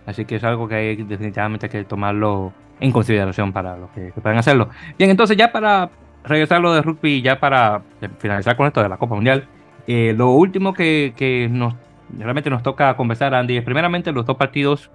Así 0.05 0.25
que 0.25 0.35
es 0.35 0.43
algo 0.43 0.67
que 0.67 0.75
hay, 0.75 0.95
definitivamente 0.97 1.69
que 1.69 1.83
tomarlo 1.85 2.53
en 2.79 2.91
consideración 2.91 3.53
para 3.53 3.77
los 3.77 3.89
que, 3.91 4.11
puedan 4.21 4.37
hacerlo. 4.37 4.69
Bien, 4.97 5.09
entonces 5.09 5.37
ya 5.37 5.51
para 5.51 5.89
regresar 6.23 6.61
lo 6.61 6.73
de 6.73 6.81
rugby, 6.81 7.21
ya 7.21 7.39
para 7.39 7.81
finalizar 8.19 8.57
con 8.57 8.67
esto 8.67 8.83
de 8.83 8.89
la 8.89 8.97
Copa 8.97 9.15
Mundial, 9.15 9.47
eh, 9.87 10.13
lo 10.17 10.31
último 10.31 10.73
que, 10.73 11.13
que 11.15 11.47
nos 11.49 11.75
realmente 12.17 12.49
nos 12.49 12.63
toca 12.63 12.95
conversar, 12.95 13.33
Andy, 13.33 13.61
primeramente 13.61 14.11
los 14.11 14.25
dos 14.25 14.37
partidos 14.37 14.91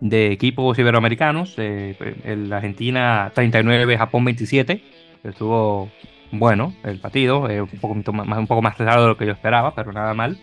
de 0.00 0.32
equipos 0.32 0.78
iberoamericanos, 0.78 1.54
eh, 1.58 1.96
el 2.24 2.52
Argentina 2.52 3.30
39, 3.34 3.96
Japón 3.96 4.24
27, 4.24 4.82
estuvo 5.24 5.90
bueno 6.38 6.74
el 6.84 6.98
partido, 6.98 7.48
eh, 7.48 7.62
un, 7.62 7.68
poco 7.68 8.12
más, 8.12 8.38
un 8.38 8.46
poco 8.46 8.62
más 8.62 8.76
de 8.76 8.84
lo 8.84 9.16
que 9.16 9.26
yo 9.26 9.32
esperaba, 9.32 9.74
pero 9.74 9.92
nada 9.92 10.14
mal. 10.14 10.38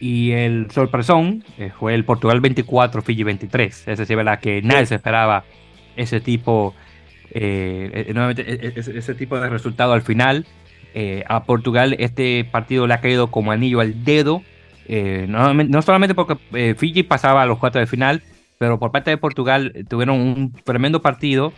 Y 0.00 0.32
el 0.32 0.70
sorpresón 0.70 1.44
eh, 1.58 1.70
fue 1.78 1.94
el 1.94 2.04
Portugal 2.04 2.40
24, 2.40 3.02
Fiji 3.02 3.22
23. 3.22 3.88
Es 3.88 3.98
decir, 3.98 4.16
¿verdad? 4.16 4.40
que 4.40 4.62
nadie 4.62 4.86
se 4.86 4.94
esperaba 4.94 5.44
ese 5.96 6.20
tipo, 6.20 6.74
eh, 7.32 8.10
nuevamente, 8.14 8.42
e, 8.50 8.68
e, 8.68 8.72
ese, 8.76 8.96
ese, 8.96 9.14
tipo 9.14 9.38
de 9.38 9.48
resultado 9.48 9.92
al 9.92 10.02
final. 10.02 10.46
a 11.28 11.44
Portugal 11.44 11.94
este 12.00 12.44
partido 12.44 12.86
le 12.86 12.94
ha 12.94 13.00
caído 13.00 13.30
como 13.30 13.52
anillo 13.52 13.80
al 13.80 14.04
dedo 14.04 14.42
eh, 14.92 15.26
no, 15.28 15.82
solamente 15.82 16.14
porque 16.14 16.36
eh, 16.52 16.74
Fiji 16.76 17.02
pasaba 17.02 17.42
a 17.42 17.46
los 17.46 17.58
cuartos 17.58 17.80
de 17.80 17.86
final, 17.86 18.22
pero 18.58 18.78
por 18.78 18.90
parte 18.90 19.10
de 19.10 19.16
Portugal 19.16 19.72
eh, 19.74 19.84
tuvieron 19.84 20.20
un 20.20 20.52
tremendo 20.64 21.00
partido. 21.00 21.52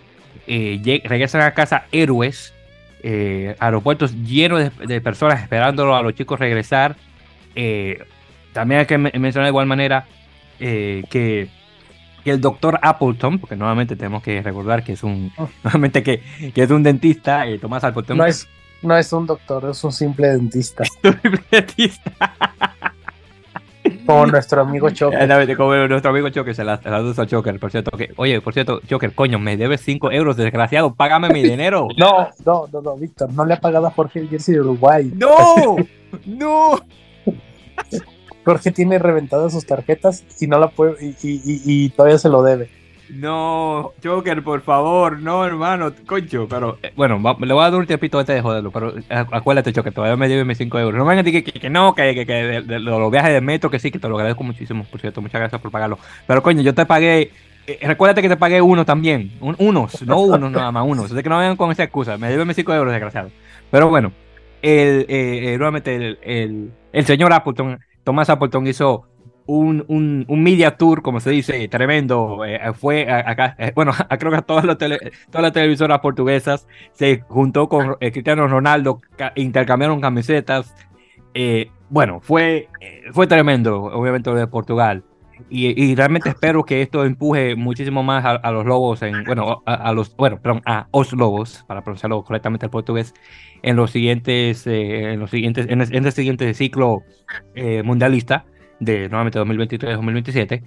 regresan 0.47 1.41
a 1.41 1.55
casa 1.55 1.87
héroes, 1.93 2.53
aeropuertos 3.59 4.15
llenos 4.23 4.71
de, 4.79 5.01
personas 5.01 5.43
esperándolo 5.43 5.97
a 5.97 6.03
los 6.03 6.15
chicos 6.15 6.39
regresar. 6.39 6.97
también 8.53 8.81
hay 8.81 8.87
que 8.87 8.99
mencionar 8.99 9.47
de 9.47 9.51
igual 9.51 9.67
manera 9.67 10.07
eh, 10.65 11.03
que, 11.11 11.49
el 12.25 12.41
doctor 12.41 12.79
Appleton, 12.83 13.41
porque 13.41 13.57
nuevamente 13.57 13.97
tenemos 13.97 14.23
que 14.23 14.41
recordar 14.43 14.85
que 14.85 14.93
es 14.93 15.03
un, 15.03 15.33
oh. 15.37 15.49
nuevamente 15.65 16.05
que, 16.05 16.23
es 16.55 16.71
un 16.71 16.85
dentista, 16.85 17.49
eh, 17.49 17.59
Tomás 17.59 17.83
Appleton. 17.83 18.17
No 18.17 18.25
es, 18.25 18.47
no 18.81 18.97
es 18.97 19.13
un 19.13 19.27
doctor, 19.27 19.69
es 19.71 19.83
un 19.83 19.93
simple 19.93 20.29
dentista. 20.29 20.85
un 21.03 21.21
simple 21.21 21.43
dentista. 21.51 22.92
Como 24.13 24.27
nuestro 24.27 24.61
amigo 24.63 24.91
Choker. 24.91 25.57
Como 25.57 25.75
nuestro 25.89 26.11
amigo 26.11 26.29
Choker, 26.29 26.55
se 26.55 26.65
las 26.65 26.85
la 26.85 26.97
a 26.99 27.27
Choker, 27.27 27.59
por 27.59 27.71
cierto. 27.71 27.97
Que, 27.97 28.13
oye, 28.17 28.41
por 28.41 28.53
cierto, 28.53 28.81
Choker, 28.87 29.15
coño, 29.15 29.39
me 29.39 29.57
debes 29.57 29.81
5 29.83 30.11
euros, 30.13 30.37
desgraciado, 30.37 30.95
págame 30.95 31.29
mi 31.31 31.43
dinero. 31.43 31.89
no, 31.97 32.29
no, 32.45 32.69
no, 32.73 32.83
no, 32.83 32.97
Víctor, 32.97 33.33
no 33.33 33.45
le 33.45 33.55
ha 33.55 33.61
pagado 33.61 33.87
a 33.87 33.91
Jorge 33.91 34.21
el 34.21 34.29
Jersey 34.29 34.55
de 34.55 34.61
Uruguay. 34.61 35.13
¡No! 35.15 35.77
¡No! 36.27 36.81
Jorge 38.45 38.73
tiene 38.73 38.99
reventadas 38.99 39.53
sus 39.53 39.65
tarjetas 39.67 40.25
y 40.41 40.49
no 40.49 40.59
la 40.59 40.69
puede, 40.69 40.97
y, 41.05 41.17
y 41.23 41.91
todavía 41.91 42.19
se 42.19 42.29
lo 42.29 42.43
debe. 42.43 42.82
No, 43.13 43.93
Joker, 44.03 44.43
por 44.43 44.63
favor, 44.63 45.21
no, 45.21 45.45
hermano, 45.45 45.93
concho. 46.07 46.47
Pero 46.49 46.79
eh, 46.83 46.93
bueno, 46.97 47.21
le 47.41 47.53
voy 47.53 47.63
a 47.63 47.71
dar 47.71 47.79
un 47.79 47.87
tiempito 47.87 48.19
antes 48.19 48.35
de 48.35 48.41
joderlo. 48.41 48.71
Pero 48.71 48.97
eh, 48.97 49.05
acuérdate, 49.09 49.71
Joker, 49.75 49.93
todavía 49.93 50.17
me 50.17 50.29
debe 50.29 50.47
mis 50.47 50.57
5 50.57 50.79
euros. 50.79 50.99
No 50.99 51.05
me 51.05 51.11
vengan 51.11 51.27
a 51.27 51.31
decir 51.31 51.45
que, 51.45 51.69
no, 51.69 51.95
que, 51.95 52.15
que, 52.15 52.25
que 52.25 52.33
de, 52.33 52.81
los 52.81 53.11
viajes 53.11 53.35
de 53.35 53.43
metro, 53.43 53.71
que 53.71 53.79
sí, 53.79 53.91
que 53.91 53.99
te 53.99 54.09
lo 54.09 54.15
agradezco 54.15 54.43
muchísimo, 54.43 54.85
por 54.91 54.99
cierto. 54.99 55.21
Muchas 55.21 55.41
gracias 55.43 55.61
por 55.61 55.71
pagarlo. 55.71 55.99
Pero 56.27 56.43
coño, 56.43 56.63
yo 56.63 56.75
te 56.75 56.87
pagué. 56.87 57.31
Eh, 57.67 57.79
recuérdate 57.83 58.23
que 58.23 58.31
te 58.31 58.37
pagué 58.39 58.63
uno 58.63 58.87
también. 58.87 59.33
unos, 59.41 60.01
no 60.07 60.21
uno 60.21 60.49
nada 60.49 60.73
más, 60.73 60.87
unos. 60.87 61.13
Así 61.13 61.23
que 61.23 61.29
no 61.29 61.39
vengan 61.39 61.57
con 61.57 61.71
esa 61.71 61.83
excusa. 61.83 62.17
Me 62.17 62.31
debe 62.31 62.47
mis 62.47 62.57
5 62.57 62.73
euros, 62.73 62.93
desgraciado. 62.93 63.31
Pero 63.71 63.91
bueno, 63.91 64.13
el, 64.63 65.07
nuevamente 65.59 65.95
el, 65.95 66.19
el, 66.23 66.73
el 66.95 67.05
señor 67.05 67.31
Appleton, 67.35 67.79
Tomás 68.05 68.31
Appleton 68.31 68.67
hizo 68.67 69.07
un, 69.47 69.85
un, 69.89 70.25
un, 70.29 70.43
media 70.43 70.77
tour, 70.77 71.03
como 71.03 71.21
se 71.21 71.31
dice, 71.31 71.69
tremendo. 71.69 72.45
Eh, 72.45 72.73
fue 72.75 73.11
acá, 73.11 73.55
eh, 73.59 73.73
bueno, 73.75 73.93
creo 74.19 74.33
que 74.33 74.43
todas 74.43 74.65
las, 74.65 74.79
todas 74.79 75.43
las 75.43 75.53
televisoras 75.53 76.01
portuguesas 76.01 76.67
se 76.93 77.21
juntó 77.29 77.69
con 77.69 77.97
eh, 78.01 78.13
Cristiano 78.13 78.47
Ronaldo, 78.47 79.01
intercambiaron 79.35 80.01
camisetas. 80.01 80.75
bueno, 81.89 82.21
fue, 82.21 82.69
fue 83.13 83.27
tremendo, 83.27 83.83
obviamente, 83.85 84.31
lo 84.31 84.37
de 84.37 84.47
Portugal. 84.47 85.05
Y, 85.51 85.95
realmente 85.97 86.29
espero 86.29 86.63
que 86.65 86.83
esto 86.83 87.05
empuje 87.05 87.57
muchísimo 87.57 88.05
más 88.05 88.25
a, 88.25 88.51
los 88.53 88.65
lobos, 88.65 89.03
en, 89.03 89.25
bueno, 89.25 89.63
a, 89.67 89.93
los, 89.93 90.15
bueno, 90.17 90.41
perdón, 90.41 90.63
a 90.67 90.87
os 90.93 91.13
lobos, 91.13 91.65
para 91.67 91.83
pronunciarlo 91.83 92.23
correctamente 92.23 92.67
el 92.67 92.71
portugués, 92.71 93.13
en 93.63 93.75
los 93.75 93.91
siguientes, 93.91 94.65
en 94.69 95.19
los 95.19 95.31
siguientes, 95.31 95.67
en, 95.69 95.81
en 95.81 96.07
el 96.07 96.13
siguiente 96.13 96.55
ciclo 96.55 97.03
mundialista 97.83 98.45
de 98.83 99.09
nuevamente 99.09 99.39
2023-2027, 99.41 100.63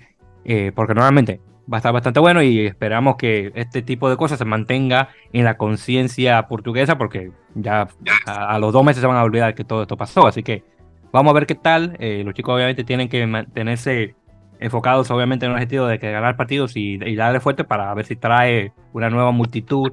eh, 0.45 0.71
porque 0.73 0.93
nuevamente 0.93 1.41
va 1.71 1.77
a 1.77 1.79
estar 1.79 1.91
bastante 1.91 2.19
bueno 2.19 2.41
y 2.41 2.65
esperamos 2.65 3.15
que 3.17 3.51
este 3.55 3.81
tipo 3.81 4.09
de 4.09 4.17
cosas 4.17 4.37
se 4.37 4.45
mantenga 4.45 5.09
en 5.33 5.43
la 5.43 5.57
conciencia 5.57 6.47
portuguesa, 6.47 6.97
porque 6.97 7.31
ya 7.55 7.87
a, 8.25 8.59
los 8.59 8.71
dos 8.71 8.83
meses 8.85 9.01
se 9.01 9.07
van 9.07 9.17
a 9.17 9.23
olvidar 9.23 9.53
que 9.55 9.63
todo 9.63 9.81
esto 9.81 9.97
pasó, 9.97 10.27
así 10.27 10.43
que 10.43 10.63
vamos 11.11 11.31
a 11.31 11.33
ver 11.33 11.45
qué 11.45 11.55
tal. 11.55 11.97
Eh, 11.99 12.23
los 12.23 12.33
chicos 12.33 12.55
obviamente 12.55 12.83
tienen 12.83 13.09
que 13.09 13.25
mantenerse 13.27 14.15
enfocados 14.59 15.11
obviamente 15.11 15.45
en 15.45 15.51
el 15.51 15.55
objetivo 15.57 15.85
de 15.85 15.99
que 15.99 16.11
ganar 16.11 16.37
partidos 16.37 16.77
y, 16.77 16.97
darle 17.15 17.41
fuerte 17.41 17.65
para 17.65 17.93
ver 17.93 18.05
si 18.05 18.15
trae 18.15 18.71
una 18.93 19.09
nueva 19.09 19.31
multitud 19.31 19.91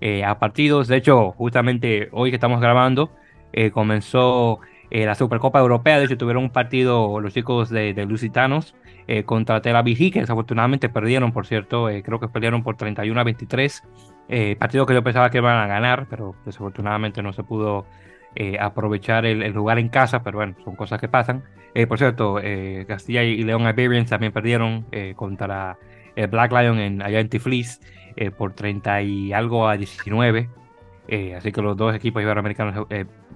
eh, 0.00 0.24
a 0.24 0.38
partidos. 0.38 0.88
De 0.88 0.96
hecho, 0.96 1.32
justamente 1.32 2.08
hoy 2.12 2.30
que 2.30 2.36
estamos 2.36 2.60
grabando, 2.60 3.10
comenzó 3.72 4.60
eh, 4.90 5.04
la 5.04 5.14
Supercopa 5.14 5.58
Europea. 5.58 5.98
De 5.98 6.06
hecho, 6.06 6.16
tuvieron 6.16 6.44
un 6.44 6.50
partido 6.50 7.20
los 7.20 7.34
chicos 7.34 7.68
de, 7.68 7.92
Lusitanos 8.06 8.74
eh, 9.06 9.24
contra 9.24 9.60
Tel 9.60 9.76
Aviv, 9.76 10.12
que 10.12 10.20
desafortunadamente 10.20 10.88
perdieron, 10.88 11.32
por 11.32 11.46
cierto, 11.46 11.88
eh, 11.90 12.02
creo 12.02 12.18
que 12.20 12.28
perdieron 12.28 12.62
por 12.62 12.76
31 12.76 13.20
a 13.20 13.24
23. 13.24 13.82
partido 14.58 14.86
que 14.86 14.94
yo 14.94 15.02
pensaba 15.02 15.30
que 15.30 15.38
iban 15.38 15.56
a 15.56 15.66
ganar, 15.66 16.06
pero 16.08 16.34
desafortunadamente 16.44 17.22
no 17.22 17.32
se 17.32 17.42
pudo 17.42 17.86
aprovechar 18.60 19.26
el, 19.26 19.52
lugar 19.52 19.78
en 19.78 19.88
casa, 19.88 20.22
pero 20.22 20.38
bueno, 20.38 20.54
son 20.62 20.76
cosas 20.76 21.00
que 21.00 21.08
pasan. 21.08 21.42
por 21.88 21.98
cierto, 21.98 22.36
Castilla 22.86 23.22
y 23.24 23.42
León 23.42 23.62
Iberians 23.62 24.10
también 24.10 24.32
perdieron 24.32 24.86
contra 25.16 25.76
el 26.14 26.28
Black 26.28 26.52
Lion 26.52 26.78
en, 26.78 27.02
allá 27.02 27.20
en 27.20 27.30
por 28.36 28.54
30 28.54 29.02
y 29.02 29.32
algo 29.32 29.66
a 29.66 29.76
19. 29.76 30.48
así 31.36 31.52
que 31.52 31.62
los 31.62 31.76
dos 31.76 31.96
equipos 31.96 32.22
iberoamericanos 32.22 32.86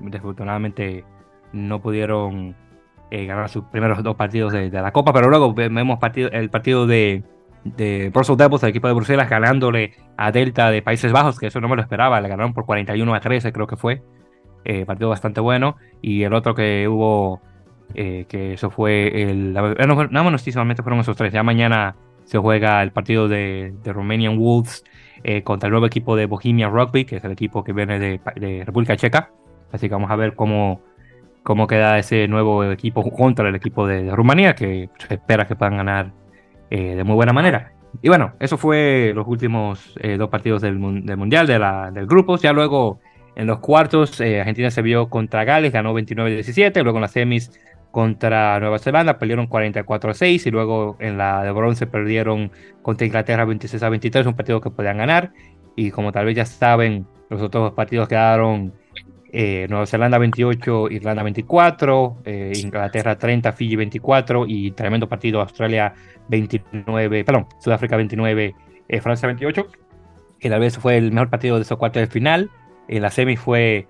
desafortunadamente 0.01 1.05
no 1.53 1.81
pudieron 1.81 2.55
eh, 3.15 3.27
ganar 3.27 3.51
sus 3.51 3.65
primeros 3.65 4.03
dos 4.03 4.17
partidos 4.17 4.55
de, 4.55 4.71
la 4.71 4.91
Copa, 4.91 5.13
pero 5.13 5.29
luego 5.29 5.53
vemos 5.53 5.99
partido, 5.99 6.31
el 6.31 6.49
partido 6.49 6.87
de, 6.87 7.23
de 7.63 8.11
Brussels 8.11 8.39
Devils, 8.39 8.63
el 8.63 8.71
equipo 8.71 8.89
de 8.89 8.95
Bruselas, 8.95 9.29
ganándole 9.29 9.93
a 10.17 10.33
Delta 10.33 10.71
de 10.71 10.81
Países 10.81 11.13
Bajos, 11.13 11.39
que 11.39 11.49
eso 11.49 11.61
no 11.61 11.69
me 11.69 11.77
lo 11.77 11.83
esperaba, 11.83 12.23
le 12.23 12.29
ganaron 12.29 12.55
por 12.55 12.65
41 12.65 13.15
a 13.15 13.21
13, 13.21 13.53
creo 13.53 13.67
que 13.67 13.77
fue. 13.77 14.03
Eh, 14.65 14.87
partido 14.87 15.11
bastante 15.11 15.41
bueno. 15.41 15.77
Y 16.01 16.23
el 16.23 16.33
otro 16.33 16.55
que 16.55 16.89
hubo, 16.89 17.43
eh, 17.95 18.25
que 18.29 18.55
eso 18.55 18.71
fue 18.71 19.23
el. 19.23 19.53
No, 19.53 20.09
no, 20.09 20.31
no, 20.31 20.39
solamente 20.39 20.83
fueron 20.83 21.01
esos 21.01 21.17
tres. 21.17 21.35
Ya 21.35 21.43
mañana 21.43 21.97
se 22.25 22.39
juega 22.39 22.83
el 22.83 22.93
partido 22.93 23.29
de, 23.29 23.75
de 23.83 23.93
Romanian 23.93 24.39
Wolves 24.39 24.85
contra 25.45 25.67
el 25.67 25.73
nuevo 25.73 25.87
equipo 25.87 26.17
de 26.17 26.25
Bohemia 26.25 26.69
Rugby, 26.69 27.05
que 27.05 27.17
es 27.17 27.25
el 27.25 27.33
equipo 27.33 27.63
que 27.63 27.73
viene 27.73 27.99
de, 27.99 28.21
de 28.37 28.65
República 28.65 28.97
Checa. 28.97 29.31
Así 29.71 29.89
que 29.89 29.95
vamos 29.95 30.11
a 30.11 30.17
ver 30.17 30.35
cómo 30.35 30.81
cómo 31.43 31.67
queda 31.67 31.99
ese 31.99 32.29
nuevo 32.29 32.65
equipo 32.65 33.03
contra 33.11 33.49
el 33.49 33.55
equipo 33.55 33.87
de, 33.87 34.11
Rumanía, 34.15 34.55
que 34.55 34.89
se 34.99 35.15
espera 35.15 35.47
que 35.47 35.57
puedan 35.57 35.77
ganar 35.77 36.13
eh, 36.71 36.95
de 36.95 37.05
muy 37.05 37.15
buena 37.15 37.33
manera. 37.33 37.73
Y 38.01 38.09
bueno, 38.09 38.33
eso 38.41 38.57
fue 38.57 39.13
los 39.15 39.27
últimos 39.27 39.95
eh, 40.01 40.17
dos 40.17 40.31
partidos 40.31 40.63
del, 40.63 40.79
Mundial, 40.79 41.47
de 41.47 41.59
la, 41.59 41.91
del 41.91 42.07
grupo. 42.07 42.39
Ya 42.39 42.53
luego 42.53 43.01
en 43.37 43.47
los 43.47 43.59
cuartos, 43.59 44.21
eh, 44.21 44.41
Argentina 44.41 44.71
se 44.71 44.83
vio 44.83 45.09
contra 45.11 45.45
Gales, 45.45 45.73
ganó 45.73 45.93
29-17. 45.95 46.83
Luego 46.83 46.99
en 46.99 47.03
las 47.03 47.13
semis 47.13 47.51
contra 47.91 48.59
Nueva 48.61 48.79
Zelanda, 48.79 49.19
perdieron 49.19 49.49
44-6. 49.49 50.47
Y 50.47 50.51
luego 50.51 50.97
en 51.01 51.19
la 51.19 51.43
de 51.43 51.53
bronce 51.53 51.87
perdieron 51.87 52.51
contra 52.81 53.07
Inglaterra 53.07 53.45
26-23, 53.45 54.27
un 54.27 54.35
partido 54.35 54.61
que 54.61 54.71
podían 54.71 54.97
ganar. 54.97 55.33
Y 55.77 55.91
como 55.91 56.13
tal 56.13 56.27
vez 56.27 56.37
ya 56.37 56.47
saben, 56.47 57.07
los 57.29 57.43
otros 57.43 57.73
partidos 57.73 58.09
quedaron 58.09 58.73
eh, 59.35 59.67
Nueva 59.71 59.87
Zelanda 59.87 60.19
28, 60.19 60.91
Irlanda 60.91 61.23
24, 61.23 62.19
eh, 62.27 62.53
Inglaterra 62.57 63.17
30, 63.17 63.53
Fiji 63.53 63.77
24 63.77 64.45
y 64.47 64.73
tremendo 64.73 65.09
partido 65.09 65.41
Australia 65.41 65.95
29, 66.29 67.25
perdón, 67.25 67.47
Sudáfrica 67.59 67.97
29, 67.97 68.55
eh, 68.89 69.01
Francia 69.01 69.27
28, 69.27 69.67
que 70.39 70.51
tal 70.51 70.61
vez 70.61 70.77
fue 70.77 70.99
el 70.99 71.13
mejor 71.13 71.31
partido 71.31 71.57
de 71.57 71.63
esos 71.63 71.79
cuartos 71.79 72.03
de 72.03 72.09
final. 72.09 72.51
En 72.89 73.01
la 73.01 73.11
semi 73.11 73.37
fue 73.37 73.89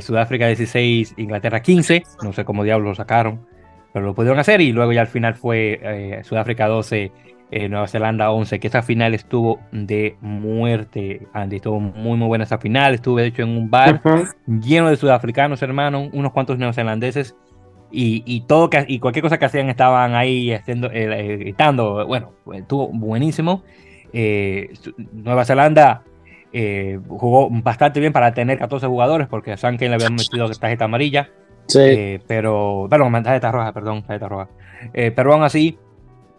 Sudáfrica 0.00 0.46
16, 0.46 1.14
Inglaterra 1.16 1.60
15, 1.60 2.02
no 2.22 2.32
sé 2.32 2.44
cómo 2.44 2.62
diablos 2.62 2.90
lo 2.90 2.94
sacaron, 2.94 3.46
pero 3.92 4.04
lo 4.04 4.14
pudieron 4.14 4.38
hacer 4.38 4.60
y 4.60 4.72
luego 4.72 4.92
ya 4.92 5.00
al 5.00 5.06
final 5.08 5.34
fue 5.34 6.20
Sudáfrica 6.22 6.68
12, 6.68 7.10
eh, 7.54 7.68
Nueva 7.68 7.86
Zelanda 7.86 8.30
11, 8.30 8.58
que 8.58 8.68
esa 8.68 8.80
final 8.82 9.12
estuvo 9.12 9.60
de 9.72 10.16
muerte, 10.22 11.26
Andy. 11.34 11.56
Estuvo 11.56 11.80
muy, 11.80 12.16
muy 12.16 12.26
buena 12.26 12.44
esa 12.44 12.56
final. 12.56 12.94
Estuve, 12.94 13.20
de 13.20 13.28
hecho, 13.28 13.42
en 13.42 13.50
un 13.50 13.70
bar 13.70 14.00
lleno 14.46 14.88
de 14.88 14.96
sudafricanos, 14.96 15.60
hermano, 15.60 16.08
unos 16.14 16.32
cuantos 16.32 16.56
neozelandeses. 16.56 17.36
Y, 17.90 18.22
y, 18.24 18.46
todo 18.46 18.70
y 18.88 18.98
cualquier 19.00 19.22
cosa 19.22 19.38
que 19.38 19.44
hacían 19.44 19.68
estaban 19.68 20.14
ahí 20.14 20.50
haciendo, 20.54 20.90
eh, 20.90 21.34
eh, 21.34 21.36
gritando. 21.36 22.06
Bueno, 22.06 22.32
estuvo 22.54 22.88
buenísimo. 22.88 23.64
Nueva 24.14 25.44
Zelanda 25.44 26.04
jugó 27.06 27.50
bastante 27.50 28.00
bien 28.00 28.14
para 28.14 28.32
tener 28.32 28.58
14 28.58 28.86
jugadores, 28.86 29.28
porque 29.28 29.52
a 29.52 29.58
Sanken 29.58 29.90
le 29.90 29.96
habían 29.96 30.14
metido 30.14 30.48
tarjeta 30.52 30.86
amarilla. 30.86 31.28
Sí. 31.66 32.18
pero, 32.26 32.88
bueno, 32.88 33.22
tarjeta 33.22 33.52
roja, 33.52 33.74
perdón, 33.74 34.04
tarjeta 34.04 34.26
roja. 34.26 34.48
pero 35.14 35.34
aún 35.34 35.42
así, 35.42 35.78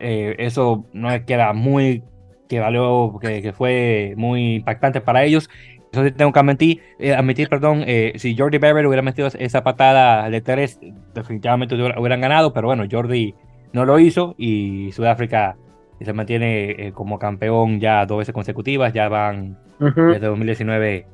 eh, 0.04 0.36
eso 0.40 0.86
no 0.92 1.10
es 1.12 1.24
que 1.24 1.34
era 1.34 1.54
muy, 1.54 2.04
que 2.50 2.60
valió, 2.60 3.18
que, 3.22 3.54
fue 3.54 4.14
muy 4.18 4.56
impactante 4.56 5.02
para 5.02 5.24
ellos. 5.24 5.50
Eso 5.92 6.04
sí 6.04 6.12
tengo 6.12 6.32
que 6.34 6.40
admitir, 6.40 6.82
eh, 7.00 7.14
admitir 7.14 7.50
perdón, 7.50 7.84
eh, 7.86 8.14
si 8.18 8.36
Jordi 8.36 8.58
Berber 8.58 8.86
hubiera 8.86 9.02
metido 9.02 9.28
esa 9.28 9.64
patada 9.64 10.30
de 10.30 10.42
tres, 10.42 10.80
definitivamente 11.14 11.76
hubieran 11.76 12.20
ganado, 12.20 12.52
pero 12.52 12.68
bueno, 12.68 12.84
Jordi 12.90 13.36
no 13.74 13.86
lo 13.86 14.00
hizo 14.00 14.36
y 14.38 14.92
Sudáfrica 14.92 15.56
se 16.02 16.12
mantiene 16.12 16.92
como 16.94 17.18
campeón 17.18 17.80
ya 17.80 18.06
dos 18.06 18.18
veces 18.18 18.34
consecutivas, 18.34 18.92
ya 18.92 19.08
van 19.08 19.58
desde 19.80 20.28
2019, 20.28 21.06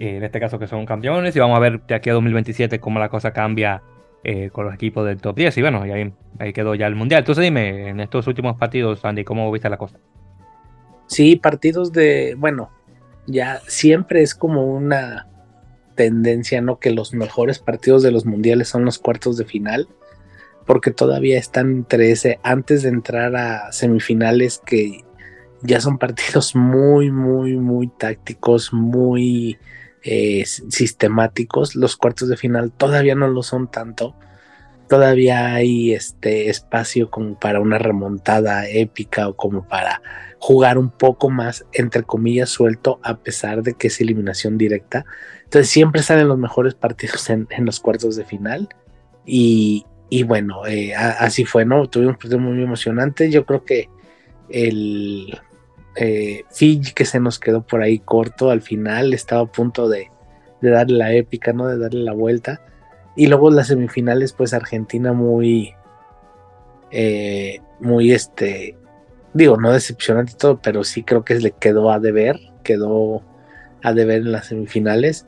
en 0.00 0.24
este 0.24 0.40
caso 0.40 0.58
que 0.58 0.66
son 0.66 0.86
campeones, 0.86 1.36
y 1.36 1.38
vamos 1.38 1.56
a 1.56 1.60
ver 1.60 1.82
de 1.82 1.94
aquí 1.94 2.10
a 2.10 2.14
2027 2.14 2.80
cómo 2.80 2.98
la 2.98 3.10
cosa 3.10 3.32
cambia 3.32 3.82
eh, 4.24 4.50
con 4.50 4.64
los 4.64 4.74
equipos 4.74 5.06
del 5.06 5.20
top 5.20 5.36
10 5.36 5.58
y 5.58 5.60
bueno, 5.60 5.82
ahí, 5.82 6.12
ahí 6.38 6.52
quedó 6.52 6.74
ya 6.74 6.86
el 6.86 6.94
mundial. 6.94 7.20
Entonces 7.20 7.44
dime, 7.44 7.90
en 7.90 8.00
estos 8.00 8.26
últimos 8.26 8.56
partidos, 8.56 9.04
Andy, 9.04 9.22
¿cómo 9.22 9.52
viste 9.52 9.68
la 9.68 9.76
cosa? 9.76 9.98
Sí, 11.06 11.36
partidos 11.36 11.92
de, 11.92 12.34
bueno, 12.38 12.70
ya 13.26 13.60
siempre 13.66 14.22
es 14.22 14.34
como 14.34 14.66
una 14.66 15.28
tendencia, 15.94 16.60
¿no? 16.60 16.78
Que 16.78 16.90
los 16.90 17.14
mejores 17.14 17.58
partidos 17.58 18.02
de 18.02 18.10
los 18.10 18.26
mundiales 18.26 18.68
son 18.68 18.84
los 18.84 18.98
cuartos 18.98 19.36
de 19.36 19.44
final. 19.44 19.88
porque 20.66 20.90
todavía 20.90 21.38
están 21.38 21.70
entre 21.70 22.10
ese, 22.10 22.38
antes 22.42 22.82
de 22.82 22.88
entrar 22.88 23.36
a 23.36 23.70
semifinales 23.70 24.62
que 24.64 25.04
ya 25.60 25.80
son 25.80 25.98
partidos 25.98 26.54
muy, 26.56 27.10
muy, 27.10 27.56
muy 27.56 27.88
tácticos, 27.88 28.72
muy 28.72 29.58
eh, 30.04 30.44
sistemáticos. 30.44 31.74
Los 31.74 31.96
cuartos 31.96 32.28
de 32.28 32.36
final 32.36 32.70
todavía 32.72 33.14
no 33.14 33.26
lo 33.28 33.42
son 33.42 33.70
tanto. 33.70 34.14
Todavía 34.88 35.54
hay 35.54 35.94
este 35.94 36.50
espacio 36.50 37.10
como 37.10 37.38
para 37.40 37.60
una 37.60 37.78
remontada 37.78 38.68
épica 38.68 39.28
o 39.28 39.34
como 39.34 39.66
para 39.66 40.02
jugar 40.38 40.76
un 40.76 40.90
poco 40.90 41.30
más, 41.30 41.64
entre 41.72 42.02
comillas, 42.02 42.50
suelto, 42.50 43.00
a 43.02 43.16
pesar 43.16 43.62
de 43.62 43.74
que 43.74 43.86
es 43.86 43.98
eliminación 44.02 44.58
directa. 44.58 45.06
Entonces 45.44 45.70
siempre 45.70 46.02
salen 46.02 46.28
los 46.28 46.36
mejores 46.36 46.74
partidos 46.74 47.30
en, 47.30 47.48
los 47.60 47.80
cuartos 47.80 48.14
de 48.16 48.26
final. 48.26 48.68
Y, 49.24 49.86
bueno, 50.26 50.66
eh, 50.66 50.94
así 50.94 51.46
fue, 51.46 51.64
¿no? 51.64 51.88
Tuvimos 51.88 52.18
partidos 52.18 52.42
muy 52.42 52.62
emocionantes. 52.62 53.32
Yo 53.32 53.46
creo 53.46 53.64
que 53.64 53.88
el, 54.50 55.40
eh, 55.96 56.44
Fiji 56.50 56.92
que 56.92 57.04
se 57.04 57.20
nos 57.20 57.38
quedó 57.38 57.62
por 57.62 57.82
ahí 57.82 57.98
corto 57.98 58.50
al 58.50 58.62
final, 58.62 59.14
estaba 59.14 59.42
a 59.42 59.52
punto 59.52 59.88
de, 59.88 60.10
darle 60.60 60.96
la 60.96 61.12
épica, 61.12 61.52
¿no? 61.52 61.66
De 61.66 61.78
darle 61.78 62.02
la 62.02 62.12
vuelta. 62.12 62.60
Y 63.16 63.26
luego 63.26 63.50
las 63.50 63.68
semifinales, 63.68 64.32
pues 64.32 64.54
Argentina 64.54 65.12
muy, 65.12 65.74
eh, 66.90 67.60
muy 67.80 68.12
este, 68.12 68.76
digo, 69.34 69.56
no 69.56 69.72
decepcionante 69.72 70.34
todo, 70.38 70.60
pero 70.62 70.84
sí 70.84 71.02
creo 71.02 71.24
que 71.24 71.34
le 71.34 71.52
quedó 71.52 71.90
a 71.92 72.00
deber, 72.00 72.40
quedó 72.62 73.22
a 73.82 73.92
deber 73.92 74.22
en 74.22 74.32
las 74.32 74.46
semifinales. 74.46 75.26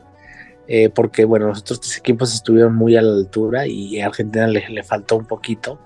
Eh, 0.69 0.89
porque 0.89 1.25
bueno, 1.25 1.47
los 1.47 1.61
otros 1.61 1.81
tres 1.81 1.97
equipos 1.99 2.35
estuvieron 2.35 2.75
muy 2.75 2.97
a 2.97 3.03
la 3.03 3.13
altura 3.13 3.69
y 3.69 4.01
a 4.01 4.07
Argentina 4.07 4.49
le, 4.49 4.69
le 4.69 4.83
faltó 4.83 5.17
un 5.17 5.27
poquito. 5.27 5.79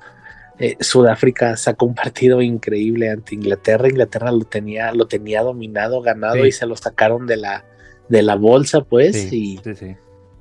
Eh, 0.60 0.76
Sudáfrica 0.78 1.56
sacó 1.56 1.86
un 1.86 1.94
partido 1.94 2.42
increíble 2.42 3.08
ante 3.08 3.34
Inglaterra. 3.34 3.88
Inglaterra 3.88 4.30
lo 4.30 4.44
tenía, 4.44 4.92
lo 4.92 5.06
tenía 5.08 5.42
dominado, 5.42 6.02
ganado 6.02 6.44
y 6.44 6.52
se 6.52 6.66
lo 6.66 6.76
sacaron 6.76 7.26
de 7.26 7.38
la, 7.38 7.64
de 8.10 8.22
la 8.22 8.34
bolsa, 8.34 8.82
pues. 8.82 9.32
y, 9.32 9.58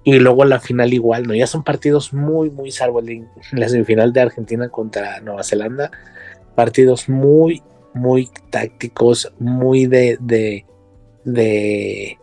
y 0.03 0.19
luego 0.19 0.43
la 0.43 0.59
final 0.59 0.93
igual, 0.93 1.23
¿no? 1.23 1.33
Ya 1.33 1.47
son 1.47 1.63
partidos 1.63 2.13
muy, 2.13 2.49
muy 2.49 2.69
salvo 2.69 2.99
en 2.99 3.29
la 3.53 3.69
semifinal 3.69 4.11
de 4.11 4.21
Argentina 4.21 4.67
contra 4.67 5.21
Nueva 5.21 5.43
Zelanda. 5.43 5.89
Partidos 6.53 7.07
muy, 7.07 7.63
muy 7.93 8.29
tácticos, 8.49 9.31
muy 9.39 9.85
de, 9.85 10.17
de, 10.19 10.65
de 11.23 12.17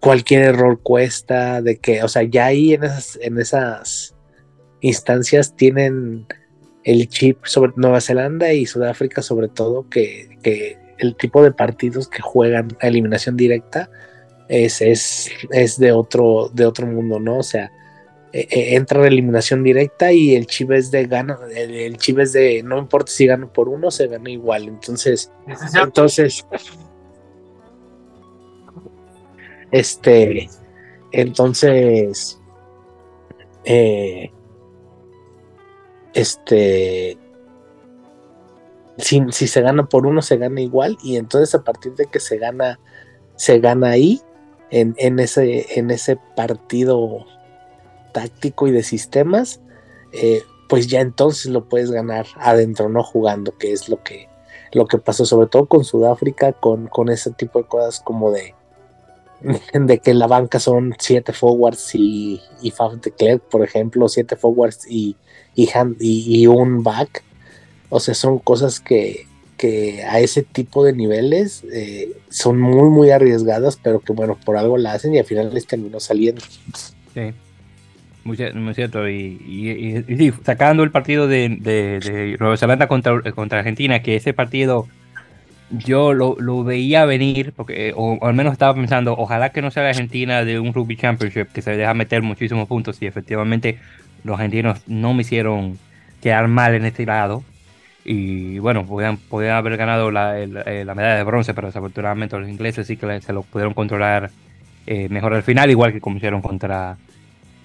cualquier 0.00 0.42
error 0.42 0.80
cuesta, 0.82 1.62
de 1.62 1.76
que, 1.76 2.02
o 2.02 2.08
sea, 2.08 2.24
ya 2.24 2.46
ahí 2.46 2.74
en 2.74 2.82
esas, 2.82 3.18
en 3.22 3.38
esas 3.38 4.16
instancias 4.80 5.54
tienen 5.54 6.26
el 6.84 7.08
chip 7.08 7.44
sobre 7.44 7.72
Nueva 7.76 8.00
Zelanda 8.00 8.52
y 8.52 8.66
Sudáfrica 8.66 9.22
sobre 9.22 9.48
todo, 9.48 9.88
que, 9.88 10.28
el 10.98 11.14
tipo 11.14 11.44
de 11.44 11.52
partidos 11.52 12.08
que 12.08 12.22
juegan 12.22 12.76
a 12.80 12.88
eliminación 12.88 13.36
directa 13.36 13.88
es, 14.48 14.80
es, 14.80 15.30
es 15.52 15.78
de, 15.78 15.92
otro, 15.92 16.50
de 16.52 16.66
otro 16.66 16.86
mundo, 16.86 17.20
¿no? 17.20 17.38
O 17.38 17.42
sea, 17.42 17.70
e, 18.32 18.46
e, 18.50 18.74
entra 18.74 19.00
la 19.00 19.06
eliminación 19.06 19.62
directa 19.62 20.12
y 20.12 20.34
el 20.34 20.46
chip 20.46 20.72
es 20.72 20.90
de 20.90 21.06
gana, 21.06 21.38
el, 21.54 21.96
chip 21.96 22.18
es 22.18 22.32
de 22.34 22.62
no 22.62 22.78
importa 22.78 23.10
si 23.10 23.26
gano 23.26 23.52
por 23.52 23.68
uno, 23.68 23.90
se 23.90 24.06
gana 24.06 24.28
igual. 24.30 24.68
Entonces, 24.68 25.32
entonces, 25.82 26.44
este, 29.70 30.48
entonces, 31.12 32.38
eh, 33.64 34.30
este, 36.18 37.16
si, 38.96 39.22
si, 39.30 39.46
se 39.46 39.62
gana 39.62 39.86
por 39.88 40.04
uno, 40.04 40.20
se 40.20 40.36
gana 40.36 40.60
igual, 40.60 40.98
y 41.02 41.16
entonces 41.16 41.54
a 41.54 41.62
partir 41.62 41.94
de 41.94 42.06
que 42.06 42.18
se 42.18 42.38
gana, 42.38 42.80
se 43.36 43.60
gana 43.60 43.90
ahí, 43.90 44.20
en, 44.70 44.94
en 44.98 45.20
ese, 45.20 45.78
en 45.78 45.90
ese 45.92 46.18
partido 46.36 47.24
táctico 48.12 48.66
y 48.66 48.72
de 48.72 48.82
sistemas, 48.82 49.60
eh, 50.12 50.42
pues 50.68 50.88
ya 50.88 51.00
entonces 51.00 51.52
lo 51.52 51.68
puedes 51.68 51.92
ganar 51.92 52.26
adentro, 52.36 52.88
no 52.88 53.04
jugando, 53.04 53.56
que 53.56 53.72
es 53.72 53.88
lo 53.88 54.02
que, 54.02 54.28
lo 54.72 54.86
que 54.86 54.98
pasó 54.98 55.24
sobre 55.24 55.46
todo 55.46 55.66
con 55.66 55.84
Sudáfrica, 55.84 56.52
con, 56.52 56.88
con 56.88 57.10
ese 57.10 57.30
tipo 57.30 57.60
de 57.60 57.68
cosas 57.68 58.00
como 58.00 58.32
de, 58.32 58.56
de 59.72 59.98
que 60.00 60.14
la 60.14 60.26
banca 60.26 60.58
son 60.58 60.96
siete 60.98 61.32
forwards 61.32 61.94
y, 61.94 62.42
y 62.60 62.72
Faf 62.72 62.94
de 62.94 63.12
Klerk, 63.12 63.42
por 63.44 63.62
ejemplo, 63.62 64.08
siete 64.08 64.34
forwards 64.34 64.84
y 64.90 65.16
y, 65.98 66.46
un 66.46 66.82
back. 66.82 67.22
O 67.90 68.00
sea, 68.00 68.14
son 68.14 68.38
cosas 68.38 68.80
que, 68.80 69.26
que 69.56 70.04
a 70.04 70.20
ese 70.20 70.42
tipo 70.42 70.84
de 70.84 70.92
niveles 70.92 71.64
eh, 71.72 72.12
son 72.28 72.60
muy, 72.60 72.90
muy 72.90 73.10
arriesgadas, 73.10 73.78
pero 73.82 74.00
que 74.00 74.12
bueno, 74.12 74.38
por 74.44 74.56
algo 74.56 74.76
la 74.76 74.92
hacen 74.92 75.14
y 75.14 75.18
al 75.18 75.24
final 75.24 75.52
les 75.52 75.66
terminó 75.66 76.00
saliendo. 76.00 76.42
Sí, 77.14 77.32
muy, 78.24 78.74
cierto. 78.74 79.08
Y, 79.08 80.32
sacando 80.44 80.82
el 80.82 80.90
partido 80.90 81.26
de, 81.26 81.56
de, 81.60 82.36
Nueva 82.38 82.56
Zelanda 82.56 82.86
contra, 82.86 83.20
contra 83.32 83.60
Argentina, 83.60 84.02
que 84.02 84.16
ese 84.16 84.34
partido 84.34 84.86
yo 85.70 86.12
lo, 86.12 86.36
lo, 86.38 86.64
veía 86.64 87.04
venir, 87.04 87.52
porque, 87.54 87.92
o, 87.96 88.18
al 88.22 88.34
menos 88.34 88.52
estaba 88.52 88.74
pensando, 88.74 89.14
ojalá 89.16 89.50
que 89.50 89.62
no 89.62 89.70
sea 89.70 89.82
la 89.82 89.90
Argentina 89.90 90.44
de 90.44 90.58
un 90.60 90.72
Rugby 90.72 90.96
Championship 90.96 91.48
que 91.52 91.62
se 91.62 91.76
deja 91.76 91.94
meter 91.94 92.22
muchísimos 92.22 92.68
puntos 92.68 93.00
y 93.02 93.06
efectivamente 93.06 93.78
los 94.24 94.34
argentinos 94.34 94.80
no 94.86 95.14
me 95.14 95.22
hicieron 95.22 95.78
quedar 96.20 96.48
mal 96.48 96.74
en 96.74 96.84
este 96.84 97.06
lado. 97.06 97.44
Y 98.04 98.58
bueno, 98.58 98.86
podían, 98.86 99.18
haber 99.52 99.76
ganado 99.76 100.10
la, 100.10 100.40
eh, 100.40 100.46
la, 100.46 100.94
medalla 100.94 101.16
de 101.16 101.24
bronce, 101.24 101.52
pero 101.52 101.66
desafortunadamente 101.66 102.38
los 102.38 102.48
ingleses 102.48 102.86
sí 102.86 102.96
que 102.96 103.20
se 103.20 103.32
lo 103.32 103.42
pudieron 103.42 103.74
controlar 103.74 104.30
eh, 104.86 105.08
mejor 105.10 105.34
al 105.34 105.42
final, 105.42 105.70
igual 105.70 105.92
que 105.92 106.00
como 106.00 106.16
hicieron 106.16 106.40
contra, 106.40 106.96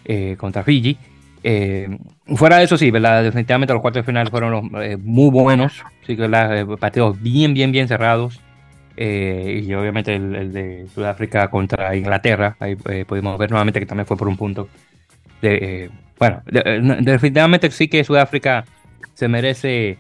eh, 0.04 0.36
contra 0.38 0.64
Fiji. 0.64 0.97
fuera 2.36 2.58
de 2.58 2.64
eso, 2.66 2.78
sí, 2.78 2.91
definitivamente 2.91 3.74
los 3.74 3.82
cuartos 3.82 4.01
de 4.01 4.06
final 4.06 4.30
fueron 4.30 4.70
muy 5.01 5.30
buenos, 5.30 5.82
sí 6.06 6.18
que 6.18 6.28
los 6.28 6.80
partidos 6.80 7.22
bien, 7.22 7.54
bien, 7.54 7.72
bien 7.72 7.88
cerrados. 7.88 8.41
y 8.97 9.74
obviamente 9.74 10.16
el, 10.16 10.51
de 10.51 10.88
Sudáfrica 10.93 11.49
contra 11.49 11.95
Inglaterra, 11.95 12.58
ahí 12.60 12.76
pudimos 13.06 13.38
ver 13.38 13.49
nuevamente 13.49 13.80
que 13.80 13.86
también 13.86 14.06
fue 14.06 14.18
por 14.18 14.28
un 14.28 14.36
punto. 14.36 14.68
De, 15.41 15.89
bueno, 16.24 16.41
eh, 16.53 16.80
definitivamente 17.01 17.69
sí 17.69 17.89
que 17.89 18.01
Sudáfrica 18.05 18.63
se 19.13 19.28
merece 19.28 19.97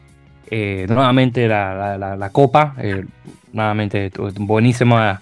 eh, 0.49 0.85
nuevamente 0.87 1.49
la, 1.49 2.29
copa. 2.31 2.75
Eh, 2.77 3.03
nuevamente 3.51 4.09
buenísima 4.39 5.21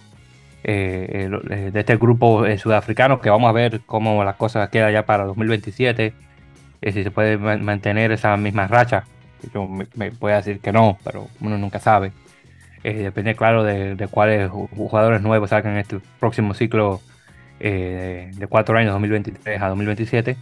de 0.63 1.71
este 1.73 1.97
grupo 1.97 2.45
sudafricano 2.55 3.19
que 3.19 3.31
vamos 3.31 3.49
a 3.49 3.51
ver 3.51 3.81
cómo 3.87 4.23
las 4.23 4.35
cosas 4.35 4.69
quedan 4.69 4.93
ya 4.93 5.07
para 5.07 5.25
2027. 5.25 6.13
si 6.83 7.03
se 7.03 7.09
puede 7.09 7.37
mantener 7.37 8.11
esa 8.11 8.37
misma 8.37 8.67
racha. 8.67 9.05
Yo 9.55 9.67
me, 9.67 10.11
voy 10.11 10.33
a 10.33 10.35
decir 10.35 10.59
que 10.59 10.71
no, 10.71 10.99
pero 11.03 11.29
uno 11.39 11.57
nunca 11.57 11.79
sabe. 11.79 12.11
depende, 12.83 13.33
claro, 13.35 13.63
de, 13.63 14.07
cuáles 14.11 14.51
jugadores 14.51 15.23
nuevos 15.23 15.49
salgan 15.49 15.77
este 15.77 15.99
próximo 16.19 16.53
ciclo 16.53 17.01
de 17.59 18.47
cuatro 18.47 18.77
años, 18.77 18.91
2023 18.93 19.59
a 19.59 19.67
2027. 19.69 20.37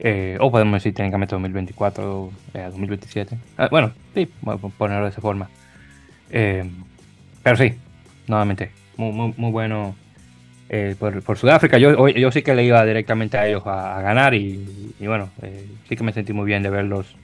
Eh, 0.00 0.36
o 0.40 0.50
podemos 0.50 0.74
decir 0.74 0.94
técnicamente 0.94 1.34
2024 1.34 2.30
a 2.54 2.58
2027. 2.70 3.36
Ah, 3.56 3.68
bueno, 3.70 3.92
sí, 4.14 4.26
ponerlo 4.76 5.04
de 5.04 5.10
esa 5.10 5.20
forma. 5.20 5.48
Eh, 6.30 6.70
pero 7.42 7.56
sí, 7.56 7.74
nuevamente, 8.28 8.70
muy, 8.96 9.34
muy, 9.36 9.50
bueno 9.50 9.96
eh, 10.68 10.94
por, 10.98 11.36
Sudáfrica. 11.36 11.78
Yo, 11.78 12.08
yo 12.08 12.30
sí 12.30 12.42
que 12.42 12.54
le 12.54 12.64
iba 12.64 12.84
directamente 12.84 13.38
a 13.38 13.48
ellos 13.48 13.64
a, 13.66 14.00
ganar 14.00 14.34
y, 14.34 14.94
bueno, 15.00 15.30
sí 15.88 15.96
que 15.96 16.04
me 16.04 16.12
sentí 16.12 16.32
muy 16.32 16.46
bien 16.46 16.62
de 16.62 16.70
verlos 16.70 17.16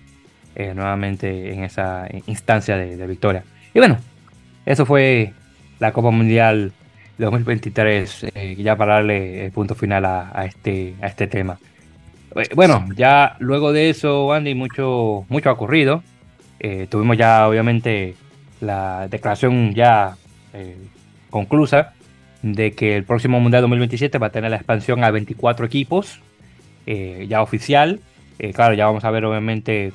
nuevamente 0.56 1.52
en 1.52 1.64
esa 1.64 2.08
instancia 2.26 2.76
de, 2.76 3.06
victoria. 3.06 3.44
Y 3.72 3.78
bueno, 3.78 3.98
eso 4.66 4.86
fue 4.86 5.32
la 5.78 5.92
Copa 5.92 6.10
Mundial 6.10 6.72
2023, 7.18 8.26
ya 8.58 8.76
para 8.76 8.94
darle 8.94 9.46
el 9.46 9.52
punto 9.52 9.74
final 9.74 10.04
a, 10.04 10.44
este, 10.44 10.94
a 11.00 11.06
este 11.06 11.26
tema. 11.28 11.58
Eh, 12.36 12.48
bueno, 12.54 12.86
ya 12.96 13.36
luego 13.38 13.72
de 13.72 13.90
eso, 13.90 14.32
Andy, 14.32 14.54
mucho, 14.54 15.24
mucho 15.28 15.50
ha 15.50 15.52
ocurrido. 15.52 16.02
Eh, 16.60 16.86
tuvimos 16.90 17.16
ya, 17.16 17.48
obviamente, 17.48 18.16
la 18.60 19.06
declaración 19.08 19.74
ya 19.74 20.16
eh, 20.52 20.76
conclusa 21.30 21.92
de 22.42 22.72
que 22.72 22.96
el 22.96 23.04
próximo 23.04 23.40
Mundial 23.40 23.62
2027 23.62 24.18
va 24.18 24.28
a 24.28 24.30
tener 24.30 24.50
la 24.50 24.56
expansión 24.56 25.04
a 25.04 25.10
24 25.10 25.66
equipos, 25.66 26.20
ya 26.86 27.40
oficial. 27.40 28.00
claro, 28.52 28.74
ya 28.74 28.86
vamos 28.86 29.04
a 29.04 29.10
ver, 29.10 29.24
obviamente, 29.24 29.92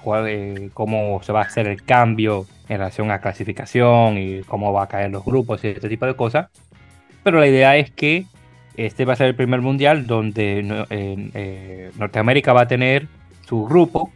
cómo 0.73 1.21
se 1.21 1.31
va 1.31 1.41
a 1.41 1.43
hacer 1.43 1.67
el 1.67 1.83
cambio 1.83 2.47
en 2.67 2.77
relación 2.77 3.11
a 3.11 3.19
clasificación 3.19 4.17
y 4.17 4.41
cómo 4.41 4.73
va 4.73 4.83
a 4.83 4.87
caer 4.87 5.11
los 5.11 5.23
grupos 5.23 5.63
y 5.63 5.67
este 5.67 5.89
tipo 5.89 6.07
de 6.07 6.15
cosas. 6.15 6.47
Pero 7.23 7.39
la 7.39 7.47
idea 7.47 7.77
es 7.77 7.91
que 7.91 8.25
este 8.85 9.03
va 9.03 9.13
a 9.13 9.15
ser 9.17 9.27
el 9.27 9.35
primer 9.35 9.61
mundial 9.61 10.07
donde 10.07 10.85
eh, 10.89 11.91
Norteamérica 11.97 12.53
va 12.53 12.61
a 12.61 12.67
tener 12.67 13.07
su 13.45 13.65
grupo 13.65 14.11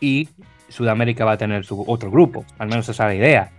y 0.00 0.28
Sudamérica 0.68 1.24
va 1.24 1.32
a 1.32 1.36
tener 1.36 1.64
su 1.64 1.84
otro 1.86 2.10
grupo, 2.10 2.44
al 2.58 2.68
menos 2.68 2.88
esa 2.88 3.04
es 3.04 3.18
la 3.18 3.24
idea. 3.24 3.50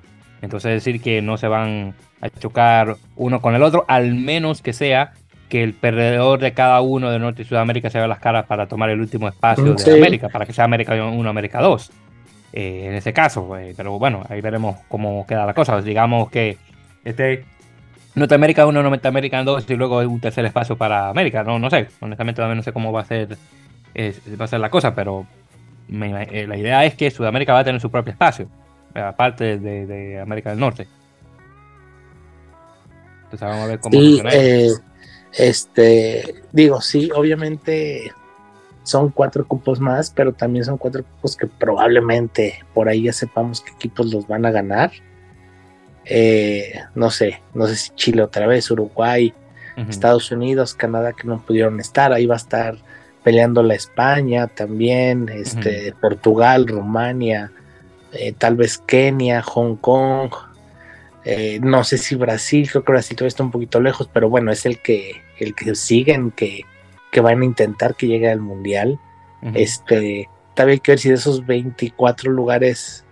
Entonces 0.41 0.71
es 0.71 0.83
decir 0.83 1.01
que 1.01 1.21
no 1.21 1.37
se 1.37 1.47
van 1.47 1.93
a 2.19 2.29
chocar 2.29 2.97
uno 3.15 3.39
con 3.39 3.55
el 3.55 3.63
otro, 3.63 3.85
al 3.87 4.13
menos 4.13 4.61
que 4.61 4.73
sea 4.73 5.13
que 5.47 5.63
el 5.63 5.73
perdedor 5.73 6.39
de 6.39 6.53
cada 6.53 6.81
uno 6.81 7.11
de 7.11 7.19
Norte 7.19 7.43
y 7.43 7.45
Sudamérica 7.45 7.89
se 7.89 7.99
vea 7.99 8.07
las 8.07 8.19
caras 8.19 8.45
para 8.45 8.67
tomar 8.67 8.89
el 8.89 8.99
último 8.99 9.29
espacio 9.29 9.73
de 9.73 9.97
América, 9.97 10.27
para 10.27 10.45
que 10.45 10.51
sea 10.51 10.65
América 10.65 10.93
1, 10.95 11.29
América 11.29 11.61
2. 11.61 11.91
Eh, 12.51 12.87
en 12.87 12.93
ese 12.95 13.13
caso, 13.13 13.57
eh, 13.57 13.73
pero 13.77 13.97
bueno, 13.97 14.23
ahí 14.27 14.41
veremos 14.41 14.77
cómo 14.89 15.25
queda 15.25 15.45
la 15.45 15.53
cosa. 15.53 15.81
Digamos 15.81 16.29
que 16.29 16.57
este 17.05 17.45
Norteamérica 18.15 18.65
1, 18.65 18.83
Norteamérica 18.83 19.43
2 19.43 19.69
y 19.69 19.75
luego 19.75 19.99
un 19.99 20.19
tercer 20.19 20.45
espacio 20.45 20.77
para 20.77 21.09
América. 21.09 21.43
No, 21.43 21.59
no 21.59 21.69
sé, 21.69 21.87
honestamente 21.99 22.41
también 22.41 22.57
no 22.57 22.63
sé 22.63 22.71
cómo 22.71 22.91
va 22.91 23.01
a 23.01 23.05
ser, 23.05 23.37
va 24.39 24.45
a 24.45 24.47
ser 24.47 24.59
la 24.59 24.69
cosa, 24.69 24.95
pero 24.95 25.27
eh, 25.89 26.45
la 26.47 26.57
idea 26.57 26.85
es 26.85 26.95
que 26.95 27.11
Sudamérica 27.11 27.53
va 27.53 27.59
a 27.59 27.63
tener 27.63 27.79
su 27.79 27.91
propio 27.91 28.11
espacio, 28.11 28.47
aparte 28.93 29.59
de, 29.59 30.19
América 30.19 30.49
del 30.49 30.59
Norte. 30.59 30.87
Entonces 33.25 33.41
vamos 33.41 33.63
a 33.63 33.67
ver 33.67 33.79
cómo 33.79 33.99
sí, 33.99 34.21
eh, 34.31 34.71
este, 35.33 36.35
digo, 36.51 36.81
sí, 36.81 37.09
obviamente 37.13 38.11
son 38.83 39.09
cuatro 39.09 39.47
cupos 39.47 39.79
más, 39.79 40.11
pero 40.11 40.31
también 40.31 40.63
son 40.63 40.77
cuatro 40.77 41.03
cupos 41.03 41.35
que 41.35 41.47
probablemente 41.47 42.63
por 42.73 42.87
ahí 42.87 43.03
ya 43.03 43.13
sepamos 43.13 43.61
qué 43.61 43.71
equipos 43.71 44.13
los 44.13 44.27
van 44.27 44.45
a 44.45 44.51
ganar. 44.51 44.91
Eh, 46.06 46.80
no 46.94 47.10
sé, 47.10 47.41
no 47.53 47.68
sé 47.68 47.76
si 47.76 47.90
Chile 47.95 48.22
otra 48.22 48.48
vez, 48.48 48.69
Uruguay, 48.69 49.34
Estados 49.90 50.32
Unidos, 50.32 50.73
Canadá 50.73 51.11
que 51.11 51.27
no 51.27 51.41
pudieron 51.45 51.80
estar, 51.82 52.14
ahí 52.14 52.26
va 52.26 52.36
a 52.36 52.38
estar 52.38 52.77
peleando 53.23 53.61
la 53.64 53.73
España 53.73 54.48
también, 54.48 55.27
este, 55.30 55.94
Portugal, 55.99 56.68
Rumania, 56.68 57.52
eh, 58.14 58.34
tal 58.38 58.56
vez 58.56 58.77
Kenia, 58.77 59.41
Hong 59.41 59.76
Kong, 59.76 60.32
eh, 61.26 61.60
no 61.61 61.84
sé 61.84 61.98
si 61.98 62.15
Brasil, 62.15 62.69
creo 62.69 62.84
que 62.84 62.91
Brasil 62.91 63.18
todavía 63.18 63.30
está 63.30 63.44
un 63.44 63.49
poquito 63.52 63.82
lejos, 63.82 64.07
pero 64.14 64.30
bueno, 64.30 64.52
es 64.52 64.65
el 64.68 64.80
que, 64.80 65.23
el 65.40 65.56
que 65.56 65.73
siguen, 65.73 66.30
que, 66.30 66.61
que 67.11 67.19
van 67.19 67.41
a 67.41 67.45
intentar 67.45 67.95
que 67.95 68.07
llegue 68.07 68.30
al 68.30 68.41
Mundial. 68.41 68.99
Este, 69.53 70.27
también 70.56 70.76
hay 70.76 70.80
que 70.80 70.91
ver 70.94 70.99
si 70.99 71.10
de 71.10 71.15
esos 71.15 71.45
24 71.45 72.32
lugares, 72.32 73.06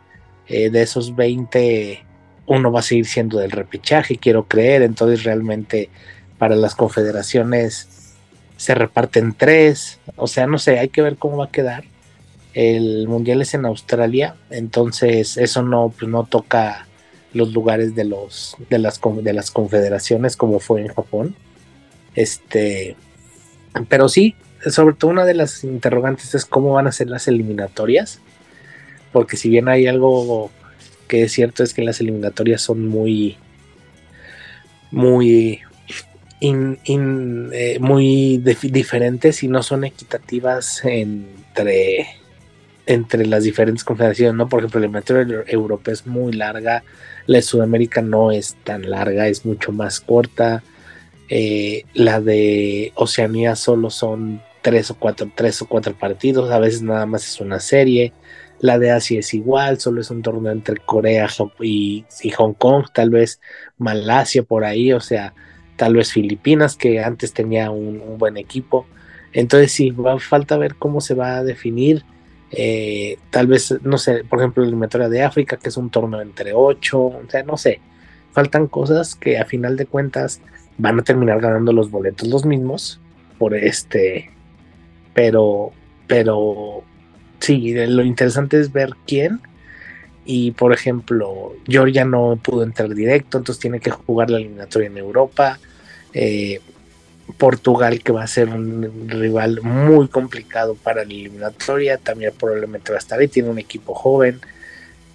eh, 0.47 0.69
de 0.69 0.81
esos 0.81 1.15
20, 1.15 2.05
uno 2.45 2.71
va 2.71 2.79
a 2.79 2.83
seguir 2.83 3.05
siendo 3.05 3.39
del 3.39 3.51
repechaje, 3.51 4.17
quiero 4.17 4.43
creer, 4.43 4.81
entonces 4.81 5.23
realmente 5.23 5.89
para 6.37 6.55
las 6.55 6.75
confederaciones 6.75 8.15
se 8.57 8.75
reparten 8.75 9.33
tres, 9.33 9.99
o 10.15 10.27
sea, 10.27 10.47
no 10.47 10.57
sé, 10.57 10.79
hay 10.79 10.89
que 10.89 11.01
ver 11.01 11.17
cómo 11.17 11.37
va 11.37 11.45
a 11.45 11.51
quedar. 11.51 11.85
El 12.53 13.07
mundial 13.07 13.41
es 13.41 13.53
en 13.53 13.65
Australia, 13.65 14.35
entonces 14.49 15.37
eso 15.37 15.63
no, 15.63 15.93
pues 15.97 16.09
no 16.09 16.25
toca 16.25 16.87
los 17.33 17.51
lugares 17.51 17.95
de 17.95 18.03
los 18.03 18.55
de 18.69 18.77
las 18.77 19.01
de 19.01 19.33
las 19.33 19.49
confederaciones 19.49 20.37
como 20.37 20.59
fue 20.59 20.81
en 20.81 20.89
Japón. 20.89 21.35
Este, 22.15 22.95
pero 23.89 24.07
sí, 24.07 24.35
sobre 24.69 24.95
todo 24.95 25.11
una 25.11 25.25
de 25.25 25.33
las 25.33 25.63
interrogantes 25.63 26.35
es 26.35 26.45
cómo 26.45 26.73
van 26.73 26.87
a 26.87 26.91
ser 26.91 27.09
las 27.09 27.27
eliminatorias, 27.27 28.19
porque 29.11 29.35
si 29.35 29.49
bien 29.49 29.67
hay 29.67 29.87
algo 29.87 30.51
es 31.21 31.31
cierto 31.31 31.63
es 31.63 31.75
que 31.75 31.83
las 31.83 32.01
eliminatorias 32.01 32.61
son 32.61 32.87
muy 32.87 33.37
muy 34.89 35.61
eh, 36.45 37.77
muy 37.79 38.37
diferentes 38.37 39.43
y 39.43 39.47
no 39.47 39.63
son 39.63 39.85
equitativas 39.85 40.83
entre, 40.83 42.05
entre 42.85 43.25
las 43.25 43.45
diferentes 43.45 43.85
confederaciones, 43.85 44.35
¿no? 44.35 44.49
Por 44.49 44.59
ejemplo, 44.59 44.81
la 44.81 44.87
eliminatoria 44.87 45.43
europea 45.47 45.93
es 45.93 46.05
muy 46.05 46.33
larga, 46.33 46.83
la 47.27 47.37
de 47.37 47.41
Sudamérica 47.41 48.01
no 48.01 48.31
es 48.31 48.57
tan 48.65 48.89
larga, 48.89 49.29
es 49.29 49.45
mucho 49.45 49.71
más 49.71 50.01
corta. 50.01 50.63
Eh, 51.29 51.85
la 51.93 52.19
de 52.19 52.91
Oceanía 52.95 53.55
solo 53.55 53.89
son 53.89 54.41
tres 54.61 54.91
o 54.91 54.95
cuatro, 54.95 55.31
tres 55.33 55.61
o 55.61 55.67
cuatro 55.67 55.97
partidos, 55.97 56.51
a 56.51 56.59
veces 56.59 56.81
nada 56.81 57.05
más 57.05 57.25
es 57.25 57.39
una 57.39 57.61
serie. 57.61 58.11
La 58.59 58.79
de 58.79 58.91
Asia 58.91 59.19
es 59.19 59.33
igual, 59.33 59.79
solo 59.79 60.01
es 60.01 60.09
un 60.09 60.21
torneo 60.21 60.51
entre 60.51 60.77
Corea 60.77 61.27
y, 61.59 62.05
y 62.21 62.29
Hong 62.31 62.53
Kong, 62.53 62.85
tal 62.93 63.09
vez 63.09 63.41
Malasia 63.77 64.43
por 64.43 64.63
ahí, 64.63 64.93
o 64.93 65.01
sea, 65.01 65.33
tal 65.75 65.95
vez 65.95 66.11
Filipinas, 66.11 66.75
que 66.75 67.03
antes 67.03 67.33
tenía 67.33 67.71
un, 67.71 68.17
buen 68.17 68.37
equipo. 68.37 68.85
Entonces 69.33 69.71
sí, 69.71 69.91
va, 69.91 70.19
falta 70.19 70.57
ver 70.57 70.75
cómo 70.75 71.01
se 71.01 71.13
va 71.13 71.37
a 71.37 71.43
definir. 71.43 72.03
Eh, 72.51 73.17
tal 73.31 73.47
vez, 73.47 73.75
no 73.81 73.97
sé, 73.97 74.23
por 74.23 74.39
ejemplo, 74.39 74.63
la 74.63 74.69
eliminatoria 74.69 75.09
de 75.09 75.23
África, 75.23 75.57
que 75.57 75.69
es 75.69 75.77
un 75.77 75.89
torneo 75.89 76.21
entre 76.21 76.53
ocho, 76.53 77.01
o 77.01 77.23
sea, 77.27 77.43
no 77.43 77.57
sé. 77.57 77.81
Faltan 78.31 78.67
cosas 78.67 79.15
que 79.15 79.37
a 79.39 79.45
final 79.45 79.75
de 79.75 79.85
cuentas 79.85 80.41
van 80.77 80.99
a 80.99 81.03
terminar 81.03 81.39
ganando 81.39 81.73
los 81.73 81.91
boletos 81.91 82.27
los 82.27 82.45
mismos 82.45 82.99
por 83.37 83.55
este, 83.55 84.31
pero, 85.13 85.71
pero 86.07 86.83
sí, 87.43 87.73
lo 87.73 88.03
interesante 88.03 88.59
es 88.59 88.71
ver 88.71 88.91
quién 89.05 89.41
y 90.25 90.51
por 90.51 90.73
ejemplo, 90.73 91.53
Georgia 91.67 92.05
no 92.05 92.39
pudo 92.41 92.63
entrar 92.63 92.93
directo, 92.93 93.37
entonces 93.37 93.61
tiene 93.61 93.79
que 93.79 93.91
jugar 93.91 94.29
la 94.29 94.37
eliminatoria 94.37 94.87
en 94.87 94.97
Europa. 94.97 95.59
Eh, 96.13 96.61
Portugal, 97.37 98.01
que 98.01 98.11
va 98.11 98.23
a 98.23 98.27
ser 98.27 98.49
un 98.49 99.07
rival 99.07 99.61
muy 99.61 100.07
complicado 100.07 100.75
para 100.75 101.03
la 101.03 101.11
eliminatoria, 101.11 101.97
también 101.97 102.33
probablemente 102.37 102.91
va 102.91 102.97
a 102.97 102.99
estar 102.99 103.19
ahí, 103.19 103.27
tiene 103.27 103.49
un 103.49 103.59
equipo 103.59 103.93
joven, 103.93 104.39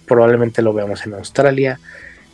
probablemente 0.07 0.61
lo 0.61 0.73
veamos 0.73 1.05
en 1.05 1.13
Australia. 1.13 1.79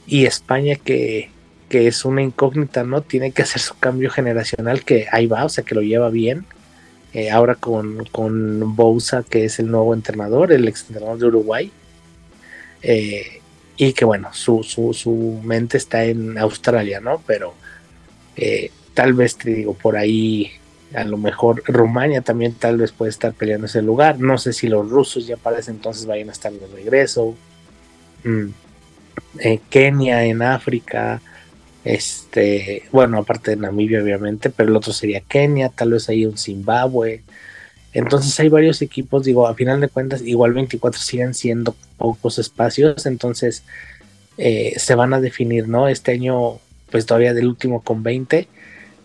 Y 0.07 0.25
España, 0.25 0.75
que, 0.75 1.29
que 1.69 1.87
es 1.87 2.05
una 2.05 2.21
incógnita, 2.21 2.83
¿no? 2.83 3.01
Tiene 3.01 3.31
que 3.31 3.41
hacer 3.41 3.61
su 3.61 3.77
cambio 3.77 4.09
generacional, 4.09 4.83
que 4.83 5.07
ahí 5.11 5.27
va, 5.27 5.45
o 5.45 5.49
sea, 5.49 5.63
que 5.63 5.75
lo 5.75 5.81
lleva 5.81 6.09
bien. 6.09 6.45
Eh, 7.17 7.31
ahora 7.31 7.55
con, 7.55 8.03
con 8.11 8.75
que 9.29 9.45
es 9.45 9.59
el 9.59 9.71
nuevo 9.71 9.93
entrenador, 9.93 10.51
el 10.51 10.67
ex 10.67 10.81
entrenador 10.89 11.17
de 11.17 11.25
Uruguay 11.27 11.71
eh, 12.81 13.39
y 13.77 13.93
que 13.93 14.03
bueno, 14.03 14.33
su, 14.33 14.63
su, 14.63 15.39
mente 15.41 15.77
está 15.77 16.03
en 16.03 16.37
Australia, 16.37 16.99
¿no? 16.99 17.23
Pero 17.25 17.53
eh, 18.35 18.69
tal 18.93 19.13
vez 19.13 19.37
te 19.37 19.49
digo, 19.49 19.73
por 19.75 19.95
ahí 19.95 20.51
a 20.93 21.05
lo 21.05 21.15
mejor 21.17 21.63
Rumania 21.67 22.19
también 22.19 22.53
tal 22.53 22.75
vez 22.75 22.91
puede 22.91 23.11
estar 23.11 23.31
peleando 23.31 23.67
ese 23.67 23.81
lugar. 23.81 24.19
No 24.19 24.37
sé 24.37 24.51
si 24.51 24.67
los 24.67 24.89
rusos 24.89 25.25
ya 25.25 25.37
para 25.37 25.59
ese 25.59 25.71
entonces 25.71 26.05
vayan 26.05 26.27
a 26.27 26.33
estar 26.33 26.51
de 26.51 26.67
regreso. 26.67 27.33
Mm. 28.25 28.49
Kenia 29.69 30.25
en 30.25 30.41
África. 30.41 31.21
Este, 31.85 32.83
bueno, 32.91 33.19
aparte 33.19 33.51
de 33.51 33.57
Namibia, 33.57 34.01
obviamente, 34.01 34.49
pero 34.49 34.69
el 34.69 34.75
otro 34.75 34.91
sería 34.91 35.21
Kenia, 35.21 35.69
tal 35.69 35.91
vez 35.91 36.09
ahí 36.09 36.25
un 36.25 36.37
Zimbabue. 36.37 37.21
Entonces 37.93 38.37
hay 38.39 38.49
varios 38.49 38.81
equipos, 38.81 39.23
digo, 39.23 39.47
a 39.47 39.53
final 39.53 39.79
de 39.79 39.87
cuentas, 39.87 40.21
igual 40.23 40.53
24 40.53 40.99
siguen 40.99 41.33
siendo 41.35 41.75
pocos 41.97 42.39
espacios, 42.39 43.05
entonces 43.05 43.63
eh, 44.37 44.73
se 44.77 44.95
van 44.95 45.13
a 45.13 45.21
definir, 45.21 45.69
¿no? 45.69 45.87
Este 45.87 46.11
año, 46.11 46.59
pues 46.89 47.05
todavía 47.05 47.33
del 47.35 47.47
último 47.47 47.81
con 47.81 48.03
20, 48.03 48.49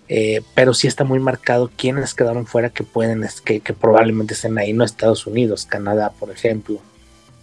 eh, 0.09 0.41
pero 0.55 0.75
sí 0.75 0.89
está 0.89 1.05
muy 1.05 1.21
marcado 1.21 1.71
quiénes 1.77 2.15
quedaron 2.15 2.47
fuera 2.47 2.71
que 2.71 2.83
pueden, 2.83 3.25
que, 3.45 3.61
probablemente 3.75 4.35
estén 4.35 4.59
ahí, 4.59 4.73
no 4.73 4.85
Estados 4.85 5.27
Unidos, 5.27 5.67
Canadá, 5.67 6.13
por 6.19 6.31
ejemplo, 6.31 6.81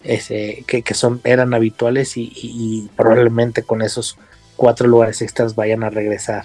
que 0.03 0.93
son, 0.93 1.21
eran 1.23 1.53
habituales 1.53 2.17
y, 2.17 2.89
probablemente 2.97 3.61
con 3.61 3.81
esos 3.83 4.17
cuatro 4.57 4.87
lugares 4.87 5.21
extras 5.21 5.55
vayan 5.55 5.83
a 5.83 5.89
regresar. 5.89 6.43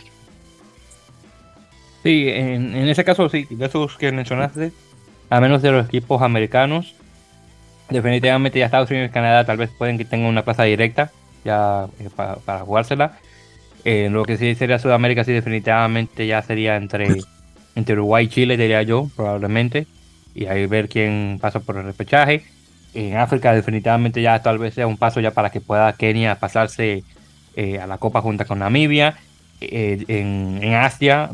Sí, 2.02 2.28
en, 2.28 2.74
en 2.74 2.88
ese 2.88 3.04
caso, 3.04 3.28
sí, 3.28 3.46
de 3.50 3.66
esos 3.66 3.96
que 3.96 4.12
mencionaste, 4.12 4.72
a 5.30 5.40
menos 5.40 5.62
de 5.62 5.72
los 5.72 5.86
equipos 5.86 6.22
americanos. 6.22 6.94
Definitivamente 7.88 8.58
ya 8.58 8.66
Estados 8.66 8.90
Unidos 8.90 9.10
y 9.10 9.12
Canadá 9.12 9.44
tal 9.44 9.56
vez 9.56 9.70
pueden 9.70 9.98
que 9.98 10.04
tengan 10.04 10.28
una 10.28 10.44
plaza 10.44 10.64
directa 10.64 11.10
ya 11.44 11.88
eh, 11.98 12.08
para, 12.14 12.60
jugársela. 12.60 13.18
Eh, 13.84 14.08
lo 14.10 14.24
que 14.24 14.36
sí 14.36 14.54
sería 14.54 14.78
Sudamérica, 14.78 15.24
sí 15.24 15.32
definitivamente 15.32 16.26
ya 16.26 16.42
sería 16.42 16.76
entre, 16.76 17.08
entre 17.74 17.94
Uruguay 17.94 18.26
y 18.26 18.28
Chile, 18.28 18.56
diría 18.56 18.82
yo, 18.82 19.08
probablemente. 19.16 19.86
Y 20.34 20.46
ahí 20.46 20.66
ver 20.66 20.88
quién 20.88 21.38
pasa 21.40 21.60
por 21.60 21.76
el 21.76 21.84
repechaje. 21.84 22.44
En 22.94 23.16
África 23.16 23.54
definitivamente 23.54 24.20
ya 24.22 24.42
tal 24.42 24.58
vez 24.58 24.74
sea 24.74 24.86
un 24.86 24.96
paso 24.96 25.20
ya 25.20 25.30
para 25.30 25.50
que 25.50 25.60
pueda 25.60 25.92
Kenia 25.94 26.34
pasarse 26.34 27.04
eh, 27.56 27.78
a 27.78 27.86
la 27.86 27.98
Copa 27.98 28.20
junto 28.20 28.46
con 28.46 28.58
Namibia. 28.60 29.16
en, 29.60 30.60
en, 30.62 30.74
Asia, 30.74 31.30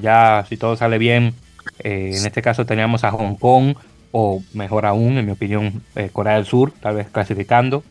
ya 0.00 0.44
si 0.48 0.56
todo 0.56 0.76
sale 0.76 0.98
bien, 0.98 1.34
eh, 1.80 2.12
en 2.14 2.26
este 2.26 2.42
caso 2.42 2.66
teníamos 2.66 3.04
a 3.04 3.10
Hong 3.10 3.36
Kong, 3.36 3.74
o 4.12 4.42
mejor 4.54 4.86
aún, 4.86 5.18
en 5.18 5.26
mi 5.26 5.32
opinión, 5.32 5.82
eh, 5.94 6.10
Corea 6.12 6.34
del 6.34 6.46
Sur, 6.46 6.72
tal 6.80 6.96
vez 6.96 7.08
clasificando. 7.10 7.82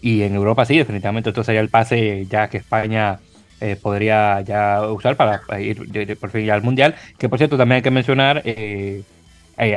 Y 0.00 0.22
en 0.22 0.34
Europa 0.34 0.64
sí, 0.64 0.76
definitivamente 0.76 1.30
esto 1.30 1.42
sería 1.42 1.60
el 1.60 1.68
pase 1.68 2.26
ya 2.26 2.48
que 2.48 2.58
España 2.58 3.18
eh, 3.60 3.76
podría 3.80 4.40
ya 4.42 4.82
usar 4.88 5.16
para 5.16 5.40
ir 5.60 6.16
por 6.18 6.30
fin 6.30 6.50
al 6.50 6.62
Mundial. 6.62 6.94
Que 7.18 7.28
por 7.28 7.38
cierto 7.38 7.56
también 7.56 7.76
hay 7.76 7.82
que 7.82 7.90
mencionar, 7.90 8.42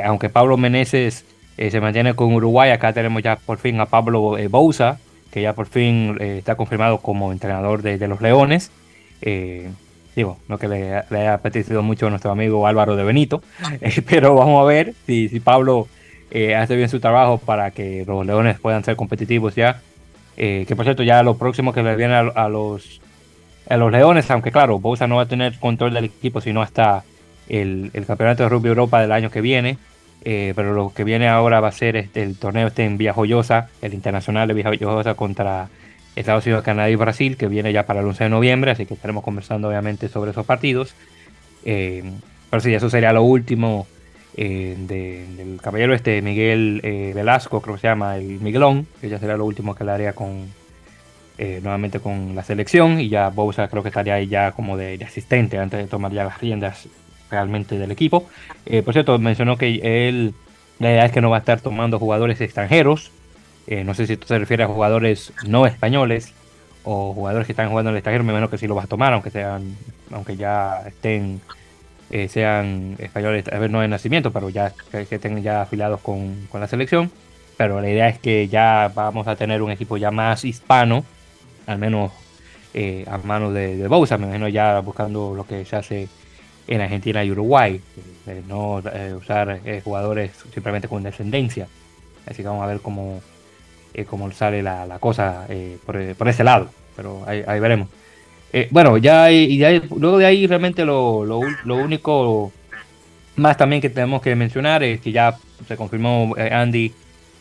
aunque 0.04 0.28
Pablo 0.28 0.56
Meneses 0.56 1.24
se 1.56 1.80
mantiene 1.80 2.14
con 2.14 2.32
Uruguay. 2.34 2.70
Acá 2.70 2.92
tenemos 2.92 3.22
ya 3.22 3.36
por 3.36 3.58
fin 3.58 3.80
a 3.80 3.86
Pablo 3.86 4.36
Bouza, 4.48 4.98
que 5.30 5.42
ya 5.42 5.54
por 5.54 5.66
fin 5.66 6.16
está 6.20 6.56
confirmado 6.56 6.98
como 6.98 7.32
entrenador 7.32 7.82
de, 7.82 8.08
los 8.08 8.20
Leones. 8.20 8.70
digo, 10.16 10.38
no 10.48 10.58
que 10.58 10.68
le, 10.68 10.94
haya 10.94 11.34
apetecido 11.34 11.82
mucho 11.82 12.06
a 12.06 12.10
nuestro 12.10 12.30
amigo 12.30 12.66
Álvaro 12.66 12.96
de 12.96 13.04
Benito, 13.04 13.42
pero 14.08 14.34
vamos 14.34 14.60
a 14.62 14.64
ver 14.64 14.94
si, 15.06 15.28
si 15.28 15.40
Pablo 15.40 15.88
hace 16.56 16.76
bien 16.76 16.88
su 16.88 17.00
trabajo 17.00 17.38
para 17.38 17.70
que 17.70 18.04
los 18.06 18.26
Leones 18.26 18.58
puedan 18.58 18.84
ser 18.84 18.96
competitivos 18.96 19.54
ya. 19.54 19.80
que 20.36 20.74
por 20.76 20.84
cierto, 20.84 21.02
ya 21.02 21.22
lo 21.22 21.36
próximo 21.36 21.72
que 21.72 21.82
le 21.82 21.96
viene 21.96 22.14
a 22.14 22.48
los 22.48 23.00
a 23.70 23.76
los 23.76 23.92
Leones, 23.92 24.30
aunque 24.30 24.50
claro, 24.50 24.80
Bosa 24.80 25.06
no 25.06 25.16
va 25.16 25.22
a 25.22 25.26
tener 25.26 25.58
control 25.58 25.94
del 25.94 26.06
equipo 26.06 26.40
sino 26.40 26.60
hasta 26.60 27.04
el, 27.48 27.90
Campeonato 28.06 28.42
de 28.42 28.48
Rugby 28.48 28.68
Europa 28.68 29.00
del 29.00 29.12
año 29.12 29.30
que 29.30 29.40
viene. 29.40 29.78
Eh, 30.22 30.52
pero 30.54 30.74
lo 30.74 30.92
que 30.92 31.04
viene 31.04 31.28
ahora 31.28 31.60
va 31.60 31.68
a 31.68 31.72
ser 31.72 31.96
este, 31.96 32.22
el 32.22 32.36
torneo 32.36 32.68
este 32.68 32.84
en 32.84 32.98
Villajoyosa, 32.98 33.68
el 33.80 33.94
internacional 33.94 34.48
de 34.48 34.54
Villajoyosa 34.54 35.14
contra 35.14 35.68
Estados 36.14 36.44
Unidos, 36.46 36.62
Canadá 36.62 36.90
y 36.90 36.96
Brasil, 36.96 37.36
que 37.36 37.46
viene 37.46 37.72
ya 37.72 37.86
para 37.86 38.00
el 38.00 38.06
11 38.06 38.24
de 38.24 38.30
noviembre, 38.30 38.70
así 38.70 38.84
que 38.86 38.94
estaremos 38.94 39.24
conversando 39.24 39.68
obviamente 39.68 40.08
sobre 40.08 40.32
esos 40.32 40.44
partidos. 40.44 40.94
Eh, 41.64 42.02
pero 42.50 42.60
sí, 42.60 42.74
eso 42.74 42.90
sería 42.90 43.12
lo 43.12 43.22
último 43.22 43.86
eh, 44.36 44.76
del 44.78 45.60
caballero 45.60 45.94
este 45.94 46.20
Miguel 46.20 46.80
Velasco, 47.14 47.60
creo 47.60 47.76
que 47.76 47.82
se 47.82 47.86
llama, 47.88 48.16
el 48.16 48.40
Miguelón, 48.40 48.86
que 49.00 49.08
ya 49.08 49.18
será 49.18 49.36
lo 49.36 49.44
último 49.44 49.74
que 49.74 49.84
le 49.84 49.92
haría 49.92 50.12
con, 50.12 50.48
eh, 51.42 51.58
nuevamente 51.62 52.00
con 52.00 52.34
la 52.34 52.44
selección 52.44 53.00
y 53.00 53.08
ya 53.08 53.30
Bousa 53.30 53.66
creo 53.68 53.82
que 53.82 53.88
estaría 53.88 54.12
ahí 54.12 54.26
ya 54.26 54.52
como 54.52 54.76
de, 54.76 55.02
asistente 55.02 55.56
antes 55.56 55.80
de 55.80 55.86
tomar 55.86 56.12
ya 56.12 56.22
las 56.22 56.38
riendas 56.38 56.86
realmente 57.30 57.78
del 57.78 57.90
equipo. 57.90 58.28
Eh, 58.66 58.82
por 58.82 58.94
cierto, 58.94 59.18
mencionó 59.18 59.56
que 59.56 60.08
él, 60.08 60.34
la 60.78 60.90
idea 60.90 61.04
es 61.06 61.12
que 61.12 61.20
no 61.20 61.30
va 61.30 61.36
a 61.36 61.40
estar 61.40 61.60
tomando 61.60 61.98
jugadores 61.98 62.40
extranjeros. 62.40 63.10
Eh, 63.66 63.84
no 63.84 63.94
sé 63.94 64.06
si 64.06 64.14
esto 64.14 64.26
se 64.26 64.38
refiere 64.38 64.64
a 64.64 64.66
jugadores 64.66 65.32
no 65.46 65.66
españoles 65.66 66.32
o 66.82 67.12
jugadores 67.12 67.46
que 67.46 67.52
están 67.52 67.68
jugando 67.68 67.90
en 67.90 67.94
el 67.94 67.98
extranjero, 67.98 68.24
me 68.24 68.32
imagino 68.32 68.50
que 68.50 68.58
sí 68.58 68.66
lo 68.66 68.74
va 68.74 68.84
a 68.84 68.86
tomar, 68.86 69.12
aunque 69.12 69.30
sean, 69.30 69.76
aunque 70.10 70.36
ya 70.36 70.82
estén, 70.86 71.42
sean 72.28 72.96
españoles, 72.98 73.44
a 73.52 73.58
ver, 73.58 73.70
no 73.70 73.82
de 73.82 73.88
nacimiento, 73.88 74.32
pero 74.32 74.48
ya 74.48 74.72
que, 74.90 75.06
estén 75.10 75.42
ya 75.42 75.62
afiliados 75.62 76.00
con, 76.00 76.46
con 76.50 76.60
la 76.60 76.66
selección. 76.66 77.10
Pero 77.58 77.82
la 77.82 77.90
idea 77.90 78.08
es 78.08 78.18
que 78.18 78.48
ya 78.48 78.90
vamos 78.94 79.28
a 79.28 79.36
tener 79.36 79.60
un 79.60 79.70
equipo 79.70 79.98
ya 79.98 80.10
más 80.10 80.46
hispano, 80.46 81.04
al 81.66 81.78
menos 81.78 82.10
eh, 82.72 83.04
a 83.08 83.18
manos 83.18 83.52
de, 83.52 83.76
de 83.76 83.88
me 83.88 84.26
imagino 84.26 84.48
ya 84.48 84.78
buscando 84.78 85.34
lo 85.34 85.44
que 85.44 85.64
se 85.64 85.74
hace 85.74 86.08
en 86.70 86.80
Argentina 86.80 87.22
y 87.22 87.30
Uruguay, 87.30 87.80
no 88.48 88.80
eh, 88.80 89.14
usar 89.14 89.60
eh, 89.64 89.82
jugadores 89.84 90.30
simplemente 90.54 90.88
con 90.88 91.02
descendencia. 91.02 91.66
Así 92.26 92.42
que 92.42 92.48
vamos 92.48 92.62
a 92.62 92.66
ver 92.66 92.80
cómo, 92.80 93.20
cómo 94.08 94.30
sale 94.32 94.62
la, 94.62 94.98
cosa 95.00 95.46
por, 95.84 96.28
ese 96.28 96.44
lado, 96.44 96.70
pero 96.96 97.22
ahí, 97.26 97.60
veremos. 97.60 97.88
bueno, 98.70 98.96
ya, 98.98 99.30
y 99.32 99.58
luego 99.96 100.18
de 100.18 100.26
ahí 100.26 100.46
realmente 100.46 100.84
lo, 100.84 101.20
único 101.66 102.52
más 103.36 103.56
también 103.56 103.82
que 103.82 103.90
tenemos 103.90 104.22
que 104.22 104.34
mencionar 104.36 104.82
es 104.82 105.00
que 105.00 105.12
ya 105.12 105.36
se 105.66 105.76
confirmó 105.76 106.34
Andy 106.36 106.92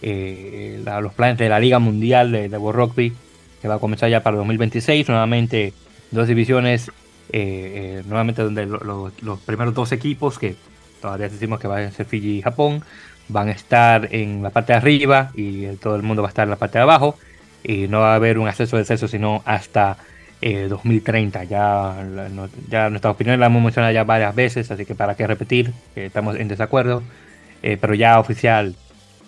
los 0.01 1.14
planes 1.14 1.38
de 1.38 1.49
la 1.49 1.60
Liga 1.60 1.77
Mundial 1.77 2.31
de, 2.31 2.49
de 2.49 2.57
World 2.57 2.80
Rugby 2.80 3.14
que 3.61 3.68
va 3.68 3.76
a 3.76 3.80
comenzar 3.80 4.10
ya 4.10 4.23
para 4.23 4.38
2026. 4.38 5.07
Nuevamente, 5.10 5.73
dos 6.11 6.27
divisiones, 6.27 6.91
eh, 7.31 7.99
eh, 8.01 8.03
nuevamente 8.06 8.41
donde 8.41 8.65
los 8.65 9.39
primeros 9.45 9.73
dos 9.73 9.91
equipos, 9.91 10.39
que 10.39 10.56
todavía 11.01 11.30
decimos 11.30 11.60
que 11.60 11.68
van 11.68 11.85
a 11.85 11.91
ser 11.91 12.06
Fiji 12.06 12.38
y 12.38 12.41
Japón, 12.41 12.84
van 13.27 13.49
a 13.49 13.51
estar 13.51 14.14
en 14.14 14.41
la 14.41 14.49
parte 14.49 14.73
de 14.73 14.77
arriba 14.77 15.31
y 15.35 15.68
todo 15.77 15.95
el 15.95 16.03
mundo 16.03 16.22
va 16.22 16.30
a 16.30 16.31
estar 16.31 16.43
en 16.43 16.49
la 16.49 16.56
parte 16.56 16.77
de 16.77 16.84
abajo. 16.84 17.18
Y 17.64 17.88
no 17.88 17.99
va 17.99 18.14
a 18.14 18.15
haber 18.15 18.39
un 18.39 18.47
acceso 18.47 18.77
de 18.77 18.81
acceso 18.81 19.07
sino 19.07 19.41
hasta 19.45 19.97
2030. 20.41 21.43
Eh, 21.43 21.47
ya, 21.47 21.95
ya 22.69 22.89
nuestra 22.89 23.11
opinión 23.11 23.39
la 23.39 23.47
hemos 23.47 23.61
mencionado 23.61 23.93
ya 23.93 24.03
varias 24.03 24.34
veces, 24.34 24.72
así 24.72 24.85
que 24.85 24.95
para 24.95 25.15
qué 25.15 25.27
repetir, 25.27 25.73
estamos 25.95 26.38
en 26.38 26.47
desacuerdo. 26.47 27.03
pero 27.61 27.93
ya 27.93 28.19
oficial 28.19 28.76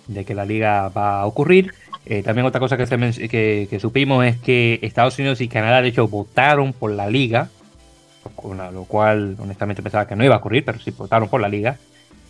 de 0.07 0.26
que 0.26 0.36
la 0.36 0.45
liga 0.45 0.90
va 0.90 1.22
a 1.22 1.26
ocurrir. 1.26 1.73
Eh, 2.06 2.23
también 2.23 2.45
otra 2.45 2.60
cosa 2.60 2.78
que, 2.78 2.88
se 2.88 2.98
que, 3.30 3.80
supimos 3.80 4.26
es 4.26 4.38
que 4.38 4.80
Estados 4.82 5.18
Unidos 5.19 5.41
y 5.41 5.48
Canadá, 5.48 5.82
de 5.82 5.90
hecho, 5.90 6.07
votaron 6.07 6.73
por 6.73 6.91
la 6.91 7.10
liga, 7.10 7.49
lo 8.73 8.84
cual 8.85 9.35
honestamente 9.39 9.81
pensaba 9.81 10.07
que 10.07 10.15
no 10.15 10.23
iba 10.23 10.35
a 10.35 10.39
ocurrir, 10.39 10.65
pero 10.65 10.80
sí 10.80 10.91
votaron 10.91 11.30
por 11.30 11.41
la 11.41 11.49
liga. 11.49 11.77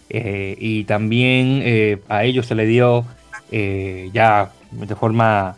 Eh, 0.09 0.55
y 0.59 0.83
también 0.83 1.61
eh, 1.63 1.99
a 2.09 2.23
ellos 2.23 2.45
se 2.45 2.55
le 2.55 2.65
dio 2.65 3.05
ya 3.51 4.49
de 4.71 4.95
forma 4.95 5.57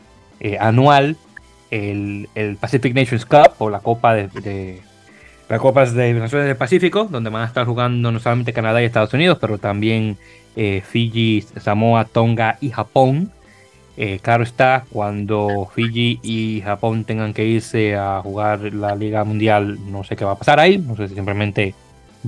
anual 0.59 1.15
el, 1.69 2.57
Pacific 2.59 2.95
Nations 2.95 3.23
Cup 3.23 3.51
o 3.59 3.69
la 3.69 3.81
Copa 3.81 4.15
de, 4.15 4.81
las 5.47 5.59
Copas 5.59 5.93
de 5.93 6.11
Naciones 6.13 6.47
del 6.47 6.57
Pacífico, 6.57 7.07
donde 7.09 7.29
van 7.29 7.43
a 7.43 7.45
estar 7.45 7.67
jugando 7.67 8.11
no 8.11 8.19
solamente 8.19 8.51
Canadá 8.51 8.81
y 8.81 8.85
Estados 8.85 9.13
Unidos, 9.13 9.37
pero 9.39 9.59
también 9.59 10.17
Fiji, 10.55 11.43
Samoa, 11.61 12.05
Tonga 12.05 12.57
y 12.61 12.71
Japón. 12.71 13.31
Eh, 13.95 14.19
claro 14.21 14.43
está, 14.43 14.85
cuando 14.89 15.69
Fiji 15.73 16.19
y 16.23 16.61
Japón 16.61 17.05
tengan 17.05 17.33
que 17.33 17.45
irse 17.45 17.95
a 17.95 18.21
jugar 18.21 18.73
la 18.73 18.95
Liga 18.95 19.23
Mundial, 19.23 19.77
no 19.91 20.03
sé 20.03 20.15
qué 20.15 20.25
va 20.25 20.31
a 20.31 20.37
pasar 20.37 20.59
ahí. 20.59 20.77
No 20.77 20.95
sé 20.95 21.07
si 21.07 21.15
simplemente 21.15 21.75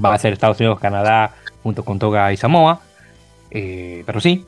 va 0.03 0.13
a 0.13 0.19
ser 0.19 0.33
Estados 0.33 0.59
Unidos, 0.59 0.79
Canadá, 0.79 1.33
junto 1.63 1.83
con 1.83 1.97
Toga 1.97 2.31
y 2.31 2.37
Samoa. 2.37 2.81
Eh, 3.49 4.03
pero 4.05 4.19
sí, 4.19 4.45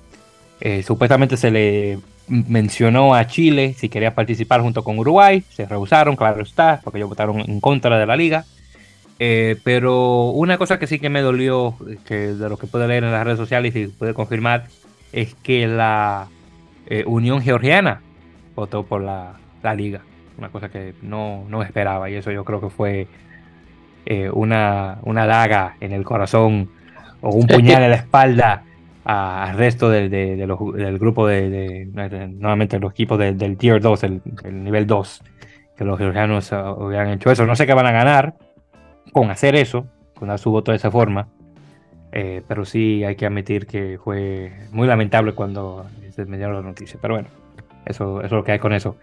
eh, 0.61 0.83
supuestamente 0.83 1.37
se 1.37 1.49
le 1.49 1.99
mencionó 2.27 3.15
a 3.15 3.25
Chile 3.25 3.73
si 3.77 3.89
quería 3.89 4.13
participar 4.13 4.61
junto 4.61 4.83
con 4.83 4.99
Uruguay. 4.99 5.43
Se 5.49 5.65
rehusaron, 5.65 6.15
claro 6.15 6.43
está, 6.43 6.81
porque 6.83 6.99
ellos 6.99 7.09
votaron 7.09 7.39
en 7.39 7.59
contra 7.59 7.97
de 7.97 8.05
la 8.05 8.15
liga. 8.15 8.45
pero 9.63 10.29
una 10.29 10.59
cosa 10.59 10.77
que 10.77 10.85
sí 10.85 10.99
que 10.99 11.09
me 11.09 11.21
dolió, 11.21 11.75
que 12.05 12.33
de 12.33 12.49
lo 12.49 12.57
que 12.57 12.67
pude 12.67 12.87
leer 12.87 13.03
en 13.03 13.11
las 13.11 13.23
redes 13.23 13.39
sociales 13.39 13.75
y 13.75 13.87
pude 13.87 14.13
confirmar, 14.13 14.67
es 15.11 15.33
que 15.35 15.67
la 15.67 16.27
eh, 16.87 17.03
Unión 17.05 17.41
Georgiana 17.41 18.01
votó 18.55 18.83
por 18.83 19.01
la, 19.01 19.35
liga. 19.75 20.01
Una 20.37 20.49
cosa 20.49 20.69
que 20.69 20.93
no, 21.01 21.45
esperaba 21.61 22.09
y 22.09 22.15
eso 22.15 22.31
yo 22.31 22.45
creo 22.45 22.61
que 22.61 22.69
fue 22.69 23.07
eh, 24.05 24.29
una, 24.31 24.99
una 25.03 25.25
daga 25.25 25.75
en 25.81 25.91
el 25.91 26.05
corazón 26.05 26.69
o 27.21 27.31
un 27.31 27.47
puñal 27.47 27.83
en 27.83 27.89
la 27.89 27.95
espalda 27.97 28.63
al 29.03 29.57
resto 29.57 29.89
del 29.89 30.97
grupo 30.99 31.27
de, 31.27 31.87
nuevamente 32.37 32.77
los 32.77 32.91
equipos 32.91 33.17
del 33.17 33.57
Tier 33.57 33.79
2, 33.79 34.03
el, 34.03 34.21
nivel 34.63 34.85
2, 34.85 35.23
que 35.77 35.85
los 35.85 35.97
georgianos 35.97 36.51
hubieran 36.77 37.11
hecho 37.11 37.31
eso. 37.31 37.45
No 37.45 37.55
sé 37.55 37.65
qué 37.65 37.73
van 37.73 37.85
a 37.85 37.91
ganar 37.93 38.35
con 39.13 39.31
hacer 39.31 39.55
eso, 39.55 39.87
con 40.13 40.27
dar 40.27 40.39
su 40.39 40.51
voto 40.51 40.71
de 40.71 40.77
esa 40.77 40.91
forma, 40.91 41.29
eh, 42.11 42.41
pero 42.49 42.65
sí 42.65 43.05
hay 43.05 43.15
que 43.15 43.25
admitir 43.25 43.65
que 43.65 43.97
fue 44.03 44.51
muy 44.71 44.87
lamentable 44.87 45.31
cuando 45.31 45.85
me 46.25 46.37
dieron 46.37 46.55
la 46.55 46.61
noticia. 46.61 46.99
Pero 47.01 47.15
bueno, 47.15 47.29
eso, 47.85 48.19
eso 48.19 48.25
es 48.25 48.31
lo 48.31 48.43
que 48.43 48.53
hay 48.53 48.59
con 48.59 48.73
eso. 48.73 48.97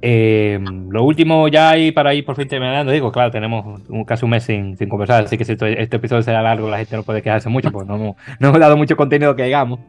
Eh, 0.00 0.60
lo 0.90 1.02
último 1.02 1.48
ya 1.48 1.70
hay 1.70 1.90
para 1.90 2.14
ir 2.14 2.24
por 2.24 2.36
fin 2.36 2.46
terminando, 2.46 2.92
digo, 2.92 3.10
claro, 3.10 3.32
tenemos 3.32 3.80
un, 3.88 4.04
casi 4.04 4.24
un 4.24 4.30
mes 4.30 4.44
sin, 4.44 4.76
sin 4.76 4.88
conversar, 4.88 5.24
así 5.24 5.36
que 5.36 5.44
si 5.44 5.52
este 5.52 5.96
episodio 5.96 6.22
será 6.22 6.40
largo, 6.40 6.70
la 6.70 6.78
gente 6.78 6.94
no 6.94 7.02
puede 7.02 7.20
quejarse 7.20 7.48
mucho, 7.48 7.72
porque 7.72 7.88
no, 7.88 7.98
no, 7.98 8.16
hemos 8.48 8.60
dado 8.60 8.76
mucho 8.76 8.96
contenido 8.96 9.34
que 9.34 9.44
digamos. 9.44 9.80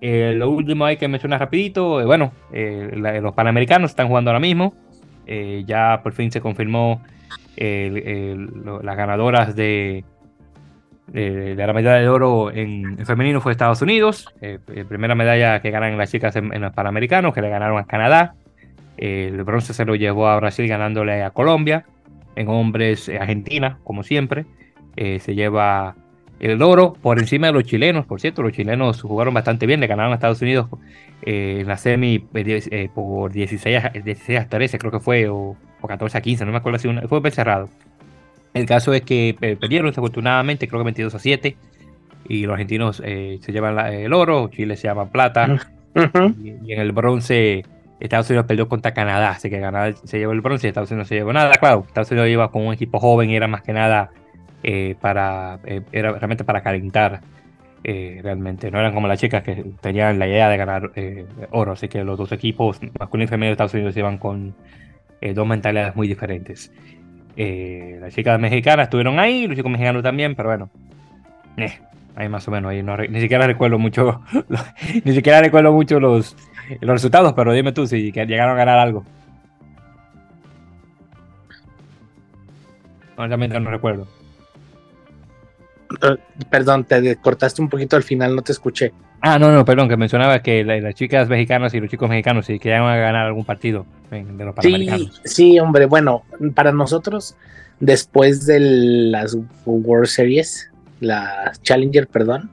Eh, 0.00 0.34
lo 0.36 0.50
último 0.50 0.84
hay 0.84 0.98
que 0.98 1.08
mencionar 1.08 1.40
rapidito, 1.40 2.00
eh, 2.00 2.04
bueno, 2.04 2.32
los 2.52 3.34
Panamericanos 3.34 3.90
están 3.90 4.08
jugando 4.08 4.30
ahora 4.30 4.40
mismo, 4.40 4.74
ya 5.64 6.00
por 6.02 6.12
fin 6.12 6.30
se 6.30 6.42
confirmó 6.42 7.02
las 7.56 8.96
ganadoras 8.96 9.56
de, 9.56 10.04
de, 11.12 11.54
la 11.56 11.72
medalla 11.72 12.00
de 12.00 12.08
oro 12.08 12.50
en, 12.52 13.04
femenino 13.06 13.40
fue 13.40 13.52
Estados 13.52 13.82
Unidos. 13.82 14.28
Eh, 14.40 14.58
eh, 14.68 14.84
primera 14.84 15.14
medalla 15.14 15.60
que 15.60 15.70
ganan 15.70 15.96
las 15.96 16.10
chicas 16.10 16.36
en, 16.36 16.60
los 16.60 16.72
Panamericanos, 16.72 17.34
que 17.34 17.42
le 17.42 17.48
ganaron 17.48 17.78
a 17.78 17.86
Canadá. 17.86 18.34
el 18.96 19.42
bronce 19.44 19.72
se 19.72 19.84
lo 19.84 19.94
llevó 19.94 20.28
a 20.28 20.36
Brasil 20.36 20.68
ganándole 20.68 21.22
a 21.22 21.30
Colombia. 21.30 21.84
En 22.36 22.48
hombres, 22.48 23.08
eh, 23.08 23.18
Argentina, 23.18 23.78
como 23.84 24.02
siempre. 24.02 24.46
se 24.96 25.34
lleva 25.34 25.94
el 26.40 26.62
oro 26.62 26.92
por 26.92 27.18
encima 27.18 27.48
de 27.48 27.52
los 27.52 27.64
chilenos. 27.64 28.06
Por 28.06 28.20
cierto, 28.20 28.42
los 28.42 28.52
chilenos 28.52 29.02
jugaron 29.02 29.34
bastante 29.34 29.66
bien, 29.66 29.80
le 29.80 29.86
ganaron 29.86 30.12
a 30.12 30.16
Estados 30.16 30.42
Unidos 30.42 30.68
en 31.22 31.66
la 31.66 31.76
semi 31.76 32.20
por 32.94 33.32
16 33.32 33.84
a, 33.84 33.88
16 33.90 34.38
a 34.40 34.48
13, 34.48 34.78
creo 34.78 34.92
que 34.92 35.00
fue, 35.00 35.28
o, 35.28 35.56
14 35.86 36.18
a 36.18 36.20
15, 36.20 36.44
no 36.44 36.52
me 36.52 36.58
acuerdo 36.58 36.78
si 36.78 36.88
fue 37.08 37.30
cerrado. 37.30 37.68
El 38.58 38.66
caso 38.66 38.92
es 38.92 39.02
que 39.02 39.36
perdieron 39.38 39.88
desafortunadamente, 39.88 40.68
creo 40.68 40.80
que 40.80 40.84
22 40.84 41.14
a 41.14 41.18
7. 41.18 41.56
Y 42.28 42.44
los 42.44 42.52
argentinos 42.52 43.02
eh, 43.04 43.38
se 43.40 43.52
llevan 43.52 43.78
el 43.92 44.12
oro, 44.12 44.48
Chile 44.48 44.76
se 44.76 44.88
llama 44.88 45.10
plata. 45.10 45.58
y, 45.94 46.72
en 46.72 46.80
el 46.80 46.92
bronce, 46.92 47.64
Estados 48.00 48.28
Unidos 48.28 48.46
perdió 48.46 48.68
contra 48.68 48.92
Canadá. 48.92 49.30
Así 49.30 49.48
que 49.48 49.60
Canadá 49.60 49.96
se 50.04 50.18
llevó 50.18 50.32
el 50.32 50.40
bronce 50.40 50.66
y 50.66 50.68
Estados 50.68 50.90
Unidos 50.90 51.06
no 51.06 51.08
se 51.08 51.14
llevó 51.14 51.32
nada. 51.32 51.54
Claro, 51.56 51.84
Estados 51.86 52.10
Unidos 52.10 52.28
iba 52.28 52.50
con 52.50 52.66
un 52.66 52.74
equipo 52.74 52.98
joven 53.00 53.30
y 53.30 53.36
era 53.36 53.48
más 53.48 53.62
que 53.62 53.72
nada 53.72 54.10
eh, 54.62 54.94
para, 55.00 55.60
eh, 55.64 55.82
era 55.92 56.12
realmente 56.12 56.44
para 56.44 56.62
calentar 56.62 57.22
eh, 57.84 58.20
realmente. 58.22 58.70
No 58.70 58.78
eran 58.80 58.92
como 58.92 59.06
las 59.06 59.20
chicas 59.20 59.42
que 59.42 59.64
tenían 59.80 60.18
la 60.18 60.26
idea 60.26 60.48
de 60.48 60.56
ganar 60.56 60.90
eh, 60.96 61.26
oro, 61.50 61.72
así 61.72 61.88
que 61.88 62.02
los 62.02 62.18
dos 62.18 62.32
equipos, 62.32 62.80
masculino 62.98 63.24
y 63.24 63.28
femenino 63.28 63.46
de 63.46 63.52
Estados 63.52 63.74
Unidos, 63.74 63.96
iban 63.96 64.18
con 64.18 64.54
eh, 65.20 65.32
dos 65.32 65.46
mentalidades 65.46 65.94
muy 65.94 66.08
diferentes. 66.08 66.72
Las 67.38 68.14
chicas 68.14 68.38
mexicanas 68.40 68.86
estuvieron 68.86 69.18
ahí, 69.18 69.46
los 69.46 69.56
chicos 69.56 69.70
mexicanos 69.70 70.02
también, 70.02 70.34
pero 70.34 70.48
bueno, 70.48 70.70
ahí 72.16 72.28
más 72.28 72.46
o 72.48 72.50
menos, 72.50 72.70
ahí 72.70 72.82
ni 72.82 73.20
siquiera 73.20 73.46
recuerdo 73.46 73.78
mucho, 73.78 74.22
ni 75.04 75.12
siquiera 75.12 75.40
recuerdo 75.40 75.72
mucho 75.72 76.00
los, 76.00 76.36
los 76.80 76.90
resultados, 76.90 77.32
pero 77.34 77.52
dime 77.52 77.72
tú 77.72 77.86
si 77.86 78.10
llegaron 78.10 78.54
a 78.54 78.58
ganar 78.58 78.78
algo. 78.78 79.04
No 83.16 83.70
recuerdo. 83.70 84.06
Eh, 86.02 86.16
perdón, 86.50 86.84
te 86.84 87.16
cortaste 87.16 87.62
un 87.62 87.68
poquito 87.68 87.96
al 87.96 88.02
final, 88.02 88.34
no 88.36 88.42
te 88.42 88.52
escuché. 88.52 88.92
Ah, 89.20 89.38
no, 89.38 89.50
no, 89.50 89.64
perdón, 89.64 89.88
que 89.88 89.96
mencionaba 89.96 90.42
que 90.42 90.64
las 90.64 90.94
chicas 90.94 91.28
mexicanas 91.28 91.74
y 91.74 91.80
los 91.80 91.90
chicos 91.90 92.08
mexicanos 92.08 92.46
si 92.46 92.58
querían 92.58 92.84
ganar 92.84 93.26
algún 93.26 93.44
partido 93.44 93.84
de 94.10 94.44
los 94.44 94.54
Panamericanos. 94.54 95.20
Sí, 95.24 95.30
sí, 95.34 95.58
hombre, 95.58 95.86
bueno, 95.86 96.22
para 96.54 96.70
nosotros, 96.70 97.36
después 97.80 98.46
de 98.46 98.60
las 98.60 99.36
World 99.64 100.06
Series, 100.06 100.70
la 101.00 101.52
Challenger, 101.62 102.06
perdón, 102.06 102.50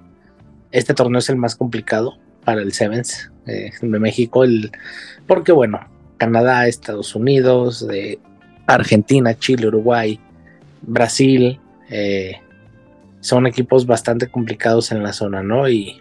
este 0.72 0.94
torneo 0.94 1.20
es 1.20 1.30
el 1.30 1.36
más 1.36 1.56
complicado 1.56 2.18
para 2.44 2.62
el 2.62 2.74
Sevens 2.74 3.32
eh, 3.46 3.72
de 3.80 4.00
México, 4.00 4.44
el, 4.44 4.72
porque 5.28 5.52
bueno, 5.52 5.80
Canadá, 6.18 6.68
Estados 6.68 7.16
Unidos, 7.16 7.86
Argentina, 8.66 9.38
Chile, 9.38 9.68
Uruguay, 9.68 10.20
Brasil, 10.82 11.60
eh, 11.90 12.40
son 13.26 13.48
equipos 13.48 13.88
bastante 13.88 14.28
complicados 14.28 14.92
en 14.92 15.02
la 15.02 15.12
zona, 15.12 15.42
¿no? 15.42 15.68
Y, 15.68 16.00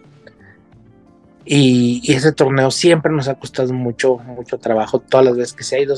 y, 1.47 2.13
ese 2.13 2.33
torneo 2.33 2.71
siempre 2.71 3.11
nos 3.11 3.29
ha 3.29 3.37
costado 3.37 3.73
mucho, 3.73 4.19
mucho 4.19 4.59
trabajo. 4.59 4.99
Todas 4.99 5.25
las 5.25 5.37
veces 5.39 5.55
que 5.55 5.65
se 5.65 5.77
ha 5.77 5.81
ido, 5.81 5.95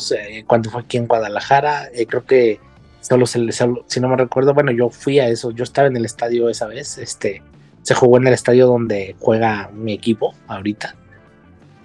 cuando 0.47 0.71
fue 0.71 0.83
aquí 0.83 0.99
en 0.99 1.09
Guadalajara, 1.09 1.89
eh, 1.93 2.07
creo 2.07 2.25
que 2.25 2.61
solo, 3.01 3.27
se, 3.27 3.45
si 3.51 3.99
no 3.99 4.09
me 4.09 4.17
recuerdo, 4.17 4.55
bueno, 4.55 4.71
yo 4.71 4.89
fui 4.89 5.19
a 5.19 5.29
eso, 5.29 5.51
yo 5.51 5.65
estaba 5.65 5.89
en 5.89 5.97
el 5.97 6.05
estadio 6.05 6.49
esa 6.49 6.67
vez, 6.69 6.97
este, 6.97 7.43
se 7.83 7.95
jugó 7.95 8.19
en 8.19 8.29
el 8.29 8.33
estadio 8.33 8.69
donde 8.69 9.17
juega 9.19 9.69
mi 9.75 9.95
equipo 9.95 10.33
ahorita. 10.47 10.95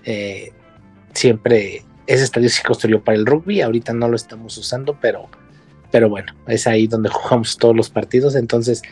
Eh, 0.05 0.51
siempre 1.13 1.83
ese 2.05 2.25
estadio 2.25 2.49
se 2.49 2.61
construyó 2.61 3.03
para 3.03 3.17
el 3.17 3.25
rugby, 3.25 3.61
ahorita 3.61 3.91
no 3.93 4.07
lo 4.07 4.15
estamos 4.15 4.55
usando, 4.55 4.99
pero, 5.01 5.29
pero 5.89 6.09
bueno, 6.09 6.31
es 6.45 6.67
ahí 6.67 6.85
donde 6.85 7.09
jugamos 7.09 7.57
todos 7.57 7.75
los 7.75 7.89
partidos, 7.89 8.35
entonces 8.35 8.83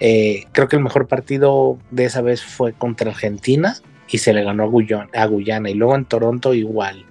eh, 0.00 0.46
creo 0.52 0.66
que 0.66 0.76
el 0.76 0.82
mejor 0.82 1.06
partido 1.06 1.78
de 1.90 2.06
esa 2.06 2.22
vez 2.22 2.42
fue 2.42 2.72
contra 2.72 3.10
Argentina 3.10 3.76
y 4.08 4.18
se 4.18 4.32
le 4.32 4.42
ganó 4.42 4.64
a 4.64 5.26
Guyana. 5.26 5.70
Y 5.70 5.74
luego 5.74 5.94
en 5.94 6.06
Toronto 6.06 6.54
igual, 6.54 7.04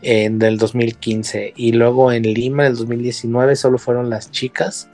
en 0.00 0.38
del 0.38 0.56
2015. 0.56 1.52
Y 1.56 1.72
luego 1.72 2.12
en 2.12 2.22
Lima 2.22 2.64
del 2.64 2.76
2019 2.76 3.56
solo 3.56 3.78
fueron 3.78 4.08
las 4.08 4.30
chicas. 4.30 4.88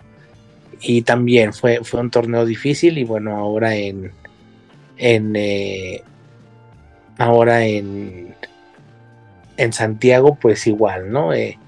Y 0.81 1.03
también 1.03 1.53
fue, 1.53 1.85
fue 1.85 2.01
un 2.01 2.11
torneo 2.11 2.47
difícil. 2.47 2.97
Y 2.99 3.05
bueno, 3.05 3.37
ahora 3.37 3.77
en. 3.77 4.13
en 4.97 5.37
eh, 5.37 6.03
ahora 7.19 7.65
en. 7.67 8.35
En 9.59 9.73
Santiago, 9.73 10.35
pues 10.35 10.67
igual, 10.67 11.11
¿no? 11.11 11.33
Eh, 11.33 11.59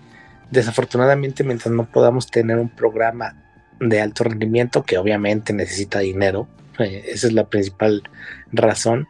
desafortunadamente, 0.50 1.42
mientras 1.42 1.72
no 1.72 1.86
podamos 1.86 2.26
tener 2.26 2.58
un 2.58 2.68
programa 2.68 3.34
de 3.80 4.00
alto 4.00 4.24
rendimiento 4.24 4.82
que 4.82 4.98
obviamente 4.98 5.52
necesita 5.52 6.00
dinero, 6.00 6.48
eh, 6.78 7.04
esa 7.08 7.26
es 7.26 7.32
la 7.32 7.48
principal 7.48 8.02
razón, 8.52 9.08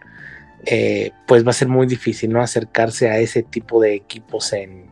eh, 0.65 1.13
pues 1.27 1.47
va 1.47 1.51
a 1.51 1.55
ser 1.55 1.69
muy 1.69 1.87
difícil 1.87 2.33
no 2.33 2.43
acercarse 2.43 3.09
a 3.11 3.19
ese 3.19 3.43
tipo 3.43 3.81
de 3.81 3.95
equipos 3.95 4.53
en, 4.53 4.87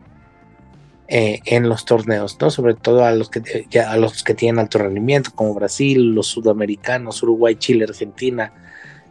eh, 1.07 1.39
en 1.45 1.69
los 1.69 1.85
torneos, 1.85 2.37
¿no? 2.39 2.49
Sobre 2.51 2.73
todo 2.75 3.03
a 3.03 3.11
los 3.11 3.29
que 3.29 3.79
a 3.79 3.97
los 3.97 4.23
que 4.23 4.33
tienen 4.33 4.59
alto 4.59 4.79
rendimiento, 4.79 5.31
como 5.35 5.53
Brasil, 5.53 6.13
los 6.13 6.27
sudamericanos, 6.27 7.21
Uruguay, 7.23 7.55
Chile, 7.55 7.85
Argentina, 7.87 8.53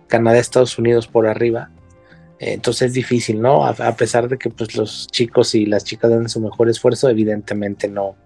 Canadá, 0.09 0.39
Estados 0.39 0.79
Unidos 0.79 1.07
por 1.07 1.27
arriba. 1.27 1.71
entonces 2.39 2.89
es 2.89 2.93
difícil, 2.95 3.41
¿no? 3.41 3.65
A, 3.65 3.71
a, 3.71 3.97
pesar 3.97 4.29
de 4.29 4.39
que 4.39 4.51
pues 4.51 4.77
los 4.77 5.07
chicos 5.09 5.55
y 5.55 5.67
las 5.67 5.85
chicas 5.85 6.11
dan 6.11 6.29
su 6.29 6.41
mejor 6.41 6.69
esfuerzo, 6.69 7.09
evidentemente 7.09 7.89
no, 7.89 8.17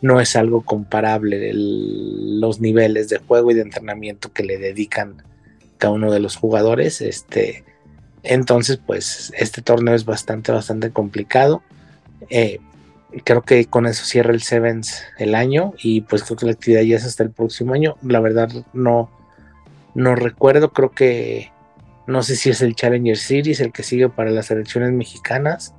no 0.00 0.20
es 0.20 0.36
algo 0.36 0.62
comparable 0.62 1.50
los 1.54 2.60
niveles 2.60 3.08
de 3.08 3.18
juego 3.18 3.50
y 3.50 3.54
de 3.54 3.62
entrenamiento 3.62 4.32
que 4.32 4.44
le 4.44 4.58
dedican 4.58 5.22
cada 5.76 5.92
uno 5.92 6.12
de 6.12 6.20
los 6.20 6.36
jugadores. 6.36 7.00
Este, 7.00 7.64
entonces, 8.22 8.78
pues 8.84 9.32
este 9.36 9.62
torneo 9.62 9.94
es 9.94 10.04
bastante, 10.04 10.52
bastante 10.52 10.90
complicado. 10.90 11.62
Eh, 12.30 12.60
creo 13.24 13.42
que 13.42 13.64
con 13.66 13.86
eso 13.86 14.04
cierra 14.04 14.32
el 14.32 14.42
Sevens 14.42 15.02
el 15.18 15.34
año 15.34 15.72
y 15.82 16.02
pues 16.02 16.22
creo 16.24 16.36
que 16.36 16.46
la 16.46 16.52
actividad 16.52 16.82
ya 16.82 16.96
es 16.96 17.04
hasta 17.04 17.22
el 17.22 17.30
próximo 17.30 17.74
año. 17.74 17.96
La 18.02 18.20
verdad 18.20 18.50
no, 18.72 19.10
no 19.94 20.14
recuerdo, 20.14 20.72
creo 20.72 20.90
que 20.90 21.50
no 22.06 22.22
sé 22.22 22.36
si 22.36 22.50
es 22.50 22.62
el 22.62 22.74
Challenger 22.74 23.16
Series 23.16 23.60
el 23.60 23.72
que 23.72 23.82
sigue 23.82 24.08
para 24.08 24.30
las 24.30 24.46
selecciones 24.46 24.92
mexicanas, 24.92 25.74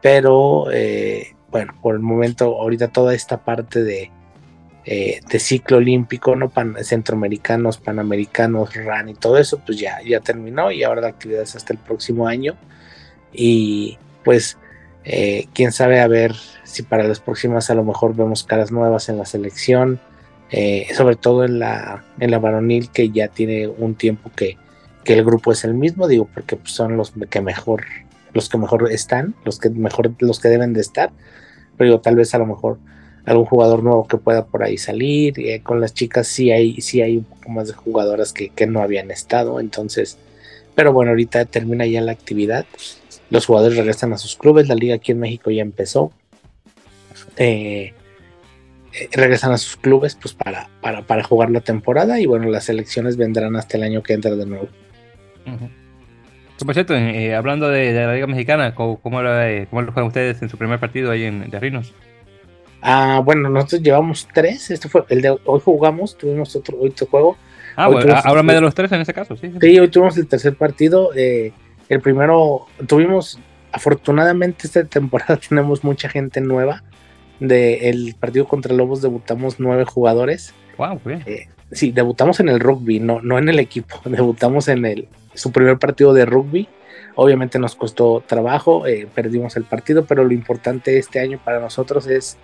pero 0.00 0.70
eh, 0.72 1.34
bueno, 1.50 1.74
por 1.80 1.94
el 1.94 2.00
momento, 2.00 2.60
ahorita 2.60 2.88
toda 2.88 3.14
esta 3.14 3.38
parte 3.38 3.82
de, 3.82 4.10
eh, 4.84 5.20
de 5.28 5.38
ciclo 5.38 5.78
olímpico, 5.78 6.36
¿no? 6.36 6.52
centroamericanos, 6.82 7.78
panamericanos, 7.78 8.74
RAN 8.74 9.08
y 9.08 9.14
todo 9.14 9.38
eso, 9.38 9.60
pues 9.64 9.78
ya, 9.78 9.98
ya 10.02 10.20
terminó 10.20 10.70
y 10.70 10.82
ahora 10.82 11.02
la 11.02 11.08
actividad 11.08 11.42
es 11.42 11.56
hasta 11.56 11.72
el 11.72 11.78
próximo 11.78 12.26
año. 12.26 12.56
Y 13.32 13.98
pues, 14.24 14.58
eh, 15.04 15.46
quién 15.54 15.72
sabe, 15.72 16.00
a 16.00 16.08
ver 16.08 16.34
si 16.64 16.82
para 16.82 17.04
las 17.04 17.20
próximas 17.20 17.70
a 17.70 17.74
lo 17.74 17.84
mejor 17.84 18.14
vemos 18.14 18.44
caras 18.44 18.70
nuevas 18.70 19.08
en 19.08 19.18
la 19.18 19.24
selección, 19.24 20.00
eh, 20.50 20.86
sobre 20.94 21.16
todo 21.16 21.44
en 21.44 21.58
la, 21.58 22.04
en 22.20 22.30
la 22.30 22.38
varonil, 22.38 22.90
que 22.90 23.10
ya 23.10 23.28
tiene 23.28 23.68
un 23.68 23.94
tiempo 23.94 24.30
que, 24.34 24.56
que 25.04 25.14
el 25.14 25.24
grupo 25.24 25.52
es 25.52 25.64
el 25.64 25.74
mismo, 25.74 26.08
digo, 26.08 26.28
porque 26.32 26.56
pues, 26.56 26.72
son 26.72 26.96
los 26.96 27.12
que 27.30 27.40
mejor 27.40 27.84
los 28.32 28.48
que 28.48 28.58
mejor 28.58 28.90
están, 28.92 29.34
los 29.44 29.58
que 29.58 29.70
mejor, 29.70 30.12
los 30.18 30.40
que 30.40 30.48
deben 30.48 30.72
de 30.72 30.80
estar, 30.80 31.10
pero 31.76 32.00
tal 32.00 32.16
vez 32.16 32.34
a 32.34 32.38
lo 32.38 32.46
mejor 32.46 32.78
algún 33.28 33.46
jugador 33.46 33.82
nuevo 33.82 34.06
que 34.06 34.16
pueda 34.16 34.46
por 34.46 34.62
ahí 34.62 34.78
salir. 34.78 35.38
Eh, 35.38 35.60
con 35.62 35.80
las 35.80 35.94
chicas 35.94 36.26
sí 36.26 36.50
hay, 36.50 36.80
sí 36.80 37.02
hay 37.02 37.18
un 37.18 37.24
poco 37.24 37.50
más 37.50 37.68
de 37.68 37.74
jugadoras 37.74 38.32
que, 38.32 38.66
no 38.66 38.80
habían 38.80 39.10
estado. 39.10 39.60
Entonces, 39.60 40.18
pero 40.74 40.92
bueno, 40.92 41.10
ahorita 41.10 41.44
termina 41.44 41.86
ya 41.86 42.00
la 42.00 42.12
actividad. 42.12 42.66
Los 43.30 43.46
jugadores 43.46 43.76
regresan 43.76 44.12
a 44.12 44.18
sus 44.18 44.36
clubes. 44.36 44.68
La 44.68 44.74
liga 44.74 44.94
aquí 44.94 45.12
en 45.12 45.20
México 45.20 45.50
ya 45.50 45.62
empezó. 45.62 46.12
Eh, 47.36 47.92
eh, 48.92 49.08
regresan 49.12 49.52
a 49.52 49.58
sus 49.58 49.76
clubes 49.76 50.16
pues 50.20 50.34
para, 50.34 50.68
para, 50.80 51.22
jugar 51.22 51.50
la 51.50 51.60
temporada. 51.60 52.20
Y 52.20 52.26
bueno, 52.26 52.48
las 52.48 52.68
elecciones 52.68 53.16
vendrán 53.16 53.56
hasta 53.56 53.76
el 53.76 53.82
año 53.82 54.02
que 54.02 54.14
entra 54.14 54.34
de 54.34 54.46
nuevo. 54.46 54.68
Por 56.64 56.74
cierto, 56.74 56.94
eh, 56.94 57.34
hablando 57.34 57.68
de, 57.68 57.92
la 57.92 58.14
Liga 58.14 58.26
Mexicana, 58.26 58.74
¿cómo, 58.74 58.98
cómo, 58.98 59.22
lo, 59.22 59.30
juegan 59.70 60.04
ustedes 60.04 60.42
en 60.42 60.48
su 60.48 60.58
primer 60.58 60.80
partido 60.80 61.10
ahí 61.10 61.24
en 61.24 61.48
Terrinos? 61.50 61.94
Ah, 62.80 63.20
bueno, 63.24 63.48
nosotros 63.48 63.82
llevamos 63.82 64.28
tres. 64.32 64.70
Este 64.70 64.88
fue 64.88 65.04
el 65.08 65.22
de 65.22 65.36
hoy 65.44 65.60
jugamos, 65.64 66.16
tuvimos 66.16 66.54
otro, 66.56 66.78
otro 66.80 67.06
juego. 67.06 67.36
Ah, 67.76 67.88
bueno, 67.88 68.14
háblame 68.24 68.54
de 68.54 68.60
los 68.60 68.74
tres 68.74 68.90
en 68.92 69.00
ese 69.00 69.14
caso, 69.14 69.36
sí. 69.36 69.52
Sí, 69.60 69.78
hoy 69.78 69.88
tuvimos 69.88 70.16
el 70.18 70.26
tercer 70.26 70.56
partido. 70.56 71.10
Eh, 71.14 71.52
el 71.88 72.00
primero, 72.00 72.66
tuvimos, 72.86 73.38
afortunadamente 73.72 74.66
esta 74.66 74.84
temporada 74.84 75.36
tenemos 75.48 75.84
mucha 75.84 76.08
gente 76.08 76.40
nueva. 76.40 76.82
De 77.40 77.88
el 77.88 78.16
partido 78.18 78.48
contra 78.48 78.74
Lobos 78.74 79.00
debutamos 79.00 79.60
nueve 79.60 79.84
jugadores. 79.84 80.54
Wow, 80.76 81.00
bien. 81.04 81.22
Eh, 81.26 81.46
sí, 81.70 81.92
debutamos 81.92 82.40
en 82.40 82.48
el 82.48 82.58
rugby, 82.58 82.98
no, 82.98 83.20
no 83.22 83.38
en 83.38 83.48
el 83.48 83.60
equipo. 83.60 84.00
Debutamos 84.04 84.66
en 84.66 84.84
el, 84.84 85.08
su 85.38 85.52
primer 85.52 85.78
partido 85.78 86.12
de 86.12 86.26
rugby. 86.26 86.68
Obviamente 87.14 87.58
nos 87.58 87.74
costó 87.74 88.22
trabajo, 88.26 88.86
eh, 88.86 89.08
perdimos 89.12 89.56
el 89.56 89.64
partido, 89.64 90.04
pero 90.04 90.24
lo 90.24 90.32
importante 90.32 90.98
este 90.98 91.20
año 91.20 91.40
para 91.44 91.60
nosotros 91.60 92.06
es, 92.06 92.36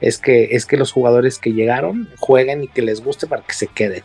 es, 0.00 0.18
que, 0.18 0.48
es 0.52 0.66
que 0.66 0.76
los 0.76 0.92
jugadores 0.92 1.38
que 1.38 1.52
llegaron 1.52 2.08
jueguen 2.18 2.64
y 2.64 2.68
que 2.68 2.82
les 2.82 3.04
guste 3.04 3.26
para 3.26 3.42
que 3.42 3.54
se 3.54 3.66
queden. 3.66 4.02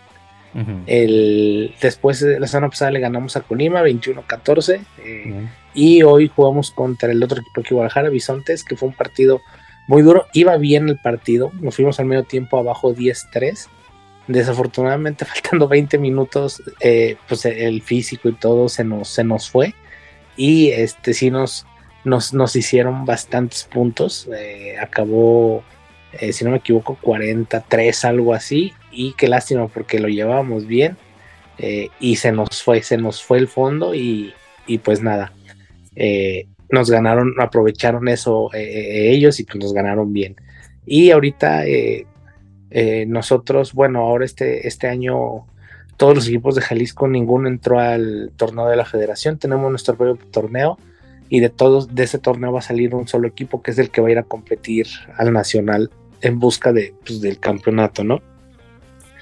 el, 0.87 1.75
después 1.79 2.19
de 2.19 2.39
la 2.39 2.47
semana 2.47 2.69
pasada 2.69 2.91
le 2.91 2.99
ganamos 2.99 3.37
a 3.37 3.41
Colima 3.41 3.83
21-14 3.83 4.81
eh, 5.05 5.47
y 5.75 6.01
hoy 6.01 6.27
jugamos 6.35 6.71
contra 6.71 7.11
el 7.11 7.23
otro 7.23 7.39
equipo 7.39 7.61
que 7.61 7.75
Guadalajara, 7.75 8.09
Bisontes, 8.09 8.63
que 8.63 8.75
fue 8.75 8.89
un 8.89 8.95
partido 8.95 9.41
muy 9.87 10.01
duro. 10.01 10.25
Iba 10.33 10.57
bien 10.57 10.89
el 10.89 10.97
partido, 10.97 11.51
nos 11.61 11.75
fuimos 11.75 11.99
al 11.99 12.07
medio 12.07 12.23
tiempo 12.23 12.57
abajo 12.57 12.93
10-3 12.93 13.69
Desafortunadamente, 14.29 15.25
faltando 15.25 15.67
20 15.67 15.97
minutos, 15.97 16.61
eh, 16.81 17.17
pues 17.27 17.45
el 17.45 17.81
físico 17.81 18.29
y 18.29 18.33
todo 18.33 18.69
se 18.69 18.83
nos, 18.83 19.09
se 19.09 19.23
nos 19.23 19.49
fue. 19.49 19.73
Y 20.37 20.69
este 20.69 21.15
sí 21.15 21.31
nos, 21.31 21.65
nos, 22.05 22.55
hicieron 22.55 23.05
bastantes 23.05 23.63
puntos. 23.63 24.29
Eh, 24.37 24.75
acabó, 24.79 25.63
eh, 26.13 26.31
si 26.31 26.45
no 26.45 26.51
me 26.51 26.57
equivoco, 26.57 26.97
43, 27.01 28.05
algo 28.05 28.35
así. 28.35 28.71
Y 28.91 29.13
qué 29.13 29.27
lástima 29.27 29.67
porque 29.67 29.99
lo 29.99 30.07
llevábamos 30.07 30.67
bien. 30.67 30.95
y 31.99 32.15
se 32.15 32.31
nos 32.31 32.63
fue, 32.63 32.83
se 32.83 32.97
nos 32.97 33.21
fue 33.21 33.39
el 33.39 33.47
fondo 33.47 33.93
y, 33.93 34.33
pues 34.83 35.01
nada, 35.01 35.33
nos 36.69 36.89
ganaron, 36.89 37.33
aprovecharon 37.41 38.07
eso 38.07 38.49
ellos 38.53 39.39
y 39.39 39.43
pues 39.43 39.57
nos 39.57 39.73
ganaron 39.73 40.13
bien. 40.13 40.35
Y 40.85 41.11
ahorita 41.11 41.65
nosotros, 43.07 43.73
bueno, 43.73 43.99
ahora 43.99 44.25
este, 44.25 44.67
este 44.67 44.87
año 44.87 45.45
todos 45.99 46.15
los 46.15 46.27
equipos 46.29 46.55
de 46.55 46.61
Jalisco, 46.61 47.09
ninguno 47.09 47.49
entró 47.49 47.77
al 47.77 48.31
torneo 48.37 48.69
de 48.69 48.77
la 48.77 48.85
federación, 48.85 49.37
tenemos 49.37 49.69
nuestro 49.69 49.95
propio 49.95 50.25
torneo 50.31 50.77
y 51.27 51.41
de 51.41 51.49
todos, 51.49 51.93
de 51.93 52.03
ese 52.03 52.19
torneo 52.19 52.53
va 52.53 52.59
a 52.59 52.61
salir 52.61 52.95
un 52.95 53.05
solo 53.05 53.27
equipo 53.27 53.61
que 53.61 53.71
es 53.71 53.79
el 53.79 53.91
que 53.91 53.99
va 53.99 54.07
a 54.07 54.11
ir 54.11 54.17
a 54.17 54.23
competir 54.23 54.87
al 55.17 55.33
nacional 55.33 55.91
en 56.21 56.39
busca 56.39 56.71
de, 56.71 56.93
pues, 57.05 57.19
del 57.19 57.37
campeonato, 57.39 58.05
¿no? 58.05 58.21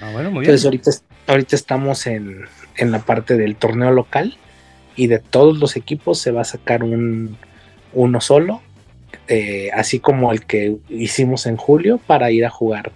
Ah, 0.00 0.10
bueno, 0.12 0.30
muy 0.30 0.42
bien. 0.42 0.54
Entonces 0.54 0.64
ahorita, 0.66 0.90
ahorita 1.26 1.56
estamos 1.56 2.06
en, 2.06 2.44
la 2.78 3.00
parte 3.00 3.36
del 3.36 3.56
torneo 3.56 3.90
local 3.90 4.36
y 4.94 5.08
de 5.08 5.18
todos 5.18 5.58
los 5.58 5.76
equipos 5.76 6.20
se 6.20 6.30
va 6.30 6.42
a 6.42 6.44
sacar 6.44 6.84
un, 6.84 7.36
uno 7.92 8.20
solo, 8.20 8.62
eh, 9.26 9.70
así 9.74 9.98
como 9.98 10.30
el 10.30 10.46
que 10.46 10.76
hicimos 10.88 11.46
en 11.46 11.56
julio 11.56 11.98
para 11.98 12.30
ir 12.30 12.46
a 12.46 12.50
jugar 12.50 12.92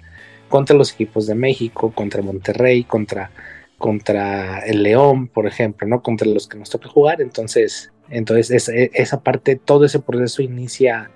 contra 0.52 0.76
los 0.76 0.92
equipos 0.92 1.26
de 1.26 1.34
México, 1.34 1.92
contra 1.94 2.20
Monterrey, 2.20 2.84
contra, 2.84 3.30
contra 3.78 4.58
el 4.58 4.82
León, 4.82 5.28
por 5.28 5.46
ejemplo, 5.46 5.88
¿no? 5.88 6.02
Contra 6.02 6.28
los 6.28 6.46
que 6.46 6.58
nos 6.58 6.68
toca 6.68 6.90
jugar. 6.90 7.22
Entonces, 7.22 7.90
entonces, 8.10 8.68
e, 8.68 8.90
esa 8.92 9.22
parte, 9.22 9.56
todo 9.56 9.86
ese 9.86 10.00
proceso 10.00 10.42
inicia 10.42 11.10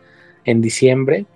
en 0.47 0.63
diciembre. 0.63 1.27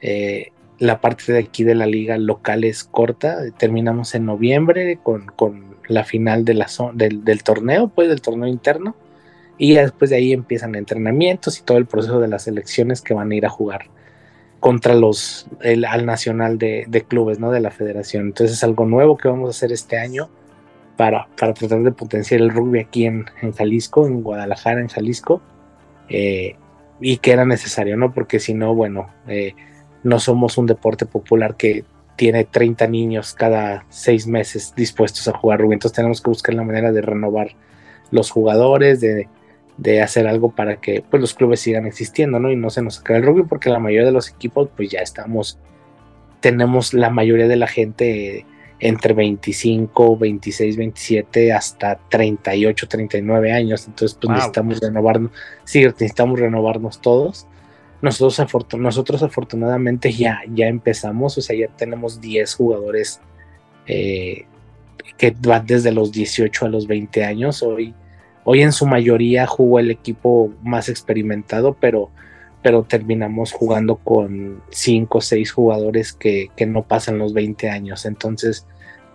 Eh, 0.00 0.52
la 0.78 1.02
parte 1.02 1.34
de 1.34 1.40
aquí 1.40 1.64
de 1.64 1.74
la 1.74 1.84
liga 1.84 2.16
local 2.16 2.64
es 2.64 2.82
corta. 2.82 3.36
Terminamos 3.58 4.14
en 4.14 4.24
noviembre 4.24 4.98
con, 5.02 5.26
la 5.86 6.04
final 6.04 6.46
de 6.46 6.54
la 6.54 6.66
del, 6.94 7.42
torneo, 7.42 7.88
pues 7.88 8.08
del 8.08 8.22
torneo 8.22 8.48
interno. 8.48 8.96
Y 9.58 9.74
después 9.74 10.08
de 10.08 10.16
ahí 10.16 10.32
empiezan 10.32 10.76
entrenamientos 10.76 11.58
y 11.58 11.62
todo 11.62 11.76
el 11.76 11.84
proceso 11.84 12.20
de 12.20 12.28
las 12.28 12.48
elecciones 12.48 13.02
que 13.02 13.12
van 13.12 13.32
a 13.32 13.34
ir 13.34 13.44
a 13.44 13.50
jugar 13.50 13.90
contra 14.64 14.94
los 14.94 15.46
el, 15.60 15.84
al 15.84 16.06
nacional 16.06 16.56
de, 16.56 17.04
clubes, 17.06 17.38
¿no? 17.38 17.50
De 17.50 17.60
la 17.60 17.70
federación. 17.70 18.28
Entonces 18.28 18.56
es 18.56 18.64
algo 18.64 18.86
nuevo 18.86 19.18
que 19.18 19.28
vamos 19.28 19.48
a 19.48 19.50
hacer 19.50 19.72
este 19.72 19.98
año 19.98 20.30
para, 20.96 21.28
tratar 21.36 21.82
de 21.82 21.92
potenciar 21.92 22.40
el 22.40 22.48
rugby 22.48 22.80
aquí 22.80 23.04
en, 23.04 23.26
Jalisco, 23.58 24.06
en 24.06 24.22
Guadalajara, 24.22 24.80
en 24.80 24.88
Jalisco, 24.88 25.42
eh, 26.08 26.56
y 26.98 27.18
que 27.18 27.32
era 27.32 27.44
necesario, 27.44 27.98
¿no? 27.98 28.14
Porque 28.14 28.40
si 28.40 28.54
no, 28.54 28.74
bueno, 28.74 29.10
eh, 29.28 29.52
no 30.02 30.18
somos 30.18 30.56
un 30.56 30.64
deporte 30.64 31.04
popular 31.04 31.58
que 31.58 31.84
tiene 32.16 32.44
30 32.44 32.86
niños 32.86 33.34
cada 33.34 33.84
seis 33.90 34.26
meses 34.26 34.72
dispuestos 34.74 35.28
a 35.28 35.36
jugar 35.36 35.60
rugby, 35.60 35.74
entonces 35.74 35.96
tenemos 35.96 36.22
que 36.22 36.30
buscar 36.30 36.54
la 36.54 36.62
manera 36.62 36.90
de 36.90 37.02
renovar 37.02 37.48
los 38.10 38.30
jugadores, 38.30 38.98
de, 39.02 39.28
hacer 40.02 40.26
algo 40.26 40.50
para 40.50 40.80
que 40.80 41.02
pues, 41.08 41.20
los 41.20 41.34
clubes 41.34 41.60
sigan 41.60 41.86
existiendo, 41.86 42.38
¿no? 42.38 42.50
Y 42.50 42.56
no 42.56 42.70
se 42.70 42.82
nos 42.82 43.00
acabe 43.00 43.20
el 43.20 43.26
rugby, 43.26 43.42
porque 43.42 43.70
la 43.70 43.78
mayoría 43.78 44.06
de 44.06 44.12
los 44.12 44.30
equipos, 44.30 44.68
pues 44.76 44.90
ya 44.90 45.00
estamos, 45.00 45.58
tenemos 46.40 46.94
la 46.94 47.10
mayoría 47.10 47.48
de 47.48 47.56
la 47.56 47.66
gente 47.66 48.46
entre 48.80 49.14
25, 49.14 50.16
26, 50.16 50.76
27 50.76 51.52
hasta 51.52 51.98
38, 52.08 52.88
39 52.88 53.52
años. 53.52 53.86
Entonces, 53.86 54.18
pues 54.20 54.30
necesitamos 54.30 54.80
renovarnos. 54.80 55.30
Sí, 55.64 55.84
necesitamos 55.84 56.38
renovarnos 56.38 57.00
todos. 57.00 57.46
Nosotros, 58.02 58.38
nosotros 58.78 59.22
afortunadamente 59.22 60.12
ya, 60.12 60.42
ya 60.52 60.66
empezamos, 60.66 61.38
o 61.38 61.40
sea, 61.40 61.56
ya 61.56 61.68
tenemos 61.68 62.20
10 62.20 62.54
jugadores 62.54 63.20
eh, 63.86 64.44
que 65.16 65.34
van 65.40 65.64
desde 65.64 65.90
los 65.90 66.12
18 66.12 66.66
a 66.66 66.68
los 66.68 66.86
20 66.86 67.24
años. 67.24 67.62
Hoy, 67.62 67.94
hoy 68.44 68.62
en 68.62 68.72
su 68.72 68.86
mayoría 68.86 69.46
jugó 69.46 69.78
el 69.78 69.90
equipo 69.90 70.52
más 70.62 70.88
experimentado, 70.88 71.76
pero, 71.80 72.10
pero 72.62 72.84
terminamos 72.84 73.52
jugando 73.52 73.96
con 73.96 74.62
5 74.70 75.18
o 75.18 75.20
6 75.20 75.52
jugadores 75.52 76.12
que, 76.12 76.48
que 76.56 76.66
no 76.66 76.82
pasan 76.82 77.18
los 77.18 77.32
20 77.32 77.70
años. 77.70 78.06
Entonces, 78.06 78.66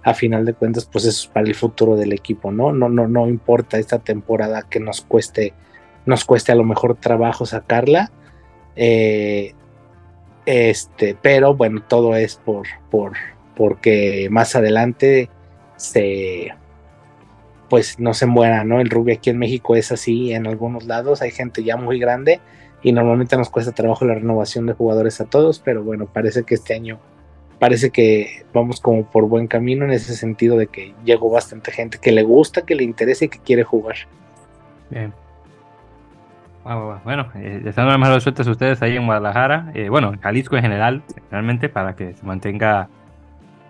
a 0.03 0.13
final 0.13 0.45
de 0.45 0.53
cuentas, 0.53 0.85
pues 0.85 1.05
eso 1.05 1.25
es 1.25 1.27
para 1.27 1.47
el 1.47 1.55
futuro 1.55 1.95
del 1.95 2.13
equipo, 2.13 2.51
¿no? 2.51 2.71
No, 2.71 2.89
no, 2.89 3.07
no 3.07 3.27
importa 3.27 3.77
esta 3.77 3.99
temporada 3.99 4.63
que 4.69 4.79
nos 4.79 5.01
cueste, 5.01 5.53
nos 6.05 6.25
cueste 6.25 6.51
a 6.51 6.55
lo 6.55 6.63
mejor 6.63 6.95
trabajo 6.95 7.45
sacarla. 7.45 8.11
Eh, 8.75 9.53
este, 10.45 11.15
pero 11.21 11.53
bueno, 11.53 11.83
todo 11.87 12.15
es 12.15 12.37
por, 12.37 12.65
por, 12.89 13.13
porque 13.55 14.29
más 14.31 14.55
adelante 14.55 15.29
se 15.75 16.55
pues 17.69 17.99
no 17.99 18.13
se 18.13 18.25
muera, 18.25 18.63
¿no? 18.63 18.79
El 18.79 18.89
rugby 18.89 19.13
aquí 19.13 19.29
en 19.29 19.37
México 19.37 19.75
es 19.75 19.91
así 19.91 20.33
en 20.33 20.47
algunos 20.47 20.85
lados, 20.85 21.21
hay 21.21 21.31
gente 21.31 21.63
ya 21.63 21.77
muy 21.77 21.99
grande 21.99 22.39
y 22.81 22.91
normalmente 22.91 23.37
nos 23.37 23.49
cuesta 23.49 23.71
trabajo 23.71 24.05
la 24.05 24.15
renovación 24.15 24.65
de 24.65 24.73
jugadores 24.73 25.21
a 25.21 25.25
todos, 25.25 25.59
pero 25.59 25.83
bueno, 25.83 26.07
parece 26.11 26.43
que 26.43 26.55
este 26.55 26.73
año 26.73 26.99
parece 27.59 27.89
que 27.91 28.45
vamos 28.53 28.79
como 28.79 29.03
por 29.03 29.27
buen 29.27 29.47
camino 29.47 29.85
en 29.85 29.91
ese 29.91 30.15
sentido 30.15 30.57
de 30.57 30.67
que 30.67 30.93
llegó 31.03 31.29
bastante 31.29 31.71
gente 31.71 31.99
que 32.01 32.11
le 32.11 32.23
gusta, 32.23 32.65
que 32.65 32.75
le 32.75 32.83
interesa 32.83 33.25
y 33.25 33.29
que 33.29 33.39
quiere 33.39 33.63
jugar. 33.63 33.95
Bien. 34.89 35.13
Bueno, 37.03 37.27
eh, 37.35 37.63
están 37.65 37.87
las 37.87 37.97
mejores 37.97 38.21
suertes 38.21 38.45
ustedes 38.45 38.81
ahí 38.81 38.95
en 38.95 39.05
Guadalajara, 39.05 39.71
eh, 39.73 39.89
bueno, 39.89 40.13
en 40.13 40.19
Jalisco 40.19 40.55
en 40.55 40.61
general, 40.61 41.01
realmente, 41.31 41.67
para 41.67 41.95
que 41.95 42.13
se 42.13 42.25
mantenga, 42.25 42.89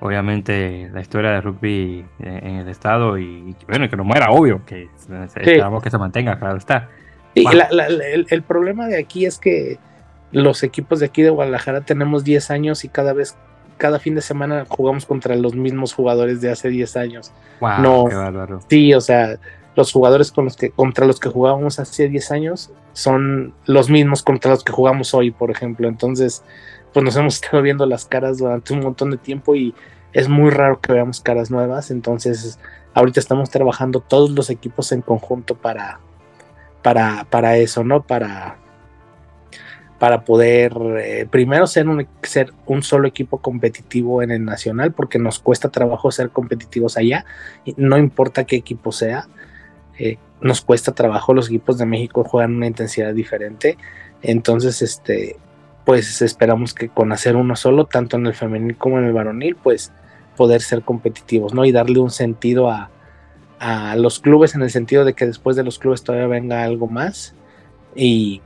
obviamente, 0.01 0.89
la 0.93 1.01
historia 1.01 1.31
de 1.31 1.41
rugby 1.41 2.05
eh, 2.19 2.39
en, 2.43 2.55
el 2.55 2.69
estado 2.69 3.17
y, 3.17 3.55
bueno, 3.67 3.89
que 3.89 3.95
no 3.95 4.03
muera, 4.03 4.31
obvio, 4.31 4.61
que 4.65 4.89
esperamos 5.35 5.83
que 5.83 5.89
se 5.89 5.97
mantenga, 5.97 6.37
claro 6.39 6.57
está. 6.57 6.89
Y 7.35 7.45
el, 7.47 8.25
el, 8.29 8.41
problema 8.43 8.87
de 8.87 8.97
aquí 8.97 9.25
es 9.25 9.37
que 9.37 9.77
los 10.31 10.63
equipos 10.63 10.99
de 10.99 11.07
aquí 11.07 11.21
de 11.21 11.29
Guadalajara 11.29 11.81
tenemos 11.81 12.23
10 12.23 12.51
años 12.51 12.83
y 12.83 12.89
cada 12.89 13.13
vez 13.13 13.37
cada 13.79 13.97
fin 13.97 14.13
de 14.13 14.21
semana 14.21 14.65
jugamos 14.67 15.07
contra 15.07 15.35
los 15.35 15.55
mismos 15.55 15.93
jugadores 15.93 16.41
de 16.41 16.51
hace 16.51 16.69
10 16.69 16.97
años. 16.97 17.31
no, 17.61 18.07
Sí, 18.67 18.93
o 18.93 19.01
sea, 19.01 19.39
los 19.75 19.91
jugadores 19.91 20.31
con 20.31 20.45
los 20.45 20.55
que, 20.55 20.69
contra 20.69 21.07
los 21.07 21.19
que 21.19 21.29
jugábamos 21.29 21.79
hace 21.79 22.09
10 22.09 22.31
años 22.31 22.71
son 22.93 23.53
los 23.65 23.89
mismos 23.89 24.21
contra 24.21 24.51
los 24.51 24.63
que 24.63 24.73
jugamos 24.73 25.13
hoy, 25.13 25.31
por 25.31 25.49
ejemplo. 25.49 25.87
Entonces, 25.87 26.43
pues 26.93 27.03
nos 27.03 27.15
hemos 27.15 27.35
estado 27.35 27.61
viendo 27.61 27.85
las 27.85 28.05
caras 28.05 28.37
durante 28.37 28.73
un 28.73 28.81
montón 28.81 29.11
de 29.11 29.17
tiempo 29.17 29.55
y 29.55 29.73
es 30.13 30.27
muy 30.27 30.49
raro 30.49 30.79
que 30.79 30.93
veamos 30.93 31.21
caras 31.21 31.51
nuevas. 31.51 31.91
Entonces, 31.91 32.59
ahorita 32.93 33.19
estamos 33.19 33.49
trabajando 33.49 33.99
todos 33.99 34.31
los 34.31 34.49
equipos 34.49 34.91
en 34.91 35.01
conjunto 35.01 35.55
para, 35.55 35.99
para, 36.81 37.25
para 37.29 37.57
eso, 37.57 37.83
¿no? 37.83 38.03
Para 38.03 38.57
para 39.99 40.23
poder 40.23 40.73
eh, 40.97 41.27
primero 41.29 41.67
ser 41.67 41.87
un, 41.87 42.07
ser 42.23 42.53
un 42.65 42.81
solo 42.81 43.07
equipo 43.07 43.39
competitivo 43.39 44.23
en 44.23 44.31
el 44.31 44.45
nacional, 44.45 44.93
porque 44.93 45.19
nos 45.19 45.39
cuesta 45.39 45.69
trabajo 45.69 46.09
ser 46.09 46.29
competitivos 46.29 46.97
allá, 46.97 47.25
no 47.75 47.97
importa 47.97 48.45
qué 48.45 48.55
equipo 48.55 48.93
sea, 48.93 49.27
eh, 49.99 50.17
nos 50.41 50.61
cuesta 50.61 50.93
trabajo, 50.93 51.33
los 51.33 51.47
equipos 51.49 51.77
de 51.77 51.85
México 51.85 52.23
juegan 52.23 52.55
una 52.55 52.67
intensidad 52.67 53.13
diferente, 53.13 53.77
entonces 54.21 54.81
este 54.81 55.35
pues 55.85 56.21
esperamos 56.21 56.73
que 56.73 56.89
con 56.89 57.11
hacer 57.11 57.35
uno 57.35 57.55
solo, 57.55 57.85
tanto 57.85 58.17
en 58.17 58.27
el 58.27 58.33
femenil 58.33 58.77
como 58.77 58.99
en 58.99 59.05
el 59.05 59.13
varonil, 59.13 59.55
pues 59.55 59.91
poder 60.35 60.61
ser 60.61 60.83
competitivos, 60.83 61.53
¿no? 61.53 61.65
Y 61.65 61.71
darle 61.71 61.99
un 61.99 62.11
sentido 62.11 62.69
a, 62.69 62.89
a 63.59 63.95
los 63.95 64.19
clubes 64.19 64.55
en 64.55 64.61
el 64.61 64.69
sentido 64.69 65.05
de 65.05 65.13
que 65.13 65.25
después 65.25 65.55
de 65.55 65.63
los 65.63 65.79
clubes 65.79 66.03
todavía 66.03 66.27
venga 66.27 66.63
algo 66.63 66.87
más 66.87 67.33
y 67.95 68.41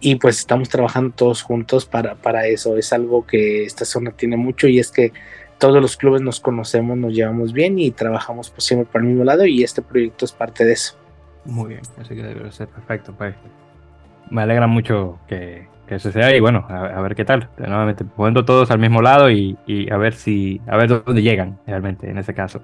y 0.00 0.16
pues 0.16 0.38
estamos 0.38 0.68
trabajando 0.68 1.14
todos 1.14 1.42
juntos 1.42 1.84
para, 1.84 2.14
para 2.14 2.46
eso. 2.46 2.76
Es 2.76 2.92
algo 2.92 3.26
que 3.26 3.64
esta 3.64 3.84
zona 3.84 4.12
tiene 4.12 4.36
mucho 4.36 4.66
y 4.66 4.78
es 4.78 4.90
que 4.90 5.12
todos 5.58 5.80
los 5.80 5.96
clubes 5.96 6.22
nos 6.22 6.40
conocemos, 6.40 6.96
nos 6.96 7.12
llevamos 7.12 7.52
bien 7.52 7.78
y 7.78 7.90
trabajamos 7.90 8.50
pues, 8.50 8.64
siempre 8.64 8.90
por 8.90 9.02
el 9.02 9.08
mismo 9.08 9.24
lado 9.24 9.44
y 9.44 9.62
este 9.62 9.82
proyecto 9.82 10.24
es 10.24 10.32
parte 10.32 10.64
de 10.64 10.72
eso. 10.72 10.96
Muy 11.44 11.70
bien, 11.70 11.82
así 11.98 12.14
que 12.14 12.22
debe 12.22 12.50
ser 12.50 12.68
perfecto. 12.68 13.14
Pues. 13.16 13.34
Me 14.30 14.42
alegra 14.42 14.66
mucho 14.66 15.18
que, 15.28 15.68
que 15.90 15.96
eso 15.96 16.12
sea 16.12 16.34
y 16.36 16.38
bueno, 16.38 16.64
a, 16.68 17.00
ver 17.00 17.16
qué 17.16 17.24
tal. 17.24 17.48
Nuevamente, 17.58 18.04
poniendo 18.04 18.44
todos 18.44 18.70
al 18.70 18.78
mismo 18.78 19.02
lado 19.02 19.28
y, 19.28 19.58
y, 19.66 19.90
a 19.92 19.96
ver 19.96 20.14
si, 20.14 20.60
a 20.68 20.76
ver 20.76 20.88
dónde 20.88 21.20
llegan 21.20 21.58
realmente 21.66 22.08
en 22.08 22.16
ese 22.16 22.32
caso. 22.32 22.62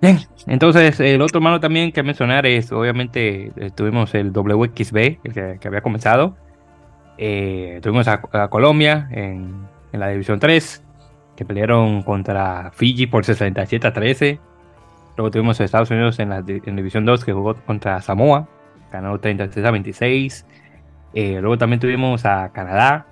Bien, 0.00 0.18
entonces 0.48 0.98
el 0.98 1.22
otro 1.22 1.40
mano 1.40 1.60
también 1.60 1.92
que 1.92 2.02
mencionar 2.02 2.44
es, 2.44 2.72
obviamente, 2.72 3.52
tuvimos 3.76 4.12
el 4.16 4.32
WXB, 4.32 4.96
el 5.22 5.58
que, 5.60 5.68
había 5.68 5.82
comenzado. 5.82 6.36
Eh, 7.16 7.78
tuvimos 7.80 8.08
a, 8.08 8.20
Colombia 8.50 9.06
en, 9.12 9.68
la 9.92 10.08
División 10.08 10.40
3, 10.40 10.82
que 11.36 11.44
pelearon 11.44 12.02
contra 12.02 12.72
Fiji 12.74 13.06
por 13.06 13.24
67 13.24 13.86
a 13.86 13.92
13. 13.92 14.40
Luego 15.16 15.30
tuvimos 15.30 15.60
a 15.60 15.64
Estados 15.64 15.92
Unidos 15.92 16.18
en 16.18 16.30
la 16.30 16.42
División 16.42 17.04
2, 17.04 17.24
que 17.24 17.32
jugó 17.32 17.54
contra 17.54 18.02
Samoa, 18.02 18.48
ganó 18.90 19.20
36 19.20 19.64
a 19.64 19.70
26. 19.70 20.46
Eh, 21.14 21.38
luego 21.40 21.58
también 21.58 21.80
tuvimos 21.80 22.24
a 22.24 22.50
Canadá, 22.52 23.06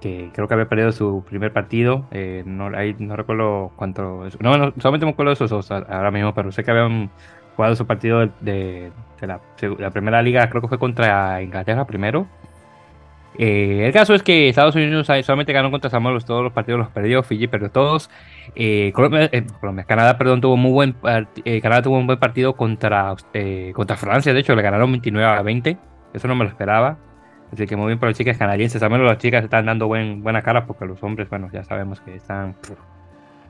que 0.00 0.30
creo 0.32 0.48
que 0.48 0.54
había 0.54 0.68
perdido 0.68 0.92
su 0.92 1.24
primer 1.28 1.52
partido. 1.52 2.06
Eh, 2.10 2.42
no, 2.46 2.66
ahí 2.76 2.96
no 2.98 3.16
recuerdo 3.16 3.72
cuánto. 3.76 4.28
No, 4.40 4.56
no, 4.58 4.72
solamente 4.78 5.06
me 5.06 5.12
acuerdo 5.12 5.30
de 5.30 5.34
esos 5.34 5.50
dos 5.50 5.70
ahora 5.70 6.10
mismo, 6.10 6.34
pero 6.34 6.52
sé 6.52 6.64
que 6.64 6.70
habían 6.70 7.10
jugado 7.56 7.76
su 7.76 7.86
partido 7.86 8.28
de, 8.40 8.92
la, 9.20 9.40
primera 9.90 10.22
liga, 10.22 10.48
creo 10.48 10.62
que 10.62 10.68
fue 10.68 10.78
contra 10.78 11.42
Inglaterra 11.42 11.86
primero. 11.86 12.26
Eh, 13.40 13.86
el 13.86 13.92
caso 13.92 14.14
es 14.14 14.22
que 14.24 14.48
Estados 14.48 14.74
Unidos 14.74 15.06
solamente 15.06 15.52
ganó 15.52 15.70
contra 15.70 15.90
Samoa, 15.90 16.18
todos 16.20 16.42
los 16.42 16.52
partidos 16.52 16.80
los 16.80 16.88
perdió, 16.88 17.22
Fiji 17.22 17.46
perdió 17.46 17.70
todos. 17.70 18.10
Colombia, 18.92 19.30
Canadá, 19.86 20.18
perdón, 20.18 20.40
tuvo 20.40 20.56
muy 20.56 20.72
buen 20.72 20.96
Canadá 21.62 21.82
tuvo 21.82 21.98
un 21.98 22.06
buen 22.06 22.18
partido 22.18 22.54
contra, 22.54 23.14
contra 23.74 23.96
Francia, 23.96 24.32
de 24.32 24.40
hecho 24.40 24.56
le 24.56 24.62
ganaron 24.62 24.90
29 24.90 25.24
a 25.28 25.42
20, 25.42 25.76
eso 26.14 26.28
no 26.28 26.34
me 26.34 26.44
lo 26.44 26.50
esperaba. 26.50 26.98
Así 27.52 27.66
que 27.66 27.76
muy 27.76 27.86
bien 27.86 27.98
por 27.98 28.08
las 28.08 28.18
chicas 28.18 28.36
canadienses, 28.36 28.82
al 28.82 28.90
menos 28.90 29.06
las 29.06 29.18
chicas 29.18 29.44
están 29.44 29.66
dando 29.66 29.86
buen, 29.86 30.22
buena 30.22 30.42
cara 30.42 30.66
porque 30.66 30.84
los 30.84 31.02
hombres, 31.02 31.28
bueno, 31.30 31.48
ya 31.52 31.64
sabemos 31.64 32.00
que 32.00 32.14
están 32.14 32.54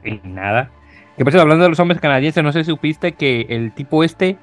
en 0.05 0.21
nada. 0.35 0.71
Que 1.17 1.25
por 1.25 1.37
hablando 1.37 1.65
de 1.65 1.71
los 1.71 1.81
hombres 1.81 2.01
canadienses, 2.01 2.45
no 2.45 2.53
sé 2.53 2.63
si 2.63 2.71
supiste 2.71 3.13
que 3.13 3.47
el 3.49 3.73
tipo 3.73 4.05
este, 4.05 4.37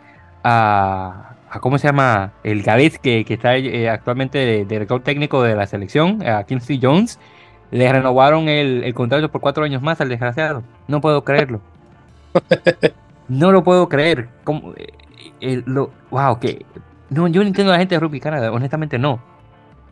a 0.43 1.35
¿cómo 1.59 1.77
se 1.77 1.87
llama? 1.87 2.33
El 2.43 2.63
Gales 2.63 2.99
que, 2.99 3.25
que 3.25 3.35
está 3.35 3.57
eh, 3.57 3.89
actualmente 3.89 4.37
de, 4.37 4.65
director 4.65 5.01
técnico 5.01 5.43
de 5.43 5.55
la 5.55 5.67
selección, 5.67 6.25
a 6.27 6.43
Kingsley 6.43 6.79
Jones, 6.81 7.19
le 7.71 7.91
renovaron 7.91 8.47
el, 8.47 8.83
el, 8.83 8.93
contrato 8.93 9.29
por 9.29 9.41
cuatro 9.41 9.63
años 9.63 9.81
más 9.81 10.01
al 10.01 10.09
desgraciado. 10.09 10.63
No 10.87 11.01
puedo 11.01 11.23
creerlo. 11.23 11.61
no 13.27 13.51
lo 13.51 13.63
puedo 13.63 13.89
creer. 13.89 14.29
¿Cómo, 14.43 14.73
eh, 15.41 15.63
lo, 15.65 15.91
wow, 16.11 16.39
que. 16.39 16.65
No, 17.09 17.27
yo 17.27 17.41
no 17.41 17.47
entiendo 17.47 17.71
a 17.71 17.75
la 17.75 17.79
gente 17.79 17.95
de 17.95 17.99
Rugby 17.99 18.19
Canadá, 18.19 18.51
honestamente 18.51 18.97
no. 18.97 19.19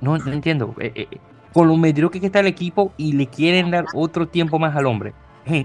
No, 0.04 0.18
no 0.18 0.32
entiendo. 0.32 0.76
Eh, 0.80 1.08
con 1.54 1.68
lo 1.68 1.78
mediocre 1.78 2.20
que 2.20 2.28
está 2.28 2.40
el 2.40 2.48
equipo 2.48 2.94
y 2.98 3.14
le 3.14 3.28
quieren 3.28 3.72
dar 3.72 3.86
otro 3.96 4.28
tiempo 4.28 4.60
más 4.60 4.76
al 4.76 4.86
hombre. 4.86 5.14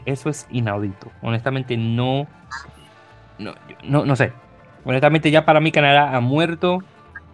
eso 0.07 0.31
es 0.31 0.47
inaudito. 0.51 1.11
Honestamente 1.23 1.77
no. 1.77 2.27
No, 3.39 3.55
no, 3.85 4.05
no 4.05 4.17
sé 4.17 4.33
honestamente 4.89 5.31
ya 5.31 5.45
para 5.45 5.61
mí 5.61 5.71
Canadá 5.71 6.17
ha 6.17 6.21
muerto. 6.21 6.83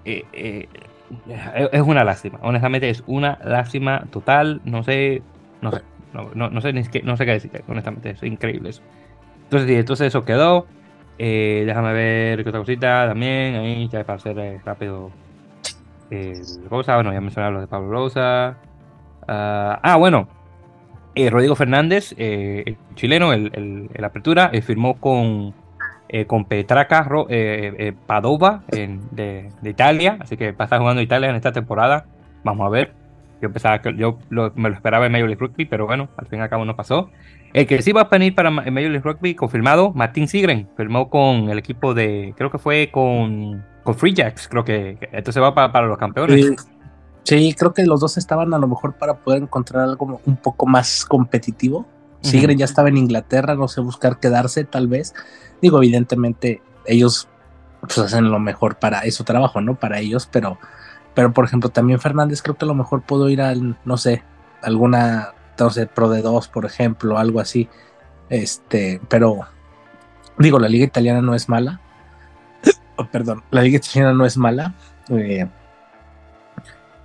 Eh, 0.04 0.24
eh, 0.32 0.68
es 1.72 1.82
una 1.82 2.02
lástima, 2.02 2.38
honestamente 2.42 2.90
es 2.90 3.04
una 3.06 3.38
lástima 3.44 4.04
total, 4.10 4.60
no 4.64 4.82
sé, 4.82 5.22
no 5.60 5.70
sé, 5.70 5.82
no, 6.12 6.60
sé, 6.60 6.72
ni 6.72 6.82
qué, 6.84 7.02
no 7.02 7.16
sé 7.16 7.24
qué 7.24 7.32
decir, 7.32 7.50
honestamente 7.68 8.10
es 8.10 8.22
increíble 8.22 8.70
eso. 8.70 8.82
Entonces, 9.44 9.68
sí, 9.68 9.76
entonces 9.76 10.08
eso 10.08 10.24
quedó. 10.24 10.66
Eh, 11.18 11.62
déjame 11.64 11.92
ver 11.92 12.42
qué 12.42 12.48
otra 12.48 12.60
cosita 12.60 13.06
también, 13.06 13.54
ahí 13.54 13.88
ya 13.88 14.02
para 14.02 14.16
hacer 14.16 14.60
rápido 14.64 15.12
cosa, 16.68 16.94
bueno, 16.96 17.12
ya 17.12 17.20
mencioné 17.20 17.50
lo 17.50 17.60
de 17.60 17.66
Pablo 17.66 17.90
Rosa. 17.90 18.56
ah, 19.28 19.80
ah 19.82 19.96
bueno, 19.96 20.28
Rodrigo 21.16 21.54
Fernández, 21.54 22.14
el 22.18 22.76
chileno, 22.94 23.32
el, 23.32 23.88
el 23.92 24.04
apertura, 24.04 24.50
firmó 24.62 25.00
con 25.00 25.54
eh, 26.16 26.26
con 26.26 26.44
Petraca 26.44 27.08
eh, 27.28 27.74
eh, 27.76 27.92
Padova 28.06 28.62
de, 28.70 29.48
Italia, 29.64 30.18
así 30.20 30.36
que 30.36 30.52
va 30.52 30.58
a 30.60 30.64
estar 30.64 30.78
jugando 30.78 31.02
Italia 31.02 31.30
en 31.30 31.34
esta 31.34 31.50
temporada. 31.50 32.04
Vamos 32.44 32.66
a 32.66 32.70
ver. 32.70 32.92
Yo 33.42 33.50
pensaba 33.50 33.80
que 33.80 33.96
yo 33.96 34.18
me 34.30 34.68
lo 34.68 34.74
esperaba 34.74 35.06
en 35.06 35.12
Major 35.12 35.28
League 35.28 35.40
Rugby, 35.40 35.64
pero 35.64 35.86
bueno, 35.86 36.08
al 36.16 36.26
fin 36.26 36.38
y 36.38 36.42
al 36.42 36.48
cabo 36.48 36.64
no 36.64 36.76
pasó. 36.76 37.10
El 37.52 37.66
que 37.66 37.82
sí 37.82 37.90
va 37.90 38.02
a 38.02 38.08
venir 38.08 38.34
para 38.34 38.50
Major 38.50 38.74
League 38.74 39.00
Rugby, 39.00 39.34
confirmado, 39.34 39.92
Martín 39.92 40.28
Sigren, 40.28 40.68
firmó 40.76 41.10
con 41.10 41.50
el 41.50 41.58
equipo 41.58 41.94
de, 41.94 42.32
creo 42.36 42.50
que 42.50 42.58
fue 42.58 42.90
con, 42.92 43.64
con 43.84 43.94
Free 43.94 44.14
Jacks, 44.14 44.48
creo 44.48 44.64
que 44.64 44.98
entonces 45.12 45.42
va 45.42 45.54
para, 45.54 45.70
para 45.70 45.86
los 45.86 45.98
campeones. 45.98 46.56
Sí. 47.22 47.54
creo 47.54 47.72
que 47.72 47.84
los 47.84 48.00
dos 48.00 48.16
estaban 48.16 48.52
a 48.54 48.58
lo 48.58 48.66
mejor 48.66 48.94
para 48.94 49.18
poder 49.18 49.42
encontrar 49.42 49.84
algo 49.84 50.20
un 50.24 50.36
poco 50.36 50.66
más 50.66 51.04
competitivo. 51.04 51.86
Sigren 52.22 52.56
ya 52.56 52.64
estaba 52.64 52.88
en 52.88 52.96
Inglaterra, 52.96 53.54
no 53.54 53.68
sé, 53.68 53.82
buscar 53.82 54.18
quedarse 54.18 54.64
tal 54.64 54.88
vez. 54.88 55.14
Digo, 55.60 55.78
evidentemente 55.78 56.62
ellos 56.86 57.28
pues, 57.80 57.98
hacen 57.98 58.30
lo 58.30 58.40
mejor 58.40 58.76
para 58.76 59.00
eso 59.00 59.24
trabajo, 59.24 59.60
¿no? 59.60 59.74
Para 59.74 59.98
ellos, 59.98 60.26
pero, 60.32 60.58
pero 61.14 61.34
por 61.34 61.44
ejemplo, 61.44 61.68
también 61.68 62.00
Fernández 62.00 62.40
creo 62.40 62.56
que 62.56 62.64
a 62.64 62.68
lo 62.68 62.74
mejor 62.74 63.02
puedo 63.02 63.28
ir 63.28 63.42
al, 63.42 63.76
no 63.84 63.98
sé, 63.98 64.22
alguna, 64.62 65.34
no 65.58 65.68
sé, 65.68 65.86
Pro 65.86 66.08
de 66.08 66.22
2, 66.22 66.48
por 66.48 66.64
ejemplo, 66.64 67.18
algo 67.18 67.40
así. 67.40 67.68
Este, 68.30 69.02
pero 69.08 69.40
digo, 70.38 70.58
la 70.58 70.68
liga 70.68 70.86
italiana 70.86 71.20
no 71.20 71.34
es 71.34 71.50
mala. 71.50 71.80
Oh, 72.96 73.04
perdón, 73.06 73.42
la 73.50 73.62
liga 73.62 73.78
italiana 73.78 74.12
no 74.12 74.24
es 74.24 74.36
mala. 74.36 74.74
Eh, 75.08 75.46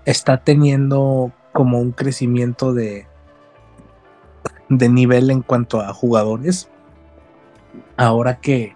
está 0.06 0.38
teniendo 0.38 1.32
como 1.52 1.80
un 1.80 1.92
crecimiento 1.92 2.74
de, 2.74 3.08
de 4.70 4.90
nivel 4.90 5.30
en 5.32 5.42
cuanto 5.42 5.82
a 5.82 5.94
jugadores 5.94 6.70
ahora 7.98 8.40
que, 8.40 8.76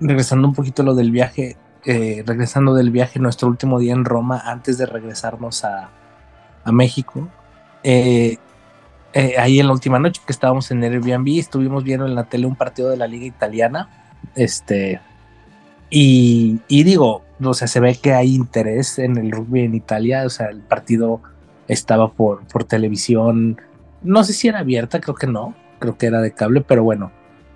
regresando 0.00 0.48
un 0.48 0.54
poquito 0.54 0.82
a 0.82 0.84
lo 0.84 0.94
del 0.94 1.10
viaje, 1.10 1.56
eh, 1.84 2.22
regresando 2.26 2.74
del 2.74 2.90
viaje, 2.90 3.18
nuestro 3.20 3.48
último 3.48 3.78
día 3.78 3.92
en 3.92 4.04
Roma, 4.04 4.42
antes 4.44 4.78
de 4.78 4.86
regresarnos 4.86 5.64
a, 5.64 5.90
México, 6.66 7.28
eh, 7.82 8.38
eh, 9.12 9.34
ahí 9.38 9.60
en 9.60 9.66
la 9.66 9.74
última 9.74 9.98
noche 9.98 10.22
que 10.24 10.32
estábamos 10.32 10.70
en 10.70 10.82
Airbnb, 10.82 11.38
estuvimos 11.38 11.84
viendo 11.84 12.06
en 12.06 12.14
la 12.14 12.24
tele 12.24 12.46
un 12.46 12.56
partido 12.56 12.88
de 12.88 12.96
la 12.96 13.06
liga 13.06 13.26
italiana, 13.26 13.90
este, 14.34 15.02
y, 15.96 16.82
digo, 16.82 17.22
o 17.40 17.54
sea, 17.54 17.68
se 17.68 17.78
ve 17.78 17.94
que 17.94 18.12
hay 18.14 18.34
interés 18.34 18.98
en 18.98 19.16
el 19.16 19.30
rugby 19.30 19.60
en 19.60 19.76
Italia, 19.76 20.24
o 20.26 20.28
sea, 20.28 20.48
el 20.48 20.60
partido 20.60 21.20
estaba 21.68 22.10
por, 22.10 22.44
por 22.48 22.64
televisión, 22.64 23.60
no 24.02 24.24
sé 24.24 24.32
si 24.32 24.48
era 24.48 24.58
abierta, 24.58 25.00
creo 25.00 25.14
que 25.14 25.28
no, 25.28 25.54
creo 25.78 25.96
que 25.96 26.06
era 26.06 26.20
de 26.20 26.32
cable, 26.32 26.62
pero 26.62 26.82
bueno, 26.82 27.12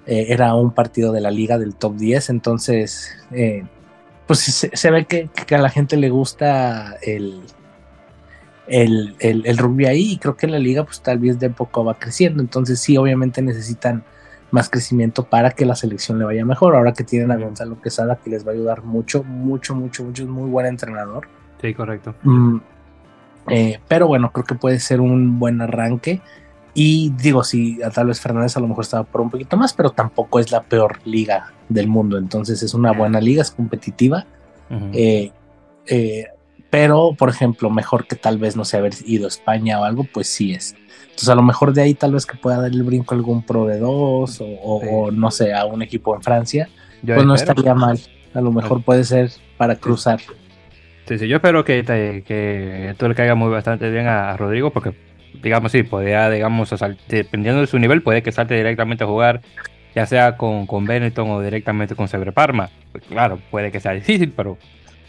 eh, 0.06 0.26
era 0.28 0.54
un 0.54 0.70
partido 0.70 1.10
de 1.10 1.20
la 1.20 1.32
liga 1.32 1.58
del 1.58 1.74
top 1.74 1.96
10, 1.96 2.30
entonces 2.30 3.10
eh, 3.32 3.64
pues 4.28 4.38
se, 4.38 4.90
ve 4.92 5.06
que, 5.06 5.28
a 5.52 5.58
la 5.58 5.70
gente 5.70 5.96
le 5.96 6.08
gusta 6.08 6.94
el, 7.02 7.42
el, 8.68 9.16
el, 9.18 9.58
rugby 9.58 9.86
ahí 9.86 10.12
y 10.12 10.18
creo 10.18 10.36
que 10.36 10.46
la 10.46 10.60
liga 10.60 10.84
pues 10.84 11.00
tal 11.00 11.18
vez 11.18 11.40
de 11.40 11.50
poco 11.50 11.84
va 11.84 11.98
creciendo, 11.98 12.40
entonces 12.40 12.78
sí 12.78 12.96
obviamente 12.96 13.42
necesitan 13.42 14.04
más 14.50 14.70
crecimiento 14.70 15.24
para 15.24 15.50
que 15.50 15.66
la 15.66 15.74
selección 15.74 16.18
le 16.18 16.24
vaya 16.24 16.44
mejor, 16.44 16.74
ahora 16.74 16.92
que 16.92 17.04
tienen 17.04 17.30
a 17.30 17.36
Gonzalo 17.36 17.80
Quesada 17.80 18.16
que 18.16 18.30
les 18.30 18.46
va 18.46 18.52
a 18.52 18.54
ayudar 18.54 18.82
mucho, 18.82 19.22
mucho, 19.24 19.74
mucho, 19.74 20.04
mucho, 20.04 20.22
es 20.22 20.28
muy 20.28 20.48
buen 20.48 20.66
entrenador. 20.66 21.28
Sí, 21.60 21.74
correcto. 21.74 22.14
Mm, 22.22 22.58
eh, 23.50 23.80
pero 23.88 24.06
bueno, 24.06 24.30
creo 24.32 24.44
que 24.44 24.54
puede 24.54 24.80
ser 24.80 25.00
un 25.00 25.38
buen 25.38 25.60
arranque. 25.60 26.20
Y 26.74 27.12
digo, 27.20 27.42
sí, 27.42 27.80
tal 27.92 28.06
vez 28.06 28.20
Fernández 28.20 28.56
a 28.56 28.60
lo 28.60 28.68
mejor 28.68 28.84
estaba 28.84 29.02
por 29.02 29.20
un 29.20 29.30
poquito 29.30 29.56
más, 29.56 29.72
pero 29.72 29.90
tampoco 29.90 30.38
es 30.38 30.52
la 30.52 30.62
peor 30.62 30.98
liga 31.04 31.52
del 31.68 31.88
mundo. 31.88 32.18
Entonces 32.18 32.62
es 32.62 32.72
una 32.72 32.92
buena 32.92 33.20
liga, 33.20 33.42
es 33.42 33.50
competitiva. 33.50 34.26
Eh, 34.92 35.32
eh, 35.86 36.26
pero, 36.70 37.14
por 37.18 37.30
ejemplo, 37.30 37.70
mejor 37.70 38.06
que 38.06 38.14
tal 38.14 38.38
vez 38.38 38.54
no 38.54 38.64
sé 38.64 38.76
haber 38.76 38.92
ido 39.06 39.24
a 39.24 39.28
España 39.28 39.80
o 39.80 39.84
algo, 39.84 40.04
pues 40.04 40.28
sí 40.28 40.52
es. 40.52 40.76
Entonces, 41.18 41.30
a 41.30 41.34
lo 41.34 41.42
mejor 41.42 41.72
de 41.72 41.82
ahí 41.82 41.94
tal 41.94 42.12
vez 42.12 42.24
que 42.24 42.36
pueda 42.36 42.60
dar 42.60 42.70
el 42.70 42.84
brinco 42.84 43.12
a 43.12 43.18
algún 43.18 43.42
pro 43.42 43.66
de 43.66 43.80
dos 43.80 44.38
o, 44.40 45.10
no 45.10 45.32
sé, 45.32 45.52
a 45.52 45.64
un 45.64 45.82
equipo 45.82 46.14
en 46.14 46.22
Francia, 46.22 46.68
pues 47.04 47.26
no 47.26 47.34
estaría 47.34 47.74
mal. 47.74 47.98
A 48.34 48.40
lo 48.40 48.52
mejor 48.52 48.84
puede 48.84 49.02
ser 49.02 49.32
para 49.56 49.74
cruzar. 49.74 50.20
Sí, 51.08 51.18
sí, 51.18 51.26
yo 51.26 51.38
espero 51.38 51.64
que, 51.64 51.82
que 52.24 52.90
esto 52.90 53.08
le 53.08 53.16
caiga 53.16 53.34
muy 53.34 53.50
bastante 53.50 53.90
bien 53.90 54.06
a 54.06 54.36
Rodrigo, 54.36 54.70
porque 54.70 54.94
digamos, 55.42 55.72
sí, 55.72 55.82
podría, 55.82 56.30
digamos, 56.30 56.72
dependiendo 57.08 57.62
de 57.62 57.66
su 57.66 57.80
nivel, 57.80 58.00
puede 58.00 58.22
que 58.22 58.30
salte 58.30 58.54
directamente 58.54 59.02
a 59.02 59.08
jugar, 59.08 59.40
ya 59.96 60.06
sea 60.06 60.36
con, 60.36 60.68
con 60.68 60.84
Benetton 60.84 61.28
o 61.30 61.40
directamente 61.40 61.96
con 61.96 62.06
Sebre 62.06 62.30
Parma. 62.30 62.70
Pues, 62.92 63.02
claro, 63.08 63.40
puede 63.50 63.72
que 63.72 63.80
sea 63.80 63.90
difícil, 63.90 64.32
pero 64.36 64.56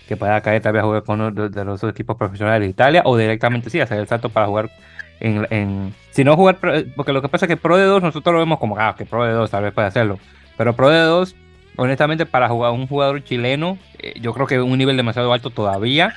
que 0.08 0.18
pueda 0.18 0.42
caer 0.42 0.60
tal 0.64 0.74
vez 0.74 0.82
a 0.82 0.86
jugar 0.86 1.04
con 1.04 1.22
uno 1.22 1.50
de, 1.50 1.66
los 1.66 1.84
equipos 1.84 2.18
profesionales 2.18 2.62
de 2.62 2.72
Italia 2.72 3.04
o 3.06 3.16
directamente 3.16 3.70
sí, 3.70 3.80
hacer 3.80 4.00
el 4.00 4.08
salto 4.08 4.30
para 4.30 4.48
jugar 4.48 4.72
en, 5.20 5.94
si 6.12 6.24
no 6.24 6.36
jugar, 6.36 6.58
porque 6.96 7.14
lo 7.14 7.22
que 7.22 7.30
pasa 7.30 7.46
es 7.46 7.50
que 7.50 7.58
Pro 7.58 7.78
de 7.78 7.86
2 7.86 8.02
nosotros 8.02 8.34
lo 8.34 8.40
vemos 8.40 8.60
como, 8.60 8.78
ah, 8.78 8.96
que 8.98 9.06
Pro 9.06 9.26
de 9.26 9.34
2 9.34 9.52
tal 9.52 9.64
vez 9.64 9.74
puede 9.74 9.88
hacerlo, 9.88 10.20
pero 10.58 10.76
Pro 10.76 10.90
de 10.90 11.00
2, 11.00 11.36
honestamente, 11.76 12.26
para 12.26 12.48
jugar 12.50 12.72
un 12.72 12.88
jugador 12.88 13.24
chileno, 13.24 13.78
eh, 14.00 14.14
yo 14.22 14.34
creo 14.34 14.48
que 14.48 14.60
un 14.62 14.78
nivel 14.78 14.98
demasiado 14.98 15.34
alto 15.34 15.50
todavía, 15.50 16.14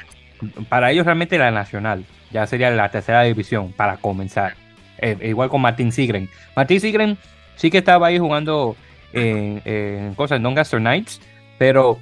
para 0.69 0.91
ellos 0.91 1.05
realmente 1.05 1.39
la 1.39 1.51
nacional, 1.51 2.05
ya 2.31 2.47
sería 2.47 2.70
la 2.70 2.91
tercera 2.91 3.23
división 3.23 3.73
para 3.73 3.97
comenzar. 3.97 4.55
Eh, 4.99 5.16
igual 5.23 5.49
con 5.49 5.61
Martín 5.61 5.91
Sigren. 5.91 6.29
Martín 6.55 6.81
Sigren 6.81 7.19
sí 7.57 7.70
que 7.70 7.79
estaba 7.79 8.07
ahí 8.07 8.19
jugando 8.19 8.77
en, 9.12 10.15
cosas, 10.15 10.37
en 10.37 10.45
Doncaster 10.45 10.81
Knights, 10.81 11.20
pero 11.59 11.99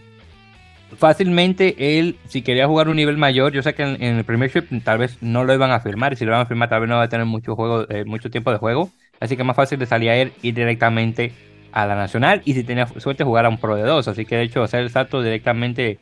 fácilmente 0.97 1.99
él, 1.99 2.17
si 2.27 2.43
quería 2.43 2.67
jugar 2.67 2.89
un 2.89 2.97
nivel 2.97 3.17
mayor, 3.17 3.53
yo 3.53 3.63
sé 3.63 3.75
que 3.75 3.83
en, 3.83 4.03
el 4.03 4.25
Premiership 4.25 4.65
tal 4.83 4.99
vez 4.99 5.19
no 5.23 5.45
lo 5.45 5.55
iban 5.55 5.71
a 5.71 5.81
firmar, 5.81 6.13
y 6.13 6.17
si 6.17 6.25
lo 6.25 6.33
iban 6.33 6.43
a 6.43 6.47
firmar 6.47 6.69
tal 6.69 6.81
vez 6.81 6.91
no 6.91 6.97
va 6.97 7.05
a 7.05 7.09
tener 7.09 7.27
mucho, 7.27 7.57
juego, 7.57 7.87
eh, 7.91 8.05
mucho 8.05 8.31
tiempo 8.31 8.51
de 8.51 8.59
juego, 8.59 8.91
así 9.21 9.37
que 9.37 9.45
más 9.45 9.57
fácil 9.57 9.79
de 9.79 9.87
salir 9.87 10.11
a 10.11 10.17
él 10.17 10.33
ir 10.43 10.55
directamente 10.55 11.33
a 11.73 11.87
la 11.87 11.95
nacional 11.95 12.43
y 12.45 12.55
si 12.55 12.65
tenía 12.65 12.87
suerte 12.87 13.23
jugar 13.23 13.47
a 13.47 13.49
un 13.49 13.59
Pro 13.59 13.77
de 13.77 13.83
2, 13.83 14.09
así 14.09 14.25
que 14.25 14.37
de 14.37 14.43
hecho 14.43 14.63
hacer 14.63 14.81
el 14.81 14.91
salto 14.91 15.23
directamente 15.23 15.99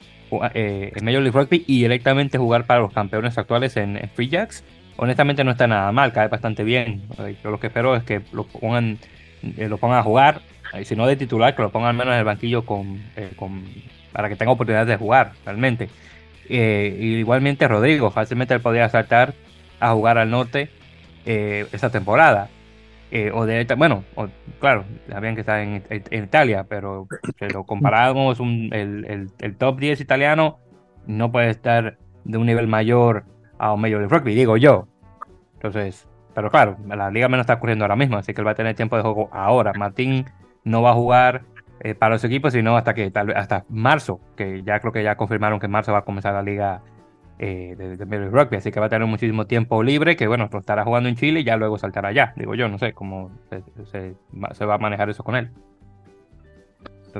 eh, 0.54 0.92
en 0.94 1.04
Major 1.04 1.22
League 1.22 1.38
Rugby 1.38 1.64
y 1.66 1.82
directamente 1.82 2.38
jugar 2.38 2.64
para 2.64 2.80
los 2.80 2.92
campeones 2.92 3.36
actuales 3.36 3.76
en, 3.76 3.98
Free 4.14 4.28
Jacks, 4.28 4.64
honestamente 4.96 5.44
no 5.44 5.50
está 5.50 5.66
nada 5.66 5.92
mal, 5.92 6.12
cae 6.12 6.28
bastante 6.28 6.64
bien. 6.64 7.02
Yo 7.44 7.50
lo 7.50 7.60
que 7.60 7.66
espero 7.66 7.94
es 7.94 8.02
que 8.02 8.22
lo 8.32 8.44
pongan, 8.44 8.98
lo 9.42 9.76
pongan 9.76 9.98
a 9.98 10.02
jugar, 10.02 10.40
si 10.84 10.96
no 10.96 11.06
de 11.06 11.16
titular, 11.16 11.54
que 11.54 11.62
lo 11.62 11.70
pongan 11.70 11.90
al 11.90 11.96
menos 11.96 12.12
en 12.14 12.18
el 12.18 12.24
banquillo 12.24 12.64
con, 12.64 13.02
con 13.36 13.64
para 14.12 14.28
que 14.28 14.36
tenga 14.36 14.52
oportunidad 14.52 14.86
de 14.86 14.96
jugar 14.96 15.32
realmente. 15.44 15.88
igualmente 16.48 17.68
Rodrigo, 17.68 18.10
fácilmente 18.10 18.54
él 18.54 18.60
podría 18.60 18.88
saltar 18.88 19.34
a 19.80 19.92
jugar 19.92 20.18
al 20.18 20.30
norte 20.30 20.70
esta 21.24 21.90
temporada. 21.90 22.48
Eh, 23.10 23.30
o 23.32 23.46
de 23.46 23.64
bueno, 23.74 24.04
claro, 24.60 24.84
sabían 25.08 25.34
que 25.34 25.40
está 25.40 25.62
en, 25.62 25.82
Italia, 26.10 26.66
pero 26.68 27.06
si 27.38 27.48
lo 27.48 27.64
comparamos 27.64 28.38
el, 28.40 29.56
top 29.56 29.78
10 29.78 30.00
italiano, 30.00 30.58
no 31.06 31.32
puede 31.32 31.48
estar 31.48 31.96
de 32.24 32.38
un 32.38 32.46
nivel 32.46 32.66
mayor 32.66 33.24
a 33.58 33.72
un 33.72 33.80
mayor 33.80 34.02
de 34.02 34.08
rugby, 34.08 34.34
digo 34.34 34.58
yo. 34.58 34.88
Entonces, 35.54 36.06
pero 36.34 36.50
claro, 36.50 36.76
la 36.86 37.10
liga 37.10 37.28
menos 37.28 37.44
está 37.44 37.54
ocurriendo 37.54 37.84
ahora 37.84 37.96
mismo, 37.96 38.18
así 38.18 38.34
que 38.34 38.42
él 38.42 38.46
va 38.46 38.50
a 38.50 38.56
tener 38.56 38.76
tiempo 38.76 38.96
de 38.96 39.02
juego 39.02 39.30
ahora. 39.32 39.72
Martín 39.72 40.26
no 40.64 40.82
va 40.82 40.90
a 40.90 40.94
jugar 40.94 41.44
eh, 41.80 41.94
para 41.94 42.14
los 42.14 42.24
equipos, 42.24 42.52
sino 42.52 42.76
hasta 42.76 42.94
que 42.94 43.10
tal 43.10 43.30
hasta 43.36 43.64
marzo, 43.68 44.20
que 44.36 44.62
ya 44.62 44.80
creo 44.80 44.92
que 44.92 45.02
ya 45.02 45.16
confirmaron 45.16 45.60
que 45.60 45.66
en 45.66 45.72
marzo 45.72 45.92
va 45.92 45.98
a 45.98 46.04
comenzar 46.04 46.34
la 46.34 46.42
liga 46.42 46.82
eh, 47.38 47.76
de, 47.78 47.96
de 47.96 48.28
Rugby, 48.30 48.56
así 48.56 48.72
que 48.72 48.80
va 48.80 48.86
a 48.86 48.88
tener 48.88 49.06
muchísimo 49.06 49.46
tiempo 49.46 49.80
libre, 49.82 50.16
que 50.16 50.26
bueno, 50.26 50.50
pues 50.50 50.62
estará 50.62 50.84
jugando 50.84 51.08
en 51.08 51.14
Chile 51.14 51.40
y 51.40 51.44
ya 51.44 51.56
luego 51.56 51.78
saltará 51.78 52.08
allá, 52.08 52.32
digo 52.36 52.56
yo, 52.56 52.68
no 52.68 52.78
sé 52.78 52.92
cómo 52.92 53.30
se, 53.92 54.66
va 54.66 54.74
a 54.74 54.78
manejar 54.78 55.08
eso 55.08 55.22
con 55.22 55.36
él. 55.36 55.50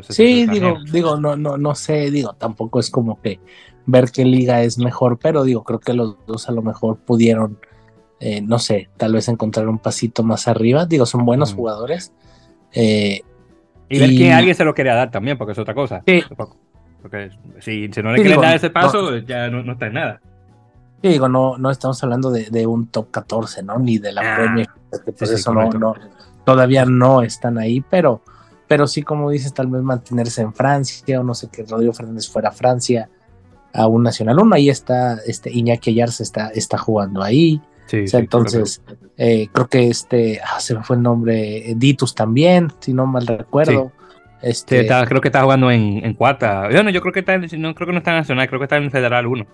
sí, 0.09 0.47
digo, 0.47 0.79
digo, 0.91 1.21
no, 1.21 1.37
no, 1.37 1.57
no 1.57 1.75
sé, 1.77 2.11
digo, 2.11 2.33
tampoco 2.33 2.81
es 2.81 2.91
como 2.91 3.21
que 3.21 3.39
ver 3.87 4.11
qué 4.11 4.25
liga 4.25 4.63
es 4.63 4.77
mejor, 4.79 5.19
pero 5.19 5.45
digo, 5.45 5.63
creo 5.63 5.79
que 5.79 5.95
los 5.95 6.17
dos 6.27 6.49
a 6.49 6.53
lo 6.53 6.63
mejor 6.63 6.99
pudieron, 6.99 7.61
eh, 8.19 8.43
no 8.43 8.59
sé, 8.59 8.91
tal 8.97 9.13
vez 9.13 9.29
encontrar 9.29 9.69
un 9.69 9.79
pasito 9.79 10.25
más 10.25 10.49
arriba, 10.49 10.85
digo, 10.85 11.07
son 11.07 11.25
buenos 11.25 11.55
jugadores. 11.55 12.13
Eh, 12.73 13.23
y, 13.89 13.99
ver 13.99 14.11
que 14.11 14.33
alguien 14.33 14.55
se 14.55 14.65
lo 14.65 14.75
quería 14.75 14.95
dar 14.95 15.11
también, 15.11 15.39
porque 15.39 15.53
es 15.53 15.59
otra 15.59 15.75
cosa. 15.75 16.03
Sí. 16.07 16.23
Porque 17.03 17.31
si, 17.61 17.89
no 18.03 18.13
le 18.13 18.23
quieren 18.23 18.41
dar 18.41 18.57
ese 18.57 18.71
paso, 18.71 19.17
ya 19.19 19.49
no, 19.49 19.73
está 19.73 19.87
en 19.87 19.95
nada. 19.95 20.21
Sí, 21.03 21.09
digo, 21.09 21.29
no, 21.29 21.57
no 21.59 21.71
estamos 21.71 22.03
hablando 22.03 22.31
de, 22.31 22.67
un 22.67 22.89
top 22.89 23.11
14, 23.11 23.63
¿no? 23.63 23.79
Ni 23.79 23.99
de 23.99 24.13
la 24.13 24.35
ah, 24.35 24.37
Premier, 24.37 24.69
pues 25.17 25.31
eso 25.31 25.55
no, 25.55 25.95
todavía 26.45 26.85
no 26.85 27.23
están 27.23 27.57
ahí, 27.59 27.85
pero, 27.89 28.23
pero 28.67 28.87
sí, 28.87 29.03
como 29.03 29.31
dices, 29.31 29.55
tal 29.55 29.69
vez 29.69 29.83
mantenerse 29.83 30.43
en 30.43 30.53
Francia, 30.53 31.21
o 31.21 31.23
no 31.23 31.35
sé 31.35 31.49
que 31.51 31.63
Rodrigo 31.63 31.93
Fernández 31.93 32.29
fuera 32.29 32.49
a 32.49 32.53
Francia 32.53 33.09
a 33.73 33.87
un 33.87 34.03
Nacional 34.03 34.39
1, 34.41 34.55
ahí 34.57 34.71
está, 34.71 35.19
este 35.27 35.53
Iñaki 35.53 35.91
Ayarza 35.91 36.23
está, 36.23 36.49
está 36.49 36.79
jugando 36.79 37.23
ahí. 37.23 37.61
Sí, 37.89 38.05
entonces, 38.13 38.83
eh, 39.17 39.49
creo 39.51 39.67
que 39.67 39.89
este, 39.89 40.41
ah, 40.45 40.61
se 40.61 40.75
me 40.75 40.85
fue 40.85 40.97
el 40.97 41.03
nombre, 41.03 41.73
Ditus 41.77 42.15
también, 42.15 42.71
si 42.81 42.93
no 42.93 43.07
mal 43.07 43.27
recuerdo. 43.27 43.93
Este... 44.43 44.87
creo 44.87 45.21
que 45.21 45.29
está 45.29 45.43
jugando 45.43 45.71
en, 45.71 46.05
en 46.05 46.15
cuarta. 46.15 46.69
Bueno, 46.71 46.91
yo 46.91 47.01
creo 47.01 47.13
que 47.13 47.21
está, 47.21 47.39
no 47.39 47.75
creo 47.75 47.87
que 47.87 47.93
no 47.93 47.99
está 47.99 48.11
en 48.13 48.19
Nacional, 48.19 48.47
creo 48.47 48.61
que 48.61 48.65
está 48.65 48.77
en 48.77 48.91
Federal 48.91 49.27
1. 49.27 49.47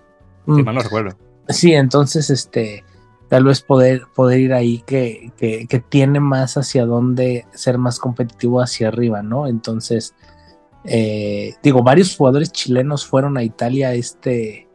Si 0.46 0.50
mm. 0.50 0.64
mal 0.64 0.74
no 0.74 0.80
recuerdo. 0.82 1.16
Sí, 1.48 1.72
entonces, 1.72 2.28
este, 2.28 2.84
tal 3.28 3.44
vez 3.44 3.62
poder, 3.62 4.02
poder 4.14 4.40
ir 4.40 4.52
ahí 4.52 4.82
que, 4.84 5.30
que, 5.36 5.66
que, 5.68 5.78
tiene 5.80 6.20
más 6.20 6.56
hacia 6.56 6.84
dónde 6.84 7.46
ser 7.54 7.78
más 7.78 7.98
competitivo 7.98 8.60
hacia 8.60 8.88
arriba, 8.88 9.22
¿no? 9.22 9.46
Entonces, 9.46 10.14
eh, 10.84 11.54
digo, 11.62 11.82
varios 11.82 12.16
jugadores 12.16 12.52
chilenos 12.52 13.06
fueron 13.06 13.36
a 13.36 13.42
Italia 13.42 13.94
este, 13.94 14.68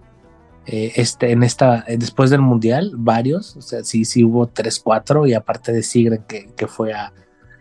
eh, 0.71 0.93
este, 0.97 1.31
en 1.31 1.41
esta, 1.41 1.83
después 1.87 2.29
del 2.29 2.41
Mundial, 2.41 2.93
varios, 2.95 3.55
o 3.55 3.61
sea, 3.61 3.83
sí, 3.83 4.05
sí 4.05 4.23
hubo 4.23 4.47
tres, 4.47 4.79
cuatro, 4.79 5.25
y 5.25 5.33
aparte 5.33 5.71
de 5.71 5.81
Sigren 5.81 6.23
que, 6.27 6.51
que 6.55 6.67
fue 6.67 6.93
a, 6.93 7.11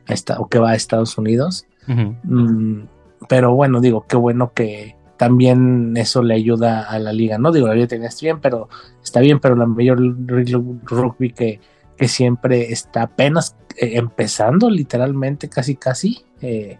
a 0.06 0.12
esta, 0.12 0.38
o 0.38 0.48
que 0.48 0.58
va 0.58 0.70
a 0.70 0.74
Estados 0.74 1.16
Unidos. 1.16 1.66
Mm, 1.86 2.82
pero 3.28 3.54
bueno, 3.54 3.80
digo, 3.80 4.04
qué 4.06 4.16
bueno 4.16 4.52
que 4.52 4.94
también 5.16 5.96
eso 5.96 6.22
le 6.22 6.34
ayuda 6.34 6.82
a 6.82 6.98
la 6.98 7.12
liga, 7.12 7.38
¿no? 7.38 7.50
Digo, 7.50 7.66
la 7.66 7.74
liga 7.74 7.88
tenía 7.88 8.10
bien, 8.20 8.40
pero 8.40 8.68
está 9.02 9.20
bien, 9.20 9.40
pero 9.40 9.56
la 9.56 9.66
mayor 9.66 9.98
rugby 9.98 11.32
que, 11.32 11.60
que 11.96 12.08
siempre 12.08 12.72
está 12.72 13.02
apenas 13.02 13.56
eh, 13.76 13.92
empezando, 13.94 14.70
literalmente, 14.70 15.48
casi, 15.48 15.76
casi. 15.76 16.24
Eh, 16.40 16.78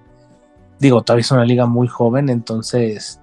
digo, 0.78 1.02
todavía 1.02 1.22
es 1.22 1.30
una 1.32 1.44
liga 1.44 1.66
muy 1.66 1.88
joven, 1.88 2.28
entonces, 2.28 3.20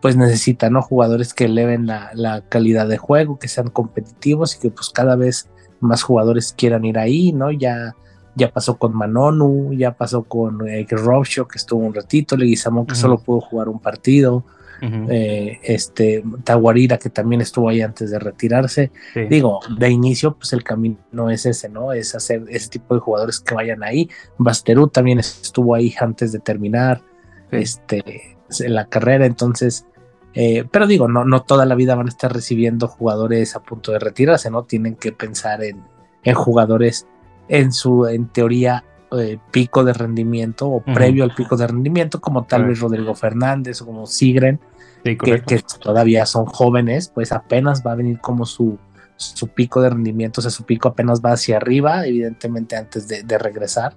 pues 0.00 0.16
necesita, 0.16 0.70
¿no? 0.70 0.82
Jugadores 0.82 1.34
que 1.34 1.44
eleven 1.44 1.86
la, 1.86 2.10
la, 2.14 2.42
calidad 2.42 2.88
de 2.88 2.98
juego, 2.98 3.38
que 3.38 3.48
sean 3.48 3.68
competitivos 3.68 4.56
y 4.56 4.60
que 4.60 4.70
pues 4.70 4.90
cada 4.90 5.16
vez 5.16 5.48
más 5.80 6.02
jugadores 6.02 6.54
quieran 6.56 6.84
ir 6.84 6.98
ahí, 6.98 7.32
¿no? 7.32 7.50
Ya 7.50 7.94
ya 8.34 8.50
pasó 8.50 8.78
con 8.78 8.96
Manonu, 8.96 9.72
ya 9.72 9.92
pasó 9.92 10.22
con 10.24 10.66
eh, 10.68 10.86
Robshaw, 10.88 11.46
que 11.46 11.58
estuvo 11.58 11.84
un 11.84 11.94
ratito, 11.94 12.36
Leguizamón, 12.36 12.86
que 12.86 12.94
solo 12.94 13.18
pudo 13.18 13.40
jugar 13.40 13.68
un 13.68 13.80
partido, 13.80 14.44
eh, 14.82 15.58
este, 15.62 16.22
Taguarira, 16.44 16.96
que 16.96 17.10
también 17.10 17.42
estuvo 17.42 17.68
ahí 17.68 17.82
antes 17.82 18.10
de 18.10 18.18
retirarse. 18.18 18.92
Digo, 19.28 19.60
de 19.78 19.90
inicio, 19.90 20.36
pues 20.36 20.52
el 20.52 20.62
camino 20.62 21.30
es 21.30 21.44
ese, 21.44 21.68
¿no? 21.68 21.92
Es 21.92 22.14
hacer 22.14 22.44
ese 22.48 22.70
tipo 22.70 22.94
de 22.94 23.00
jugadores 23.00 23.40
que 23.40 23.54
vayan 23.54 23.82
ahí. 23.82 24.08
Basterú 24.38 24.88
también 24.88 25.18
estuvo 25.18 25.74
ahí 25.74 25.94
antes 26.00 26.32
de 26.32 26.38
terminar 26.38 27.02
este, 27.50 28.38
en 28.58 28.74
la 28.74 28.86
carrera, 28.86 29.26
entonces. 29.26 29.86
Eh, 30.32 30.64
pero 30.70 30.86
digo, 30.86 31.08
no, 31.08 31.24
no 31.24 31.42
toda 31.42 31.66
la 31.66 31.74
vida 31.74 31.96
van 31.96 32.06
a 32.06 32.10
estar 32.10 32.32
recibiendo 32.32 32.86
jugadores 32.86 33.56
a 33.56 33.62
punto 33.62 33.90
de 33.90 33.98
retirarse, 33.98 34.50
¿no? 34.50 34.62
Tienen 34.62 34.94
que 34.94 35.10
pensar 35.10 35.64
en, 35.64 35.82
en 36.22 36.34
jugadores 36.34 37.06
en 37.48 37.72
su, 37.72 38.06
en 38.06 38.28
teoría, 38.28 38.84
eh, 39.18 39.38
pico 39.50 39.82
de 39.82 39.92
rendimiento 39.92 40.68
o 40.68 40.84
previo 40.84 41.24
al 41.24 41.34
pico 41.34 41.56
de 41.56 41.66
rendimiento, 41.66 42.20
como 42.20 42.44
tal 42.44 42.66
vez 42.66 42.78
Rodrigo 42.78 43.12
Fernández 43.16 43.82
o 43.82 43.86
como 43.86 44.06
Sigren, 44.06 44.60
que, 45.02 45.64
todavía 45.80 46.26
son 46.26 46.46
jóvenes, 46.46 47.10
pues 47.12 47.32
apenas 47.32 47.82
va 47.84 47.90
a 47.90 47.96
venir 47.96 48.20
como 48.20 48.46
su, 48.46 48.78
su 49.16 49.48
pico 49.48 49.82
de 49.82 49.90
rendimiento, 49.90 50.40
o 50.40 50.42
sea, 50.42 50.52
su 50.52 50.62
pico 50.62 50.86
apenas 50.86 51.20
va 51.20 51.32
hacia 51.32 51.56
arriba, 51.56 52.06
evidentemente 52.06 52.76
antes 52.76 53.08
de, 53.08 53.38
regresar, 53.38 53.96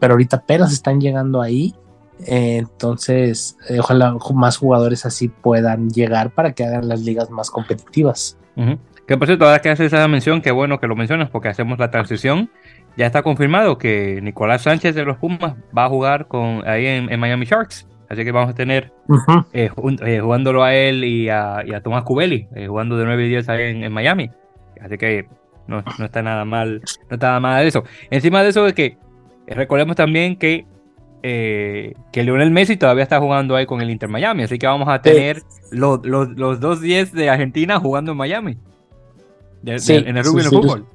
pero 0.00 0.14
ahorita 0.14 0.38
apenas 0.38 0.72
están 0.72 1.00
llegando 1.00 1.40
ahí, 1.40 1.76
entonces 2.26 3.56
eh, 3.68 3.78
ojalá 3.80 4.16
más 4.34 4.56
jugadores 4.56 5.06
así 5.06 5.28
puedan 5.28 5.90
llegar 5.90 6.30
para 6.30 6.52
que 6.52 6.64
hagan 6.64 6.88
las 6.88 7.00
ligas 7.02 7.30
más 7.30 7.50
competitivas. 7.50 8.36
Que 9.06 9.16
por 9.16 9.26
cierto, 9.26 9.46
ahora 9.46 9.60
que 9.60 9.70
haces 9.70 9.92
esa 9.92 10.06
mención, 10.06 10.42
qué 10.42 10.50
bueno 10.50 10.78
que 10.78 10.86
lo 10.86 10.94
mencionas 10.94 11.30
porque 11.30 11.48
hacemos 11.48 11.78
la 11.78 11.90
transición 11.90 12.50
ya 12.96 13.06
está 13.06 13.22
confirmado 13.22 13.78
que 13.78 14.20
Nicolás 14.22 14.62
Sánchez 14.62 14.94
de 14.94 15.04
los 15.04 15.16
Pumas 15.16 15.54
va 15.76 15.84
a 15.84 15.88
jugar 15.88 16.26
con, 16.28 16.66
ahí 16.66 16.86
en, 16.86 17.20
Miami 17.20 17.46
Sharks. 17.46 17.86
Así 18.08 18.24
que 18.24 18.32
vamos 18.32 18.50
a 18.50 18.54
tener 18.54 18.92
eh, 19.52 19.70
eh, 20.04 20.20
jugándolo 20.20 20.64
a 20.64 20.74
él 20.74 21.04
y 21.04 21.28
a, 21.28 21.64
Tomás 21.82 22.02
Cubelli, 22.02 22.48
eh, 22.56 22.66
jugando 22.66 22.98
de 22.98 23.04
9 23.04 23.24
y 23.24 23.28
10 23.28 23.48
ahí 23.48 23.84
en, 23.84 23.92
Miami. 23.92 24.30
Así 24.80 24.98
que 24.98 25.28
no, 25.68 25.78
está 26.04 26.20
nada 26.20 26.44
mal, 26.44 26.82
no 27.08 27.14
está 27.14 27.28
nada 27.28 27.40
mal 27.40 27.64
eso. 27.64 27.84
Encima 28.10 28.42
de 28.42 28.48
eso 28.48 28.66
es 28.66 28.74
que 28.74 28.98
recordemos 29.46 29.94
también 29.94 30.36
que, 30.36 30.66
que 31.22 31.94
Lionel 32.14 32.50
Messi 32.50 32.76
todavía 32.76 33.02
está 33.02 33.20
jugando 33.20 33.56
ahí 33.56 33.66
con 33.66 33.80
el 33.80 33.90
Inter 33.90 34.08
Miami. 34.08 34.44
Así 34.44 34.58
que 34.58 34.66
vamos 34.66 34.88
a 34.88 35.00
tener 35.02 35.42
los, 35.70 36.04
los, 36.04 36.60
dos 36.60 36.80
10 36.80 37.12
de 37.12 37.30
Argentina 37.30 37.78
jugando 37.78 38.12
en 38.12 38.18
Miami. 38.18 38.58
en 39.64 40.16
el 40.16 40.24
rugby 40.24 40.42
y 40.42 40.44
el 40.44 40.50
fútbol. 40.50 40.86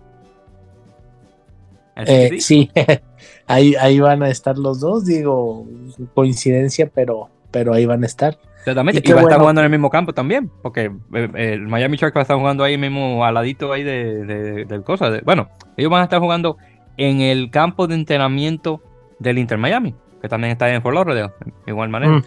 Eh, 1.96 2.42
sí, 2.42 2.70
ahí, 3.48 3.76
ahí 3.76 4.00
van 4.00 4.22
a 4.24 4.30
estar 4.30 4.58
los 4.58 4.80
dos, 4.80 5.06
digo, 5.06 5.66
coincidencia, 6.14 6.90
pero, 6.94 7.30
pero 7.52 7.74
ahí 7.74 7.86
van 7.86 8.04
a 8.04 8.06
estar. 8.06 8.38
Exactamente, 8.60 9.02
y, 9.04 9.14
va 9.14 9.20
a 9.20 9.24
estar 9.24 9.40
jugando 9.40 9.62
en 9.62 9.66
el 9.66 9.72
mismo 9.72 9.90
campo 9.90 10.12
también, 10.14 10.52
porque 10.62 10.92
eh, 11.14 11.30
el 11.36 11.62
Miami 11.68 11.98
Sharks 11.98 12.16
va 12.16 12.22
a 12.22 12.24
estar 12.24 12.38
jugando 12.38 12.64
ahí 12.64 12.78
mismo 12.78 13.24
al 13.24 13.36
ladito 13.36 13.72
ahí 13.72 13.84
de, 13.84 14.66
del 14.66 14.84
cosa. 14.84 15.12
bueno, 15.24 15.50
ellos 15.78 15.92
van 15.92 16.02
a 16.02 16.06
estar 16.06 16.20
jugando 16.20 16.58
en 16.98 17.22
el 17.22 17.52
campo 17.52 17.88
de 17.88 17.96
entrenamiento 17.96 18.82
del 19.20 19.38
Inter 19.38 19.58
Miami, 19.58 19.96
que 20.26 20.30
también 20.30 20.52
está 20.52 20.74
en 20.74 20.82
Fort 20.82 20.96
Lauderdale, 20.96 21.34
de 21.40 21.72
igual 21.72 21.90
manera. 21.90 22.24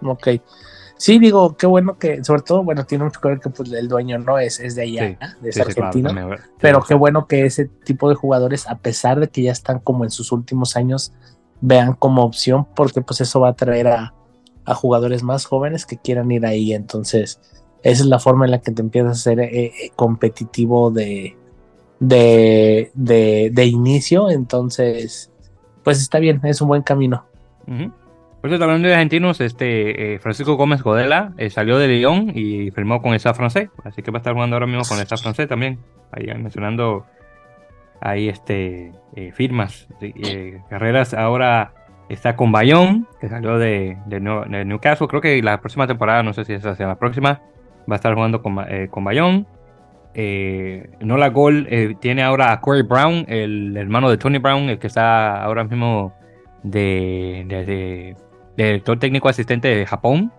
Mm, 0.00 0.08
ok. 0.08 0.28
Sí, 0.98 1.20
digo, 1.20 1.56
qué 1.56 1.66
bueno 1.66 1.96
que, 1.96 2.22
sobre 2.24 2.42
todo, 2.42 2.64
bueno, 2.64 2.84
tiene 2.84 3.04
mucho 3.04 3.20
que 3.20 3.28
ver 3.28 3.40
que 3.40 3.50
pues, 3.50 3.72
el 3.72 3.88
dueño 3.88 4.18
no 4.18 4.38
es, 4.38 4.58
es 4.58 4.74
de 4.74 4.82
allá, 4.82 5.36
de 5.40 5.48
ese 5.48 5.62
argentino, 5.62 6.10
pero 6.60 6.82
qué 6.82 6.94
bueno 6.94 7.26
que 7.28 7.46
ese 7.46 7.66
tipo 7.66 8.08
de 8.08 8.16
jugadores, 8.16 8.68
a 8.68 8.78
pesar 8.78 9.20
de 9.20 9.28
que 9.28 9.42
ya 9.42 9.52
están 9.52 9.78
como 9.78 10.04
en 10.04 10.10
sus 10.10 10.32
últimos 10.32 10.76
años, 10.76 11.12
vean 11.60 11.94
como 11.94 12.24
opción, 12.24 12.66
porque 12.74 13.00
pues 13.00 13.20
eso 13.20 13.40
va 13.40 13.50
a 13.50 13.56
traer 13.56 13.88
a, 13.88 14.14
jugadores 14.74 15.22
más 15.22 15.46
jóvenes 15.46 15.86
que 15.86 15.96
quieran 15.96 16.30
ir 16.30 16.44
ahí, 16.44 16.74
entonces 16.74 17.40
esa 17.82 18.02
es 18.02 18.06
la 18.06 18.18
forma 18.18 18.44
en 18.44 18.50
la 18.50 18.60
que 18.60 18.70
te 18.70 18.82
empiezas 18.82 19.12
a 19.12 19.22
ser 19.22 19.40
eh, 19.40 19.48
eh, 19.66 19.72
competitivo 19.96 20.90
de, 20.90 21.38
de, 22.00 22.90
de, 22.92 23.64
inicio, 23.64 24.28
entonces, 24.28 25.30
pues 25.84 26.02
está 26.02 26.18
bien, 26.18 26.40
es 26.44 26.60
un 26.60 26.68
buen 26.68 26.82
camino. 26.82 27.27
Por 28.40 28.50
cierto, 28.50 28.64
hablando 28.64 28.86
de 28.86 28.94
argentinos, 28.94 29.40
este 29.40 30.14
eh, 30.14 30.18
Francisco 30.20 30.54
Gómez 30.54 30.82
Godela 30.82 31.32
eh, 31.38 31.50
salió 31.50 31.76
de 31.78 31.88
Lyon 31.88 32.30
y 32.34 32.70
firmó 32.70 33.02
con 33.02 33.14
esa 33.14 33.34
francés, 33.34 33.68
así 33.82 34.02
que 34.02 34.12
va 34.12 34.18
a 34.18 34.20
estar 34.20 34.32
jugando 34.32 34.54
ahora 34.54 34.66
mismo 34.66 34.82
con 34.88 35.00
esa 35.00 35.16
francés 35.16 35.48
también, 35.48 35.80
ahí 36.12 36.26
mencionando 36.40 37.04
ahí 38.00 38.28
este 38.28 38.92
eh, 39.16 39.32
firmas, 39.32 39.88
carreras. 40.70 41.14
Ahora 41.14 41.72
está 42.08 42.36
con 42.36 42.52
Bayón, 42.52 43.08
que 43.20 43.28
salió 43.28 43.58
de, 43.58 43.98
de, 44.06 44.20
Newcastle, 44.20 45.08
creo 45.08 45.20
que 45.20 45.42
la 45.42 45.60
próxima 45.60 45.88
temporada, 45.88 46.22
no 46.22 46.32
sé 46.32 46.44
si 46.44 46.52
es 46.52 46.64
hacia 46.64 46.86
la 46.86 46.94
próxima, 46.96 47.42
va 47.90 47.94
a 47.94 47.96
estar 47.96 48.14
jugando 48.14 48.40
con, 48.40 48.56
con 48.88 49.02
Bayón. 49.02 49.48
Nola 51.00 51.28
Gol 51.30 51.96
tiene 52.00 52.22
ahora 52.22 52.52
a 52.52 52.60
Corey 52.60 52.82
Brown, 52.82 53.24
el 53.26 53.76
hermano 53.76 54.08
de 54.10 54.16
Tony 54.16 54.38
Brown, 54.38 54.70
el 54.70 54.78
que 54.78 54.86
está 54.86 55.42
ahora 55.42 55.64
mismo 55.64 56.17
de, 56.62 57.44
de 57.48 58.16
director 58.64 58.98
técnico 58.98 59.28
asistente 59.28 59.68
de 59.68 59.86
Japón. 59.86 60.32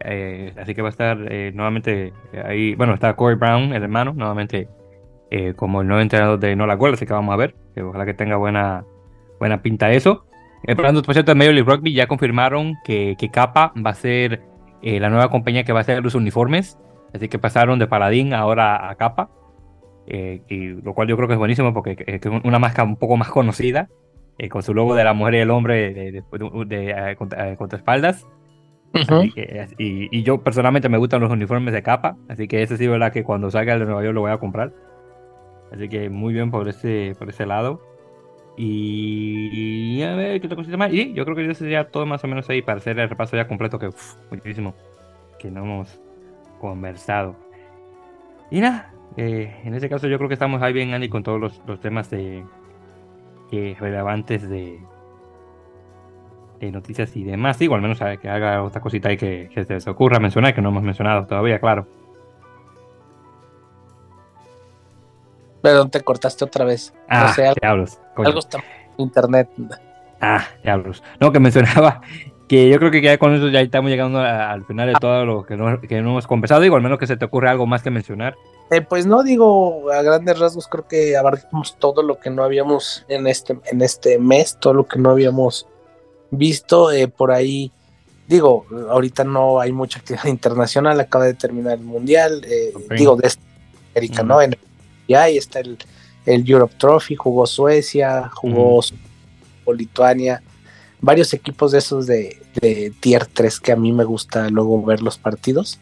Eh, 0.00 0.52
así 0.56 0.74
que 0.74 0.82
va 0.82 0.88
a 0.88 0.90
estar 0.90 1.18
eh, 1.30 1.52
nuevamente 1.54 2.12
ahí. 2.44 2.74
Bueno, 2.74 2.94
está 2.94 3.14
Corey 3.14 3.36
Brown, 3.36 3.72
el 3.72 3.82
hermano, 3.82 4.12
nuevamente 4.14 4.68
eh, 5.30 5.54
como 5.54 5.82
el 5.82 5.86
nuevo 5.86 6.02
entrenador 6.02 6.38
de 6.38 6.56
Nola 6.56 6.74
Gol. 6.74 6.94
Así 6.94 7.06
que 7.06 7.12
vamos 7.12 7.32
a 7.32 7.36
ver. 7.36 7.54
ojalá 7.82 8.04
que 8.04 8.14
tenga 8.14 8.36
buena, 8.36 8.84
buena 9.38 9.62
pinta 9.62 9.90
eso. 9.90 10.26
Hablando 10.68 11.02
por 11.02 11.14
cierto, 11.14 11.30
de 11.30 11.36
Major 11.36 11.54
League 11.54 11.70
Rugby 11.70 11.94
ya 11.94 12.06
confirmaron 12.06 12.74
que, 12.84 13.16
que 13.18 13.30
Kappa 13.30 13.72
va 13.84 13.90
a 13.90 13.94
ser 13.94 14.42
la 14.82 15.08
nueva 15.08 15.30
compañía 15.30 15.64
que 15.64 15.72
va 15.72 15.80
a 15.80 15.82
hacer 15.82 16.02
los 16.02 16.14
uniformes. 16.14 16.78
Así 17.14 17.28
que 17.28 17.38
pasaron 17.38 17.78
de 17.78 17.86
Paladín 17.86 18.34
ahora 18.34 18.90
a 18.90 18.94
Kappa. 18.96 19.30
y 20.06 20.68
lo 20.82 20.92
cual 20.92 21.08
yo 21.08 21.16
creo 21.16 21.28
que 21.28 21.34
es 21.34 21.38
buenísimo 21.38 21.72
porque 21.72 22.04
es 22.06 22.20
una 22.44 22.58
marca 22.58 22.82
un 22.82 22.96
poco 22.96 23.16
más 23.16 23.28
conocida 23.28 23.88
eh, 24.42 24.48
con 24.48 24.62
su 24.62 24.72
logo 24.72 24.94
de 24.94 25.04
la 25.04 25.12
mujer 25.12 25.34
y 25.34 25.38
el 25.40 25.50
hombre 25.50 25.92
de, 25.92 26.12
de, 26.12 26.22
de, 26.64 26.90
eh, 27.10 27.16
contra, 27.16 27.76
espaldas. 27.76 28.26
y, 29.76 30.22
yo 30.22 30.42
personalmente 30.42 30.88
me 30.88 30.96
gustan 30.96 31.20
los 31.20 31.30
uniformes 31.30 31.74
de 31.74 31.82
capa, 31.82 32.16
así 32.26 32.48
que 32.48 32.62
ese 32.62 32.78
sí 32.78 32.86
verdad 32.86 33.12
que 33.12 33.22
cuando 33.22 33.50
salga 33.50 33.74
el 33.74 33.80
de 33.80 33.84
Nueva 33.84 34.02
York 34.02 34.14
lo 34.14 34.22
voy 34.22 34.30
a 34.30 34.38
comprar. 34.38 34.72
Así 35.70 35.90
que 35.90 36.08
muy 36.08 36.32
bien 36.32 36.50
por 36.50 36.66
ese, 36.68 37.14
por 37.18 37.28
ese 37.28 37.44
lado. 37.44 37.82
Y, 38.56 40.02
a 40.04 40.14
ver, 40.14 40.40
¿qué 40.40 40.46
otra 40.46 40.56
cosita 40.56 40.78
más? 40.78 40.90
Y 40.90 41.12
yo 41.12 41.24
creo 41.26 41.36
que 41.36 41.44
eso 41.44 41.54
sería 41.54 41.90
todo 41.90 42.06
más 42.06 42.24
o 42.24 42.26
menos 42.26 42.48
ahí 42.48 42.62
para 42.62 42.78
hacer 42.78 42.98
el 42.98 43.10
repaso 43.10 43.36
ya 43.36 43.46
completo, 43.46 43.78
que 43.78 43.90
muchísimo 44.30 44.74
que 45.38 45.50
no 45.50 45.64
hemos 45.64 46.00
conversado. 46.60 47.36
Y 48.50 48.60
nada, 48.60 48.94
eh, 49.18 49.54
en 49.64 49.74
ese 49.74 49.90
caso 49.90 50.08
yo 50.08 50.16
creo 50.16 50.28
que 50.28 50.34
estamos 50.34 50.62
ahí 50.62 50.72
bien, 50.72 50.94
Andy, 50.94 51.10
con 51.10 51.22
todos 51.22 51.38
los, 51.38 51.62
los 51.66 51.78
temas 51.80 52.08
de, 52.08 52.42
relevantes 53.50 54.48
de, 54.48 54.80
de 56.60 56.70
noticias 56.70 57.16
y 57.16 57.24
demás. 57.24 57.60
Igual, 57.60 57.78
al 57.78 57.82
menos 57.82 57.98
que 58.20 58.28
haga 58.28 58.62
otra 58.62 58.80
cosita 58.80 59.08
ahí 59.08 59.16
que, 59.16 59.50
se 59.52 59.72
les 59.72 59.86
ocurra 59.88 60.20
mencionar, 60.20 60.54
que 60.54 60.60
no 60.60 60.68
hemos 60.68 60.82
mencionado 60.82 61.26
todavía, 61.26 61.58
claro. 61.58 61.86
Perdón, 65.62 65.90
te 65.90 66.00
cortaste 66.00 66.44
otra 66.44 66.64
vez. 66.64 66.94
Ah, 67.08 67.34
diablos. 67.60 67.98
Algo 68.16 68.38
está 68.38 68.58
en 68.58 68.64
internet. 69.04 69.50
Ah, 70.20 70.44
diablos. 70.62 71.02
No, 71.18 71.32
que 71.32 71.40
mencionaba 71.40 72.00
que 72.48 72.68
yo 72.68 72.78
creo 72.78 72.90
que 72.90 73.00
ya 73.00 73.16
con 73.18 73.34
eso 73.34 73.48
ya 73.48 73.60
estamos 73.60 73.90
llegando 73.90 74.20
al 74.20 74.64
final 74.64 74.88
de 74.88 74.94
todo 74.94 75.24
lo 75.24 75.44
que 75.44 75.56
no, 75.56 75.80
que 75.80 76.00
no 76.00 76.10
hemos 76.10 76.26
conversado. 76.26 76.64
Igual, 76.64 76.80
al 76.80 76.84
menos 76.84 76.98
que 76.98 77.06
se 77.06 77.16
te 77.16 77.24
ocurre 77.24 77.48
algo 77.48 77.66
más 77.66 77.82
que 77.82 77.90
mencionar. 77.90 78.34
Eh, 78.70 78.82
pues 78.82 79.04
no 79.04 79.24
digo 79.24 79.90
a 79.90 80.00
grandes 80.02 80.38
rasgos, 80.38 80.68
creo 80.68 80.86
que 80.86 81.16
abarcamos 81.16 81.76
todo 81.78 82.02
lo 82.02 82.20
que 82.20 82.30
no 82.30 82.44
habíamos 82.44 83.04
en 83.08 83.26
este, 83.26 83.58
en 83.64 83.82
este 83.82 84.18
mes, 84.18 84.58
todo 84.60 84.74
lo 84.74 84.86
que 84.86 84.98
no 84.98 85.10
habíamos 85.10 85.66
visto 86.30 86.92
eh, 86.92 87.08
por 87.08 87.32
ahí. 87.32 87.72
Digo, 88.28 88.66
ahorita 88.90 89.24
no 89.24 89.60
hay 89.60 89.72
mucha 89.72 89.98
actividad 89.98 90.24
internacional, 90.26 91.00
acaba 91.00 91.24
de 91.24 91.34
terminar 91.34 91.78
el 91.78 91.84
mundial, 91.84 92.44
eh, 92.46 92.72
digo, 92.96 93.16
de 93.16 93.32
América, 93.92 94.22
¿no? 94.22 94.40
En, 94.40 94.56
ya 95.08 95.24
ahí 95.24 95.36
está 95.36 95.58
el, 95.58 95.76
el, 96.24 96.48
Europe 96.48 96.76
Trophy, 96.78 97.16
jugó 97.16 97.48
Suecia, 97.48 98.30
jugó 98.32 98.80
Lituania, 99.76 100.42
varios 101.00 101.34
equipos 101.34 101.72
de 101.72 101.78
esos 101.78 102.06
de, 102.06 102.40
de, 102.60 102.92
tier 103.00 103.26
3 103.26 103.58
que 103.58 103.72
a 103.72 103.76
mí 103.76 103.92
me 103.92 104.04
gusta 104.04 104.48
luego 104.48 104.80
ver 104.84 105.02
los 105.02 105.18
partidos. 105.18 105.80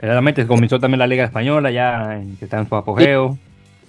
Realmente 0.00 0.46
comenzó 0.46 0.78
también 0.78 0.98
la 0.98 1.06
Liga 1.06 1.24
Española, 1.24 1.70
ya 1.70 2.20
que 2.38 2.44
está 2.44 2.58
en 2.58 2.68
su 2.68 2.76
apogeo. 2.76 3.38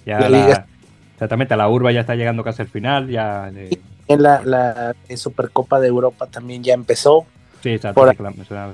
Ya 0.06 0.28
la, 0.28 0.66
exactamente, 1.12 1.54
la 1.56 1.68
Urba 1.68 1.92
ya 1.92 2.00
está 2.00 2.14
llegando 2.14 2.42
casi 2.42 2.62
al 2.62 2.68
final. 2.68 3.08
Ya 3.08 3.50
En 4.08 4.22
la, 4.22 4.42
la, 4.42 4.94
Supercopa 5.16 5.80
de 5.80 5.88
Europa 5.88 6.26
también 6.26 6.62
ya 6.62 6.74
empezó. 6.74 7.26
Sí, 7.62 7.70
exacto, 7.70 8.10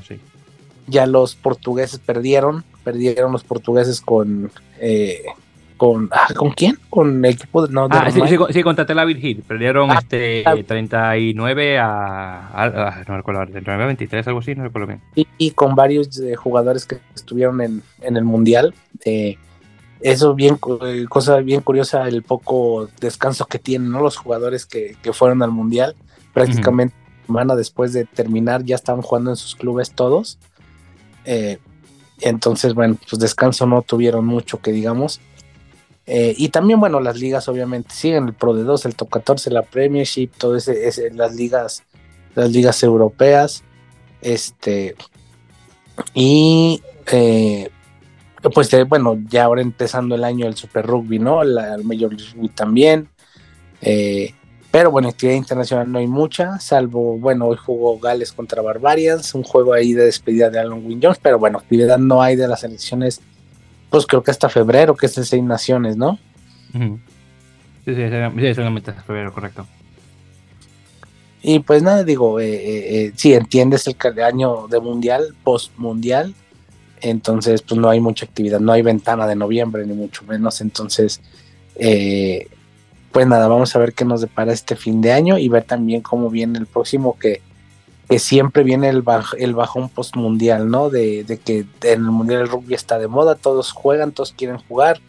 sí. 0.06 0.20
Ya 0.86 1.06
los 1.06 1.34
portugueses 1.34 1.98
perdieron, 1.98 2.62
perdieron 2.84 3.32
los 3.32 3.42
portugueses 3.42 4.00
con 4.00 4.50
eh, 4.78 5.24
con 5.76 6.08
ah, 6.12 6.28
¿con 6.34 6.52
quién? 6.52 6.78
Con 6.88 7.24
el 7.24 7.32
equipo 7.32 7.66
de 7.66 7.72
no, 7.72 7.88
ah, 7.90 8.10
sí, 8.10 8.20
sí, 8.50 8.62
contra 8.62 8.86
Tel 8.86 8.98
Aviv 8.98 9.42
Perdieron 9.46 9.90
ah, 9.90 9.98
este 9.98 10.44
39 10.66 11.78
a, 11.78 13.04
no 13.08 13.16
recuerdo, 13.16 13.40
39 13.42 13.82
a 13.82 13.86
23, 13.86 14.26
algo 14.28 14.40
así, 14.40 14.54
no 14.54 14.64
recuerdo 14.64 14.88
bien. 14.88 15.00
Y, 15.14 15.50
con 15.52 15.74
varios 15.74 16.18
eh, 16.20 16.36
jugadores 16.36 16.86
que 16.86 16.98
estuvieron 17.14 17.60
en, 17.60 17.82
en 18.00 18.16
el 18.16 18.24
mundial. 18.24 18.74
Eh, 19.04 19.36
eso 20.00 20.34
bien 20.34 20.58
eh, 20.84 21.06
cosa 21.08 21.38
bien 21.38 21.60
curiosa 21.62 22.06
el 22.08 22.22
poco 22.22 22.88
descanso 23.00 23.46
que 23.46 23.58
tienen 23.58 23.90
¿no? 23.90 24.00
los 24.00 24.16
jugadores 24.16 24.66
que, 24.66 24.96
que 25.02 25.12
fueron 25.12 25.42
al 25.42 25.50
mundial. 25.50 25.96
Prácticamente 26.32 26.94
semana 27.26 27.56
después 27.56 27.92
de 27.92 28.04
terminar 28.04 28.64
ya 28.64 28.74
estaban 28.74 29.02
jugando 29.02 29.30
en 29.30 29.36
sus 29.36 29.54
clubes 29.56 29.92
todos. 29.92 30.38
entonces, 32.20 32.74
bueno, 32.74 32.96
pues 33.08 33.18
descanso 33.20 33.66
no 33.66 33.82
tuvieron 33.82 34.26
mucho 34.26 34.60
que 34.60 34.72
digamos. 34.72 35.20
Eh, 36.06 36.34
y 36.36 36.50
también, 36.50 36.80
bueno, 36.80 37.00
las 37.00 37.18
ligas 37.18 37.48
obviamente 37.48 37.94
siguen 37.94 38.28
el 38.28 38.34
Pro 38.34 38.54
de 38.54 38.62
2, 38.62 38.86
el 38.86 38.94
Top 38.94 39.08
14, 39.10 39.50
la 39.50 39.62
Premiership, 39.62 40.30
todo 40.36 40.56
ese, 40.56 41.10
las 41.12 41.34
ligas, 41.34 41.82
las 42.34 42.50
ligas 42.50 42.82
europeas. 42.82 43.62
Este, 44.20 44.96
y 46.12 46.82
eh, 47.10 47.70
pues 48.54 48.72
eh, 48.72 48.84
bueno, 48.84 49.18
ya 49.28 49.44
ahora 49.44 49.62
empezando 49.62 50.14
el 50.14 50.24
año 50.24 50.46
el 50.46 50.56
Super 50.56 50.86
Rugby, 50.86 51.18
¿no? 51.18 51.42
La, 51.42 51.74
el 51.74 51.84
Major 51.84 52.10
Rugby 52.10 52.48
también. 52.50 53.08
pero 54.70 54.90
bueno, 54.90 55.08
actividad 55.08 55.36
internacional 55.36 55.90
no 55.90 55.98
hay 55.98 56.06
mucha, 56.06 56.58
salvo, 56.58 57.16
bueno, 57.16 57.46
hoy 57.46 57.56
jugó 57.56 57.98
Gales 57.98 58.32
contra 58.32 58.60
Barbarians, 58.60 59.34
un 59.34 59.44
juego 59.44 59.72
ahí 59.72 59.92
de 59.92 60.06
despedida 60.06 60.50
de 60.50 60.58
Alan 60.58 60.84
Wynne 60.84 61.00
Jones, 61.02 61.20
pero 61.22 61.38
bueno, 61.38 61.58
actividad 61.58 61.96
no 61.98 62.20
hay 62.22 62.34
de 62.34 62.48
las 62.48 62.64
elecciones 62.64 63.20
pues 63.94 64.06
creo 64.08 64.24
que 64.24 64.32
hasta 64.32 64.48
febrero, 64.48 64.96
que 64.96 65.06
es 65.06 65.14
de 65.14 65.24
seis 65.24 65.44
naciones, 65.44 65.96
¿no? 65.96 66.18
Sí, 66.72 66.98
sí, 67.84 67.94
sí, 67.94 68.54
solamente 68.54 68.90
hasta 68.90 69.04
febrero, 69.04 69.32
correcto. 69.32 69.68
Y 71.40 71.60
pues 71.60 71.80
nada, 71.80 72.02
digo, 72.02 72.40
eh, 72.40 72.54
eh, 72.54 73.04
eh, 73.04 73.12
si 73.14 73.34
entiendes 73.34 73.86
el 73.86 74.20
año 74.20 74.66
de 74.66 74.80
mundial, 74.80 75.36
post 75.44 75.78
mundial, 75.78 76.34
entonces 77.02 77.62
pues 77.62 77.80
no 77.80 77.88
hay 77.88 78.00
mucha 78.00 78.26
actividad, 78.26 78.58
no 78.58 78.72
hay 78.72 78.82
ventana 78.82 79.28
de 79.28 79.36
noviembre, 79.36 79.86
ni 79.86 79.94
mucho 79.94 80.24
menos, 80.24 80.60
entonces, 80.60 81.20
pues 81.76 83.26
nada, 83.28 83.46
vamos 83.46 83.76
a 83.76 83.78
ver 83.78 83.92
qué 83.92 84.04
nos 84.04 84.22
depara 84.22 84.52
este 84.52 84.74
fin 84.74 85.00
de 85.02 85.12
año 85.12 85.38
y 85.38 85.48
ver 85.48 85.62
también 85.62 86.00
cómo 86.00 86.30
viene 86.30 86.58
el 86.58 86.66
próximo, 86.66 87.16
que 87.16 87.42
que 88.08 88.18
siempre 88.18 88.62
viene 88.62 88.88
el, 88.88 89.04
el 89.38 89.54
bajón 89.54 89.88
postmundial, 89.88 90.70
¿no? 90.70 90.90
De, 90.90 91.24
de, 91.24 91.38
que 91.38 91.66
en 91.82 92.00
el 92.04 92.10
mundial 92.10 92.42
el 92.42 92.48
rugby 92.48 92.74
está 92.74 92.98
de 92.98 93.08
moda, 93.08 93.34
todos 93.34 93.72
juegan, 93.72 94.12
todos 94.12 94.32
quieren 94.32 94.58
jugar, 94.58 95.00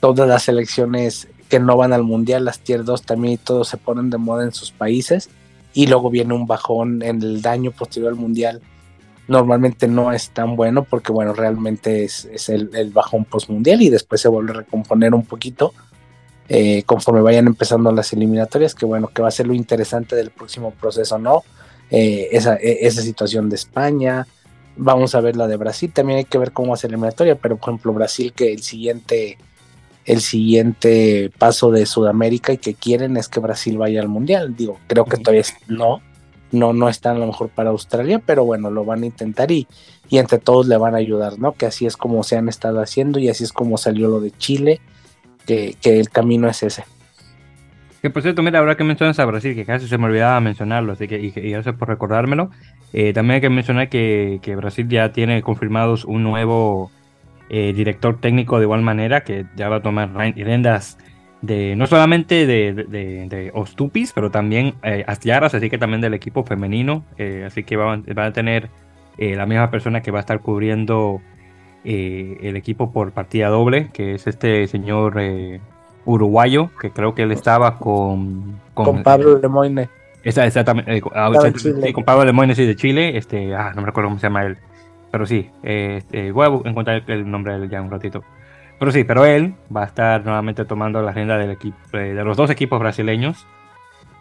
todas 0.00 0.28
las 0.28 0.44
selecciones 0.44 1.28
que 1.48 1.60
no 1.60 1.76
van 1.76 1.92
al 1.92 2.02
mundial, 2.02 2.44
las 2.44 2.60
tier 2.60 2.84
2 2.84 3.02
también, 3.02 3.38
todos 3.38 3.68
se 3.68 3.76
ponen 3.76 4.10
de 4.10 4.18
moda 4.18 4.44
en 4.44 4.52
sus 4.52 4.70
países, 4.70 5.28
y 5.74 5.86
luego 5.86 6.10
viene 6.10 6.34
un 6.34 6.46
bajón 6.46 7.02
en 7.02 7.22
el 7.22 7.42
daño 7.42 7.72
posterior 7.72 8.12
al 8.12 8.18
mundial. 8.18 8.62
Normalmente 9.26 9.88
no 9.88 10.12
es 10.12 10.30
tan 10.30 10.56
bueno 10.56 10.84
porque, 10.84 11.12
bueno, 11.12 11.32
realmente 11.32 12.04
es, 12.04 12.26
es 12.26 12.48
el, 12.48 12.70
el, 12.74 12.90
bajón 12.90 13.24
postmundial 13.24 13.82
y 13.82 13.88
después 13.88 14.20
se 14.20 14.28
vuelve 14.28 14.52
a 14.52 14.56
recomponer 14.56 15.14
un 15.14 15.24
poquito 15.24 15.72
eh, 16.48 16.82
conforme 16.84 17.22
vayan 17.22 17.46
empezando 17.46 17.90
las 17.90 18.12
eliminatorias, 18.12 18.74
que 18.74 18.84
bueno, 18.84 19.08
que 19.08 19.22
va 19.22 19.28
a 19.28 19.32
ser 19.32 19.46
lo 19.46 19.54
interesante 19.54 20.14
del 20.14 20.30
próximo 20.30 20.72
proceso, 20.72 21.18
¿no? 21.18 21.42
Eh, 21.90 22.28
esa, 22.32 22.56
e, 22.56 22.86
esa 22.86 23.02
situación 23.02 23.48
de 23.48 23.56
España. 23.56 24.26
Vamos 24.76 25.14
a 25.14 25.20
ver 25.20 25.36
la 25.36 25.46
de 25.46 25.56
Brasil. 25.56 25.92
También 25.92 26.18
hay 26.18 26.24
que 26.24 26.38
ver 26.38 26.52
cómo 26.52 26.74
hace 26.74 26.88
la 26.88 26.94
eliminatoria, 26.94 27.36
pero 27.36 27.56
por 27.56 27.70
ejemplo, 27.70 27.92
Brasil, 27.92 28.32
que 28.32 28.52
el 28.52 28.62
siguiente, 28.62 29.38
el 30.04 30.20
siguiente 30.20 31.30
paso 31.38 31.70
de 31.70 31.86
Sudamérica 31.86 32.52
y 32.52 32.58
que 32.58 32.74
quieren 32.74 33.16
es 33.16 33.28
que 33.28 33.40
Brasil 33.40 33.78
vaya 33.78 34.00
al 34.00 34.08
mundial. 34.08 34.56
Digo, 34.56 34.78
creo 34.86 35.04
que 35.04 35.18
todavía 35.18 35.44
no, 35.68 36.00
no, 36.50 36.72
no 36.72 36.88
está 36.88 37.12
a 37.12 37.14
lo 37.14 37.26
mejor 37.26 37.50
para 37.50 37.70
Australia, 37.70 38.20
pero 38.24 38.44
bueno, 38.44 38.70
lo 38.70 38.84
van 38.84 39.02
a 39.02 39.06
intentar 39.06 39.52
y, 39.52 39.68
y 40.08 40.18
entre 40.18 40.38
todos 40.38 40.66
le 40.66 40.76
van 40.76 40.94
a 40.94 40.98
ayudar, 40.98 41.38
¿no? 41.38 41.52
Que 41.52 41.66
así 41.66 41.86
es 41.86 41.96
como 41.96 42.24
se 42.24 42.36
han 42.36 42.48
estado 42.48 42.80
haciendo 42.80 43.18
y 43.20 43.28
así 43.28 43.44
es 43.44 43.52
como 43.52 43.78
salió 43.78 44.08
lo 44.08 44.20
de 44.20 44.32
Chile, 44.32 44.80
que, 45.46 45.76
que 45.80 46.00
el 46.00 46.10
camino 46.10 46.48
es 46.48 46.62
ese. 46.64 46.84
Que 48.04 48.10
por 48.10 48.20
cierto, 48.20 48.42
mira, 48.42 48.58
ahora 48.58 48.76
que 48.76 48.84
mencionas 48.84 49.18
a 49.18 49.24
Brasil, 49.24 49.54
que 49.54 49.64
casi 49.64 49.88
se 49.88 49.96
me 49.96 50.04
olvidaba 50.04 50.38
mencionarlo, 50.38 50.92
así 50.92 51.08
que 51.08 51.18
y, 51.18 51.30
gracias 51.30 51.74
por 51.74 51.88
recordármelo. 51.88 52.50
Eh, 52.92 53.14
también 53.14 53.36
hay 53.36 53.40
que 53.40 53.48
mencionar 53.48 53.88
que, 53.88 54.38
Brasil 54.58 54.86
ya 54.90 55.10
tiene 55.10 55.40
confirmados 55.40 56.04
un 56.04 56.22
nuevo 56.22 56.90
eh, 57.48 57.72
director 57.72 58.20
técnico 58.20 58.58
de 58.58 58.64
igual 58.64 58.82
manera, 58.82 59.22
que 59.22 59.46
ya 59.56 59.70
va 59.70 59.76
a 59.76 59.80
tomar 59.80 60.14
riendas 60.14 60.98
de 61.40 61.76
no 61.76 61.86
solamente 61.86 62.46
de, 62.46 62.74
de, 62.74 63.50
Ostupis, 63.54 64.12
pero 64.12 64.30
también 64.30 64.74
eh, 64.82 65.02
Astiaras, 65.06 65.54
así 65.54 65.70
que 65.70 65.78
también 65.78 66.02
del 66.02 66.12
equipo 66.12 66.44
femenino. 66.44 67.06
Eh, 67.16 67.44
así 67.46 67.64
que 67.64 67.76
va, 67.76 67.96
va 67.96 68.26
a 68.26 68.32
tener 68.34 68.68
la 69.16 69.46
misma 69.46 69.70
persona 69.70 70.02
que 70.02 70.10
va 70.10 70.18
a 70.18 70.20
estar 70.20 70.40
cubriendo 70.40 71.22
el 71.84 72.54
equipo 72.54 72.92
por 72.92 73.12
partida 73.12 73.48
doble, 73.48 73.88
que 73.94 74.12
es 74.12 74.26
este 74.26 74.66
señor 74.66 75.18
uruguayo, 76.04 76.70
que 76.80 76.90
creo 76.90 77.14
que 77.14 77.22
él 77.22 77.32
estaba 77.32 77.78
con... 77.78 78.60
Con, 78.74 79.02
Pablo 79.02 79.38
Lemoine. 79.38 79.88
Esa, 80.22 80.46
exactamente, 80.46 80.96
eh, 80.96 81.02
ah, 81.14 81.30
con 81.92 82.04
Pablo 82.04 82.24
Lemoine, 82.24 82.54
sí, 82.54 82.64
de 82.66 82.76
Chile. 82.76 83.16
Este, 83.16 83.54
ah, 83.54 83.72
no 83.74 83.82
me 83.82 83.86
recuerdo 83.86 84.08
cómo 84.08 84.18
se 84.18 84.26
llama 84.26 84.44
él. 84.44 84.58
Pero 85.10 85.26
sí, 85.26 85.50
este, 85.62 86.32
voy 86.32 86.46
a 86.46 86.68
encontrar 86.68 87.04
el 87.06 87.30
nombre 87.30 87.56
de 87.56 87.64
él 87.64 87.70
ya 87.70 87.80
un 87.80 87.90
ratito. 87.90 88.24
Pero 88.78 88.90
sí, 88.90 89.04
pero 89.04 89.24
él 89.24 89.54
va 89.74 89.82
a 89.82 89.86
estar 89.86 90.24
nuevamente 90.24 90.64
tomando 90.64 91.00
la 91.02 91.10
agenda 91.12 91.38
del 91.38 91.50
equipo, 91.50 91.76
eh, 91.92 92.14
de 92.14 92.24
los 92.24 92.36
dos 92.36 92.50
equipos 92.50 92.80
brasileños. 92.80 93.46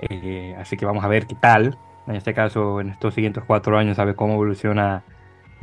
Eh, 0.01 0.55
así 0.59 0.77
que 0.77 0.85
vamos 0.85 1.03
a 1.03 1.07
ver 1.07 1.25
qué 1.25 1.35
tal. 1.35 1.77
En 2.07 2.15
este 2.15 2.33
caso, 2.33 2.81
en 2.81 2.89
estos 2.89 3.13
siguientes 3.13 3.43
cuatro 3.45 3.77
años, 3.77 3.97
a 3.99 4.05
ver 4.05 4.15
cómo 4.15 4.33
evoluciona 4.33 5.03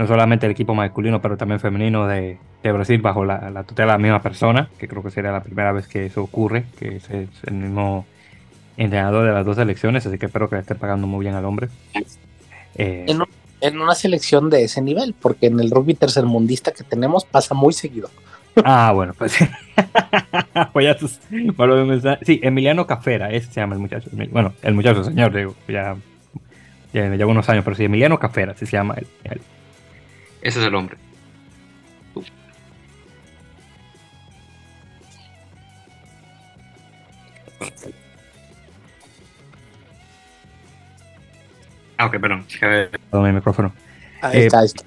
no 0.01 0.07
solamente 0.07 0.47
el 0.47 0.53
equipo 0.53 0.75
masculino, 0.75 1.21
pero 1.21 1.37
también 1.37 1.61
femenino 1.61 2.07
de, 2.07 2.39
de 2.63 2.73
Brasil 2.73 3.03
bajo 3.03 3.27
la, 3.27 3.65
tutela 3.65 3.93
de 3.93 3.99
la 3.99 4.03
misma 4.03 4.23
persona, 4.23 4.71
que 4.79 4.89
creo 4.89 5.03
que 5.03 5.11
sería 5.11 5.31
la 5.31 5.43
primera 5.43 5.73
vez 5.73 5.87
que 5.87 6.07
eso 6.07 6.23
ocurre, 6.23 6.65
que 6.79 6.97
es, 6.97 7.11
el 7.11 7.53
mismo 7.53 8.07
entrenador 8.79 9.27
de 9.27 9.33
las 9.33 9.45
dos 9.45 9.57
selecciones, 9.57 10.07
así 10.07 10.17
que 10.17 10.25
espero 10.25 10.49
que 10.49 10.55
le 10.55 10.63
esté 10.63 10.75
pagando 10.75 11.07
muy 11.07 11.23
bien 11.23 11.35
al 11.35 11.45
hombre. 11.45 11.69
Eh, 12.77 13.15
en, 13.61 13.79
una 13.79 13.95
selección 13.95 14.49
de 14.49 14.65
ese 14.65 14.81
nivel, 14.81 15.15
porque 15.21 15.49
en 15.49 15.61
el 15.61 15.71
rugby 15.71 15.93
tercermundista 15.93 16.73
que 16.73 16.83
tenemos 16.83 17.27
pasa 17.27 17.55
muy 17.55 17.75
seguido. 17.75 18.09
Ah, 18.65 18.91
bueno, 18.93 19.13
pues, 19.17 19.37
pues 20.73 20.85
ya 20.85 20.97
tus, 20.97 21.21
Sí, 22.23 22.41
Emiliano 22.43 22.87
Cafera, 22.87 23.31
ese 23.31 23.53
se 23.53 23.61
llama 23.61 23.75
el 23.75 23.81
muchacho. 23.81 24.11
Bueno, 24.33 24.55
el 24.63 24.75
muchacho, 24.75 25.05
señor, 25.05 25.33
digo, 25.33 25.55
ya, 25.69 25.95
ya 26.93 27.09
lleva 27.11 27.31
unos 27.31 27.49
años, 27.49 27.65
pero 27.65 27.77
sí, 27.77 27.85
Emiliano 27.85 28.19
Cafera, 28.19 28.53
así 28.53 28.67
se 28.67 28.73
llama 28.73 28.97
él. 28.97 29.07
Ese 30.43 30.61
es 30.61 30.67
el 30.67 30.75
hombre. 30.75 30.97
Ah, 41.99 42.07
ok, 42.07 42.19
perdón. 42.19 42.47
Perdón, 42.59 43.25
mi 43.25 43.33
micrófono. 43.33 43.75
Ahí 44.23 44.45
está, 44.45 44.61
ahí 44.61 44.67
está. 44.67 44.83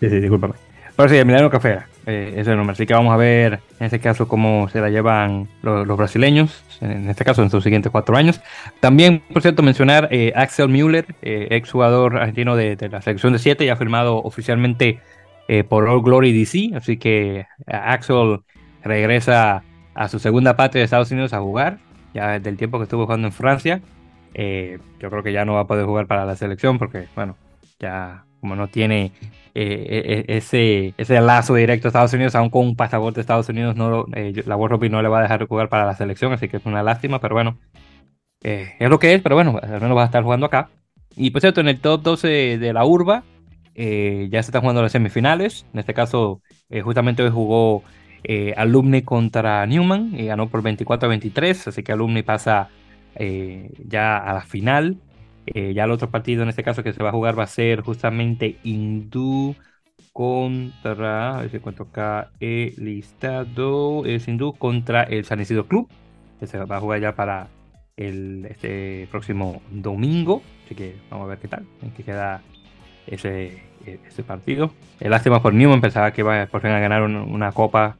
Sí, 0.00 0.10
sí, 0.10 0.20
discúlpame. 0.20 0.54
Pero 0.96 1.08
sí, 1.08 1.16
Emiliano 1.16 1.48
Café, 1.48 1.78
eh, 2.06 2.34
ese 2.36 2.54
nombre. 2.54 2.72
Así 2.72 2.86
que 2.86 2.94
vamos 2.94 3.12
a 3.12 3.16
ver 3.16 3.60
en 3.80 3.86
este 3.86 3.98
caso 3.98 4.28
cómo 4.28 4.68
se 4.68 4.80
la 4.80 4.88
llevan 4.88 5.48
los, 5.62 5.86
brasileños, 5.96 6.62
en 6.80 7.10
este 7.10 7.24
caso 7.24 7.42
en 7.42 7.50
sus 7.50 7.64
siguientes 7.64 7.90
cuatro 7.90 8.16
años. 8.16 8.40
También, 8.80 9.22
por 9.32 9.42
cierto, 9.42 9.62
mencionar 9.62 10.08
eh, 10.12 10.32
Axel 10.36 10.68
Müller, 10.68 11.06
eh, 11.22 11.48
ex 11.50 11.70
jugador 11.70 12.16
argentino 12.16 12.54
de, 12.54 12.76
la 12.90 13.02
selección 13.02 13.32
de 13.32 13.40
7, 13.40 13.66
ya 13.66 13.72
ha 13.72 13.76
firmado 13.76 14.18
oficialmente 14.18 15.00
eh, 15.48 15.64
por 15.64 15.88
All 15.88 16.00
Glory 16.00 16.32
DC. 16.32 16.76
Así 16.76 16.96
que 16.96 17.46
Axel 17.66 18.38
regresa 18.84 19.64
a 19.94 20.08
su 20.08 20.20
segunda 20.20 20.56
patria 20.56 20.80
de 20.80 20.84
Estados 20.84 21.10
Unidos 21.10 21.32
a 21.32 21.40
jugar, 21.40 21.78
ya 22.14 22.32
desde 22.32 22.50
el 22.50 22.56
tiempo 22.56 22.78
que 22.78 22.84
estuvo 22.84 23.04
jugando 23.04 23.26
en 23.26 23.32
Francia. 23.32 23.80
yo 24.32 25.10
creo 25.10 25.22
que 25.24 25.32
ya 25.32 25.44
no 25.44 25.54
va 25.54 25.62
a 25.62 25.66
poder 25.66 25.86
jugar 25.86 26.06
para 26.06 26.24
la 26.24 26.36
selección 26.36 26.78
porque, 26.78 27.08
bueno, 27.16 27.36
ya 27.80 28.24
como 28.40 28.54
no 28.54 28.68
tiene 28.68 29.10
eh, 29.58 30.24
e, 30.28 30.34
e, 30.34 30.36
ese, 30.36 30.92
ese 30.98 31.18
lazo 31.18 31.54
directo 31.54 31.86
a 31.86 31.88
Estados 31.88 32.12
Unidos, 32.12 32.34
aún 32.34 32.50
con 32.50 32.66
un 32.66 32.76
pasaporte 32.76 33.16
de 33.16 33.20
Estados 33.22 33.48
Unidos, 33.48 33.74
no, 33.74 34.04
eh, 34.14 34.42
la 34.44 34.54
World 34.54 34.90
no 34.90 35.00
le 35.00 35.08
va 35.08 35.20
a 35.20 35.22
dejar 35.22 35.46
jugar 35.46 35.70
para 35.70 35.86
la 35.86 35.94
selección, 35.94 36.30
así 36.34 36.46
que 36.46 36.58
es 36.58 36.66
una 36.66 36.82
lástima, 36.82 37.22
pero 37.22 37.36
bueno, 37.36 37.56
eh, 38.42 38.74
es 38.78 38.90
lo 38.90 38.98
que 38.98 39.14
es, 39.14 39.22
pero 39.22 39.34
bueno, 39.34 39.58
al 39.62 39.80
menos 39.80 39.96
va 39.96 40.02
a 40.02 40.06
estar 40.06 40.22
jugando 40.22 40.44
acá. 40.44 40.68
Y 41.16 41.30
por 41.30 41.40
cierto, 41.40 41.62
en 41.62 41.68
el 41.68 41.80
top 41.80 42.02
12 42.02 42.58
de 42.58 42.72
la 42.74 42.84
urba 42.84 43.24
ya 43.74 44.42
se 44.42 44.50
están 44.50 44.60
jugando 44.60 44.82
las 44.82 44.92
semifinales, 44.92 45.64
en 45.72 45.80
este 45.80 45.94
caso 45.94 46.42
justamente 46.82 47.22
hoy 47.22 47.30
jugó 47.30 47.82
Alumni 48.56 49.02
contra 49.02 49.64
Newman 49.64 50.18
y 50.18 50.26
ganó 50.26 50.50
por 50.50 50.60
24 50.60 51.06
a 51.06 51.08
23, 51.08 51.68
así 51.68 51.82
que 51.82 51.92
Alumni 51.92 52.22
pasa 52.22 52.68
ya 53.88 54.18
a 54.18 54.34
la 54.34 54.42
final. 54.42 54.98
Eh, 55.46 55.74
ya 55.74 55.84
el 55.84 55.90
otro 55.90 56.10
partido 56.10 56.42
en 56.42 56.48
este 56.48 56.62
caso 56.62 56.82
que 56.82 56.92
se 56.92 57.02
va 57.02 57.10
a 57.10 57.12
jugar 57.12 57.38
va 57.38 57.44
a 57.44 57.48
ser 57.48 57.82
justamente 57.82 58.58
Hindú 58.64 59.54
contra, 60.12 61.36
a 61.36 61.40
ver 61.42 61.50
si 61.50 61.56
encuentro 61.56 61.86
acá 61.86 62.30
el 62.40 62.74
listado, 62.78 64.04
es 64.06 64.26
Hindú 64.28 64.54
contra 64.54 65.02
el 65.04 65.24
San 65.24 65.40
Isidro 65.40 65.66
Club, 65.66 65.88
que 66.40 66.46
se 66.46 66.58
va 66.58 66.76
a 66.76 66.80
jugar 66.80 67.00
ya 67.00 67.14
para 67.14 67.48
el 67.96 68.46
este 68.46 69.08
próximo 69.10 69.62
domingo, 69.70 70.42
así 70.64 70.74
que 70.74 70.96
vamos 71.10 71.26
a 71.26 71.28
ver 71.28 71.38
qué 71.38 71.48
tal, 71.48 71.66
en 71.82 71.90
qué 71.92 72.02
queda 72.02 72.42
ese, 73.06 73.62
ese 73.84 74.22
partido. 74.22 74.72
El 75.00 75.10
lástima 75.10 75.42
por 75.42 75.54
Newman, 75.54 75.80
pensaba 75.80 76.10
que 76.12 76.22
iba 76.22 76.46
por 76.46 76.60
fin 76.60 76.70
a 76.70 76.80
ganar 76.80 77.02
una 77.02 77.52
copa 77.52 77.96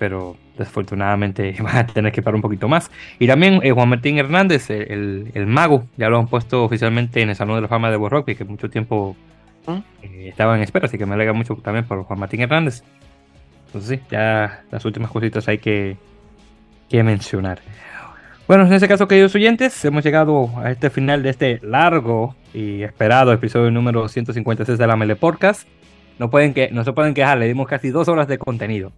pero 0.00 0.34
desafortunadamente 0.60 1.56
van 1.62 1.76
a 1.76 1.86
tener 1.86 2.12
que 2.12 2.22
parar 2.22 2.36
un 2.36 2.42
poquito 2.42 2.68
más. 2.68 2.90
Y 3.18 3.26
también 3.26 3.60
eh, 3.62 3.72
Juan 3.72 3.88
Martín 3.88 4.18
Hernández, 4.18 4.70
el, 4.70 5.30
el, 5.34 5.46
mago, 5.46 5.86
ya 5.96 6.08
lo 6.08 6.18
han 6.18 6.28
puesto 6.28 6.64
oficialmente 6.64 7.20
en 7.20 7.30
el 7.30 7.36
Salón 7.36 7.56
de 7.56 7.62
la 7.62 7.68
Fama 7.68 7.90
de 7.90 7.96
World 7.96 8.24
que 8.24 8.44
mucho 8.44 8.70
tiempo 8.70 9.16
¿Mm? 9.66 9.78
eh, 10.02 10.28
estaba 10.28 10.56
en 10.56 10.62
espera, 10.62 10.86
así 10.86 10.98
que 10.98 11.06
me 11.06 11.14
alegra 11.14 11.32
mucho 11.32 11.54
también 11.56 11.84
por 11.84 12.02
Juan 12.04 12.18
Martín 12.18 12.40
Hernández. 12.40 12.82
Entonces 13.66 13.98
sí, 13.98 14.06
ya 14.10 14.62
las 14.70 14.84
últimas 14.84 15.10
cositas 15.10 15.46
hay 15.48 15.58
que, 15.58 15.96
que 16.88 17.02
mencionar. 17.02 17.60
Bueno, 18.48 18.66
en 18.66 18.72
ese 18.72 18.88
caso, 18.88 19.06
queridos 19.06 19.32
oyentes, 19.36 19.84
hemos 19.84 20.02
llegado 20.02 20.50
a 20.58 20.72
este 20.72 20.90
final 20.90 21.22
de 21.22 21.30
este 21.30 21.60
largo 21.62 22.34
y 22.52 22.82
esperado 22.82 23.32
episodio 23.32 23.70
número 23.70 24.08
156 24.08 24.76
de 24.76 24.86
la 24.88 24.96
Mele 24.96 25.14
Podcast. 25.14 25.68
No, 26.18 26.30
pueden 26.30 26.52
que, 26.52 26.68
no 26.72 26.82
se 26.82 26.92
pueden 26.92 27.14
quejar, 27.14 27.38
le 27.38 27.46
dimos 27.46 27.68
casi 27.68 27.90
dos 27.90 28.08
horas 28.08 28.26
de 28.26 28.38
contenido. 28.38 28.92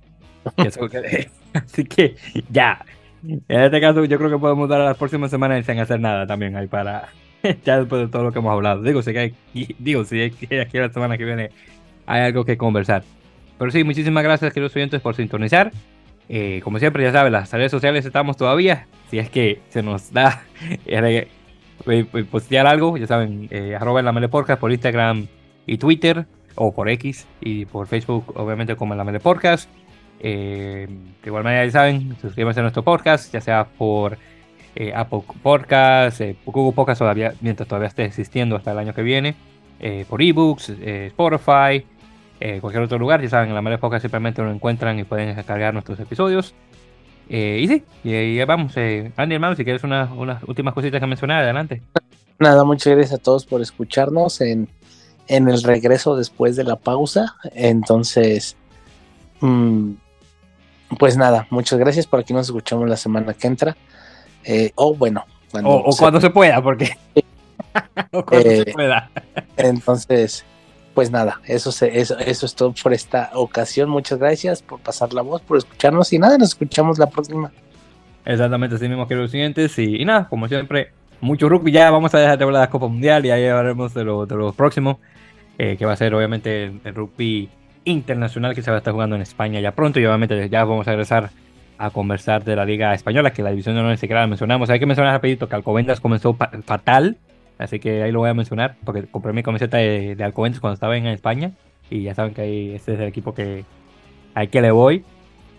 Así 1.52 1.84
que 1.84 2.16
ya. 2.50 2.84
En 3.24 3.60
este 3.60 3.80
caso, 3.80 4.04
yo 4.04 4.18
creo 4.18 4.30
que 4.30 4.38
podemos 4.38 4.68
dar 4.68 4.80
a 4.80 4.84
las 4.84 4.96
próximas 4.96 5.30
semanas 5.30 5.64
sin 5.64 5.78
hacer 5.78 6.00
nada 6.00 6.26
también 6.26 6.56
ahí 6.56 6.66
para. 6.66 7.08
ya 7.64 7.78
después 7.78 8.02
de 8.02 8.08
todo 8.08 8.24
lo 8.24 8.32
que 8.32 8.38
hemos 8.38 8.52
hablado. 8.52 8.82
Digo, 8.82 9.02
si 9.02 9.16
hay, 9.16 9.34
digo, 9.78 10.04
si 10.04 10.22
aquí 10.22 10.78
la 10.78 10.92
semana 10.92 11.18
que 11.18 11.24
viene 11.24 11.50
hay 12.06 12.22
algo 12.22 12.44
que 12.44 12.56
conversar. 12.56 13.02
Pero 13.58 13.70
sí, 13.70 13.84
muchísimas 13.84 14.24
gracias, 14.24 14.52
queridos 14.52 14.74
oyentes, 14.74 15.00
por 15.00 15.14
sintonizar. 15.14 15.72
Eh, 16.28 16.60
como 16.64 16.78
siempre, 16.78 17.02
ya 17.02 17.12
saben, 17.12 17.32
las 17.32 17.52
redes 17.52 17.70
sociales 17.70 18.04
estamos 18.04 18.36
todavía. 18.36 18.86
Si 19.10 19.18
es 19.18 19.30
que 19.30 19.60
se 19.68 19.82
nos 19.82 20.12
da 20.12 20.42
eh, 20.86 21.28
eh, 21.86 22.04
postear 22.30 22.66
algo, 22.66 22.96
ya 22.96 23.06
saben, 23.06 23.48
arroba 23.78 24.00
en 24.00 24.06
la 24.06 24.12
Mele 24.12 24.28
Podcast 24.28 24.60
por 24.60 24.72
Instagram 24.72 25.26
y 25.66 25.78
Twitter, 25.78 26.26
o 26.54 26.74
por 26.74 26.88
X, 26.88 27.26
y 27.40 27.66
por 27.66 27.86
Facebook, 27.86 28.32
obviamente, 28.36 28.76
como 28.76 28.94
en 28.94 28.98
la 28.98 29.04
Mele 29.04 29.20
Podcast. 29.20 29.68
Eh, 30.24 30.86
de 30.88 31.28
igual 31.28 31.42
manera, 31.42 31.64
ya 31.64 31.72
saben, 31.72 32.16
suscríbanse 32.20 32.60
a 32.60 32.62
nuestro 32.62 32.84
podcast, 32.84 33.32
ya 33.32 33.40
sea 33.40 33.66
por 33.66 34.16
eh, 34.76 34.92
Apple 34.94 35.22
Podcast, 35.42 36.20
eh, 36.20 36.36
Google 36.46 36.72
Podcast, 36.72 37.00
todavía, 37.00 37.34
mientras 37.40 37.68
todavía 37.68 37.88
esté 37.88 38.04
existiendo 38.04 38.54
hasta 38.54 38.70
el 38.70 38.78
año 38.78 38.94
que 38.94 39.02
viene, 39.02 39.34
por 40.08 40.22
ebooks, 40.22 40.68
Spotify, 40.78 41.84
cualquier 42.60 42.84
otro 42.84 43.00
lugar. 43.00 43.20
Ya 43.20 43.28
saben, 43.28 43.48
en 43.48 43.56
la 43.56 43.62
manera 43.62 43.80
podcast 43.80 44.02
simplemente 44.02 44.40
lo 44.40 44.52
encuentran 44.52 44.96
y 44.96 45.02
pueden 45.02 45.34
descargar 45.34 45.74
nuestros 45.74 45.98
episodios. 45.98 46.54
y 47.28 47.66
sí, 47.66 47.82
y, 48.04 48.36
ya 48.36 48.46
vamos. 48.46 48.76
Andy, 48.76 49.34
hermano, 49.34 49.56
si 49.56 49.64
quieres 49.64 49.82
unas, 49.82 50.08
últimas 50.46 50.72
cositas 50.72 51.00
que 51.00 51.06
mencionar, 51.08 51.42
adelante. 51.42 51.82
Nada, 52.38 52.62
muchas 52.62 52.94
gracias 52.94 53.18
a 53.18 53.20
todos 53.20 53.44
por 53.44 53.60
escucharnos 53.60 54.40
en, 54.40 54.68
en 55.26 55.48
el 55.48 55.64
regreso 55.64 56.14
después 56.14 56.54
de 56.54 56.62
la 56.62 56.76
pausa. 56.76 57.34
Entonces, 57.52 58.56
mmm, 59.40 59.94
pues 60.98 61.16
nada, 61.16 61.46
muchas 61.50 61.78
gracias. 61.78 62.06
Por 62.06 62.20
aquí 62.20 62.32
nos 62.32 62.46
escuchamos 62.46 62.88
la 62.88 62.96
semana 62.96 63.34
que 63.34 63.46
entra. 63.46 63.76
Eh, 64.44 64.72
o 64.74 64.94
bueno, 64.94 65.24
cuando 65.50 65.70
o, 65.70 65.96
cuando 65.96 66.20
se 66.20 66.30
pueda, 66.30 66.62
porque. 66.62 66.96
o 68.12 68.24
cuando 68.24 68.50
se 68.50 68.60
eh, 68.60 68.72
pueda. 68.72 69.10
entonces, 69.56 70.44
pues 70.94 71.10
nada, 71.10 71.40
eso, 71.46 71.70
eso, 71.86 72.18
eso 72.18 72.46
es 72.46 72.54
todo 72.54 72.74
por 72.82 72.92
esta 72.92 73.30
ocasión. 73.34 73.88
Muchas 73.88 74.18
gracias 74.18 74.62
por 74.62 74.80
pasar 74.80 75.12
la 75.12 75.22
voz, 75.22 75.42
por 75.42 75.58
escucharnos 75.58 76.12
y 76.12 76.18
nada, 76.18 76.38
nos 76.38 76.50
escuchamos 76.50 76.98
la 76.98 77.06
próxima. 77.06 77.52
Exactamente, 78.24 78.76
así 78.76 78.88
mismo 78.88 79.06
que 79.06 79.14
los 79.14 79.30
siguientes. 79.30 79.78
Y, 79.78 80.04
nada, 80.04 80.28
como 80.28 80.48
siempre, 80.48 80.92
mucho 81.20 81.48
rugby. 81.48 81.72
Ya 81.72 81.90
vamos 81.90 82.14
a 82.14 82.18
dejar 82.18 82.38
de 82.38 82.44
hablar 82.44 82.60
de 82.60 82.66
la 82.66 82.70
Copa 82.70 82.88
Mundial 82.88 83.26
y 83.26 83.30
ahí 83.30 83.46
hablaremos 83.46 83.94
de 83.94 84.04
lo, 84.04 84.26
de 84.26 84.36
lo 84.36 84.52
próximo, 84.52 85.00
eh, 85.58 85.76
que 85.76 85.86
va 85.86 85.92
a 85.92 85.96
ser 85.96 86.14
obviamente 86.14 86.64
el 86.84 86.94
rugby 86.94 87.50
internacional 87.84 88.54
que 88.54 88.62
se 88.62 88.70
va 88.70 88.76
a 88.76 88.78
estar 88.78 88.92
jugando 88.92 89.16
en 89.16 89.22
España 89.22 89.60
ya 89.60 89.72
pronto 89.72 90.00
y 90.00 90.06
obviamente 90.06 90.48
ya 90.48 90.64
vamos 90.64 90.86
a 90.86 90.92
regresar 90.92 91.30
a 91.78 91.90
conversar 91.90 92.44
de 92.44 92.54
la 92.54 92.64
Liga 92.64 92.94
Española, 92.94 93.32
que 93.32 93.42
la 93.42 93.50
división 93.50 93.74
de 93.74 93.80
honor 93.80 93.96
siquiera 93.96 94.20
la 94.20 94.28
mencionamos. 94.28 94.70
Hay 94.70 94.78
que 94.78 94.86
mencionar 94.86 95.14
rapidito 95.14 95.48
que 95.48 95.56
Alcobendas 95.56 96.00
comenzó 96.00 96.34
fatal, 96.64 97.16
así 97.58 97.80
que 97.80 98.04
ahí 98.04 98.12
lo 98.12 98.20
voy 98.20 98.30
a 98.30 98.34
mencionar, 98.34 98.76
porque 98.84 99.02
compré 99.02 99.32
mi 99.32 99.42
camiseta 99.42 99.78
de, 99.78 100.14
de 100.14 100.24
Alcobendas 100.24 100.60
cuando 100.60 100.74
estaba 100.74 100.96
en 100.96 101.06
España, 101.06 101.52
y 101.90 102.04
ya 102.04 102.14
saben 102.14 102.34
que 102.34 102.42
ahí 102.42 102.74
este 102.74 102.94
es 102.94 103.00
el 103.00 103.08
equipo 103.08 103.34
que 103.34 103.64
hay 104.34 104.48
que 104.48 104.62
le 104.62 104.70
voy. 104.70 105.04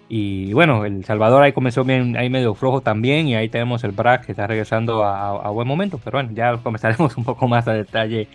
Y 0.08 0.54
bueno, 0.54 0.86
El 0.86 1.04
Salvador 1.06 1.44
ahí 1.44 1.54
comenzó 1.54 1.84
bien, 1.84 2.16
ahí 2.16 2.30
medio 2.30 2.54
flojo 2.56 2.82
también, 2.82 3.28
y 3.28 3.36
ahí 3.36 3.50
tenemos 3.50 3.84
el 3.84 3.92
BRAC 3.92 4.26
que 4.26 4.32
está 4.32 4.48
regresando 4.48 5.04
a, 5.04 5.30
a 5.30 5.50
buen 5.50 5.68
momento, 5.68 6.00
pero 6.04 6.20
bueno, 6.20 6.30
ya 6.34 6.56
comenzaremos 6.58 7.18
un 7.18 7.26
poco 7.26 7.48
más 7.50 7.68
a 7.68 7.74
detalle 7.74 8.28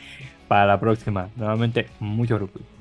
para 0.47 0.67
la 0.67 0.79
próxima. 0.79 1.29
Nuevamente, 1.37 1.87
mucho 2.01 2.35
orgullo. 2.35 2.78